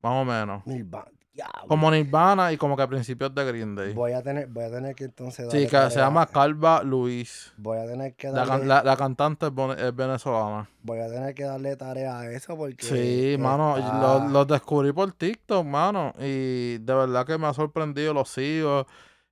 Más 0.02 0.12
o 0.12 0.24
menos. 0.24 0.66
Nirvana, 0.66 1.10
diablo. 1.32 1.68
Como 1.68 1.88
Nirvana 1.90 2.52
y 2.52 2.56
como 2.56 2.76
que 2.76 2.82
a 2.82 2.88
principios 2.88 3.32
de 3.34 3.44
Green 3.44 3.76
Day. 3.76 3.92
Voy 3.94 4.12
a 4.12 4.22
tener, 4.22 4.48
voy 4.48 4.64
a 4.64 4.70
tener 4.70 4.94
que 4.96 5.04
entonces. 5.04 5.46
Sí, 5.52 5.66
darle 5.66 5.68
que 5.88 5.90
se 5.94 6.00
llama 6.00 6.26
Calva 6.26 6.82
Luis. 6.82 7.52
Voy 7.56 7.78
a 7.78 7.86
tener 7.86 8.14
que 8.14 8.28
La, 8.28 8.44
darle. 8.44 8.50
can- 8.58 8.68
la- 8.68 8.82
la 8.82 8.96
cantante 8.96 9.46
es, 9.46 9.94
venezolana. 9.94 10.68
Voy 10.82 10.98
a 10.98 11.06
tener 11.08 11.34
que 11.34 11.44
darle 11.44 11.76
tarea 11.76 12.18
a 12.18 12.30
eso 12.32 12.56
porque. 12.56 12.84
Sí, 12.84 13.36
mano, 13.38 13.76
está- 13.78 14.24
lo- 14.24 14.28
los 14.28 14.46
descubrí 14.48 14.90
por 14.92 15.12
TikTok, 15.12 15.64
mano. 15.64 16.12
Y 16.18 16.78
de 16.78 16.94
verdad 16.94 17.24
que 17.24 17.38
me 17.38 17.46
ha 17.46 17.54
sorprendido, 17.54 18.12
los 18.12 18.28
sigo. 18.28 18.86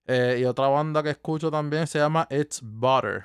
Eh, 0.07 0.39
y 0.41 0.45
otra 0.45 0.69
banda 0.69 1.03
que 1.03 1.11
escucho 1.11 1.51
también 1.51 1.87
se 1.87 1.99
llama 1.99 2.27
It's 2.31 2.61
Butter. 2.63 3.25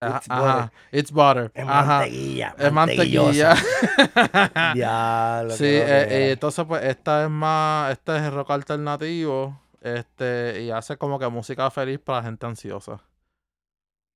Ajá, 0.00 0.18
It's 0.18 0.30
ajá, 0.30 0.72
It's 0.92 1.12
Butter. 1.12 1.50
Es 1.54 1.64
Ajá. 1.66 1.98
mantequilla. 1.98 2.54
Es 2.58 2.72
mantequilla. 2.72 3.54
Diablo. 4.74 5.50
sí, 5.54 5.64
eh, 5.64 6.06
eh, 6.08 6.30
entonces 6.32 6.64
pues 6.66 6.84
esta 6.84 7.24
es 7.24 7.30
más, 7.30 7.92
este 7.92 8.16
es 8.16 8.32
rock 8.32 8.50
alternativo. 8.50 9.60
Este, 9.80 10.62
y 10.62 10.70
hace 10.70 10.96
como 10.96 11.18
que 11.18 11.28
música 11.28 11.70
feliz 11.70 11.98
para 12.00 12.18
la 12.18 12.24
gente 12.24 12.46
ansiosa. 12.46 13.00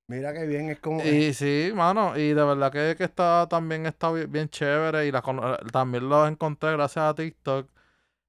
Mira 0.09 0.33
qué 0.33 0.47
bien, 0.47 0.69
es 0.71 0.79
como. 0.81 1.03
Y 1.03 1.33
sí, 1.33 1.73
mano, 1.75 2.17
y 2.19 2.35
de 2.35 2.45
verdad 2.45 2.71
que, 2.73 2.97
que 2.97 3.05
está 3.05 3.47
también 3.49 3.87
está 3.87 4.13
bien, 4.13 4.31
bien 4.31 4.49
chévere 4.49 5.07
y 5.07 5.13
la, 5.13 5.21
eh, 5.21 5.71
también 5.73 6.09
los 6.09 6.29
encontré 6.29 6.73
gracias 6.73 7.05
a 7.05 7.15
TikTok. 7.15 7.69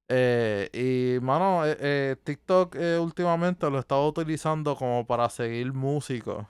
Eh, 0.09 0.69
y, 0.73 1.19
mano, 1.23 1.65
eh, 1.65 1.77
eh, 1.79 2.15
TikTok 2.23 2.75
eh, 2.75 2.97
últimamente 2.99 3.69
lo 3.69 3.77
he 3.77 3.79
estado 3.79 4.07
utilizando 4.07 4.75
como 4.75 5.05
para 5.07 5.29
seguir 5.29 5.73
músicos. 5.73 6.45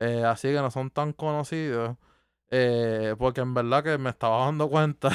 eh, 0.00 0.24
así 0.24 0.48
que 0.48 0.54
no 0.54 0.70
son 0.70 0.90
tan 0.90 1.12
conocidos. 1.12 1.96
eh, 2.50 3.14
porque 3.18 3.40
en 3.42 3.54
verdad 3.54 3.84
que 3.84 3.98
me 3.98 4.10
estaba 4.10 4.44
dando 4.46 4.68
cuenta. 4.68 5.10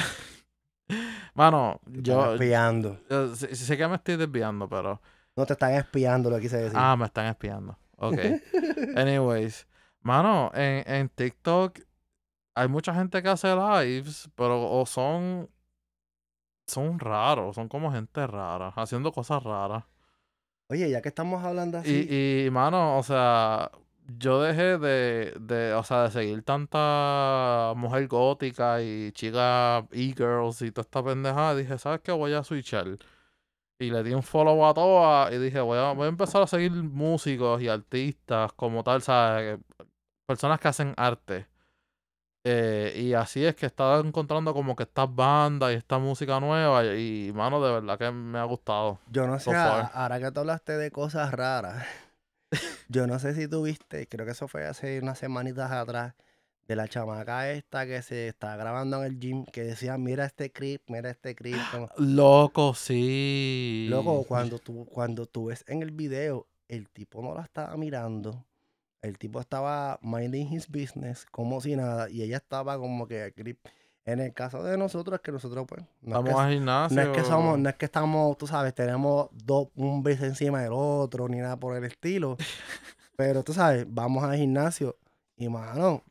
Mano, 1.34 1.80
Te 1.84 2.02
yo, 2.02 2.32
espiando. 2.34 2.98
yo 3.10 3.34
sé, 3.34 3.54
sé 3.54 3.76
que 3.76 3.86
me 3.88 3.96
estoy 3.96 4.16
desviando, 4.16 4.68
pero... 4.68 5.00
No 5.36 5.44
te 5.44 5.52
están 5.52 5.74
espiando, 5.74 6.30
lo 6.30 6.38
quise 6.40 6.56
decir. 6.56 6.78
Ah, 6.80 6.96
me 6.96 7.04
están 7.06 7.26
espiando. 7.26 7.76
Ok. 7.98 8.18
Anyways, 8.96 9.66
mano, 10.00 10.50
en, 10.54 10.82
en 10.90 11.08
TikTok 11.10 11.78
hay 12.54 12.68
mucha 12.68 12.94
gente 12.94 13.22
que 13.22 13.28
hace 13.28 13.54
lives, 13.54 14.30
pero 14.34 14.62
o 14.70 14.86
son 14.86 15.50
son 16.66 16.98
raros, 16.98 17.54
son 17.54 17.68
como 17.68 17.92
gente 17.92 18.26
rara, 18.26 18.72
haciendo 18.76 19.12
cosas 19.12 19.42
raras. 19.42 19.84
Oye, 20.68 20.90
ya 20.90 21.00
que 21.00 21.08
estamos 21.08 21.44
hablando 21.44 21.78
así. 21.78 22.06
Y, 22.10 22.46
y, 22.46 22.50
mano, 22.50 22.98
o 22.98 23.02
sea, 23.02 23.70
yo 24.18 24.42
dejé 24.42 24.78
de, 24.78 25.34
de, 25.40 25.74
o 25.74 25.82
sea, 25.84 26.04
de 26.04 26.10
seguir 26.10 26.42
tanta 26.42 27.72
mujer 27.76 28.08
gótica 28.08 28.82
y 28.82 29.12
chica 29.12 29.86
e-girls 29.92 30.62
y 30.62 30.72
toda 30.72 30.82
esta 30.82 31.04
pendejada. 31.04 31.54
Dije, 31.54 31.78
¿sabes 31.78 32.00
qué? 32.00 32.12
Voy 32.12 32.32
a 32.34 32.42
switchar. 32.42 32.98
Y 33.78 33.90
le 33.90 34.02
di 34.02 34.14
un 34.14 34.22
follow 34.22 34.66
a 34.66 34.74
todas 34.74 35.32
y 35.32 35.38
dije, 35.38 35.60
voy 35.60 35.78
a, 35.78 35.92
voy 35.92 36.06
a 36.06 36.08
empezar 36.08 36.42
a 36.42 36.46
seguir 36.46 36.72
músicos 36.72 37.60
y 37.62 37.68
artistas 37.68 38.52
como 38.54 38.82
tal, 38.82 39.02
¿sabes? 39.02 39.60
Personas 40.26 40.58
que 40.58 40.68
hacen 40.68 40.94
arte. 40.96 41.46
Eh, 42.48 42.94
y 42.96 43.12
así 43.12 43.44
es 43.44 43.56
que 43.56 43.66
estaba 43.66 43.98
encontrando 43.98 44.54
como 44.54 44.76
que 44.76 44.84
estas 44.84 45.12
bandas 45.12 45.72
y 45.72 45.74
esta 45.74 45.98
música 45.98 46.38
nueva 46.38 46.84
y, 46.94 47.32
mano, 47.34 47.60
de 47.60 47.72
verdad 47.72 47.98
que 47.98 48.10
me 48.12 48.38
ha 48.38 48.44
gustado. 48.44 49.00
Yo 49.10 49.26
no 49.26 49.38
sé, 49.40 49.46
so 49.50 49.50
a- 49.56 49.86
ahora 49.86 50.20
que 50.20 50.30
tú 50.30 50.40
hablaste 50.40 50.76
de 50.76 50.90
cosas 50.92 51.32
raras, 51.32 51.84
yo 52.88 53.06
no 53.06 53.18
sé 53.18 53.34
si 53.34 53.48
tú 53.48 53.62
viste, 53.64 54.06
creo 54.06 54.24
que 54.24 54.32
eso 54.32 54.46
fue 54.48 54.64
hace 54.66 55.00
unas 55.00 55.18
semanitas 55.18 55.70
atrás, 55.72 56.14
de 56.68 56.76
la 56.76 56.88
chamaca 56.88 57.50
esta 57.50 57.86
que 57.86 58.02
se 58.02 58.28
está 58.28 58.56
grabando 58.56 58.98
en 58.98 59.04
el 59.04 59.18
gym, 59.20 59.44
que 59.46 59.62
decía, 59.62 59.98
mira 59.98 60.24
este 60.24 60.50
clip, 60.50 60.82
mira 60.88 61.10
este 61.10 61.34
clip. 61.34 61.56
como- 61.72 61.88
Loco, 61.98 62.74
sí. 62.74 63.86
Luego, 63.88 64.24
cuando 64.24 64.58
tú, 64.58 64.84
cuando 64.92 65.26
tú 65.26 65.46
ves 65.46 65.64
en 65.68 65.82
el 65.82 65.90
video, 65.92 66.46
el 66.68 66.88
tipo 66.88 67.22
no 67.22 67.34
la 67.34 67.42
estaba 67.42 67.76
mirando, 67.76 68.44
el 69.02 69.18
tipo 69.18 69.40
estaba 69.40 69.98
minding 70.02 70.52
his 70.52 70.68
business, 70.68 71.26
como 71.30 71.60
si 71.60 71.76
nada, 71.76 72.08
y 72.10 72.22
ella 72.22 72.36
estaba 72.38 72.78
como 72.78 73.06
que. 73.06 73.32
En 74.04 74.20
el 74.20 74.32
caso 74.32 74.62
de 74.62 74.78
nosotros, 74.78 75.16
es 75.16 75.20
que 75.20 75.32
nosotros, 75.32 75.66
pues, 75.68 75.82
no 76.00 76.16
es 76.18 76.24
que 76.24 76.30
Vamos 76.30 76.40
al 76.44 76.52
gimnasio. 76.52 76.94
no 76.96 77.02
es 77.02 77.08
que 77.18 77.24
somos, 77.24 77.58
no 77.58 77.68
es 77.68 77.74
que 77.74 77.86
estamos, 77.86 78.38
tú 78.38 78.46
sabes, 78.46 78.72
tenemos 78.72 79.28
dos, 79.32 79.66
un 79.74 80.04
beso 80.04 80.24
encima 80.24 80.62
del 80.62 80.70
otro, 80.74 81.28
ni 81.28 81.38
nada 81.38 81.56
por 81.56 81.76
el 81.76 81.82
estilo. 81.84 82.36
Pero 83.16 83.42
tú 83.42 83.52
sabes, 83.52 83.84
vamos 83.88 84.22
al 84.22 84.36
gimnasio 84.36 84.96
y 85.36 85.48
mano, 85.48 86.02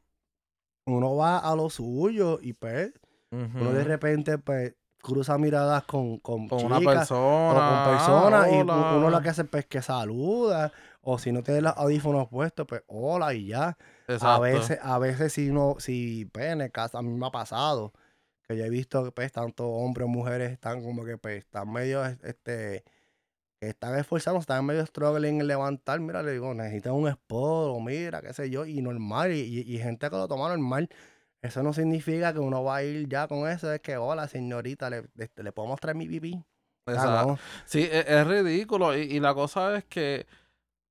uno 0.88 1.16
va 1.16 1.38
a 1.40 1.56
lo 1.56 1.70
suyo 1.70 2.40
y 2.42 2.54
pues, 2.54 2.92
uno 3.32 3.72
de 3.72 3.84
repente, 3.84 4.38
pues, 4.38 4.76
cruza 5.02 5.38
miradas 5.38 5.84
con, 5.84 6.18
con, 6.20 6.48
Con 6.48 6.66
una 6.66 6.80
persona. 6.80 7.20
o 7.22 7.54
con 7.54 7.64
ah, 7.64 7.84
personas 7.90 8.48
y 8.52 8.56
u- 8.58 8.62
hola. 8.62 8.98
uno 8.98 9.10
lo 9.10 9.22
que 9.22 9.30
hace 9.30 9.44
pues 9.44 9.66
que 9.68 9.82
saluda. 9.82 10.72
O 11.08 11.20
si 11.20 11.32
no 11.32 11.44
tiene 11.44 11.62
los 11.62 11.74
audífonos 11.78 12.28
puestos, 12.30 12.66
pues 12.68 12.84
hola 12.88 13.34
y 13.34 13.48
ya. 13.48 13.78
A 14.08 14.10
Exacto. 14.14 14.42
veces, 14.42 14.80
a 14.82 14.98
veces 15.00 15.34
si 15.34 15.52
no, 15.52 15.76
si 15.80 16.26
pues 16.26 16.48
en 16.48 16.62
el 16.62 16.72
caso 16.72 16.98
a 16.98 17.02
mí 17.04 17.12
me 17.14 17.28
ha 17.28 17.32
pasado 17.32 17.94
que 18.48 18.58
yo 18.58 18.66
he 18.66 18.70
visto 18.70 19.04
que 19.04 19.12
pues 19.12 19.32
tanto 19.32 19.68
hombres 19.68 20.06
o 20.06 20.08
mujeres 20.08 20.52
están 20.52 20.84
como 20.84 21.06
que 21.06 21.18
pues 21.18 21.40
están 21.40 21.72
medio 21.72 22.04
este 22.06 22.84
que 23.60 23.70
están 23.70 23.98
esforzando, 23.98 24.40
están 24.40 24.66
medio 24.66 24.86
struggling 24.86 25.42
en 25.42 25.48
levantar, 25.48 26.00
mira, 26.00 26.24
le 26.24 26.34
digo, 26.34 26.54
necesitan 26.54 26.94
un 26.94 27.08
spot 27.08 27.80
mira, 27.82 28.22
qué 28.22 28.34
sé 28.34 28.50
yo, 28.50 28.66
y 28.66 28.82
normal, 28.82 29.32
y, 29.34 29.40
y- 29.42 29.76
y 29.76 29.80
gente 29.80 30.10
que 30.10 30.16
lo 30.16 30.28
toma 30.28 30.50
normal. 30.50 30.90
Eso 31.42 31.62
no 31.64 31.74
significa 31.74 32.34
que 32.34 32.40
uno 32.40 32.64
va 32.64 32.78
a 32.78 32.84
ir 32.84 33.08
ya 33.08 33.28
con 33.28 33.48
eso, 33.50 33.72
es 33.72 33.80
que, 33.82 33.98
hola, 33.98 34.28
señorita, 34.28 34.90
le, 34.90 35.04
este, 35.20 35.44
le 35.44 35.52
puedo 35.52 35.68
mostrar 35.70 35.96
mi 35.96 36.08
pipí. 36.08 36.44
Ah, 36.88 36.92
Exacto. 36.94 37.28
no. 37.34 37.40
Sí, 37.66 37.82
e- 37.84 38.06
es, 38.08 38.28
ridículo. 38.28 38.98
Y, 38.98 39.02
y 39.04 39.20
la 39.20 39.34
cosa 39.34 39.78
es 39.78 39.86
que 39.86 40.26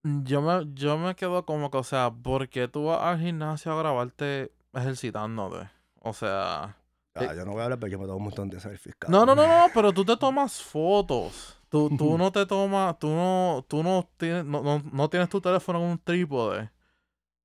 yo 0.05 0.43
me, 0.43 0.67
yo 0.75 0.99
me 0.99 1.17
quedo 1.17 1.45
como 1.47 1.71
que, 1.71 1.79
o 1.79 1.83
sea, 1.83 2.11
¿por 2.11 2.49
qué 2.49 2.69
tú 2.69 2.85
vas 2.87 3.01
al 3.03 3.19
gimnasio 3.19 3.73
a 3.73 3.79
grabarte 3.79 4.53
ejercitándote? 4.73 5.71
O 6.01 6.13
sea. 6.13 6.77
Ah, 7.15 7.35
yo 7.35 7.45
no 7.45 7.53
voy 7.53 7.61
a 7.61 7.65
hablar, 7.65 7.79
pero 7.79 7.93
yo 7.93 7.99
me 7.99 8.07
tomo 8.07 8.19
un 8.19 8.25
montón 8.25 8.51
de 8.51 8.61
selfies. 8.61 8.95
No, 9.09 9.25
no, 9.25 9.35
no, 9.35 9.47
no, 9.47 9.67
pero 9.73 9.93
tú 9.93 10.05
te 10.05 10.17
tomas 10.19 10.61
fotos. 10.61 11.59
Tú, 11.69 11.91
tú 11.97 12.19
no 12.19 12.31
te 12.31 12.47
tomas, 12.47 12.99
tú 12.99 13.09
no, 13.09 13.65
tú 13.67 13.83
no 13.83 14.09
tienes, 14.17 14.45
no, 14.45 14.63
no, 14.63 14.83
no 14.93 15.09
tienes 15.09 15.29
tu 15.29 15.41
teléfono 15.41 15.81
en 15.81 15.85
un 15.87 15.99
trípode 15.99 16.71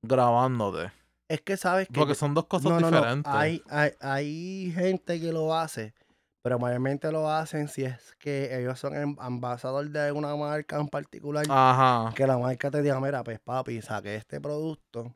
grabándote. 0.01 0.91
Es 1.27 1.41
que 1.41 1.57
sabes 1.57 1.87
que 1.87 1.93
Porque 1.93 2.15
son 2.15 2.33
dos 2.33 2.45
cosas 2.45 2.71
no, 2.71 2.79
no, 2.79 2.91
no, 2.91 2.97
diferentes. 2.97 3.31
Hay, 3.31 3.63
hay, 3.69 3.91
hay 4.01 4.71
gente 4.75 5.19
que 5.19 5.31
lo 5.31 5.55
hace, 5.55 5.93
pero 6.41 6.57
mayormente 6.59 7.11
lo 7.11 7.29
hacen 7.29 7.67
si 7.67 7.83
es 7.83 8.15
que 8.17 8.57
ellos 8.57 8.79
son 8.79 8.95
em- 8.95 9.15
ambasador 9.19 9.89
de 9.89 10.11
una 10.11 10.35
marca 10.35 10.79
en 10.79 10.87
particular. 10.87 11.45
Ajá. 11.49 12.13
Que 12.15 12.25
la 12.25 12.37
marca 12.37 12.71
te 12.71 12.81
diga, 12.81 12.99
mira, 12.99 13.23
pues 13.23 13.39
papi, 13.39 13.81
saqué 13.81 14.15
este 14.15 14.39
producto 14.39 15.15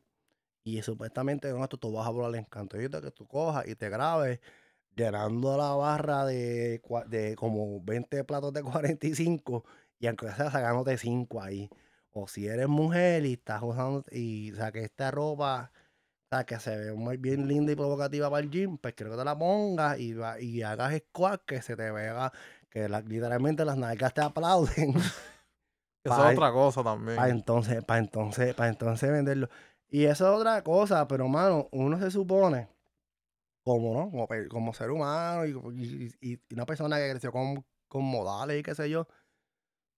y 0.64 0.80
supuestamente 0.82 1.50
con 1.52 1.62
esto 1.62 1.76
tú 1.76 1.92
vas 1.92 2.06
a 2.06 2.10
volar 2.10 2.34
encanto. 2.40 2.80
Y 2.80 2.88
que 2.88 3.10
tú 3.10 3.26
cojas 3.26 3.68
y 3.68 3.74
te 3.74 3.90
grabes 3.90 4.40
llenando 4.96 5.56
la 5.58 5.72
barra 5.74 6.24
de, 6.24 6.80
de 7.08 7.36
como 7.36 7.82
20 7.82 8.24
platos 8.24 8.52
de 8.52 8.62
45 8.62 9.64
y 9.98 10.06
aunque 10.06 10.30
sea 10.32 10.50
sacándote 10.50 10.98
5 10.98 11.42
ahí. 11.42 11.68
O 12.12 12.28
si 12.28 12.46
eres 12.46 12.68
mujer 12.68 13.26
y 13.26 13.34
estás 13.34 13.62
usando 13.62 14.04
y 14.10 14.52
saqué 14.52 14.84
esta 14.84 15.10
ropa, 15.10 15.72
sea, 16.34 16.44
que 16.44 16.58
se 16.58 16.76
ve 16.76 16.92
muy 16.92 17.16
bien 17.16 17.46
linda 17.48 17.72
y 17.72 17.76
provocativa 17.76 18.30
para 18.30 18.42
el 18.42 18.50
gym, 18.50 18.78
pues 18.78 18.94
quiero 18.94 19.12
que 19.12 19.18
te 19.18 19.24
la 19.24 19.38
pongas 19.38 19.98
y, 19.98 20.12
va- 20.14 20.40
y 20.40 20.62
hagas 20.62 20.96
squat 20.96 21.42
que 21.44 21.62
se 21.62 21.76
te 21.76 21.90
vea, 21.90 22.32
que 22.70 22.88
la- 22.88 23.00
literalmente 23.00 23.64
las 23.64 23.76
nalgas 23.76 24.12
te 24.14 24.20
aplauden. 24.22 24.94
Eso 26.04 26.16
pa- 26.16 26.32
es 26.32 26.38
otra 26.38 26.52
cosa 26.52 26.82
también. 26.82 27.16
Para 27.16 27.30
entonces, 27.30 27.84
para 27.84 28.00
entonces, 28.00 28.54
para 28.54 28.68
entonces 28.68 29.10
venderlo. 29.10 29.48
Y 29.88 30.04
eso 30.04 30.30
es 30.32 30.38
otra 30.40 30.62
cosa, 30.62 31.06
pero 31.06 31.28
mano, 31.28 31.68
uno 31.72 31.98
se 31.98 32.10
supone, 32.10 32.68
como 33.64 33.94
no, 33.94 34.10
como, 34.10 34.28
como 34.50 34.74
ser 34.74 34.90
humano 34.90 35.46
y, 35.46 35.50
y- 35.82 36.14
y- 36.20 36.32
y 36.32 36.54
una 36.54 36.66
persona 36.66 36.98
que 36.98 37.10
creció 37.10 37.32
con, 37.32 37.64
con 37.88 38.04
modales 38.04 38.58
y 38.60 38.62
qué 38.62 38.74
sé 38.74 38.90
yo, 38.90 39.06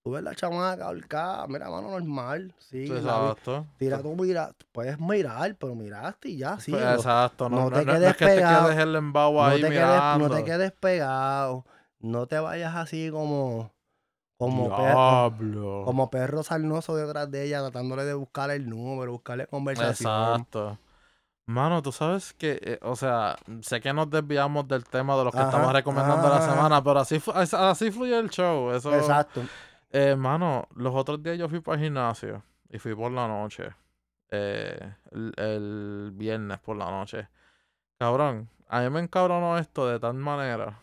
tú 0.07 0.11
ves 0.13 0.23
la 0.23 0.33
chamaca, 0.33 0.85
ahorcada, 0.85 1.45
mira, 1.47 1.69
mano, 1.69 1.89
normal, 1.91 2.53
sí, 2.59 2.87
la 2.87 2.95
Exacto. 2.95 3.65
tira 3.77 4.01
tú, 4.01 4.15
mira, 4.15 4.55
puedes 4.71 4.97
mirar, 5.01 5.53
pero 5.57 5.75
miraste 5.75 6.29
y 6.29 6.37
ya, 6.37 6.57
sí. 6.59 6.71
Pues, 6.71 6.81
no- 6.85 6.95
Exacto, 6.95 7.49
no, 7.49 7.57
no 7.57 7.69
no, 7.69 7.71
te 7.71 7.85
no- 7.85 7.91
no 7.91 7.91
quedes 7.97 8.11
es 8.11 8.17
que 8.17 8.25
te 8.25 8.35
pegado, 8.35 8.67
quedes 8.69 8.79
el 8.79 8.95
embao 8.95 9.33
no 9.33 9.41
ahí 9.49 9.61
te, 9.61 9.69
quedes, 9.69 10.01
no 10.17 10.29
te 10.29 10.43
quedes 10.45 10.71
pegado, 10.71 11.65
no 11.99 12.25
te 12.25 12.39
vayas 12.39 12.73
así 12.73 13.09
como, 13.11 13.69
como 14.37 14.69
perro, 14.77 15.83
como 15.83 16.09
perro 16.09 16.43
sarnoso 16.43 16.95
detrás 16.95 17.29
de 17.29 17.43
ella, 17.43 17.59
tratándole 17.59 18.05
de 18.05 18.13
buscar 18.13 18.49
el 18.51 18.69
número, 18.69 19.11
buscarle 19.11 19.45
conversación. 19.47 20.09
Exacto. 20.11 20.77
Mano, 21.49 21.81
tú 21.81 21.93
sabes 21.93 22.33
que, 22.33 22.59
eh, 22.61 22.79
o 22.81 22.97
sea, 22.97 23.37
sé 23.61 23.79
que 23.79 23.93
nos 23.93 24.09
desviamos 24.09 24.67
del 24.67 24.83
tema 24.83 25.15
de 25.17 25.23
lo 25.23 25.31
que 25.31 25.37
Ajá, 25.37 25.47
estamos 25.47 25.71
recomendando 25.71 26.29
la 26.29 26.37
ajá. 26.39 26.53
semana, 26.53 26.83
pero 26.83 26.99
así, 26.99 27.21
así 27.53 27.89
fluye 27.89 28.19
el 28.19 28.29
show. 28.29 28.69
Eso, 28.71 28.91
Exacto. 28.93 29.43
Eh, 29.91 30.15
mano, 30.15 30.67
los 30.75 30.93
otros 30.95 31.21
días 31.23 31.37
yo 31.37 31.47
fui 31.49 31.61
para 31.61 31.77
el 31.77 31.83
gimnasio 31.85 32.43
y 32.69 32.77
fui 32.79 32.93
por 32.95 33.11
la 33.11 33.27
noche. 33.27 33.69
eh, 34.29 34.93
el, 35.11 35.33
el 35.37 36.11
viernes 36.13 36.59
por 36.59 36.75
la 36.75 36.91
noche. 36.91 37.29
Cabrón, 37.97 38.49
a 38.67 38.81
mí 38.81 38.89
me 38.89 38.99
encabronó 38.99 39.57
esto 39.57 39.87
de 39.87 39.99
tal 39.99 40.15
manera. 40.15 40.79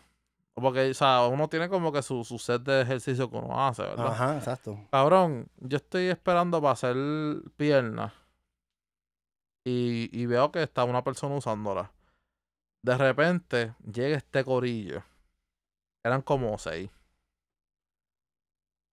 Porque, 0.55 0.89
o 0.89 0.93
sea, 0.93 1.25
uno 1.27 1.47
tiene 1.49 1.69
como 1.69 1.91
que 1.91 2.01
su, 2.01 2.23
su 2.23 2.39
set 2.39 2.63
de 2.63 2.81
ejercicio 2.81 3.29
que 3.29 3.37
uno 3.37 3.67
hace, 3.67 3.83
¿verdad? 3.83 4.07
Ajá, 4.07 4.37
exacto. 4.37 4.79
Cabrón, 4.89 5.47
yo 5.57 5.77
estoy 5.77 6.05
esperando 6.07 6.61
para 6.61 6.71
hacer 6.73 6.95
piernas. 7.57 8.13
Y, 9.65 10.09
y 10.13 10.25
veo 10.27 10.51
que 10.51 10.63
está 10.63 10.83
una 10.83 11.03
persona 11.03 11.35
usándola. 11.35 11.91
De 12.81 12.97
repente 12.97 13.73
llega 13.91 14.17
este 14.17 14.43
corillo. 14.43 15.03
Eran 16.03 16.21
como 16.21 16.57
seis. 16.57 16.89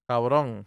Cabrón. 0.07 0.67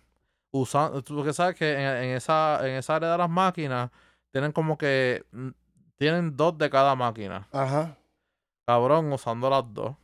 Usando, 0.52 1.04
porque 1.04 1.34
sabes 1.34 1.56
que 1.56 1.74
en, 1.74 1.80
en 1.82 2.16
esa, 2.16 2.60
en 2.68 2.76
esa 2.76 2.96
área 2.96 3.12
de 3.12 3.18
las 3.18 3.30
máquinas 3.30 3.92
tienen 4.32 4.52
como 4.52 4.78
que. 4.78 5.26
mm, 5.32 5.50
Tienen 5.98 6.36
dos 6.36 6.58
de 6.58 6.70
cada 6.70 6.96
máquina. 6.96 7.48
Ajá. 7.52 7.98
Cabrón, 8.68 9.12
usando 9.14 9.50
las 9.50 9.64
dos. 9.74 9.96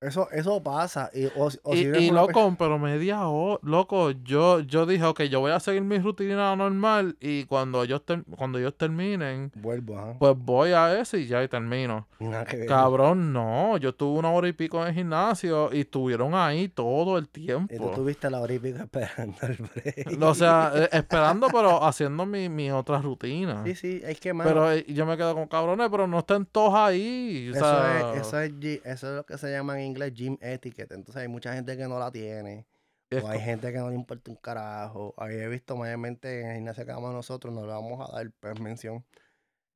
Eso, 0.00 0.30
eso 0.30 0.62
pasa. 0.62 1.10
Y, 1.12 1.26
o, 1.26 1.48
o 1.62 1.74
Y, 1.74 1.82
si 1.82 2.06
y 2.06 2.10
loco, 2.10 2.54
pero 2.58 2.78
media 2.78 3.26
hora, 3.28 3.60
loco, 3.62 4.12
yo, 4.12 4.60
yo 4.60 4.86
dije, 4.86 5.04
ok, 5.04 5.22
yo 5.24 5.40
voy 5.40 5.52
a 5.52 5.60
seguir 5.60 5.82
mi 5.82 5.98
rutina 5.98 6.56
normal 6.56 7.16
y 7.20 7.44
cuando 7.44 7.82
ellos, 7.84 8.02
ter- 8.06 8.24
cuando 8.36 8.58
ellos 8.58 8.74
terminen, 8.78 9.52
Vuelvo, 9.56 9.98
ajá. 9.98 10.14
pues 10.18 10.34
voy 10.38 10.70
a 10.72 10.98
ese 10.98 11.18
y 11.18 11.26
ya 11.26 11.42
y 11.42 11.48
termino. 11.48 12.08
Ver. 12.18 12.64
Cabrón, 12.66 13.32
no, 13.34 13.76
yo 13.76 13.94
tuve 13.94 14.18
una 14.20 14.30
hora 14.30 14.48
y 14.48 14.52
pico 14.54 14.80
en 14.80 14.88
el 14.88 14.94
gimnasio 14.94 15.70
y 15.72 15.80
estuvieron 15.80 16.34
ahí 16.34 16.68
todo 16.68 17.18
el 17.18 17.24
Y 17.24 17.26
tú 17.26 17.32
tiempo. 17.32 17.90
tuviste 17.94 18.30
la 18.30 18.40
hora 18.40 18.54
y 18.54 18.58
pico 18.58 18.78
esperando 18.78 19.36
el 19.42 19.56
break. 19.56 20.22
O 20.22 20.34
sea, 20.34 20.72
eh, 20.76 20.88
esperando, 20.92 21.48
pero 21.52 21.84
haciendo 21.84 22.24
mi, 22.24 22.48
mi 22.48 22.70
otra 22.70 23.02
rutina. 23.02 23.64
Sí, 23.64 23.74
sí, 23.74 24.00
es 24.02 24.18
que, 24.18 24.32
mano, 24.32 24.48
Pero 24.48 24.72
eh, 24.72 24.84
yo 24.88 25.04
me 25.04 25.16
quedo 25.18 25.34
con 25.34 25.46
cabrones, 25.46 25.88
pero 25.90 26.06
no 26.06 26.20
estén 26.20 26.46
todos 26.46 26.74
ahí. 26.74 27.50
O 27.52 27.56
eso, 27.56 27.86
es, 28.14 28.20
eso, 28.22 28.40
es, 28.40 28.52
eso 28.84 29.10
es 29.10 29.16
lo 29.16 29.26
que 29.26 29.36
se 29.36 29.50
llama 29.50 29.80
en 29.80 29.89
inglés 29.90 30.12
gym 30.14 30.38
etiquette. 30.40 30.92
Entonces 30.92 31.22
hay 31.22 31.28
mucha 31.28 31.52
gente 31.54 31.76
que 31.76 31.86
no 31.88 31.98
la 31.98 32.10
tiene. 32.10 32.66
es 33.10 33.22
O 33.22 33.28
hay 33.28 33.40
gente 33.40 33.72
que 33.72 33.78
no 33.78 33.88
le 33.90 33.96
importa 33.96 34.30
un 34.30 34.36
carajo. 34.36 35.14
Ahí 35.16 35.36
he 35.36 35.48
visto 35.48 35.76
mayormente 35.76 36.40
en 36.40 36.46
el 36.48 36.54
gimnasio 36.56 36.86
que 36.86 36.92
vamos 36.92 37.12
nosotros, 37.12 37.52
no 37.52 37.62
le 37.62 37.72
vamos 37.72 38.08
a 38.08 38.12
dar 38.16 38.30
pues, 38.40 38.58
mención. 38.60 39.04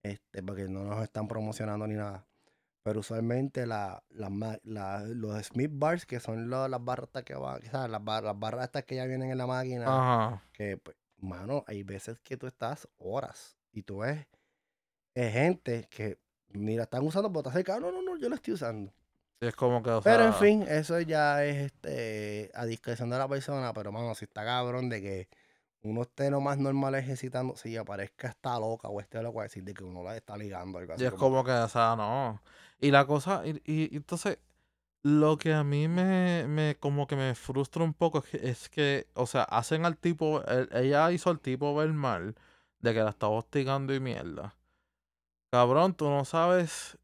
Este, 0.03 0.43
porque 0.43 0.65
no 0.69 0.85
nos 0.85 1.03
están 1.03 1.27
promocionando 1.29 1.87
ni 1.87 1.95
nada. 1.95 2.27
Pero 2.83 3.01
usualmente 3.01 3.67
la, 3.67 4.05
la 4.11 4.59
la- 4.63 5.01
los 5.07 5.43
Smith 5.47 5.71
Bars, 5.73 6.05
que 6.05 6.21
son 6.21 6.51
lo- 6.51 6.69
las 6.69 6.85
barras 6.85 7.09
que 7.25 7.35
van, 7.35 7.63
¿sabes? 7.63 7.91
Las, 7.91 8.05
bar- 8.05 8.25
las 8.25 8.39
barras 8.39 8.65
estas 8.67 8.85
que 8.85 8.97
ya 8.97 9.07
vienen 9.07 9.31
en 9.31 9.39
la 9.39 9.47
máquina. 9.47 9.85
Ajá. 9.87 10.43
que, 10.53 10.77
pues, 10.77 10.97
mano, 11.17 11.65
hay 11.67 11.83
veces 11.83 12.19
que 12.21 12.37
tú 12.37 12.47
estás 12.47 12.87
horas 12.99 13.57
y 13.73 13.83
tú 13.83 13.99
ves 13.99 14.27
eh, 15.15 15.31
gente 15.31 15.87
que 15.91 16.19
ni 16.51 16.77
la 16.77 16.83
están 16.85 17.03
usando, 17.07 17.31
pero 17.33 17.45
te 17.45 17.49
acerca, 17.49 17.81
no, 17.81 17.91
no, 17.91 18.03
no, 18.03 18.17
yo 18.19 18.29
la 18.29 18.35
estoy 18.37 18.53
usando. 18.55 18.93
Es 19.49 19.55
como 19.57 19.83
que, 19.83 19.91
o 19.91 20.01
Pero 20.03 20.25
en 20.25 20.35
fin, 20.35 20.63
eso 20.69 21.01
ya 21.01 21.45
es 21.45 21.57
este 21.73 22.51
a 22.55 22.65
discreción 22.65 23.11
de 23.11 23.19
la 23.19 23.29
persona, 23.29 23.73
pero 23.73 23.93
mano, 23.93 24.15
si 24.15 24.25
está 24.25 24.45
cabrón 24.45 24.89
de 24.89 25.01
que 25.03 25.29
uno 25.83 26.03
esté 26.03 26.31
lo 26.31 26.41
más 26.41 26.57
normal 26.59 26.95
ejercitando, 26.95 27.57
si 27.57 27.77
aparezca 27.77 28.29
está 28.29 28.59
loca 28.59 28.89
o 28.89 29.01
esté 29.01 29.23
loco 29.23 29.41
a 29.41 29.45
decir 29.45 29.65
de 29.65 29.75
que 29.75 29.85
uno 29.85 30.03
la 30.03 30.17
está 30.17 30.37
ligando, 30.37 30.79
algo 30.79 30.95
Y 30.97 31.05
es 31.05 31.11
como- 31.11 31.21
como 31.21 31.45
que, 31.45 31.51
o 31.53 31.69
sea, 31.69 31.95
no. 31.97 32.41
Y 32.81 32.91
la 32.91 33.07
cosa, 33.07 33.43
y, 33.45 33.51
y- 33.67 33.93
y 33.93 33.97
entonces, 33.97 34.39
lo 35.03 35.37
que 35.37 35.53
a 35.53 35.63
mí 35.65 35.87
me, 35.89 36.47
me, 36.49 36.77
como 36.77 37.07
que 37.07 37.17
me 37.17 37.35
frustra 37.35 37.85
un 37.85 37.93
poco 37.93 38.19
es 38.21 38.25
que, 38.31 38.49
es 38.49 38.69
que, 38.71 39.07
o 39.15 39.27
sea, 39.27 39.43
hacen 39.43 39.85
al 39.85 39.99
tipo, 39.99 40.43
el- 40.47 40.71
ella 40.73 41.13
hizo 41.13 41.29
al 41.29 41.41
tipo 41.41 41.75
ver 41.75 41.93
mal 41.93 42.35
de 42.79 42.95
que 42.95 43.01
la 43.03 43.11
estaba 43.11 43.33
hostigando 43.35 43.93
y 43.95 44.01
mierda. 44.01 44.55
Cabrón, 45.51 45.95
tú 45.95 46.09
no 46.09 46.25
sabes 46.25 46.99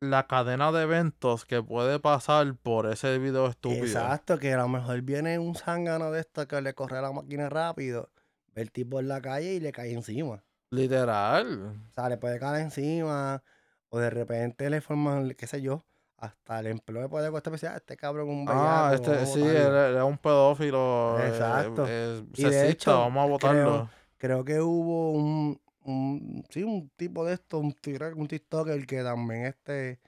la 0.00 0.26
cadena 0.26 0.72
de 0.72 0.82
eventos 0.82 1.44
que 1.44 1.62
puede 1.62 2.00
pasar 2.00 2.54
por 2.56 2.86
ese 2.90 3.18
video 3.18 3.46
estúpido. 3.48 3.84
Exacto, 3.84 4.38
que 4.38 4.52
a 4.54 4.56
lo 4.58 4.68
mejor 4.68 5.02
viene 5.02 5.38
un 5.38 5.54
zángano 5.54 6.10
de 6.10 6.20
esto 6.20 6.48
que 6.48 6.60
le 6.62 6.72
corre 6.74 7.00
la 7.02 7.12
máquina 7.12 7.48
rápido, 7.50 8.08
ve 8.54 8.62
el 8.62 8.72
tipo 8.72 8.98
en 8.98 9.08
la 9.08 9.20
calle 9.20 9.54
y 9.54 9.60
le 9.60 9.72
cae 9.72 9.92
encima. 9.92 10.42
Literal. 10.70 11.82
O 11.90 11.92
sea, 11.92 12.08
le 12.08 12.16
puede 12.16 12.38
caer 12.38 12.62
encima, 12.62 13.42
o 13.90 13.98
de 13.98 14.08
repente 14.10 14.70
le 14.70 14.80
forman, 14.80 15.30
qué 15.36 15.46
sé 15.46 15.60
yo, 15.60 15.84
hasta 16.16 16.60
el 16.60 16.68
empleo 16.68 17.02
le 17.02 17.08
puede 17.08 17.30
costar 17.30 17.50
pensar, 17.52 17.76
este 17.76 17.96
cabrón 17.96 18.28
es 18.28 18.34
un 18.34 18.46
Ah, 18.48 18.90
bellaco, 18.92 19.12
este, 19.12 19.26
sí, 19.26 19.40
él 19.40 19.64
botarlo". 19.64 19.86
era 19.86 20.04
un 20.04 20.18
pedófilo. 20.18 21.18
eh, 21.20 21.28
Exacto. 21.28 21.84
eh, 21.88 22.24
Y 22.36 22.44
de 22.44 22.70
hecho, 22.70 22.90
vamos 22.92 23.18
a 23.18 23.24
creo- 23.24 23.30
votarlo. 23.30 23.90
Creo 24.16 24.44
que 24.44 24.60
hubo 24.60 25.12
un, 25.12 25.60
un, 25.84 26.44
sí, 26.50 26.62
un 26.62 26.90
tipo 26.96 27.24
de 27.24 27.34
esto, 27.34 27.58
un, 27.58 27.74
un 28.16 28.28
TikToker 28.28 28.86
que 28.86 29.02
también 29.02 29.46
este, 29.46 30.00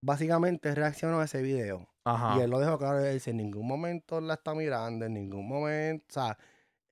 básicamente 0.00 0.74
reaccionó 0.74 1.20
a 1.20 1.24
ese 1.24 1.42
video. 1.42 1.88
Ajá. 2.04 2.36
Y 2.38 2.42
él 2.42 2.50
lo 2.50 2.58
dejó 2.58 2.78
claro, 2.78 3.04
él 3.04 3.14
dice, 3.14 3.30
en 3.30 3.38
ningún 3.38 3.66
momento 3.66 4.20
la 4.20 4.34
está 4.34 4.54
mirando, 4.54 5.04
en 5.04 5.14
ningún 5.14 5.46
momento, 5.46 6.04
o 6.08 6.12
sea, 6.12 6.38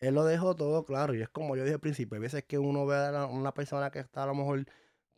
él 0.01 0.15
lo 0.15 0.25
dejó 0.25 0.55
todo 0.55 0.85
claro. 0.85 1.15
Y 1.15 1.23
es 1.23 1.29
como 1.29 1.57
yo 1.57 1.63
dije 1.65 1.75
al 1.75 1.81
principio, 1.81 2.17
hay 2.17 2.23
veces 2.23 2.45
que 2.45 2.59
uno 2.59 2.87
ve 2.87 2.97
a 2.97 3.27
una 3.27 3.53
persona 3.55 3.91
que 3.91 4.01
está 4.01 4.25
a 4.25 4.27
lo 4.27 4.35
mejor 4.35 4.67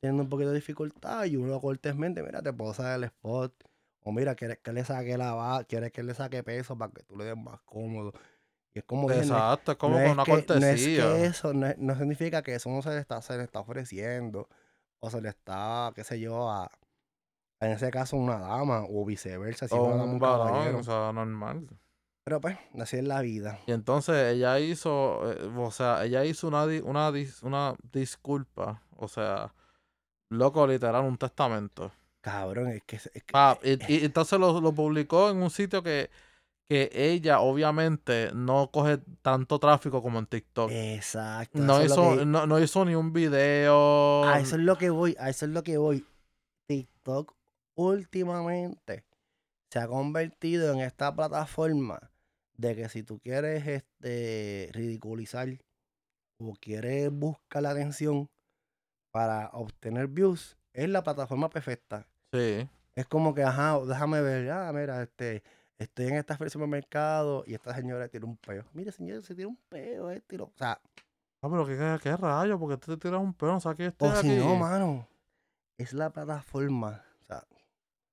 teniendo 0.01 0.23
un 0.23 0.29
poquito 0.29 0.51
de 0.51 0.57
dificultad 0.57 1.25
y 1.25 1.37
uno 1.37 1.61
cortésmente, 1.61 2.23
mira, 2.23 2.43
te 2.43 2.53
puedo 2.53 2.75
sacar 2.75 2.97
el 2.99 3.05
spot. 3.05 3.53
O 4.03 4.13
mira, 4.13 4.35
quieres 4.35 4.59
que 4.59 4.73
le 4.73 4.85
saque 4.85 5.19
la 5.19 5.35
va, 5.35 5.65
quieres 5.65 5.93
que 5.93 6.03
le 6.03 6.15
saque 6.15 6.43
peso 6.43 6.79
para 6.79 6.93
que 6.93 7.03
tú 7.03 7.17
le 7.17 7.25
des 7.25 7.37
más 7.37 7.61
cómodo. 7.63 8.13
Y 8.75 8.81
es 8.81 8.85
como 8.85 9.09
no 9.09 9.15
Exacto, 9.15 9.73
es 9.73 9.79
como 9.79 9.95
no 9.97 10.01
es 10.05 10.13
una 10.13 10.25
que- 10.25 10.31
No 10.33 10.39
es 10.39 10.47
cortesía. 10.47 11.03
que 11.05 11.25
eso, 11.27 11.53
no, 11.55 11.67
no 11.79 11.95
significa 11.97 12.43
que 12.43 12.55
eso 12.55 12.69
no 12.71 12.83
se 12.83 12.91
le 12.91 12.99
está, 12.99 13.21
se 13.23 13.37
le 13.37 13.45
está 13.45 13.61
ofreciendo. 13.61 14.49
O 15.01 15.11
se 15.11 15.21
le 15.21 15.29
está, 15.29 15.93
qué 15.95 16.03
sé 16.05 16.19
yo, 16.19 16.51
a, 16.51 16.71
en 17.61 17.71
ese 17.73 17.91
caso 17.91 18.17
una 18.17 18.39
dama 18.39 18.85
o 18.89 19.05
viceversa. 19.05 19.69
Si 19.69 19.75
o 19.75 19.83
una 19.85 19.97
dama, 19.97 20.05
un 20.13 20.19
varón, 20.19 20.75
o 20.75 20.83
sea, 20.83 21.13
normal. 21.13 21.69
Pero 22.25 22.41
pues, 22.41 22.59
así 22.79 22.97
es 22.99 23.05
la 23.05 23.21
vida. 23.23 23.59
Y 23.67 23.73
entonces 23.73 24.35
ella 24.35 24.59
hizo, 24.59 25.33
eh, 25.33 25.51
o 25.57 25.71
sea, 25.71 26.05
ella 26.05 26.25
hizo 26.25 26.47
una, 26.49 26.67
di- 26.67 26.81
una, 26.85 27.11
dis- 27.11 27.43
una 27.43 27.75
disculpa, 27.93 28.83
o 28.97 29.09
sea, 29.09 29.55
loco, 30.31 30.67
literal, 30.67 31.05
un 31.05 31.17
testamento. 31.17 31.91
Cabrón, 32.21 32.69
es 32.69 32.83
que... 32.83 32.97
Es 32.97 33.11
que 33.13 33.33
Pa, 33.33 33.57
y, 33.63 33.79
y 33.93 34.05
entonces 34.05 34.39
lo, 34.39 34.61
lo 34.61 34.73
publicó 34.75 35.31
en 35.31 35.39
un 35.41 35.49
sitio 35.51 35.83
que, 35.83 36.11
que 36.69 36.91
ella 36.93 37.41
obviamente 37.41 38.31
no 38.35 38.71
coge 38.71 38.99
tanto 39.23 39.59
tráfico 39.59 40.03
como 40.03 40.19
en 40.19 40.27
TikTok. 40.27 40.71
exacto. 40.71 41.59
No 41.59 41.83
hizo, 41.83 42.19
que- 42.19 42.27
no, 42.27 42.47
no 42.47 42.59
hizo 42.61 42.85
ni 42.85 42.95
un 42.95 43.13
video. 43.13 44.25
a 44.25 44.39
eso 44.41 44.57
es 44.57 44.63
lo 44.63 44.77
que 44.77 44.91
voy, 44.91 45.17
a 45.19 45.31
eso 45.31 45.47
es 45.47 45.53
lo 45.53 45.63
que 45.63 45.79
voy. 45.79 46.05
TikTok 46.69 47.35
últimamente 47.75 49.05
se 49.73 49.79
ha 49.79 49.89
convertido 49.89 50.73
en 50.73 50.81
esta 50.81 51.15
plataforma 51.15 52.11
de 52.57 52.75
que 52.77 52.89
si 52.89 53.03
tú 53.03 53.19
quieres 53.19 53.67
este 53.67 54.71
ridiculizar 54.73 55.49
o 56.41 56.55
quieres 56.61 57.11
buscar 57.11 57.63
la 57.63 57.71
atención 57.71 58.29
para 59.13 59.49
obtener 59.53 60.09
views, 60.09 60.57
es 60.73 60.89
la 60.89 61.03
plataforma 61.03 61.49
perfecta. 61.49 62.07
Sí. 62.33 62.69
Es 62.95 63.07
como 63.07 63.35
que, 63.35 63.43
ajá, 63.43 63.79
déjame 63.87 64.21
ver, 64.21 64.51
ah, 64.51 64.73
mira, 64.73 65.03
este, 65.03 65.43
estoy 65.79 66.07
en 66.07 66.17
esta 66.17 66.35
feria 66.35 66.47
de 66.47 66.51
supermercado 66.51 67.45
y 67.47 67.55
esta 67.55 67.75
señora 67.75 68.09
tiene 68.09 68.27
un 68.27 68.37
peo. 68.37 68.65
Mire, 68.73 68.93
señor, 68.93 69.23
se 69.23 69.35
tiene 69.35 69.49
un 69.51 69.59
peo, 69.69 70.11
este, 70.11 70.41
o 70.41 70.53
sea, 70.57 70.81
Ah, 71.41 71.49
pero 71.49 71.65
qué, 71.65 71.77
qué, 71.77 71.99
qué 72.03 72.17
rayo, 72.17 72.59
porque 72.59 72.77
tú 72.79 72.97
te 72.97 73.09
tiras 73.09 73.21
un 73.21 73.33
pedo, 73.33 73.55
o 73.57 73.61
sea, 73.61 73.73
que 73.77 73.85
yo 73.85 73.89
estoy 73.91 74.09
o 74.09 74.17
si 74.17 74.29
aquí. 74.33 74.37
no, 74.41 74.57
mano, 74.57 75.07
es 75.77 75.93
la 75.93 76.11
plataforma, 76.11 77.05
o 77.21 77.25
sea, 77.25 77.45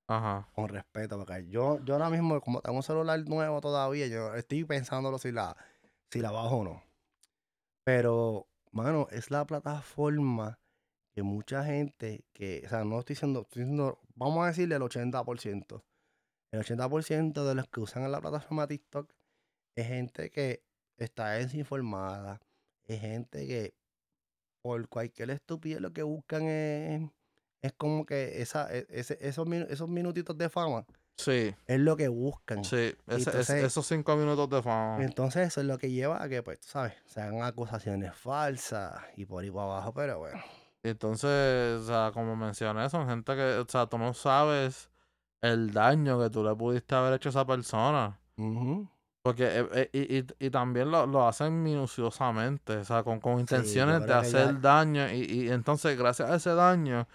Ajá. 0.06 0.48
con 0.54 0.68
respeto, 0.68 1.18
porque 1.18 1.48
yo, 1.48 1.80
yo 1.84 1.94
ahora 1.94 2.08
mismo, 2.08 2.40
como 2.40 2.60
tengo 2.60 2.76
un 2.76 2.84
celular 2.84 3.18
nuevo 3.28 3.60
todavía, 3.60 4.06
yo 4.06 4.32
estoy 4.36 4.62
pensándolo 4.64 5.18
si 5.18 5.32
la, 5.32 5.56
si 6.08 6.20
la 6.20 6.30
bajo 6.30 6.58
o 6.58 6.64
no. 6.64 6.82
Pero, 7.84 8.46
mano, 8.70 9.08
es 9.10 9.30
la 9.32 9.44
plataforma 9.44 10.60
que 11.12 11.22
mucha 11.24 11.64
gente 11.64 12.24
que, 12.32 12.62
o 12.66 12.68
sea, 12.68 12.84
no 12.84 13.00
estoy 13.00 13.14
diciendo, 13.14 13.40
estoy 13.42 13.62
diciendo, 13.62 13.98
vamos 14.14 14.44
a 14.44 14.48
decirle 14.48 14.76
el 14.76 14.82
80%. 14.82 15.82
El 16.56 16.62
80% 16.62 17.44
de 17.46 17.54
los 17.54 17.68
que 17.68 17.80
usan 17.80 18.10
la 18.10 18.20
plataforma 18.20 18.66
TikTok 18.66 19.12
es 19.76 19.86
gente 19.86 20.30
que 20.30 20.62
está 20.96 21.32
desinformada, 21.32 22.40
es 22.84 23.00
gente 23.00 23.46
que 23.46 23.74
por 24.62 24.88
cualquier 24.88 25.30
estupidez 25.30 25.80
lo 25.80 25.92
que 25.92 26.02
buscan 26.02 26.44
es, 26.44 27.10
es 27.60 27.72
como 27.74 28.06
que 28.06 28.40
esa, 28.40 28.74
e- 28.74 28.86
ese- 28.88 29.18
esos, 29.20 29.46
esos 29.68 29.88
minutitos 29.88 30.36
de 30.38 30.48
fama 30.48 30.86
Sí, 31.18 31.54
es 31.66 31.80
lo 31.80 31.96
que 31.96 32.08
buscan. 32.08 32.64
sí. 32.64 32.94
Ese- 33.06 33.64
esos 33.64 33.86
cinco 33.86 34.16
minutos 34.16 34.48
de 34.50 34.62
fama. 34.62 35.02
Entonces 35.04 35.48
eso 35.48 35.60
es 35.60 35.66
lo 35.66 35.76
que 35.78 35.90
lleva 35.90 36.22
a 36.22 36.28
que, 36.28 36.42
pues, 36.42 36.60
tú 36.60 36.68
sabes, 36.68 36.94
se 37.06 37.20
hagan 37.20 37.42
acusaciones 37.42 38.14
falsas 38.14 38.94
y 39.16 39.24
por 39.26 39.42
ahí 39.44 39.50
para 39.50 39.64
abajo, 39.64 39.92
pero 39.94 40.18
bueno. 40.20 40.42
Entonces, 40.82 41.80
o 41.80 41.84
sea, 41.86 42.10
como 42.14 42.34
mencioné, 42.36 42.88
son 42.90 43.08
gente 43.08 43.34
que, 43.34 43.42
o 43.58 43.66
sea, 43.68 43.86
tú 43.86 43.98
no 43.98 44.14
sabes 44.14 44.90
el 45.40 45.72
daño 45.72 46.18
que 46.20 46.30
tú 46.30 46.42
le 46.44 46.54
pudiste 46.54 46.94
haber 46.94 47.14
hecho 47.14 47.28
a 47.28 47.30
esa 47.30 47.46
persona. 47.46 48.18
Porque, 49.22 49.44
eh, 49.44 49.68
eh, 49.72 49.90
y, 49.92 50.18
y- 50.18 50.46
y 50.46 50.50
también 50.50 50.90
lo, 50.90 51.04
lo 51.06 51.26
hacen 51.26 51.62
minuciosamente, 51.62 52.76
o 52.76 52.84
sea, 52.84 53.02
con, 53.02 53.18
con 53.20 53.34
Sí, 53.34 53.40
intenciones 53.40 54.00
de 54.02 54.06
ya- 54.08 54.18
hacer 54.20 54.60
daño 54.60 55.10
y, 55.12 55.22
y 55.22 55.48
entonces, 55.50 55.98
gracias 55.98 56.30
a 56.30 56.36
ese 56.36 56.54
daño, 56.54 57.08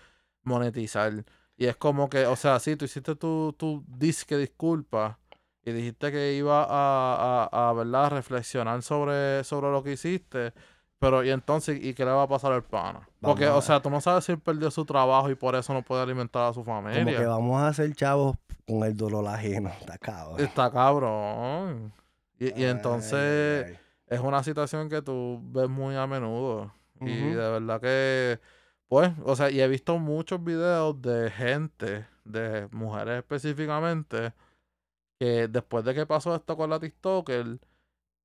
monetizar. 0.43 1.23
Y 1.57 1.65
es 1.67 1.77
como 1.77 2.09
que, 2.09 2.25
o 2.25 2.35
sea, 2.35 2.59
sí, 2.59 2.75
tú 2.75 2.85
hiciste 2.85 3.15
tu, 3.15 3.53
tu 3.57 3.83
disque 3.87 4.35
disculpa 4.37 5.19
y 5.63 5.71
dijiste 5.71 6.11
que 6.11 6.33
iba 6.33 6.63
a, 6.63 7.47
a, 7.51 7.69
a, 7.69 7.73
¿verdad? 7.73 8.09
reflexionar 8.11 8.81
sobre, 8.81 9.43
sobre 9.45 9.71
lo 9.71 9.81
que 9.83 9.93
hiciste, 9.93 10.53
pero 11.01 11.23
y 11.23 11.31
entonces, 11.31 11.83
¿y 11.83 11.95
qué 11.95 12.05
le 12.05 12.11
va 12.11 12.21
a 12.21 12.27
pasar 12.27 12.51
al 12.51 12.61
pana? 12.61 13.09
Porque, 13.21 13.47
o 13.47 13.59
sea, 13.63 13.81
tú 13.81 13.89
no 13.89 13.99
sabes 14.01 14.23
si 14.23 14.33
él 14.33 14.39
perdió 14.39 14.69
su 14.69 14.85
trabajo 14.85 15.31
y 15.31 15.35
por 15.35 15.55
eso 15.55 15.73
no 15.73 15.81
puede 15.81 16.03
alimentar 16.03 16.43
a 16.43 16.53
su 16.53 16.63
Como 16.63 16.87
que 16.87 16.93
familia. 16.93 17.27
vamos 17.27 17.59
a 17.59 17.69
hacer 17.69 17.91
chavos 17.95 18.37
con 18.67 18.83
el 18.83 18.95
dolor 18.95 19.27
ajeno. 19.27 19.69
Está 19.79 19.97
cabrón. 19.97 20.39
Está 20.39 20.71
cabrón. 20.71 21.91
Y, 22.37 22.63
entonces 22.65 23.65
ay, 23.65 23.73
ay. 23.73 23.79
es 24.15 24.19
una 24.19 24.43
situación 24.43 24.89
que 24.89 25.01
tú 25.01 25.41
ves 25.41 25.67
muy 25.67 25.95
a 25.95 26.05
menudo. 26.05 26.71
Y 26.99 27.31
de 27.31 27.35
verdad 27.35 27.81
que, 27.81 28.39
pues, 28.87 29.11
o 29.25 29.35
sea, 29.35 29.49
y 29.49 29.59
he 29.59 29.67
visto 29.67 29.97
muchos 29.97 30.43
videos 30.43 31.01
de 31.01 31.31
gente, 31.31 32.05
de 32.25 32.67
mujeres 32.71 33.17
específicamente, 33.17 34.33
que 35.19 35.47
después 35.47 35.83
de 35.83 35.95
que 35.95 36.05
pasó 36.05 36.35
esto 36.35 36.55
con 36.55 36.69
la 36.69 36.79
TikToker, 36.79 37.57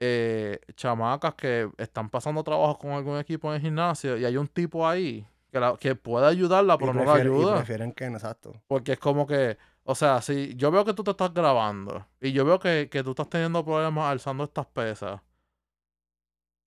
eh, 0.01 0.61
chamacas 0.77 1.35
que 1.35 1.71
están 1.79 2.11
pasando 2.11 2.43
trabajo 2.45 2.79
con 2.79 2.91
algún 2.93 3.19
equipo 3.19 3.49
en 3.49 3.57
el 3.57 3.61
gimnasio 3.63 4.17
y 4.19 4.25
hay 4.25 4.37
un 4.37 4.49
tipo 4.49 4.87
ahí 4.87 5.27
que, 5.51 5.61
la- 5.61 5.77
que 5.79 5.95
puede 5.95 6.27
ayudarla, 6.27 6.75
Y 6.75 6.79
pero 6.79 6.93
no 6.95 7.05
la 7.05 7.13
prefieren- 7.15 7.33
y 7.33 7.37
ayuda. 7.43 7.57
prefieren 7.57 7.93
que 7.93 8.07
exacto. 8.07 8.53
Porque 8.67 8.93
es 8.93 8.99
como 8.99 9.27
que, 9.27 9.57
o 9.85 9.95
sea, 9.95 10.21
si 10.23 10.55
yo 10.57 10.71
veo 10.71 10.85
que 10.85 10.93
tú 10.95 11.03
te 11.05 11.13
estás 11.13 11.33
grabando 11.33 12.07
y 12.21 12.33
yo 12.33 12.45
veo 12.45 12.59
que, 12.59 12.89
que 12.91 13.03
tú 13.03 13.11
estás 13.11 13.29
teniendo 13.31 13.65
problemas 13.65 14.11
alzando 14.11 14.45
estas 14.45 14.67
pesas, 14.67 15.21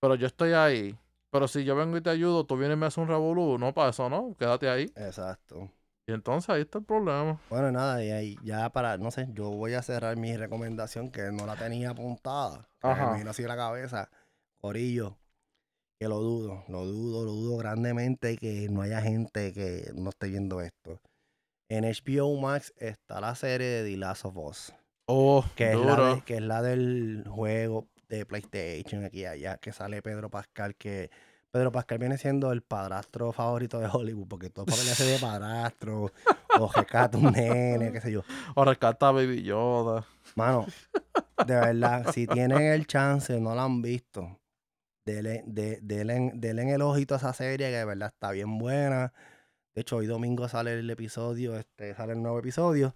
pero 0.00 0.14
yo 0.14 0.26
estoy 0.26 0.52
ahí, 0.52 0.98
pero 1.30 1.46
si 1.46 1.64
yo 1.64 1.76
vengo 1.76 1.96
y 1.96 2.00
te 2.00 2.10
ayudo, 2.10 2.44
tú 2.44 2.56
vienes 2.56 2.76
y 2.76 2.80
me 2.80 2.86
haces 2.86 2.98
un 2.98 3.08
revolú, 3.08 3.58
no 3.58 3.72
para 3.74 3.90
eso, 3.90 4.08
¿no? 4.08 4.34
Quédate 4.38 4.68
ahí. 4.68 4.90
Exacto. 4.96 5.70
Y 6.10 6.12
entonces 6.12 6.50
ahí 6.50 6.62
está 6.62 6.78
el 6.78 6.84
problema. 6.84 7.40
Bueno, 7.48 7.70
nada, 7.70 8.02
y 8.04 8.10
ahí 8.10 8.36
ya 8.42 8.68
para, 8.70 8.98
no 8.98 9.12
sé, 9.12 9.28
yo 9.32 9.48
voy 9.50 9.74
a 9.74 9.82
cerrar 9.82 10.16
mi 10.16 10.36
recomendación 10.36 11.10
que 11.12 11.30
no 11.30 11.46
la 11.46 11.54
tenía 11.56 11.90
apuntada. 11.90 12.68
Ajá. 12.82 13.12
Me 13.12 13.18
vino 13.18 13.30
así 13.30 13.44
la 13.44 13.54
cabeza. 13.56 14.10
Corillo, 14.60 15.16
que 16.00 16.08
lo 16.08 16.18
dudo, 16.18 16.64
lo 16.68 16.84
dudo, 16.84 17.24
lo 17.24 17.30
dudo 17.32 17.56
grandemente 17.58 18.36
que 18.36 18.68
no 18.70 18.82
haya 18.82 19.00
gente 19.00 19.52
que 19.52 19.92
no 19.94 20.10
esté 20.10 20.28
viendo 20.28 20.60
esto. 20.60 21.00
En 21.68 21.84
HBO 21.84 22.36
Max 22.40 22.74
está 22.76 23.20
la 23.20 23.34
serie 23.36 23.68
de 23.68 23.90
The 23.92 23.96
Last 23.96 24.24
of 24.24 24.36
Us, 24.36 24.74
Oh, 25.06 25.44
que 25.54 25.70
es, 25.72 25.78
la, 25.78 26.14
de- 26.14 26.22
que 26.22 26.34
es 26.38 26.42
la 26.42 26.60
del 26.62 27.24
juego 27.28 27.86
de 28.08 28.26
PlayStation 28.26 29.04
aquí 29.04 29.20
y 29.20 29.26
allá, 29.26 29.58
que 29.58 29.72
sale 29.72 30.02
Pedro 30.02 30.28
Pascal, 30.28 30.74
que 30.74 31.10
Pedro 31.52 31.72
Pascal 31.72 31.98
viene 31.98 32.16
siendo 32.16 32.52
el 32.52 32.62
padrastro 32.62 33.32
favorito 33.32 33.80
de 33.80 33.88
Hollywood, 33.92 34.28
porque 34.28 34.50
todo 34.50 34.66
papel 34.66 34.88
hace 34.88 35.04
de 35.04 35.18
padrastro, 35.20 36.12
o 36.58 36.72
rescata 36.72 37.18
un 37.18 37.32
nene, 37.32 37.90
qué 37.92 38.00
sé 38.00 38.12
yo. 38.12 38.22
O 38.54 38.64
rescata 38.64 39.08
a 39.08 39.12
Baby 39.12 39.42
Yoda. 39.42 40.06
Mano, 40.36 40.66
de 41.46 41.54
verdad, 41.54 42.10
si 42.14 42.26
tienen 42.26 42.62
el 42.62 42.86
chance, 42.86 43.40
no 43.40 43.54
la 43.54 43.64
han 43.64 43.82
visto, 43.82 44.38
denle, 45.04 45.42
de, 45.46 45.80
denle- 45.82 46.32
denle 46.34 46.72
el 46.74 46.82
ojito 46.82 47.14
a 47.14 47.18
esa 47.18 47.32
serie 47.32 47.68
que 47.70 47.76
de 47.78 47.84
verdad 47.84 48.10
está 48.12 48.30
bien 48.30 48.58
buena. 48.58 49.12
De 49.74 49.82
hecho, 49.82 49.96
hoy 49.96 50.06
domingo 50.06 50.48
sale 50.48 50.78
el 50.78 50.90
episodio, 50.90 51.56
este, 51.56 51.94
sale 51.94 52.12
el 52.12 52.22
nuevo 52.22 52.38
episodio. 52.38 52.94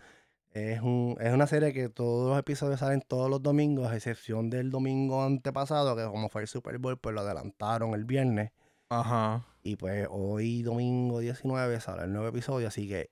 Es, 0.55 0.81
un, 0.83 1.17
es 1.21 1.33
una 1.33 1.47
serie 1.49 1.73
que 1.73 1.89
todos 1.89 2.31
los 2.31 2.39
episodios 2.39 2.79
salen 2.81 3.03
todos 3.07 3.29
los 3.29 3.43
domingos, 3.43 3.91
a 3.91 3.97
excepción 3.97 4.51
del 4.51 4.71
domingo 4.71 5.25
antepasado, 5.25 5.97
que 5.97 6.05
como 6.05 6.29
fue 6.29 6.43
el 6.43 6.49
Super 6.49 6.79
Bowl, 6.79 6.97
pues 6.97 7.13
lo 7.15 7.23
adelantaron 7.23 7.93
el 7.95 8.05
viernes. 8.05 8.53
Ajá. 8.89 9.45
Y 9.65 9.75
pues 9.77 10.07
hoy, 10.11 10.63
domingo 10.63 11.19
19, 11.19 11.81
sale 11.81 12.05
el 12.05 12.13
nuevo 12.13 12.29
episodio. 12.29 12.69
Así 12.69 12.89
que 12.89 13.11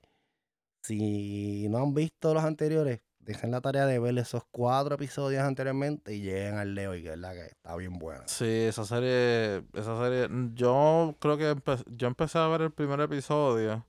si 0.81 1.67
no 1.69 1.79
han 1.79 1.93
visto 1.93 2.33
los 2.33 2.43
anteriores, 2.43 3.01
dejen 3.19 3.51
la 3.51 3.61
tarea 3.61 3.85
de 3.85 3.99
ver 3.99 4.17
esos 4.17 4.43
cuatro 4.51 4.95
episodios 4.95 5.41
anteriormente 5.43 6.13
y 6.13 6.21
lleguen 6.21 6.55
al 6.55 6.75
de 6.75 6.87
hoy, 6.87 7.03
que 7.03 7.13
es 7.13 7.17
la 7.17 7.33
que 7.33 7.45
está 7.45 7.75
bien 7.75 7.97
buena. 7.99 8.27
Sí, 8.27 8.45
esa 8.47 8.85
serie, 8.85 9.63
esa 9.73 9.97
serie, 10.01 10.27
yo 10.53 11.15
creo 11.19 11.37
que 11.37 11.51
empe- 11.55 11.83
yo 11.87 12.07
empecé 12.07 12.37
a 12.37 12.47
ver 12.47 12.61
el 12.61 12.71
primer 12.71 12.99
episodio, 12.99 13.85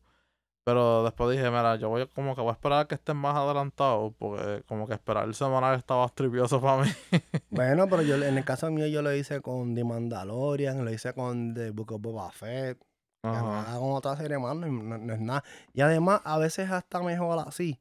pero 0.64 1.04
después 1.04 1.30
dije, 1.36 1.48
mira, 1.50 1.76
yo 1.76 1.88
voy 1.90 2.06
como 2.08 2.34
que 2.34 2.40
voy 2.40 2.50
a 2.50 2.54
esperar 2.54 2.80
a 2.80 2.84
que 2.88 2.94
estén 2.94 3.16
más 3.16 3.36
adelantados, 3.36 4.12
porque 4.18 4.62
como 4.66 4.86
que 4.86 4.94
esperar 4.94 5.24
el 5.24 5.34
semanal 5.34 5.78
estaba 5.78 6.08
tripioso 6.08 6.60
para 6.60 6.82
mí. 6.84 6.90
Bueno, 7.50 7.86
pero 7.88 8.02
yo 8.02 8.16
en 8.16 8.36
el 8.38 8.44
caso 8.44 8.70
mío 8.70 8.86
yo 8.88 9.00
lo 9.02 9.14
hice 9.14 9.40
con 9.40 9.74
The 9.74 9.84
Mandalorian, 9.84 10.84
lo 10.84 10.90
hice 10.90 11.12
con 11.14 11.54
The 11.54 11.70
Book 11.70 11.92
of 11.92 12.00
Boba 12.00 12.30
Fett, 12.32 12.78
haga 13.22 13.78
con 13.78 13.92
otra 13.92 14.16
serie 14.16 14.38
más, 14.38 14.56
no, 14.56 14.66
no- 14.66 14.98
no 14.98 15.12
es 15.14 15.20
nada. 15.20 15.44
Y 15.72 15.80
además, 15.82 16.20
a 16.24 16.38
veces 16.38 16.70
hasta 16.70 17.00
mejor 17.02 17.38
así, 17.46 17.80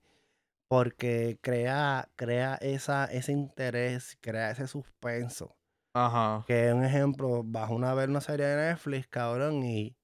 porque 0.67 1.37
crea, 1.41 2.09
crea 2.15 2.55
esa, 2.55 3.05
ese 3.05 3.31
interés, 3.31 4.17
crea 4.21 4.51
ese 4.51 4.67
suspenso. 4.67 5.55
Ajá. 5.95 6.43
Que 6.47 6.73
un 6.73 6.83
ejemplo, 6.83 7.41
vas 7.43 7.69
a 7.69 7.73
una 7.73 7.93
ver 7.93 8.09
una 8.09 8.21
serie 8.21 8.45
de 8.45 8.69
Netflix, 8.69 9.07
cabrón, 9.07 9.63
y, 9.63 9.95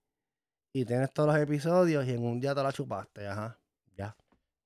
y 0.73 0.85
tienes 0.85 1.11
todos 1.13 1.33
los 1.33 1.37
episodios 1.41 2.05
y 2.07 2.11
en 2.11 2.23
un 2.25 2.39
día 2.39 2.53
te 2.55 2.61
la 2.63 2.71
chupaste, 2.71 3.27
ajá. 3.27 3.57
Ya, 3.97 4.15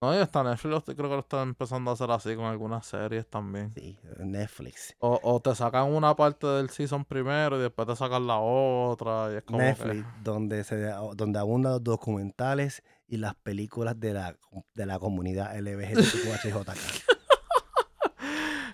No, 0.02 0.14
y 0.14 0.18
hasta 0.18 0.44
Netflix 0.44 0.84
creo 0.84 0.96
que 1.10 1.16
lo 1.16 1.20
están 1.20 1.48
empezando 1.50 1.90
a 1.92 1.94
hacer 1.94 2.12
así 2.12 2.36
con 2.36 2.46
algunas 2.46 2.86
series 2.86 3.26
también. 3.30 3.72
sí, 3.74 3.98
Netflix. 4.20 4.96
O, 5.00 5.20
o 5.24 5.40
te 5.40 5.56
sacan 5.56 5.92
una 5.94 6.14
parte 6.16 6.46
del 6.46 6.70
season 6.70 7.06
primero 7.06 7.58
y 7.58 7.62
después 7.62 7.88
te 7.88 7.96
sacan 7.96 8.28
la 8.28 8.38
otra, 8.38 9.32
y 9.32 9.36
es 9.38 9.44
como 9.44 9.60
que- 9.60 9.66
Netflix, 9.66 10.06
donde 10.24 10.64
se 10.66 10.76
donde 11.16 11.40
abundan 11.40 11.72
los 11.74 11.84
documentales 11.84 12.84
y 13.08 13.18
las 13.18 13.36
películas 13.36 13.98
de 14.00 14.14
la, 14.14 14.38
de 14.74 14.86
la 14.86 15.00
comunidad 15.00 15.56
LGBTQHJK. 15.58 16.68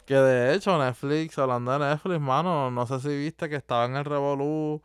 Que 0.05 0.15
de 0.15 0.55
hecho 0.55 0.75
Netflix, 0.83 1.37
hablando 1.37 1.71
de 1.71 1.79
Netflix, 1.85 2.19
mano, 2.19 2.71
no 2.71 2.87
sé 2.87 2.99
si 2.99 3.09
viste 3.09 3.47
que 3.47 3.55
estaba 3.57 3.85
en 3.85 3.95
el 3.95 4.05
Revolú, 4.05 4.81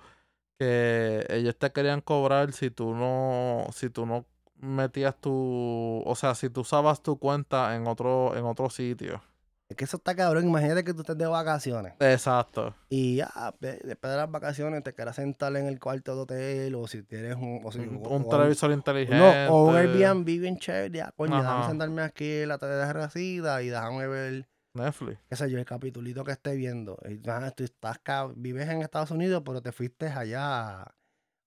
que 0.58 1.26
ellos 1.30 1.56
te 1.58 1.72
querían 1.72 2.00
cobrar 2.00 2.52
si 2.52 2.70
tú 2.70 2.94
no, 2.94 3.66
si 3.72 3.90
tú 3.90 4.06
no 4.06 4.24
metías 4.56 5.14
tu, 5.20 6.02
o 6.06 6.14
sea, 6.16 6.34
si 6.34 6.48
tú 6.50 6.60
usabas 6.62 7.02
tu 7.02 7.18
cuenta 7.18 7.74
en 7.76 7.86
otro, 7.86 8.36
en 8.36 8.44
otro 8.44 8.70
sitio. 8.70 9.22
es 9.68 9.76
que 9.76 9.84
eso 9.84 9.96
está 9.96 10.14
cabrón, 10.14 10.46
imagínate 10.46 10.84
que 10.84 10.94
tú 10.94 11.00
estés 11.00 11.18
de 11.18 11.26
vacaciones 11.26 11.94
Exacto. 12.00 12.74
y 12.88 13.16
ya, 13.16 13.30
de- 13.60 13.80
después 13.84 14.10
de 14.12 14.16
las 14.16 14.30
vacaciones 14.30 14.82
te 14.84 14.94
quieras 14.94 15.16
sentar 15.16 15.54
en 15.56 15.66
el 15.66 15.80
cuarto 15.80 16.14
de 16.14 16.22
hotel 16.22 16.74
o 16.76 16.86
si 16.86 17.02
tienes 17.02 17.34
un... 17.36 17.60
O 17.64 17.72
si- 17.72 17.80
Un, 17.80 18.00
o- 18.04 18.08
un 18.10 18.22
o- 18.24 18.28
televisor 18.28 18.70
No, 18.70 18.74
inteligente. 18.76 19.48
o 19.48 19.64
un 19.64 19.76
Airbnb 19.76 20.24
bien 20.24 20.58
chévere, 20.58 20.96
ya, 20.96 21.12
coño, 21.16 21.36
déjame 21.36 21.60
Ajá. 21.60 21.68
sentarme 21.70 22.02
aquí 22.02 22.42
en 22.42 22.48
la 22.48 22.92
recida 22.92 23.62
y 23.62 23.68
déjame 23.68 24.06
ver, 24.06 24.46
Netflix. 24.74 25.18
qué 25.28 25.36
sé 25.36 25.50
yo, 25.50 25.58
el 25.58 25.64
capitulito 25.64 26.24
que 26.24 26.32
esté 26.32 26.54
viendo. 26.56 26.98
Y, 27.08 27.20
ah, 27.28 27.50
tú 27.56 27.64
estás 27.64 27.98
ca- 28.00 28.26
vives 28.34 28.68
en 28.68 28.82
Estados 28.82 29.10
Unidos, 29.10 29.42
pero 29.44 29.62
te 29.62 29.72
fuiste 29.72 30.06
allá 30.08 30.82
a, 30.82 30.94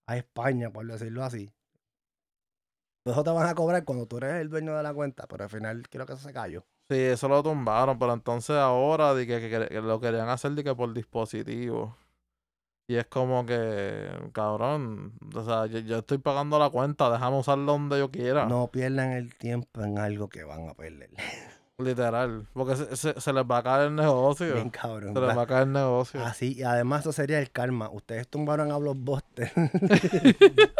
a 0.06 0.16
España, 0.16 0.70
por 0.70 0.86
decirlo 0.86 1.22
así. 1.24 1.52
Eso 3.04 3.24
te 3.24 3.30
van 3.30 3.48
a 3.48 3.54
cobrar 3.54 3.84
cuando 3.84 4.06
tú 4.06 4.18
eres 4.18 4.34
el 4.34 4.50
dueño 4.50 4.76
de 4.76 4.82
la 4.82 4.92
cuenta, 4.92 5.26
pero 5.26 5.44
al 5.44 5.50
final 5.50 5.82
creo 5.88 6.04
que 6.06 6.12
eso 6.12 6.26
se 6.26 6.32
cayó. 6.32 6.66
Sí, 6.90 6.96
eso 6.98 7.28
lo 7.28 7.42
tumbaron, 7.42 7.98
pero 7.98 8.12
entonces 8.14 8.56
ahora 8.56 9.14
que, 9.14 9.26
que- 9.26 9.68
que 9.68 9.80
lo 9.80 10.00
querían 10.00 10.28
hacer 10.28 10.52
de 10.52 10.64
que 10.64 10.74
por 10.74 10.92
dispositivo. 10.92 11.96
Y 12.90 12.96
es 12.96 13.06
como 13.06 13.44
que, 13.44 14.08
cabrón, 14.32 15.12
o 15.34 15.44
sea, 15.44 15.66
yo, 15.66 15.78
yo 15.80 15.98
estoy 15.98 16.16
pagando 16.18 16.58
la 16.58 16.70
cuenta, 16.70 17.10
déjame 17.10 17.36
usarlo 17.38 17.72
donde 17.72 17.98
yo 17.98 18.10
quiera. 18.10 18.46
No 18.46 18.70
pierdan 18.70 19.12
el 19.12 19.36
tiempo 19.36 19.82
en 19.82 19.98
algo 19.98 20.30
que 20.30 20.44
van 20.44 20.68
a 20.70 20.74
perder. 20.74 21.10
Literal. 21.78 22.46
Porque 22.54 22.74
se, 22.76 22.96
se- 22.96 23.20
se 23.20 23.32
les 23.32 23.44
va 23.44 23.58
a 23.58 23.62
caer 23.62 23.86
el 23.88 23.94
negocio. 23.94 24.52
Bien 24.54 24.68
cabrón. 24.70 25.14
Se 25.14 25.20
les 25.20 25.36
va 25.36 25.42
a 25.42 25.46
caer 25.46 25.62
el 25.62 25.72
negocio. 25.72 26.24
Así, 26.24 26.54
y 26.58 26.62
además 26.64 27.02
eso 27.02 27.12
sería 27.12 27.38
el 27.38 27.50
karma. 27.52 27.88
Ustedes 27.90 28.26
tumbaron 28.28 28.72
a 28.72 28.76
Blockbuster. 28.78 29.52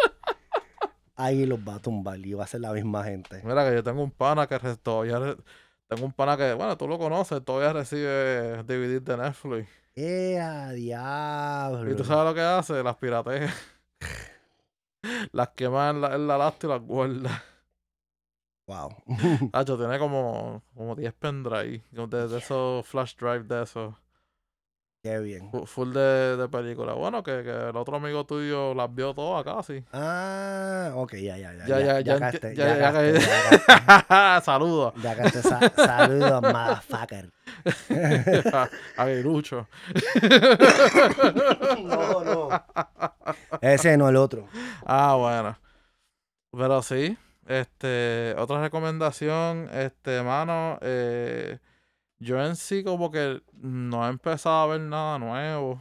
Ahí 1.17 1.47
los 1.47 1.59
va 1.61 1.77
a 1.77 1.79
tumbar 1.81 2.19
y 2.19 2.33
va 2.35 2.45
a 2.45 2.47
ser 2.47 2.61
la 2.61 2.73
misma 2.73 3.03
gente. 3.05 3.41
Mira 3.45 3.69
que 3.69 3.75
yo 3.75 3.83
tengo 3.83 4.03
un 4.03 4.11
pana 4.11 4.47
que 4.47 4.59
todavía 4.83 5.19
tengo 5.89 6.05
un 6.07 6.13
pana 6.13 6.37
que, 6.37 6.53
bueno, 6.55 6.77
tú 6.77 6.87
lo 6.87 6.99
conoces, 6.99 7.45
todavía 7.45 7.73
recibe 7.73 8.63
DVD 8.65 9.01
de 9.01 9.17
Netflix. 9.17 9.69
¡Eh, 9.97 10.39
a 10.41 10.71
diablo! 10.71 11.91
Y 11.91 11.97
tú 11.97 12.05
sabes 12.05 12.25
lo 12.25 12.35
que 12.35 12.41
hace, 12.41 12.83
las 12.85 12.95
pirateas. 12.97 13.53
las 15.33 15.49
quema 15.51 15.91
en 15.91 16.01
la, 16.01 16.15
en 16.15 16.27
la 16.29 16.39
lata 16.39 16.67
y 16.67 16.71
las 16.71 16.81
guarda. 16.83 17.43
Wow. 18.69 18.91
Hacho, 19.53 19.77
tiene 19.79 19.99
como, 19.99 20.63
como 20.77 20.95
10 20.95 21.13
pendrive 21.15 21.83
de, 21.91 22.29
de 22.29 22.39
esos 22.39 22.87
flash 22.87 23.17
drive 23.17 23.45
de 23.45 23.63
esos. 23.63 23.95
Qué 25.03 25.19
bien. 25.21 25.49
Fu- 25.51 25.65
Full 25.65 25.93
de, 25.95 26.37
de 26.37 26.49
película. 26.49 26.93
Bueno, 26.93 27.23
que, 27.23 27.43
que 27.45 27.51
el 27.71 27.77
otro 27.77 27.97
amigo 27.97 28.27
tuyo 28.27 28.75
las 28.75 28.93
vio 28.95 29.15
todas 29.15 29.43
casi. 29.45 29.83
Ah, 29.93 30.91
ok, 30.97 31.15
ya, 31.15 31.39
ya, 31.39 31.55
ya. 31.55 31.67
Ya, 31.67 31.79
ya, 31.81 32.01
ya, 32.01 32.19
ya, 32.19 32.53
ya, 32.53 34.03
ya, 34.09 34.41
Saludos. 34.45 34.93
ya 35.03 35.15
gasté. 35.15 35.41
Sa- 35.43 35.73
Saludos, 35.75 36.43
motherfucker. 36.43 37.31
Aguilucho. 38.99 39.67
No, 41.85 42.25
no. 42.25 42.49
Ese 43.63 43.97
no, 43.97 44.09
el 44.09 44.17
otro. 44.17 44.47
Ah, 44.85 45.15
bueno. 45.15 45.57
Pero 46.53 46.83
sí, 46.83 47.17
este, 47.49 48.35
otra 48.37 48.61
recomendación, 48.61 49.71
este, 49.73 50.23
mano, 50.23 50.79
eh, 50.83 51.59
yo 52.19 52.45
en 52.45 52.57
sí 52.57 52.85
como 52.85 53.11
que 53.11 53.43
no 53.55 54.07
he 54.07 54.11
empezado 54.11 54.57
a 54.57 54.67
ver 54.67 54.81
nada 54.83 55.19
nuevo 55.19 55.81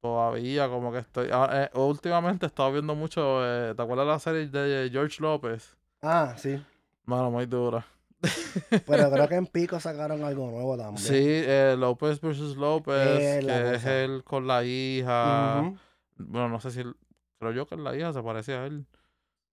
todavía, 0.00 0.68
como 0.68 0.90
que 0.90 0.98
estoy, 0.98 1.28
ah, 1.30 1.50
eh, 1.52 1.78
últimamente 1.78 2.46
he 2.46 2.48
estado 2.48 2.72
viendo 2.72 2.94
mucho, 2.94 3.44
eh, 3.44 3.74
¿te 3.74 3.82
acuerdas 3.82 4.06
de 4.06 4.12
la 4.12 4.18
serie 4.18 4.46
de 4.48 4.88
George 4.90 5.22
López? 5.22 5.76
Ah, 6.00 6.34
sí. 6.38 6.60
Mano, 7.04 7.30
muy 7.30 7.44
dura. 7.44 7.84
Pero 8.86 9.10
creo 9.10 9.28
que 9.28 9.34
en 9.34 9.46
Pico 9.46 9.78
sacaron 9.80 10.24
algo 10.24 10.50
nuevo 10.50 10.78
también. 10.78 11.06
Sí, 11.06 11.22
eh, 11.22 11.76
López 11.78 12.22
versus 12.22 12.56
López, 12.56 13.20
Es 13.20 13.44
la 13.44 13.52
que 13.52 13.74
es 13.76 13.84
él 13.84 14.24
con 14.24 14.46
la 14.46 14.64
hija, 14.64 15.72
bueno, 16.16 16.48
no 16.48 16.58
sé 16.58 16.70
si, 16.70 16.82
creo 17.38 17.52
yo 17.52 17.66
que 17.66 17.76
la 17.76 17.94
hija 17.94 18.14
se 18.14 18.22
parece 18.22 18.54
a 18.54 18.64
él. 18.64 18.86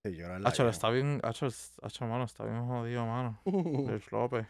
Sí, 0.04 0.16
yo 0.16 0.28
la 0.38 0.48
Hacho, 0.48 0.68
está 0.68 0.88
bien, 0.90 1.20
Hacho, 1.22 1.48
Hacho, 1.82 2.06
mano, 2.06 2.24
está 2.24 2.44
bien 2.44 2.66
jodido, 2.66 3.04
mano. 3.06 3.38
George 3.86 4.08
López. 4.10 4.46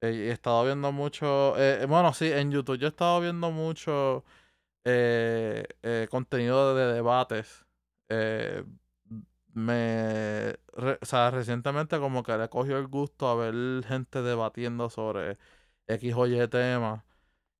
Eh, 0.00 0.12
y 0.12 0.20
he 0.28 0.32
estado 0.32 0.64
viendo 0.64 0.92
mucho. 0.92 1.56
eh, 1.58 1.82
eh, 1.82 1.86
bueno, 1.86 2.12
sí, 2.12 2.26
en 2.30 2.50
YouTube 2.50 2.78
yo 2.78 2.86
he 2.86 2.90
estado 2.90 3.20
viendo 3.20 3.50
mucho 3.50 4.24
eh, 4.84 5.64
eh, 5.82 6.08
contenido 6.10 6.74
de 6.74 6.94
debates. 6.94 7.66
Eh, 8.08 8.64
me. 9.54 10.56
re- 10.74 10.98
o 11.00 11.06
sea, 11.06 11.30
recientemente 11.30 11.98
como 11.98 12.22
que 12.22 12.36
le 12.36 12.48
cogió 12.48 12.78
el 12.78 12.88
gusto 12.88 13.28
a 13.28 13.34
ver 13.36 13.84
gente 13.86 14.22
debatiendo 14.22 14.90
sobre 14.90 15.38
X 15.86 16.14
o 16.16 16.26
Y 16.26 16.48
tema. 16.48 17.04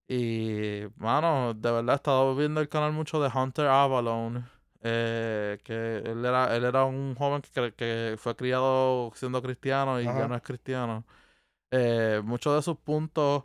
Y, 0.09 0.83
mano, 0.97 1.55
de 1.55 1.73
verdad 1.73 1.95
he 1.95 1.97
estado 1.97 2.37
viendo 2.37 2.61
el 2.61 2.69
canal 2.69 2.93
mucho 2.93 3.21
de 3.23 3.31
Hunter 3.35 3.67
Avalon. 3.69 4.47
Eh, 4.85 5.59
que 5.65 5.99
él 5.99 6.25
era, 6.25 6.55
él 6.57 6.65
era 6.65 6.85
un 6.85 7.15
joven 7.17 7.43
que, 7.43 7.73
que 7.75 8.17
fue 8.19 8.37
criado 8.37 9.11
siendo 9.15 9.43
cristiano 9.43 10.01
y 10.01 10.05
ya 10.05 10.11
Ajá. 10.11 10.29
no 10.29 10.37
es 10.37 10.43
cristiano. 10.43 11.05
Eh, 11.71 12.23
muchos 12.25 12.55
de 12.57 12.63
sus 12.63 12.79
puntos 12.79 13.45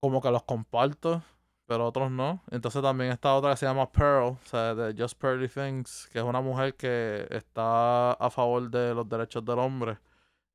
como 0.00 0.20
que 0.20 0.30
los 0.30 0.42
comparto, 0.44 1.22
pero 1.66 1.86
otros 1.86 2.10
no. 2.10 2.42
Entonces 2.50 2.82
también 2.82 3.12
está 3.12 3.34
otra 3.34 3.52
que 3.52 3.56
se 3.58 3.66
llama 3.66 3.90
Pearl, 3.92 4.24
o 4.24 4.38
sea, 4.44 4.74
de 4.74 4.94
Just 5.00 5.18
Pearly 5.18 5.48
Things, 5.48 6.08
que 6.12 6.18
es 6.18 6.24
una 6.24 6.40
mujer 6.42 6.76
que 6.76 7.26
está 7.30 8.12
a 8.12 8.30
favor 8.30 8.70
de 8.70 8.94
los 8.94 9.08
derechos 9.08 9.44
del 9.44 9.58
hombre 9.58 9.98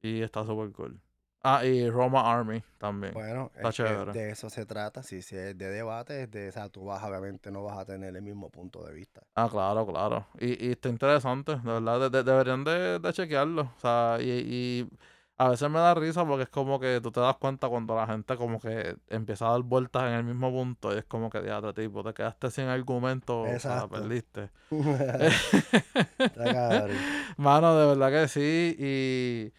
y 0.02 0.22
está 0.22 0.45
súper 0.45 0.72
cool. 0.74 1.02
Ah, 1.43 1.64
y 1.65 1.89
Roma 1.89 2.22
Army 2.31 2.61
también. 2.77 3.14
Bueno, 3.14 3.51
Está 3.55 3.69
es 3.69 3.76
que 3.77 3.84
chévere. 3.84 4.11
de 4.11 4.31
eso 4.31 4.49
se 4.49 4.65
trata. 4.65 5.03
Si 5.03 5.22
si 5.22 5.35
es 5.35 5.57
de 5.57 5.69
debate, 5.69 6.23
es 6.23 6.31
de, 6.31 6.49
o 6.49 6.51
sea, 6.51 6.69
tú 6.69 6.85
vas, 6.85 7.03
obviamente, 7.03 7.51
no 7.51 7.64
vas 7.64 7.77
a 7.77 7.85
tener 7.85 8.15
el 8.15 8.22
mismo 8.22 8.49
punto 8.49 8.84
de 8.84 8.93
vista. 8.93 9.22
Ah, 9.35 9.47
claro, 9.49 9.85
claro. 9.88 10.27
Y, 10.39 10.68
y 10.68 10.72
está 10.72 10.89
interesante, 10.89 11.55
de 11.55 11.61
verdad. 11.72 11.99
de- 11.99 12.09
de- 12.09 12.23
deberían 12.23 12.64
de, 12.64 12.99
de 12.99 13.14
chequearlo. 13.14 13.61
O 13.77 13.80
sea, 13.80 14.18
y, 14.19 14.30
y 14.30 14.89
a 15.38 15.49
veces 15.49 15.69
me 15.69 15.80
da 15.80 15.93
risa 15.93 16.26
porque 16.26 16.43
es 16.43 16.49
como 16.49 16.80
que 16.80 16.99
tú 17.01 17.11
te 17.11 17.19
das 17.19 17.35
cuenta 17.38 17.69
cuando 17.69 17.95
la 17.95 18.07
gente 18.07 18.35
como 18.35 18.59
que 18.59 18.97
empieza 19.07 19.47
a 19.47 19.51
dar 19.51 19.61
vueltas 19.61 20.03
en 20.03 20.14
el 20.14 20.23
mismo 20.23 20.51
punto 20.51 20.93
y 20.93 20.97
es 20.97 21.05
como 21.05 21.30
que, 21.30 21.41
diatre, 21.41 21.73
tipo, 21.73 22.03
te 22.03 22.14
quedaste 22.14 22.49
sin 22.51 22.65
argumento, 22.65 23.41
o 23.41 23.45
sea, 23.45 23.53
Exacto. 23.55 23.89
perdiste. 23.89 24.49
Mano, 27.38 27.76
de 27.77 27.85
verdad 27.95 28.11
que 28.11 28.27
sí. 28.27 28.76
Y, 28.80 29.53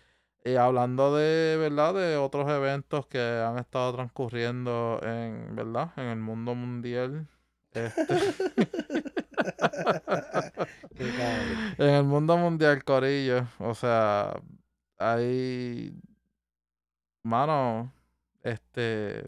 y 0.52 0.56
hablando 0.56 1.16
de, 1.16 1.56
¿verdad? 1.56 1.94
De 1.94 2.16
otros 2.16 2.50
eventos 2.50 3.06
que 3.06 3.20
han 3.20 3.58
estado 3.58 3.94
transcurriendo 3.94 5.00
en, 5.02 5.54
¿verdad? 5.54 5.92
En 5.96 6.06
el 6.06 6.18
mundo 6.18 6.54
mundial. 6.54 7.26
Este, 7.72 8.04
en 11.78 11.88
el 11.88 12.04
mundo 12.04 12.36
mundial, 12.36 12.84
Corillo. 12.84 13.46
O 13.58 13.74
sea, 13.74 14.40
hay. 14.98 15.94
Mano, 17.22 17.92
este. 18.42 19.24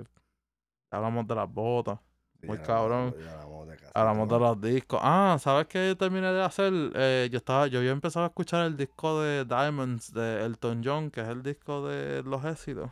Hablamos 0.90 1.26
de 1.26 1.34
las 1.34 1.52
botas. 1.52 1.98
Muy 2.42 2.56
Ya 2.56 2.62
cabrón. 2.62 3.14
hablamos- 3.14 3.18
ya 3.24 3.32
hablamos 3.40 3.68
de 3.68 3.90
Hablamos 3.92 4.40
los 4.40 4.60
discos. 4.60 5.00
Ah, 5.02 5.36
¿sabes 5.40 5.66
qué 5.66 5.88
yo 5.88 5.96
terminé 5.96 6.32
de 6.32 6.42
hacer? 6.42 6.72
Eh, 6.94 7.28
yo 7.30 7.38
estaba, 7.38 7.66
yo 7.66 7.80
había 7.80 7.90
empezado 7.90 8.24
a 8.24 8.28
escuchar 8.28 8.64
el 8.66 8.76
disco 8.76 9.20
de 9.20 9.44
Diamonds 9.44 10.12
de 10.12 10.44
Elton 10.44 10.82
John, 10.84 11.10
que 11.10 11.20
es 11.22 11.28
el 11.28 11.42
disco 11.42 11.86
de 11.88 12.22
los 12.22 12.44
éxitos. 12.44 12.90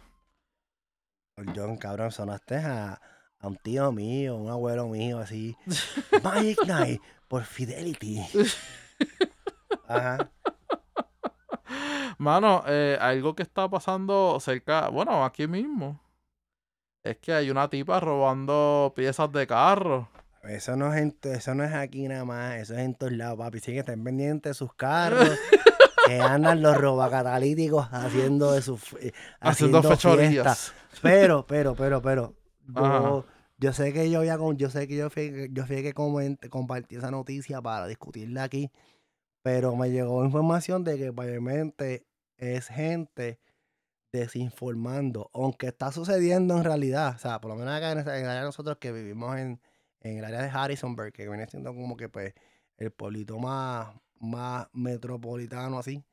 John, 1.54 1.76
cabrón, 1.76 2.10
sonaste 2.10 2.56
a, 2.56 3.00
a 3.38 3.46
un 3.46 3.56
tío 3.56 3.92
mío, 3.92 4.34
un 4.36 4.50
abuelo 4.50 4.88
mío, 4.88 5.18
así. 5.20 5.56
Magic 6.24 6.58
Night 6.66 7.00
por 7.28 7.44
Fidelity. 7.44 8.20
Ajá. 9.88 10.30
Mano, 12.18 12.64
eh, 12.66 12.98
algo 13.00 13.34
que 13.36 13.42
está 13.44 13.68
pasando 13.70 14.38
cerca, 14.40 14.88
bueno, 14.88 15.24
aquí 15.24 15.46
mismo, 15.46 16.00
es 17.10 17.16
que 17.18 17.32
hay 17.32 17.50
una 17.50 17.68
tipa 17.68 18.00
robando 18.00 18.92
piezas 18.96 19.30
de 19.32 19.46
carro. 19.46 20.08
Eso 20.44 20.76
no, 20.76 20.94
es 20.94 21.02
en 21.02 21.16
eso 21.24 21.54
no 21.54 21.64
es 21.64 21.74
aquí 21.74 22.08
nada 22.08 22.24
más, 22.24 22.56
eso 22.56 22.74
es 22.74 22.80
en 22.80 22.94
todos 22.94 23.12
lados, 23.12 23.38
papi. 23.38 23.58
Sí 23.60 23.72
que 23.72 23.80
estén 23.80 24.02
pendientes 24.02 24.50
de 24.50 24.54
sus 24.54 24.72
carros, 24.74 25.28
que 26.06 26.20
andan 26.20 26.62
los 26.62 26.76
robacatalíticos 26.76 27.88
haciendo 27.92 28.52
de 28.52 28.62
sus 28.62 28.82
eh, 28.94 29.12
Haciendo 29.40 29.78
haciendo 29.78 29.82
fechorías. 29.82 30.72
Pero, 31.02 31.46
pero, 31.46 31.74
pero, 31.74 32.00
pero, 32.02 32.34
yo, 32.74 33.24
yo 33.58 33.72
sé 33.72 33.92
que 33.92 34.10
yo 34.10 34.22
con, 34.38 34.56
yo 34.56 34.70
sé 34.70 34.88
que 34.88 34.96
yo 34.96 35.10
fui, 35.10 35.48
yo 35.52 35.66
fui 35.66 35.82
que 35.82 35.94
coment- 35.94 36.48
compartí 36.48 36.96
esa 36.96 37.10
noticia 37.10 37.60
para 37.60 37.86
discutirla 37.86 38.44
aquí, 38.44 38.70
pero 39.42 39.76
me 39.76 39.90
llegó 39.90 40.24
información 40.24 40.82
de 40.84 40.96
que 40.96 41.12
probablemente 41.12 42.06
es 42.36 42.68
gente 42.68 43.38
desinformando, 44.12 45.30
aunque 45.34 45.68
está 45.68 45.92
sucediendo 45.92 46.56
en 46.56 46.64
realidad, 46.64 47.14
o 47.16 47.18
sea, 47.18 47.40
por 47.40 47.50
lo 47.50 47.56
menos 47.56 47.74
acá 47.74 47.92
en, 47.92 47.98
el 47.98 48.08
área 48.08 48.40
de 48.40 48.42
nosotros 48.42 48.78
que 48.78 48.92
vivimos 48.92 49.36
en, 49.36 49.60
en 50.00 50.18
el 50.18 50.24
área 50.24 50.42
de 50.42 50.48
Harrisonburg, 50.48 51.12
que 51.12 51.28
viene 51.28 51.46
siendo 51.46 51.74
como 51.74 51.96
que 51.96 52.08
pues 52.08 52.34
el 52.78 52.90
pueblito 52.90 53.38
más, 53.38 53.94
más 54.18 54.68
metropolitano 54.72 55.78
así, 55.78 56.04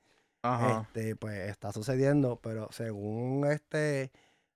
Ajá. 0.41 0.87
este, 0.93 1.15
pues 1.15 1.49
está 1.49 1.71
sucediendo, 1.71 2.39
pero 2.41 2.69
según 2.71 3.47
este 3.49 4.11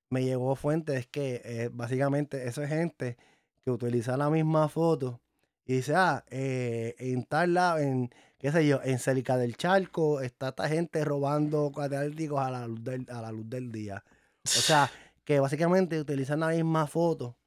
me 0.09 0.23
llegó 0.23 0.55
fuente 0.55 0.97
es 0.97 1.07
que 1.07 1.41
eh, 1.45 1.69
básicamente 1.71 2.47
eso 2.47 2.63
es 2.63 2.69
gente 2.69 3.17
que 3.63 3.71
utiliza 3.71 4.17
la 4.17 4.29
misma 4.29 4.67
foto 4.69 5.21
y 5.65 5.75
dice, 5.75 5.93
ah, 5.95 6.25
eh, 6.31 6.95
en 6.97 7.23
tal 7.25 7.53
lado, 7.53 7.77
en, 7.77 8.09
qué 8.39 8.51
sé 8.51 8.65
yo, 8.65 8.79
en 8.83 8.97
cerca 8.97 9.37
del 9.37 9.55
charco 9.57 10.21
está 10.21 10.49
esta 10.49 10.67
gente 10.67 11.05
robando 11.05 11.71
catalíticos 11.71 12.39
a 12.39 12.49
la 12.49 12.67
luz 12.67 12.83
del, 12.83 13.05
a 13.09 13.21
la 13.21 13.31
luz 13.31 13.47
del 13.49 13.71
día. 13.71 14.03
O 14.43 14.47
sea, 14.47 14.89
que 15.23 15.39
básicamente 15.39 15.99
utilizan 15.99 16.39
la 16.39 16.47
misma 16.47 16.87
foto 16.87 17.37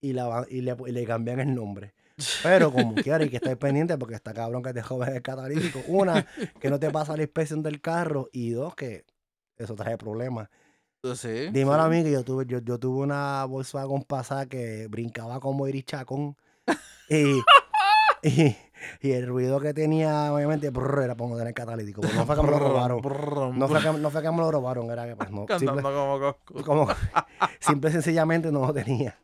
y, 0.00 0.12
la, 0.12 0.44
y, 0.50 0.60
le, 0.60 0.76
y 0.86 0.92
le 0.92 1.06
cambian 1.06 1.40
el 1.40 1.54
nombre. 1.54 1.94
Pero 2.42 2.72
como 2.72 2.94
quiera, 2.96 3.18
hay 3.18 3.30
que 3.30 3.36
estar 3.36 3.56
pendiente 3.56 3.96
porque 3.96 4.14
está 4.14 4.34
cabrón 4.34 4.62
que 4.62 4.72
te 4.72 4.82
joven 4.82 5.14
el 5.14 5.22
catalítico. 5.22 5.80
Una, 5.88 6.26
que 6.58 6.68
no 6.68 6.78
te 6.78 6.90
pasa 6.90 7.16
la 7.16 7.22
inspección 7.22 7.62
del 7.62 7.80
carro. 7.80 8.28
Y 8.32 8.50
dos, 8.50 8.74
que 8.74 9.04
eso 9.56 9.74
trae 9.74 9.96
problemas. 9.96 10.48
Sí. 11.14 11.48
Dímelo 11.50 11.80
a 11.80 11.90
sí. 11.90 11.96
mí 11.96 12.04
que 12.04 12.12
yo 12.12 12.24
tuve, 12.24 12.44
yo, 12.46 12.58
yo 12.58 12.78
tuve 12.78 13.00
una 13.00 13.44
Volkswagen 13.46 14.02
pasada 14.02 14.46
que 14.46 14.86
brincaba 14.88 15.40
como 15.40 15.66
Iris 15.66 15.86
Chacón. 15.86 16.36
Y, 17.08 17.40
y, 18.22 18.56
y 19.00 19.12
el 19.12 19.26
ruido 19.26 19.60
que 19.60 19.74
tenía, 19.74 20.32
obviamente, 20.32 20.70
brr, 20.70 21.02
era 21.02 21.14
para 21.14 21.36
tener 21.36 21.54
catalítico. 21.54 22.02
No 22.14 22.26
fue 22.26 22.36
que 22.36 22.42
me 22.42 22.50
lo 22.50 22.58
robaron. 22.58 23.58
No 23.58 23.68
fue 23.68 23.80
que, 23.80 23.92
no 23.92 24.10
fue 24.10 24.22
que 24.22 24.30
me 24.30 24.38
lo 24.38 24.50
robaron, 24.50 24.90
era 24.90 25.06
que 25.06 25.16
pues 25.16 25.30
no. 25.30 25.46
Cantando 25.46 25.74
Simple, 25.74 25.94
como 25.94 26.18
Coscu. 26.18 26.62
como, 26.64 26.88
simple 27.58 27.90
y 27.90 27.92
sencillamente 27.92 28.50
no 28.50 28.66
lo 28.66 28.72
tenía. 28.72 29.16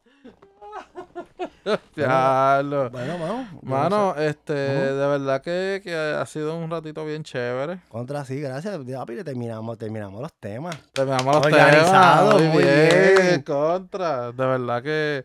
Diablo. 1.96 2.90
Bueno, 2.90 3.48
mano. 3.62 4.14
no 4.14 4.22
este, 4.22 4.52
de 4.52 5.06
verdad 5.06 5.42
que, 5.42 5.80
que 5.82 5.94
ha 5.94 6.24
sido 6.26 6.56
un 6.56 6.70
ratito 6.70 7.04
bien 7.04 7.24
chévere. 7.24 7.80
Contra 7.88 8.24
sí, 8.24 8.40
gracias. 8.40 8.78
Papi, 8.78 9.24
terminamos, 9.24 9.76
terminamos 9.76 10.20
los 10.20 10.32
temas. 10.34 10.76
Terminamos 10.92 11.34
los 11.34 11.46
Organizado, 11.46 12.36
temas. 12.36 12.54
muy 12.54 12.62
bien. 12.62 13.42
Contra. 13.42 14.30
De 14.30 14.46
verdad 14.46 14.82
que, 14.82 15.24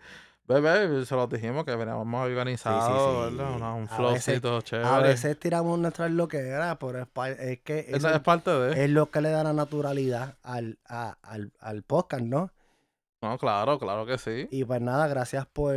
bebé, 0.52 1.06
se 1.06 1.16
los 1.16 1.30
dijimos 1.30 1.64
que 1.66 1.76
veníamos 1.76 2.26
organizados, 2.26 3.32
sí. 3.32 3.40
un 3.40 3.88
flowcito 3.88 4.62
chévere. 4.62 4.88
A 4.88 5.00
veces 5.00 5.40
tiramos 5.40 5.80
nuestras 5.80 6.12
loqueras, 6.12 6.78
pero 6.80 7.00
es, 7.02 7.08
es 7.40 7.60
que 7.62 7.80
eso 7.88 7.98
Esa 7.98 8.16
es 8.16 8.20
parte 8.22 8.52
de. 8.52 8.84
es 8.84 8.90
lo 8.90 9.10
que 9.12 9.22
le 9.22 9.30
da 9.30 9.44
la 9.44 9.54
naturalidad 9.54 10.36
al, 10.44 10.78
a- 10.88 11.18
al, 11.24 11.52
al 11.60 11.84
podcast, 11.84 12.24
¿no? 12.24 12.52
No, 13.22 13.38
claro, 13.38 13.78
claro 13.80 14.06
que 14.06 14.18
sí. 14.18 14.48
Y 14.52 14.64
pues 14.66 14.82
nada, 14.82 15.08
gracias 15.08 15.46
por 15.46 15.76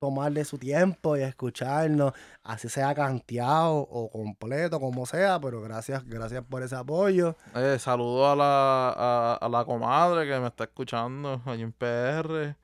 tomar 0.00 0.30
de 0.30 0.44
su 0.44 0.58
tiempo 0.58 1.16
y 1.16 1.22
escucharnos, 1.22 2.12
así 2.44 2.68
sea 2.68 2.94
canteado 2.94 3.78
o 3.78 4.08
completo, 4.10 4.78
como 4.78 5.06
sea, 5.06 5.40
pero 5.40 5.60
gracias, 5.60 6.04
gracias 6.06 6.44
por 6.48 6.62
ese 6.62 6.76
apoyo. 6.76 7.34
Eh, 7.56 7.78
saludo 7.80 8.30
a 8.30 8.36
la, 8.36 8.94
a, 8.96 9.34
a 9.40 9.48
la 9.48 9.64
comadre 9.64 10.24
que 10.28 10.38
me 10.38 10.46
está 10.46 10.64
escuchando 10.64 11.42
allí 11.46 11.62
en 11.62 11.72
PR. 11.72 12.54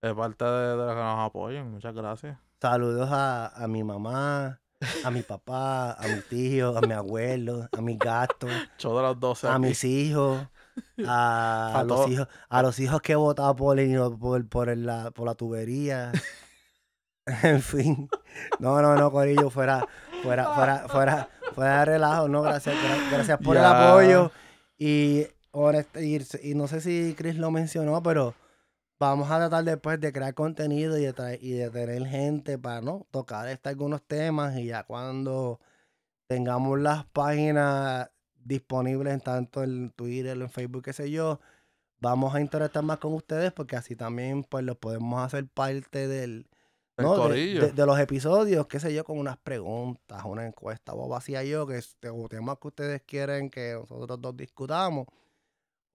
Es 0.00 0.14
parte 0.14 0.44
de, 0.44 0.68
de 0.70 0.76
los 0.76 0.94
que 0.94 1.00
nos 1.00 1.26
apoyan. 1.26 1.70
Muchas 1.70 1.94
gracias. 1.94 2.38
Saludos 2.60 3.08
a, 3.12 3.48
a 3.48 3.68
mi 3.68 3.82
mamá, 3.84 4.60
a 5.04 5.10
mi 5.10 5.22
papá, 5.22 5.92
a 5.92 6.06
mi 6.08 6.20
tío, 6.28 6.76
a 6.76 6.80
mi 6.80 6.92
abuelo, 6.92 7.68
a 7.76 7.80
mis 7.80 7.98
gatos, 7.98 8.50
de 8.50 9.02
las 9.02 9.18
12 9.18 9.46
a 9.48 9.54
aquí. 9.54 9.60
mis 9.62 9.84
hijos, 9.84 10.46
a, 11.06 11.72
A 11.80 11.84
los 11.84 12.08
hijos, 12.08 12.28
a 12.48 12.62
los 12.62 12.78
hijos 12.80 13.00
que 13.02 13.12
he 13.12 13.16
votado 13.16 13.54
por, 13.56 13.78
el- 13.78 13.96
por, 14.18 14.48
por, 14.48 14.68
el- 14.68 14.86
la, 14.86 15.10
por 15.10 15.26
la 15.26 15.34
tubería. 15.34 16.12
en 17.42 17.60
fin. 17.62 18.08
No, 18.58 18.80
no, 18.82 18.94
no, 18.94 19.10
Corillo, 19.10 19.50
fuera, 19.50 19.86
fuera, 20.22 20.54
fuera, 20.54 20.88
fuera, 20.88 21.28
fuera 21.54 21.78
de 21.80 21.84
relajo, 21.84 22.28
no, 22.28 22.42
gracias, 22.42 22.74
gra- 22.76 23.10
gracias 23.12 23.38
por 23.38 23.56
el 23.56 23.64
apoyo. 23.64 24.30
Y, 24.78 25.26
y, 25.52 26.18
y 26.42 26.54
no 26.54 26.68
sé 26.68 26.80
si 26.80 27.14
Chris 27.16 27.36
lo 27.36 27.50
mencionó, 27.50 28.02
pero 28.02 28.34
vamos 28.98 29.30
a 29.30 29.38
tratar 29.38 29.64
después 29.64 30.00
de 30.00 30.12
crear 30.12 30.34
contenido 30.34 30.98
y 30.98 31.02
de, 31.02 31.14
traer- 31.14 31.38
y 31.40 31.52
de 31.52 31.70
tener 31.70 32.06
gente 32.06 32.58
para 32.58 32.80
no 32.80 33.06
tocar 33.10 33.48
este, 33.48 33.68
algunos 33.68 34.02
temas 34.02 34.56
y 34.56 34.66
ya 34.66 34.84
cuando 34.84 35.60
tengamos 36.26 36.78
las 36.80 37.04
páginas 37.06 38.10
disponibles 38.44 39.22
tanto 39.22 39.62
en 39.62 39.90
Twitter, 39.90 40.36
en 40.40 40.50
Facebook, 40.50 40.82
qué 40.84 40.92
sé 40.92 41.10
yo, 41.10 41.40
vamos 42.00 42.34
a 42.34 42.40
interactuar 42.40 42.84
más 42.84 42.98
con 42.98 43.14
ustedes 43.14 43.52
porque 43.52 43.76
así 43.76 43.96
también 43.96 44.44
pues 44.44 44.64
los 44.64 44.76
podemos 44.76 45.24
hacer 45.24 45.46
parte 45.48 46.08
del 46.08 46.46
El 46.96 47.04
¿no? 47.04 47.14
de, 47.14 47.18
de- 47.66 47.72
de 47.72 47.86
los 47.86 47.98
episodios, 48.00 48.66
qué 48.66 48.80
sé 48.80 48.92
yo, 48.94 49.04
con 49.04 49.18
unas 49.18 49.36
preguntas, 49.38 50.22
una 50.24 50.46
encuesta 50.46 50.94
o 50.94 51.08
vacía 51.08 51.44
yo, 51.44 51.66
que 51.66 51.80
o 52.10 52.28
temas 52.28 52.58
que 52.60 52.68
ustedes 52.68 53.02
quieren 53.02 53.50
que 53.50 53.74
nosotros 53.74 54.20
dos 54.20 54.36
discutamos, 54.36 55.06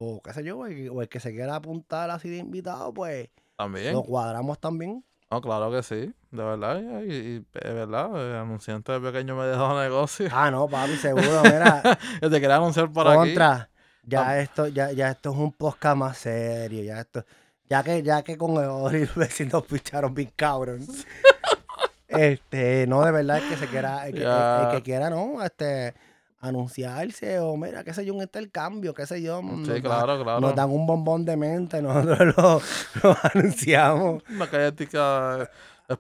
o 0.04 0.22
qué 0.22 0.34
sé 0.34 0.44
yo, 0.44 0.58
o 0.60 0.66
el, 0.66 0.90
o 0.90 1.02
el 1.02 1.10
que 1.10 1.20
se 1.20 1.32
quiera 1.34 1.56
apuntar 1.56 2.10
así 2.12 2.30
de 2.30 2.38
invitado, 2.38 2.94
pues 2.94 3.30
También. 3.58 3.94
lo 3.94 4.04
cuadramos 4.04 4.60
también. 4.60 5.04
No, 5.32 5.42
claro 5.42 5.72
que 5.72 5.82
sí. 5.82 6.14
De 6.32 6.44
verdad. 6.44 6.80
Y, 7.04 7.12
y- 7.14 7.46
es 7.54 7.74
verdad. 7.74 8.10
El 8.16 8.36
anunciante 8.36 8.92
de 8.92 9.00
pequeño 9.00 9.36
me 9.36 9.46
dejó 9.46 9.80
negocio. 9.82 10.30
Ah, 10.32 10.52
no, 10.52 10.68
papi, 10.68 10.96
seguro, 10.98 11.42
mira, 11.44 11.82
Yo 12.22 12.30
te 12.30 12.40
quería 12.40 12.58
anunciar 12.58 12.92
por 12.92 13.08
aquí. 13.08 13.18
contra, 13.18 13.70
ya 14.04 14.30
Ah. 14.30 14.40
esto, 14.40 14.68
ya, 14.68 14.92
ya 14.92 15.10
esto 15.12 15.32
es 15.32 15.38
un 15.38 15.52
podcast 15.54 15.98
más 15.98 16.18
serio, 16.20 16.84
ya 16.84 17.00
esto, 17.00 17.26
ya 17.70 17.82
que, 17.82 18.04
ya 18.04 18.22
que 18.22 18.38
con 18.38 18.52
el 18.64 18.70
Ori 18.70 19.08
nos 19.52 19.64
picharon 19.66 20.14
bien 20.14 20.32
cabrón. 20.36 20.86
Este, 22.08 22.86
no, 22.88 23.04
de 23.04 23.12
verdad, 23.12 23.38
el 23.40 23.50
que 23.50 23.58
se 23.58 23.68
quiera, 23.68 24.06
el 24.08 24.14
que, 24.14 24.22
el- 24.24 24.70
que 24.72 24.84
quiera, 24.84 25.10
no, 25.10 25.42
este, 25.44 25.96
anunciarse, 26.44 27.40
o 27.40 27.56
mira, 27.56 27.84
qué 27.84 27.94
sé 27.94 28.06
yo, 28.06 28.14
un 28.14 28.22
intercambio, 28.22 28.94
qué 28.94 29.06
sé 29.08 29.22
yo. 29.22 29.40
Sí, 29.42 29.46
nos 29.48 29.68
da- 29.68 29.82
claro, 29.82 30.24
claro. 30.24 30.42
Nos 30.42 30.56
dan 30.56 30.70
un 30.70 30.86
bombón 30.86 31.24
de 31.26 31.38
mente, 31.38 31.82
nosotros 31.82 32.36
lo, 32.36 32.62
lo 33.04 33.18
anunciamos. 33.34 34.24
Una 34.30 35.50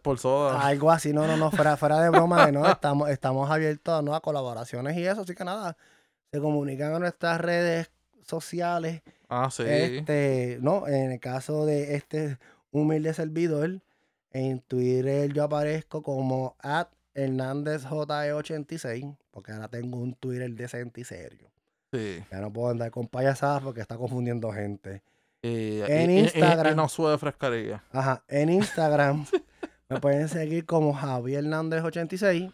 por 0.01 0.19
soda. 0.19 0.59
Algo 0.65 0.91
así, 0.91 1.13
no, 1.13 1.25
no, 1.27 1.37
no, 1.37 1.51
fuera, 1.51 1.77
fuera 1.77 2.01
de 2.01 2.09
broma, 2.09 2.45
de 2.45 2.51
no, 2.51 2.65
estamos, 2.69 3.09
estamos 3.09 3.49
abiertos 3.49 4.03
¿no? 4.03 4.15
a 4.15 4.21
colaboraciones 4.21 4.97
y 4.97 5.05
eso, 5.05 5.21
así 5.21 5.33
que 5.33 5.43
nada, 5.45 5.77
se 6.31 6.39
comunican 6.39 6.93
a 6.93 6.99
nuestras 6.99 7.39
redes 7.39 7.91
sociales. 8.21 9.01
Ah, 9.29 9.49
sí. 9.51 9.63
Este, 9.65 10.57
no, 10.61 10.87
en 10.87 11.11
el 11.13 11.19
caso 11.19 11.65
de 11.65 11.95
este 11.95 12.37
humilde 12.71 13.13
servidor, 13.13 13.81
en 14.31 14.59
Twitter 14.61 15.31
yo 15.31 15.43
aparezco 15.43 16.01
como 16.01 16.55
at 16.59 16.87
HernándezJ86, 17.15 19.15
porque 19.31 19.51
ahora 19.51 19.67
tengo 19.67 19.99
un 19.99 20.13
Twitter 20.15 20.49
decente 20.51 21.01
y 21.01 21.03
serio. 21.03 21.49
Sí. 21.91 22.23
Ya 22.31 22.39
no 22.39 22.51
puedo 22.51 22.69
andar 22.69 22.91
con 22.91 23.07
payasadas 23.07 23.61
porque 23.61 23.81
está 23.81 23.97
confundiendo 23.97 24.51
gente. 24.51 25.03
Y, 25.41 25.81
En 25.81 26.09
y- 26.09 26.15
y- 26.15 26.19
Instagram. 26.21 26.73
Y, 26.73 26.75
no 26.75 26.89
sube 26.89 27.17
frescaría. 27.17 27.83
Ajá, 27.91 28.23
en 28.27 28.49
Instagram 28.49 29.25
me 29.89 29.99
pueden 29.99 30.27
seguir 30.29 30.65
como 30.65 30.93
Javier 30.93 31.43
Hernández86. 31.43 32.51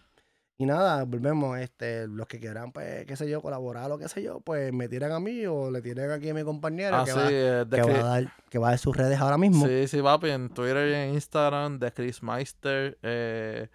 Y 0.62 0.66
nada, 0.66 1.06
volvemos, 1.06 1.58
este, 1.58 2.06
los 2.08 2.28
que 2.28 2.38
quieran, 2.38 2.74
pues, 2.74 3.06
qué 3.06 3.16
sé 3.16 3.30
yo, 3.30 3.42
colaborar 3.42 3.90
o 3.94 3.98
qué 3.98 4.10
sé 4.10 4.22
yo, 4.22 4.42
pues 4.42 4.74
me 4.74 4.90
tiran 4.90 5.14
a 5.14 5.20
mí 5.22 5.46
o 5.46 5.72
le 5.72 5.82
tiran 5.82 6.12
aquí 6.12 6.32
a 6.32 6.34
mi 6.34 6.44
compañero 6.44 6.98
Ah, 6.98 7.06
que, 7.06 7.12
sí. 7.12 7.18
va, 7.18 7.32
eh, 7.32 7.66
de 7.66 7.78
que, 7.78 7.82
va 7.82 8.00
a 8.00 8.04
dar, 8.04 8.34
que 8.50 8.60
va 8.60 8.68
a 8.68 8.70
dar 8.72 8.80
sus 8.80 8.98
redes 8.98 9.18
ahora 9.22 9.38
mismo. 9.38 9.66
Sí, 9.66 9.88
sí, 9.88 10.02
papi, 10.02 10.32
en 10.32 10.50
Twitter 10.50 10.90
y 10.90 10.94
en 10.96 11.14
Instagram 11.14 11.80
de 11.80 11.94
Chris 11.94 12.22
Meister, 12.22 12.98
eh. 13.04 13.70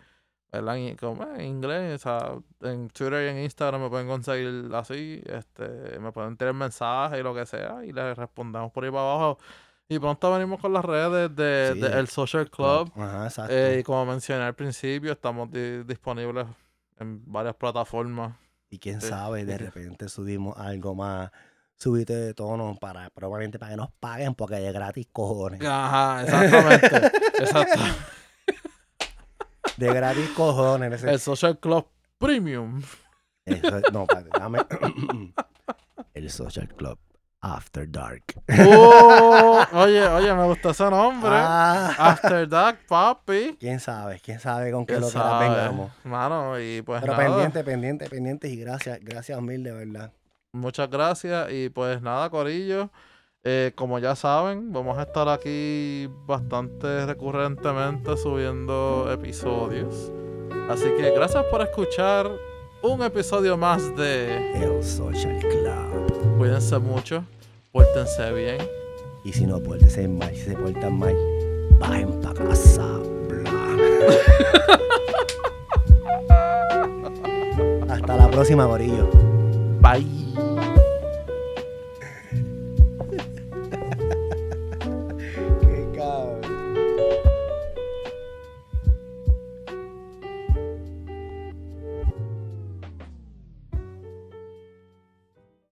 En, 0.57 0.97
como 0.97 1.25
en 1.35 1.41
inglés, 1.43 1.95
o 1.95 1.99
sea, 1.99 2.33
en 2.63 2.89
Twitter 2.91 3.27
y 3.27 3.29
en 3.31 3.45
Instagram 3.45 3.83
me 3.83 3.89
pueden 3.91 4.07
conseguir 4.09 4.71
así, 4.75 5.23
este, 5.27 5.99
me 5.99 6.13
pueden 6.13 6.37
tirar 6.37 6.55
mensajes 6.55 7.19
y 7.21 7.23
lo 7.23 7.35
que 7.35 7.45
sea, 7.47 7.85
y 7.85 7.93
les 7.93 8.17
respondemos 8.17 8.71
por 8.73 8.85
ahí 8.85 8.91
para 8.91 9.03
abajo. 9.03 9.39
Y 9.89 9.99
pronto 9.99 10.33
venimos 10.33 10.61
con 10.61 10.73
las 10.73 10.85
redes 10.85 11.35
de, 11.37 11.73
Sí, 11.75 11.81
de 11.81 11.89
de- 11.91 11.99
El 12.01 12.09
Social 12.09 12.51
Club. 12.51 12.91
Ajá, 12.97 13.29
eh, 13.51 13.79
y 13.81 13.83
como 13.83 14.07
mencioné 14.07 14.45
al 14.45 14.55
principio, 14.55 15.13
estamos 15.13 15.51
di- 15.51 15.83
disponibles 15.85 16.47
en 16.99 17.21
varias 17.31 17.55
plataformas. 17.57 18.35
y 18.71 18.79
quién 18.79 19.01
sí, 19.01 19.09
sabe, 19.09 19.45
de 19.45 19.59
repente 19.59 20.09
subimos 20.09 20.57
algo 20.59 20.95
más, 20.95 21.31
subite 21.77 22.15
de 22.15 22.33
tono 22.35 22.77
para, 22.81 23.11
probablemente 23.11 23.59
para 23.59 23.73
que 23.73 23.77
nos 23.77 23.91
paguen, 24.01 24.35
porque 24.35 24.67
es 24.67 24.73
gratis, 24.73 25.07
cojones. 25.13 25.61
Ajá, 25.63 26.23
exactamente. 26.23 27.07
exacto. 27.41 27.81
De 29.77 29.93
gratis, 29.93 30.29
cojones. 30.31 30.93
ese- 30.93 31.11
El 31.11 31.21
Social 31.21 31.59
Club 31.59 31.87
Premium. 32.19 32.83
eso 33.45 33.81
no, 33.93 34.03
espérate, 34.03 34.31
dame. 34.39 34.59
El 36.15 36.31
Social 36.31 36.69
Club 36.75 36.99
After 37.41 37.91
Dark. 37.91 38.23
Oh, 38.67 39.63
oye, 39.75 40.07
oye, 40.07 40.33
me 40.35 40.45
gustó 40.45 40.71
ese 40.71 40.89
nombre. 40.89 41.31
Ah, 41.33 41.95
After 41.99 42.49
Dark, 42.49 42.79
papi. 42.89 43.57
quién 43.61 43.81
sabe, 43.81 44.21
quién 44.25 44.41
sabe 44.41 44.71
con 44.73 44.87
qué 44.87 44.95
¿Quién 44.95 45.03
lo 45.03 45.39
vengamos. 45.39 45.93
Mano, 46.05 46.59
y 46.59 46.81
pues 46.83 47.01
Pero 47.03 47.13
nada, 47.15 47.25
pendiente, 47.27 47.63
pendiente, 47.65 48.09
pendientes 48.09 48.51
y 48.51 48.57
gracias, 48.57 48.99
gracias 49.03 49.41
mil 49.43 49.63
de 49.63 49.73
verdad. 49.73 50.13
muchas 50.53 50.89
gracias. 50.89 51.51
Y 51.53 51.69
pues 51.69 52.01
nada, 52.01 52.31
Corillo. 52.31 52.91
Eh, 53.47 53.73
como 53.75 53.99
ya 53.99 54.17
saben, 54.17 54.73
vamos 54.73 54.97
a 54.97 55.03
estar 55.03 55.29
aquí 55.29 56.09
bastante 56.27 57.05
recurrentemente 57.05 58.17
subiendo 58.17 59.07
episodios. 59.13 60.11
Así 60.71 60.87
que 60.97 61.11
gracias 61.11 61.45
por 61.51 61.61
escuchar 61.61 62.31
un 62.83 63.03
episodio 63.03 63.59
más 63.59 63.95
de 63.97 64.51
El 64.55 64.83
Social 64.83 65.39
Club. 65.41 66.39
Cuídense 66.39 66.79
mucho, 66.79 67.23
pórtense 67.71 68.33
bien. 68.33 68.57
Y 69.25 69.35
si 69.35 69.47
no, 69.47 69.63
pórtense 69.63 70.09
mal, 70.09 70.35
si 70.35 70.41
se 70.41 70.57
portan 70.57 70.99
mal, 70.99 71.15
bajen 71.79 72.19
pa' 72.23 72.33
casa. 72.33 72.89
Hasta 77.91 78.17
la 78.17 78.31
próxima, 78.31 78.65
Gorillo. 78.65 79.11
Bye. 79.81 80.54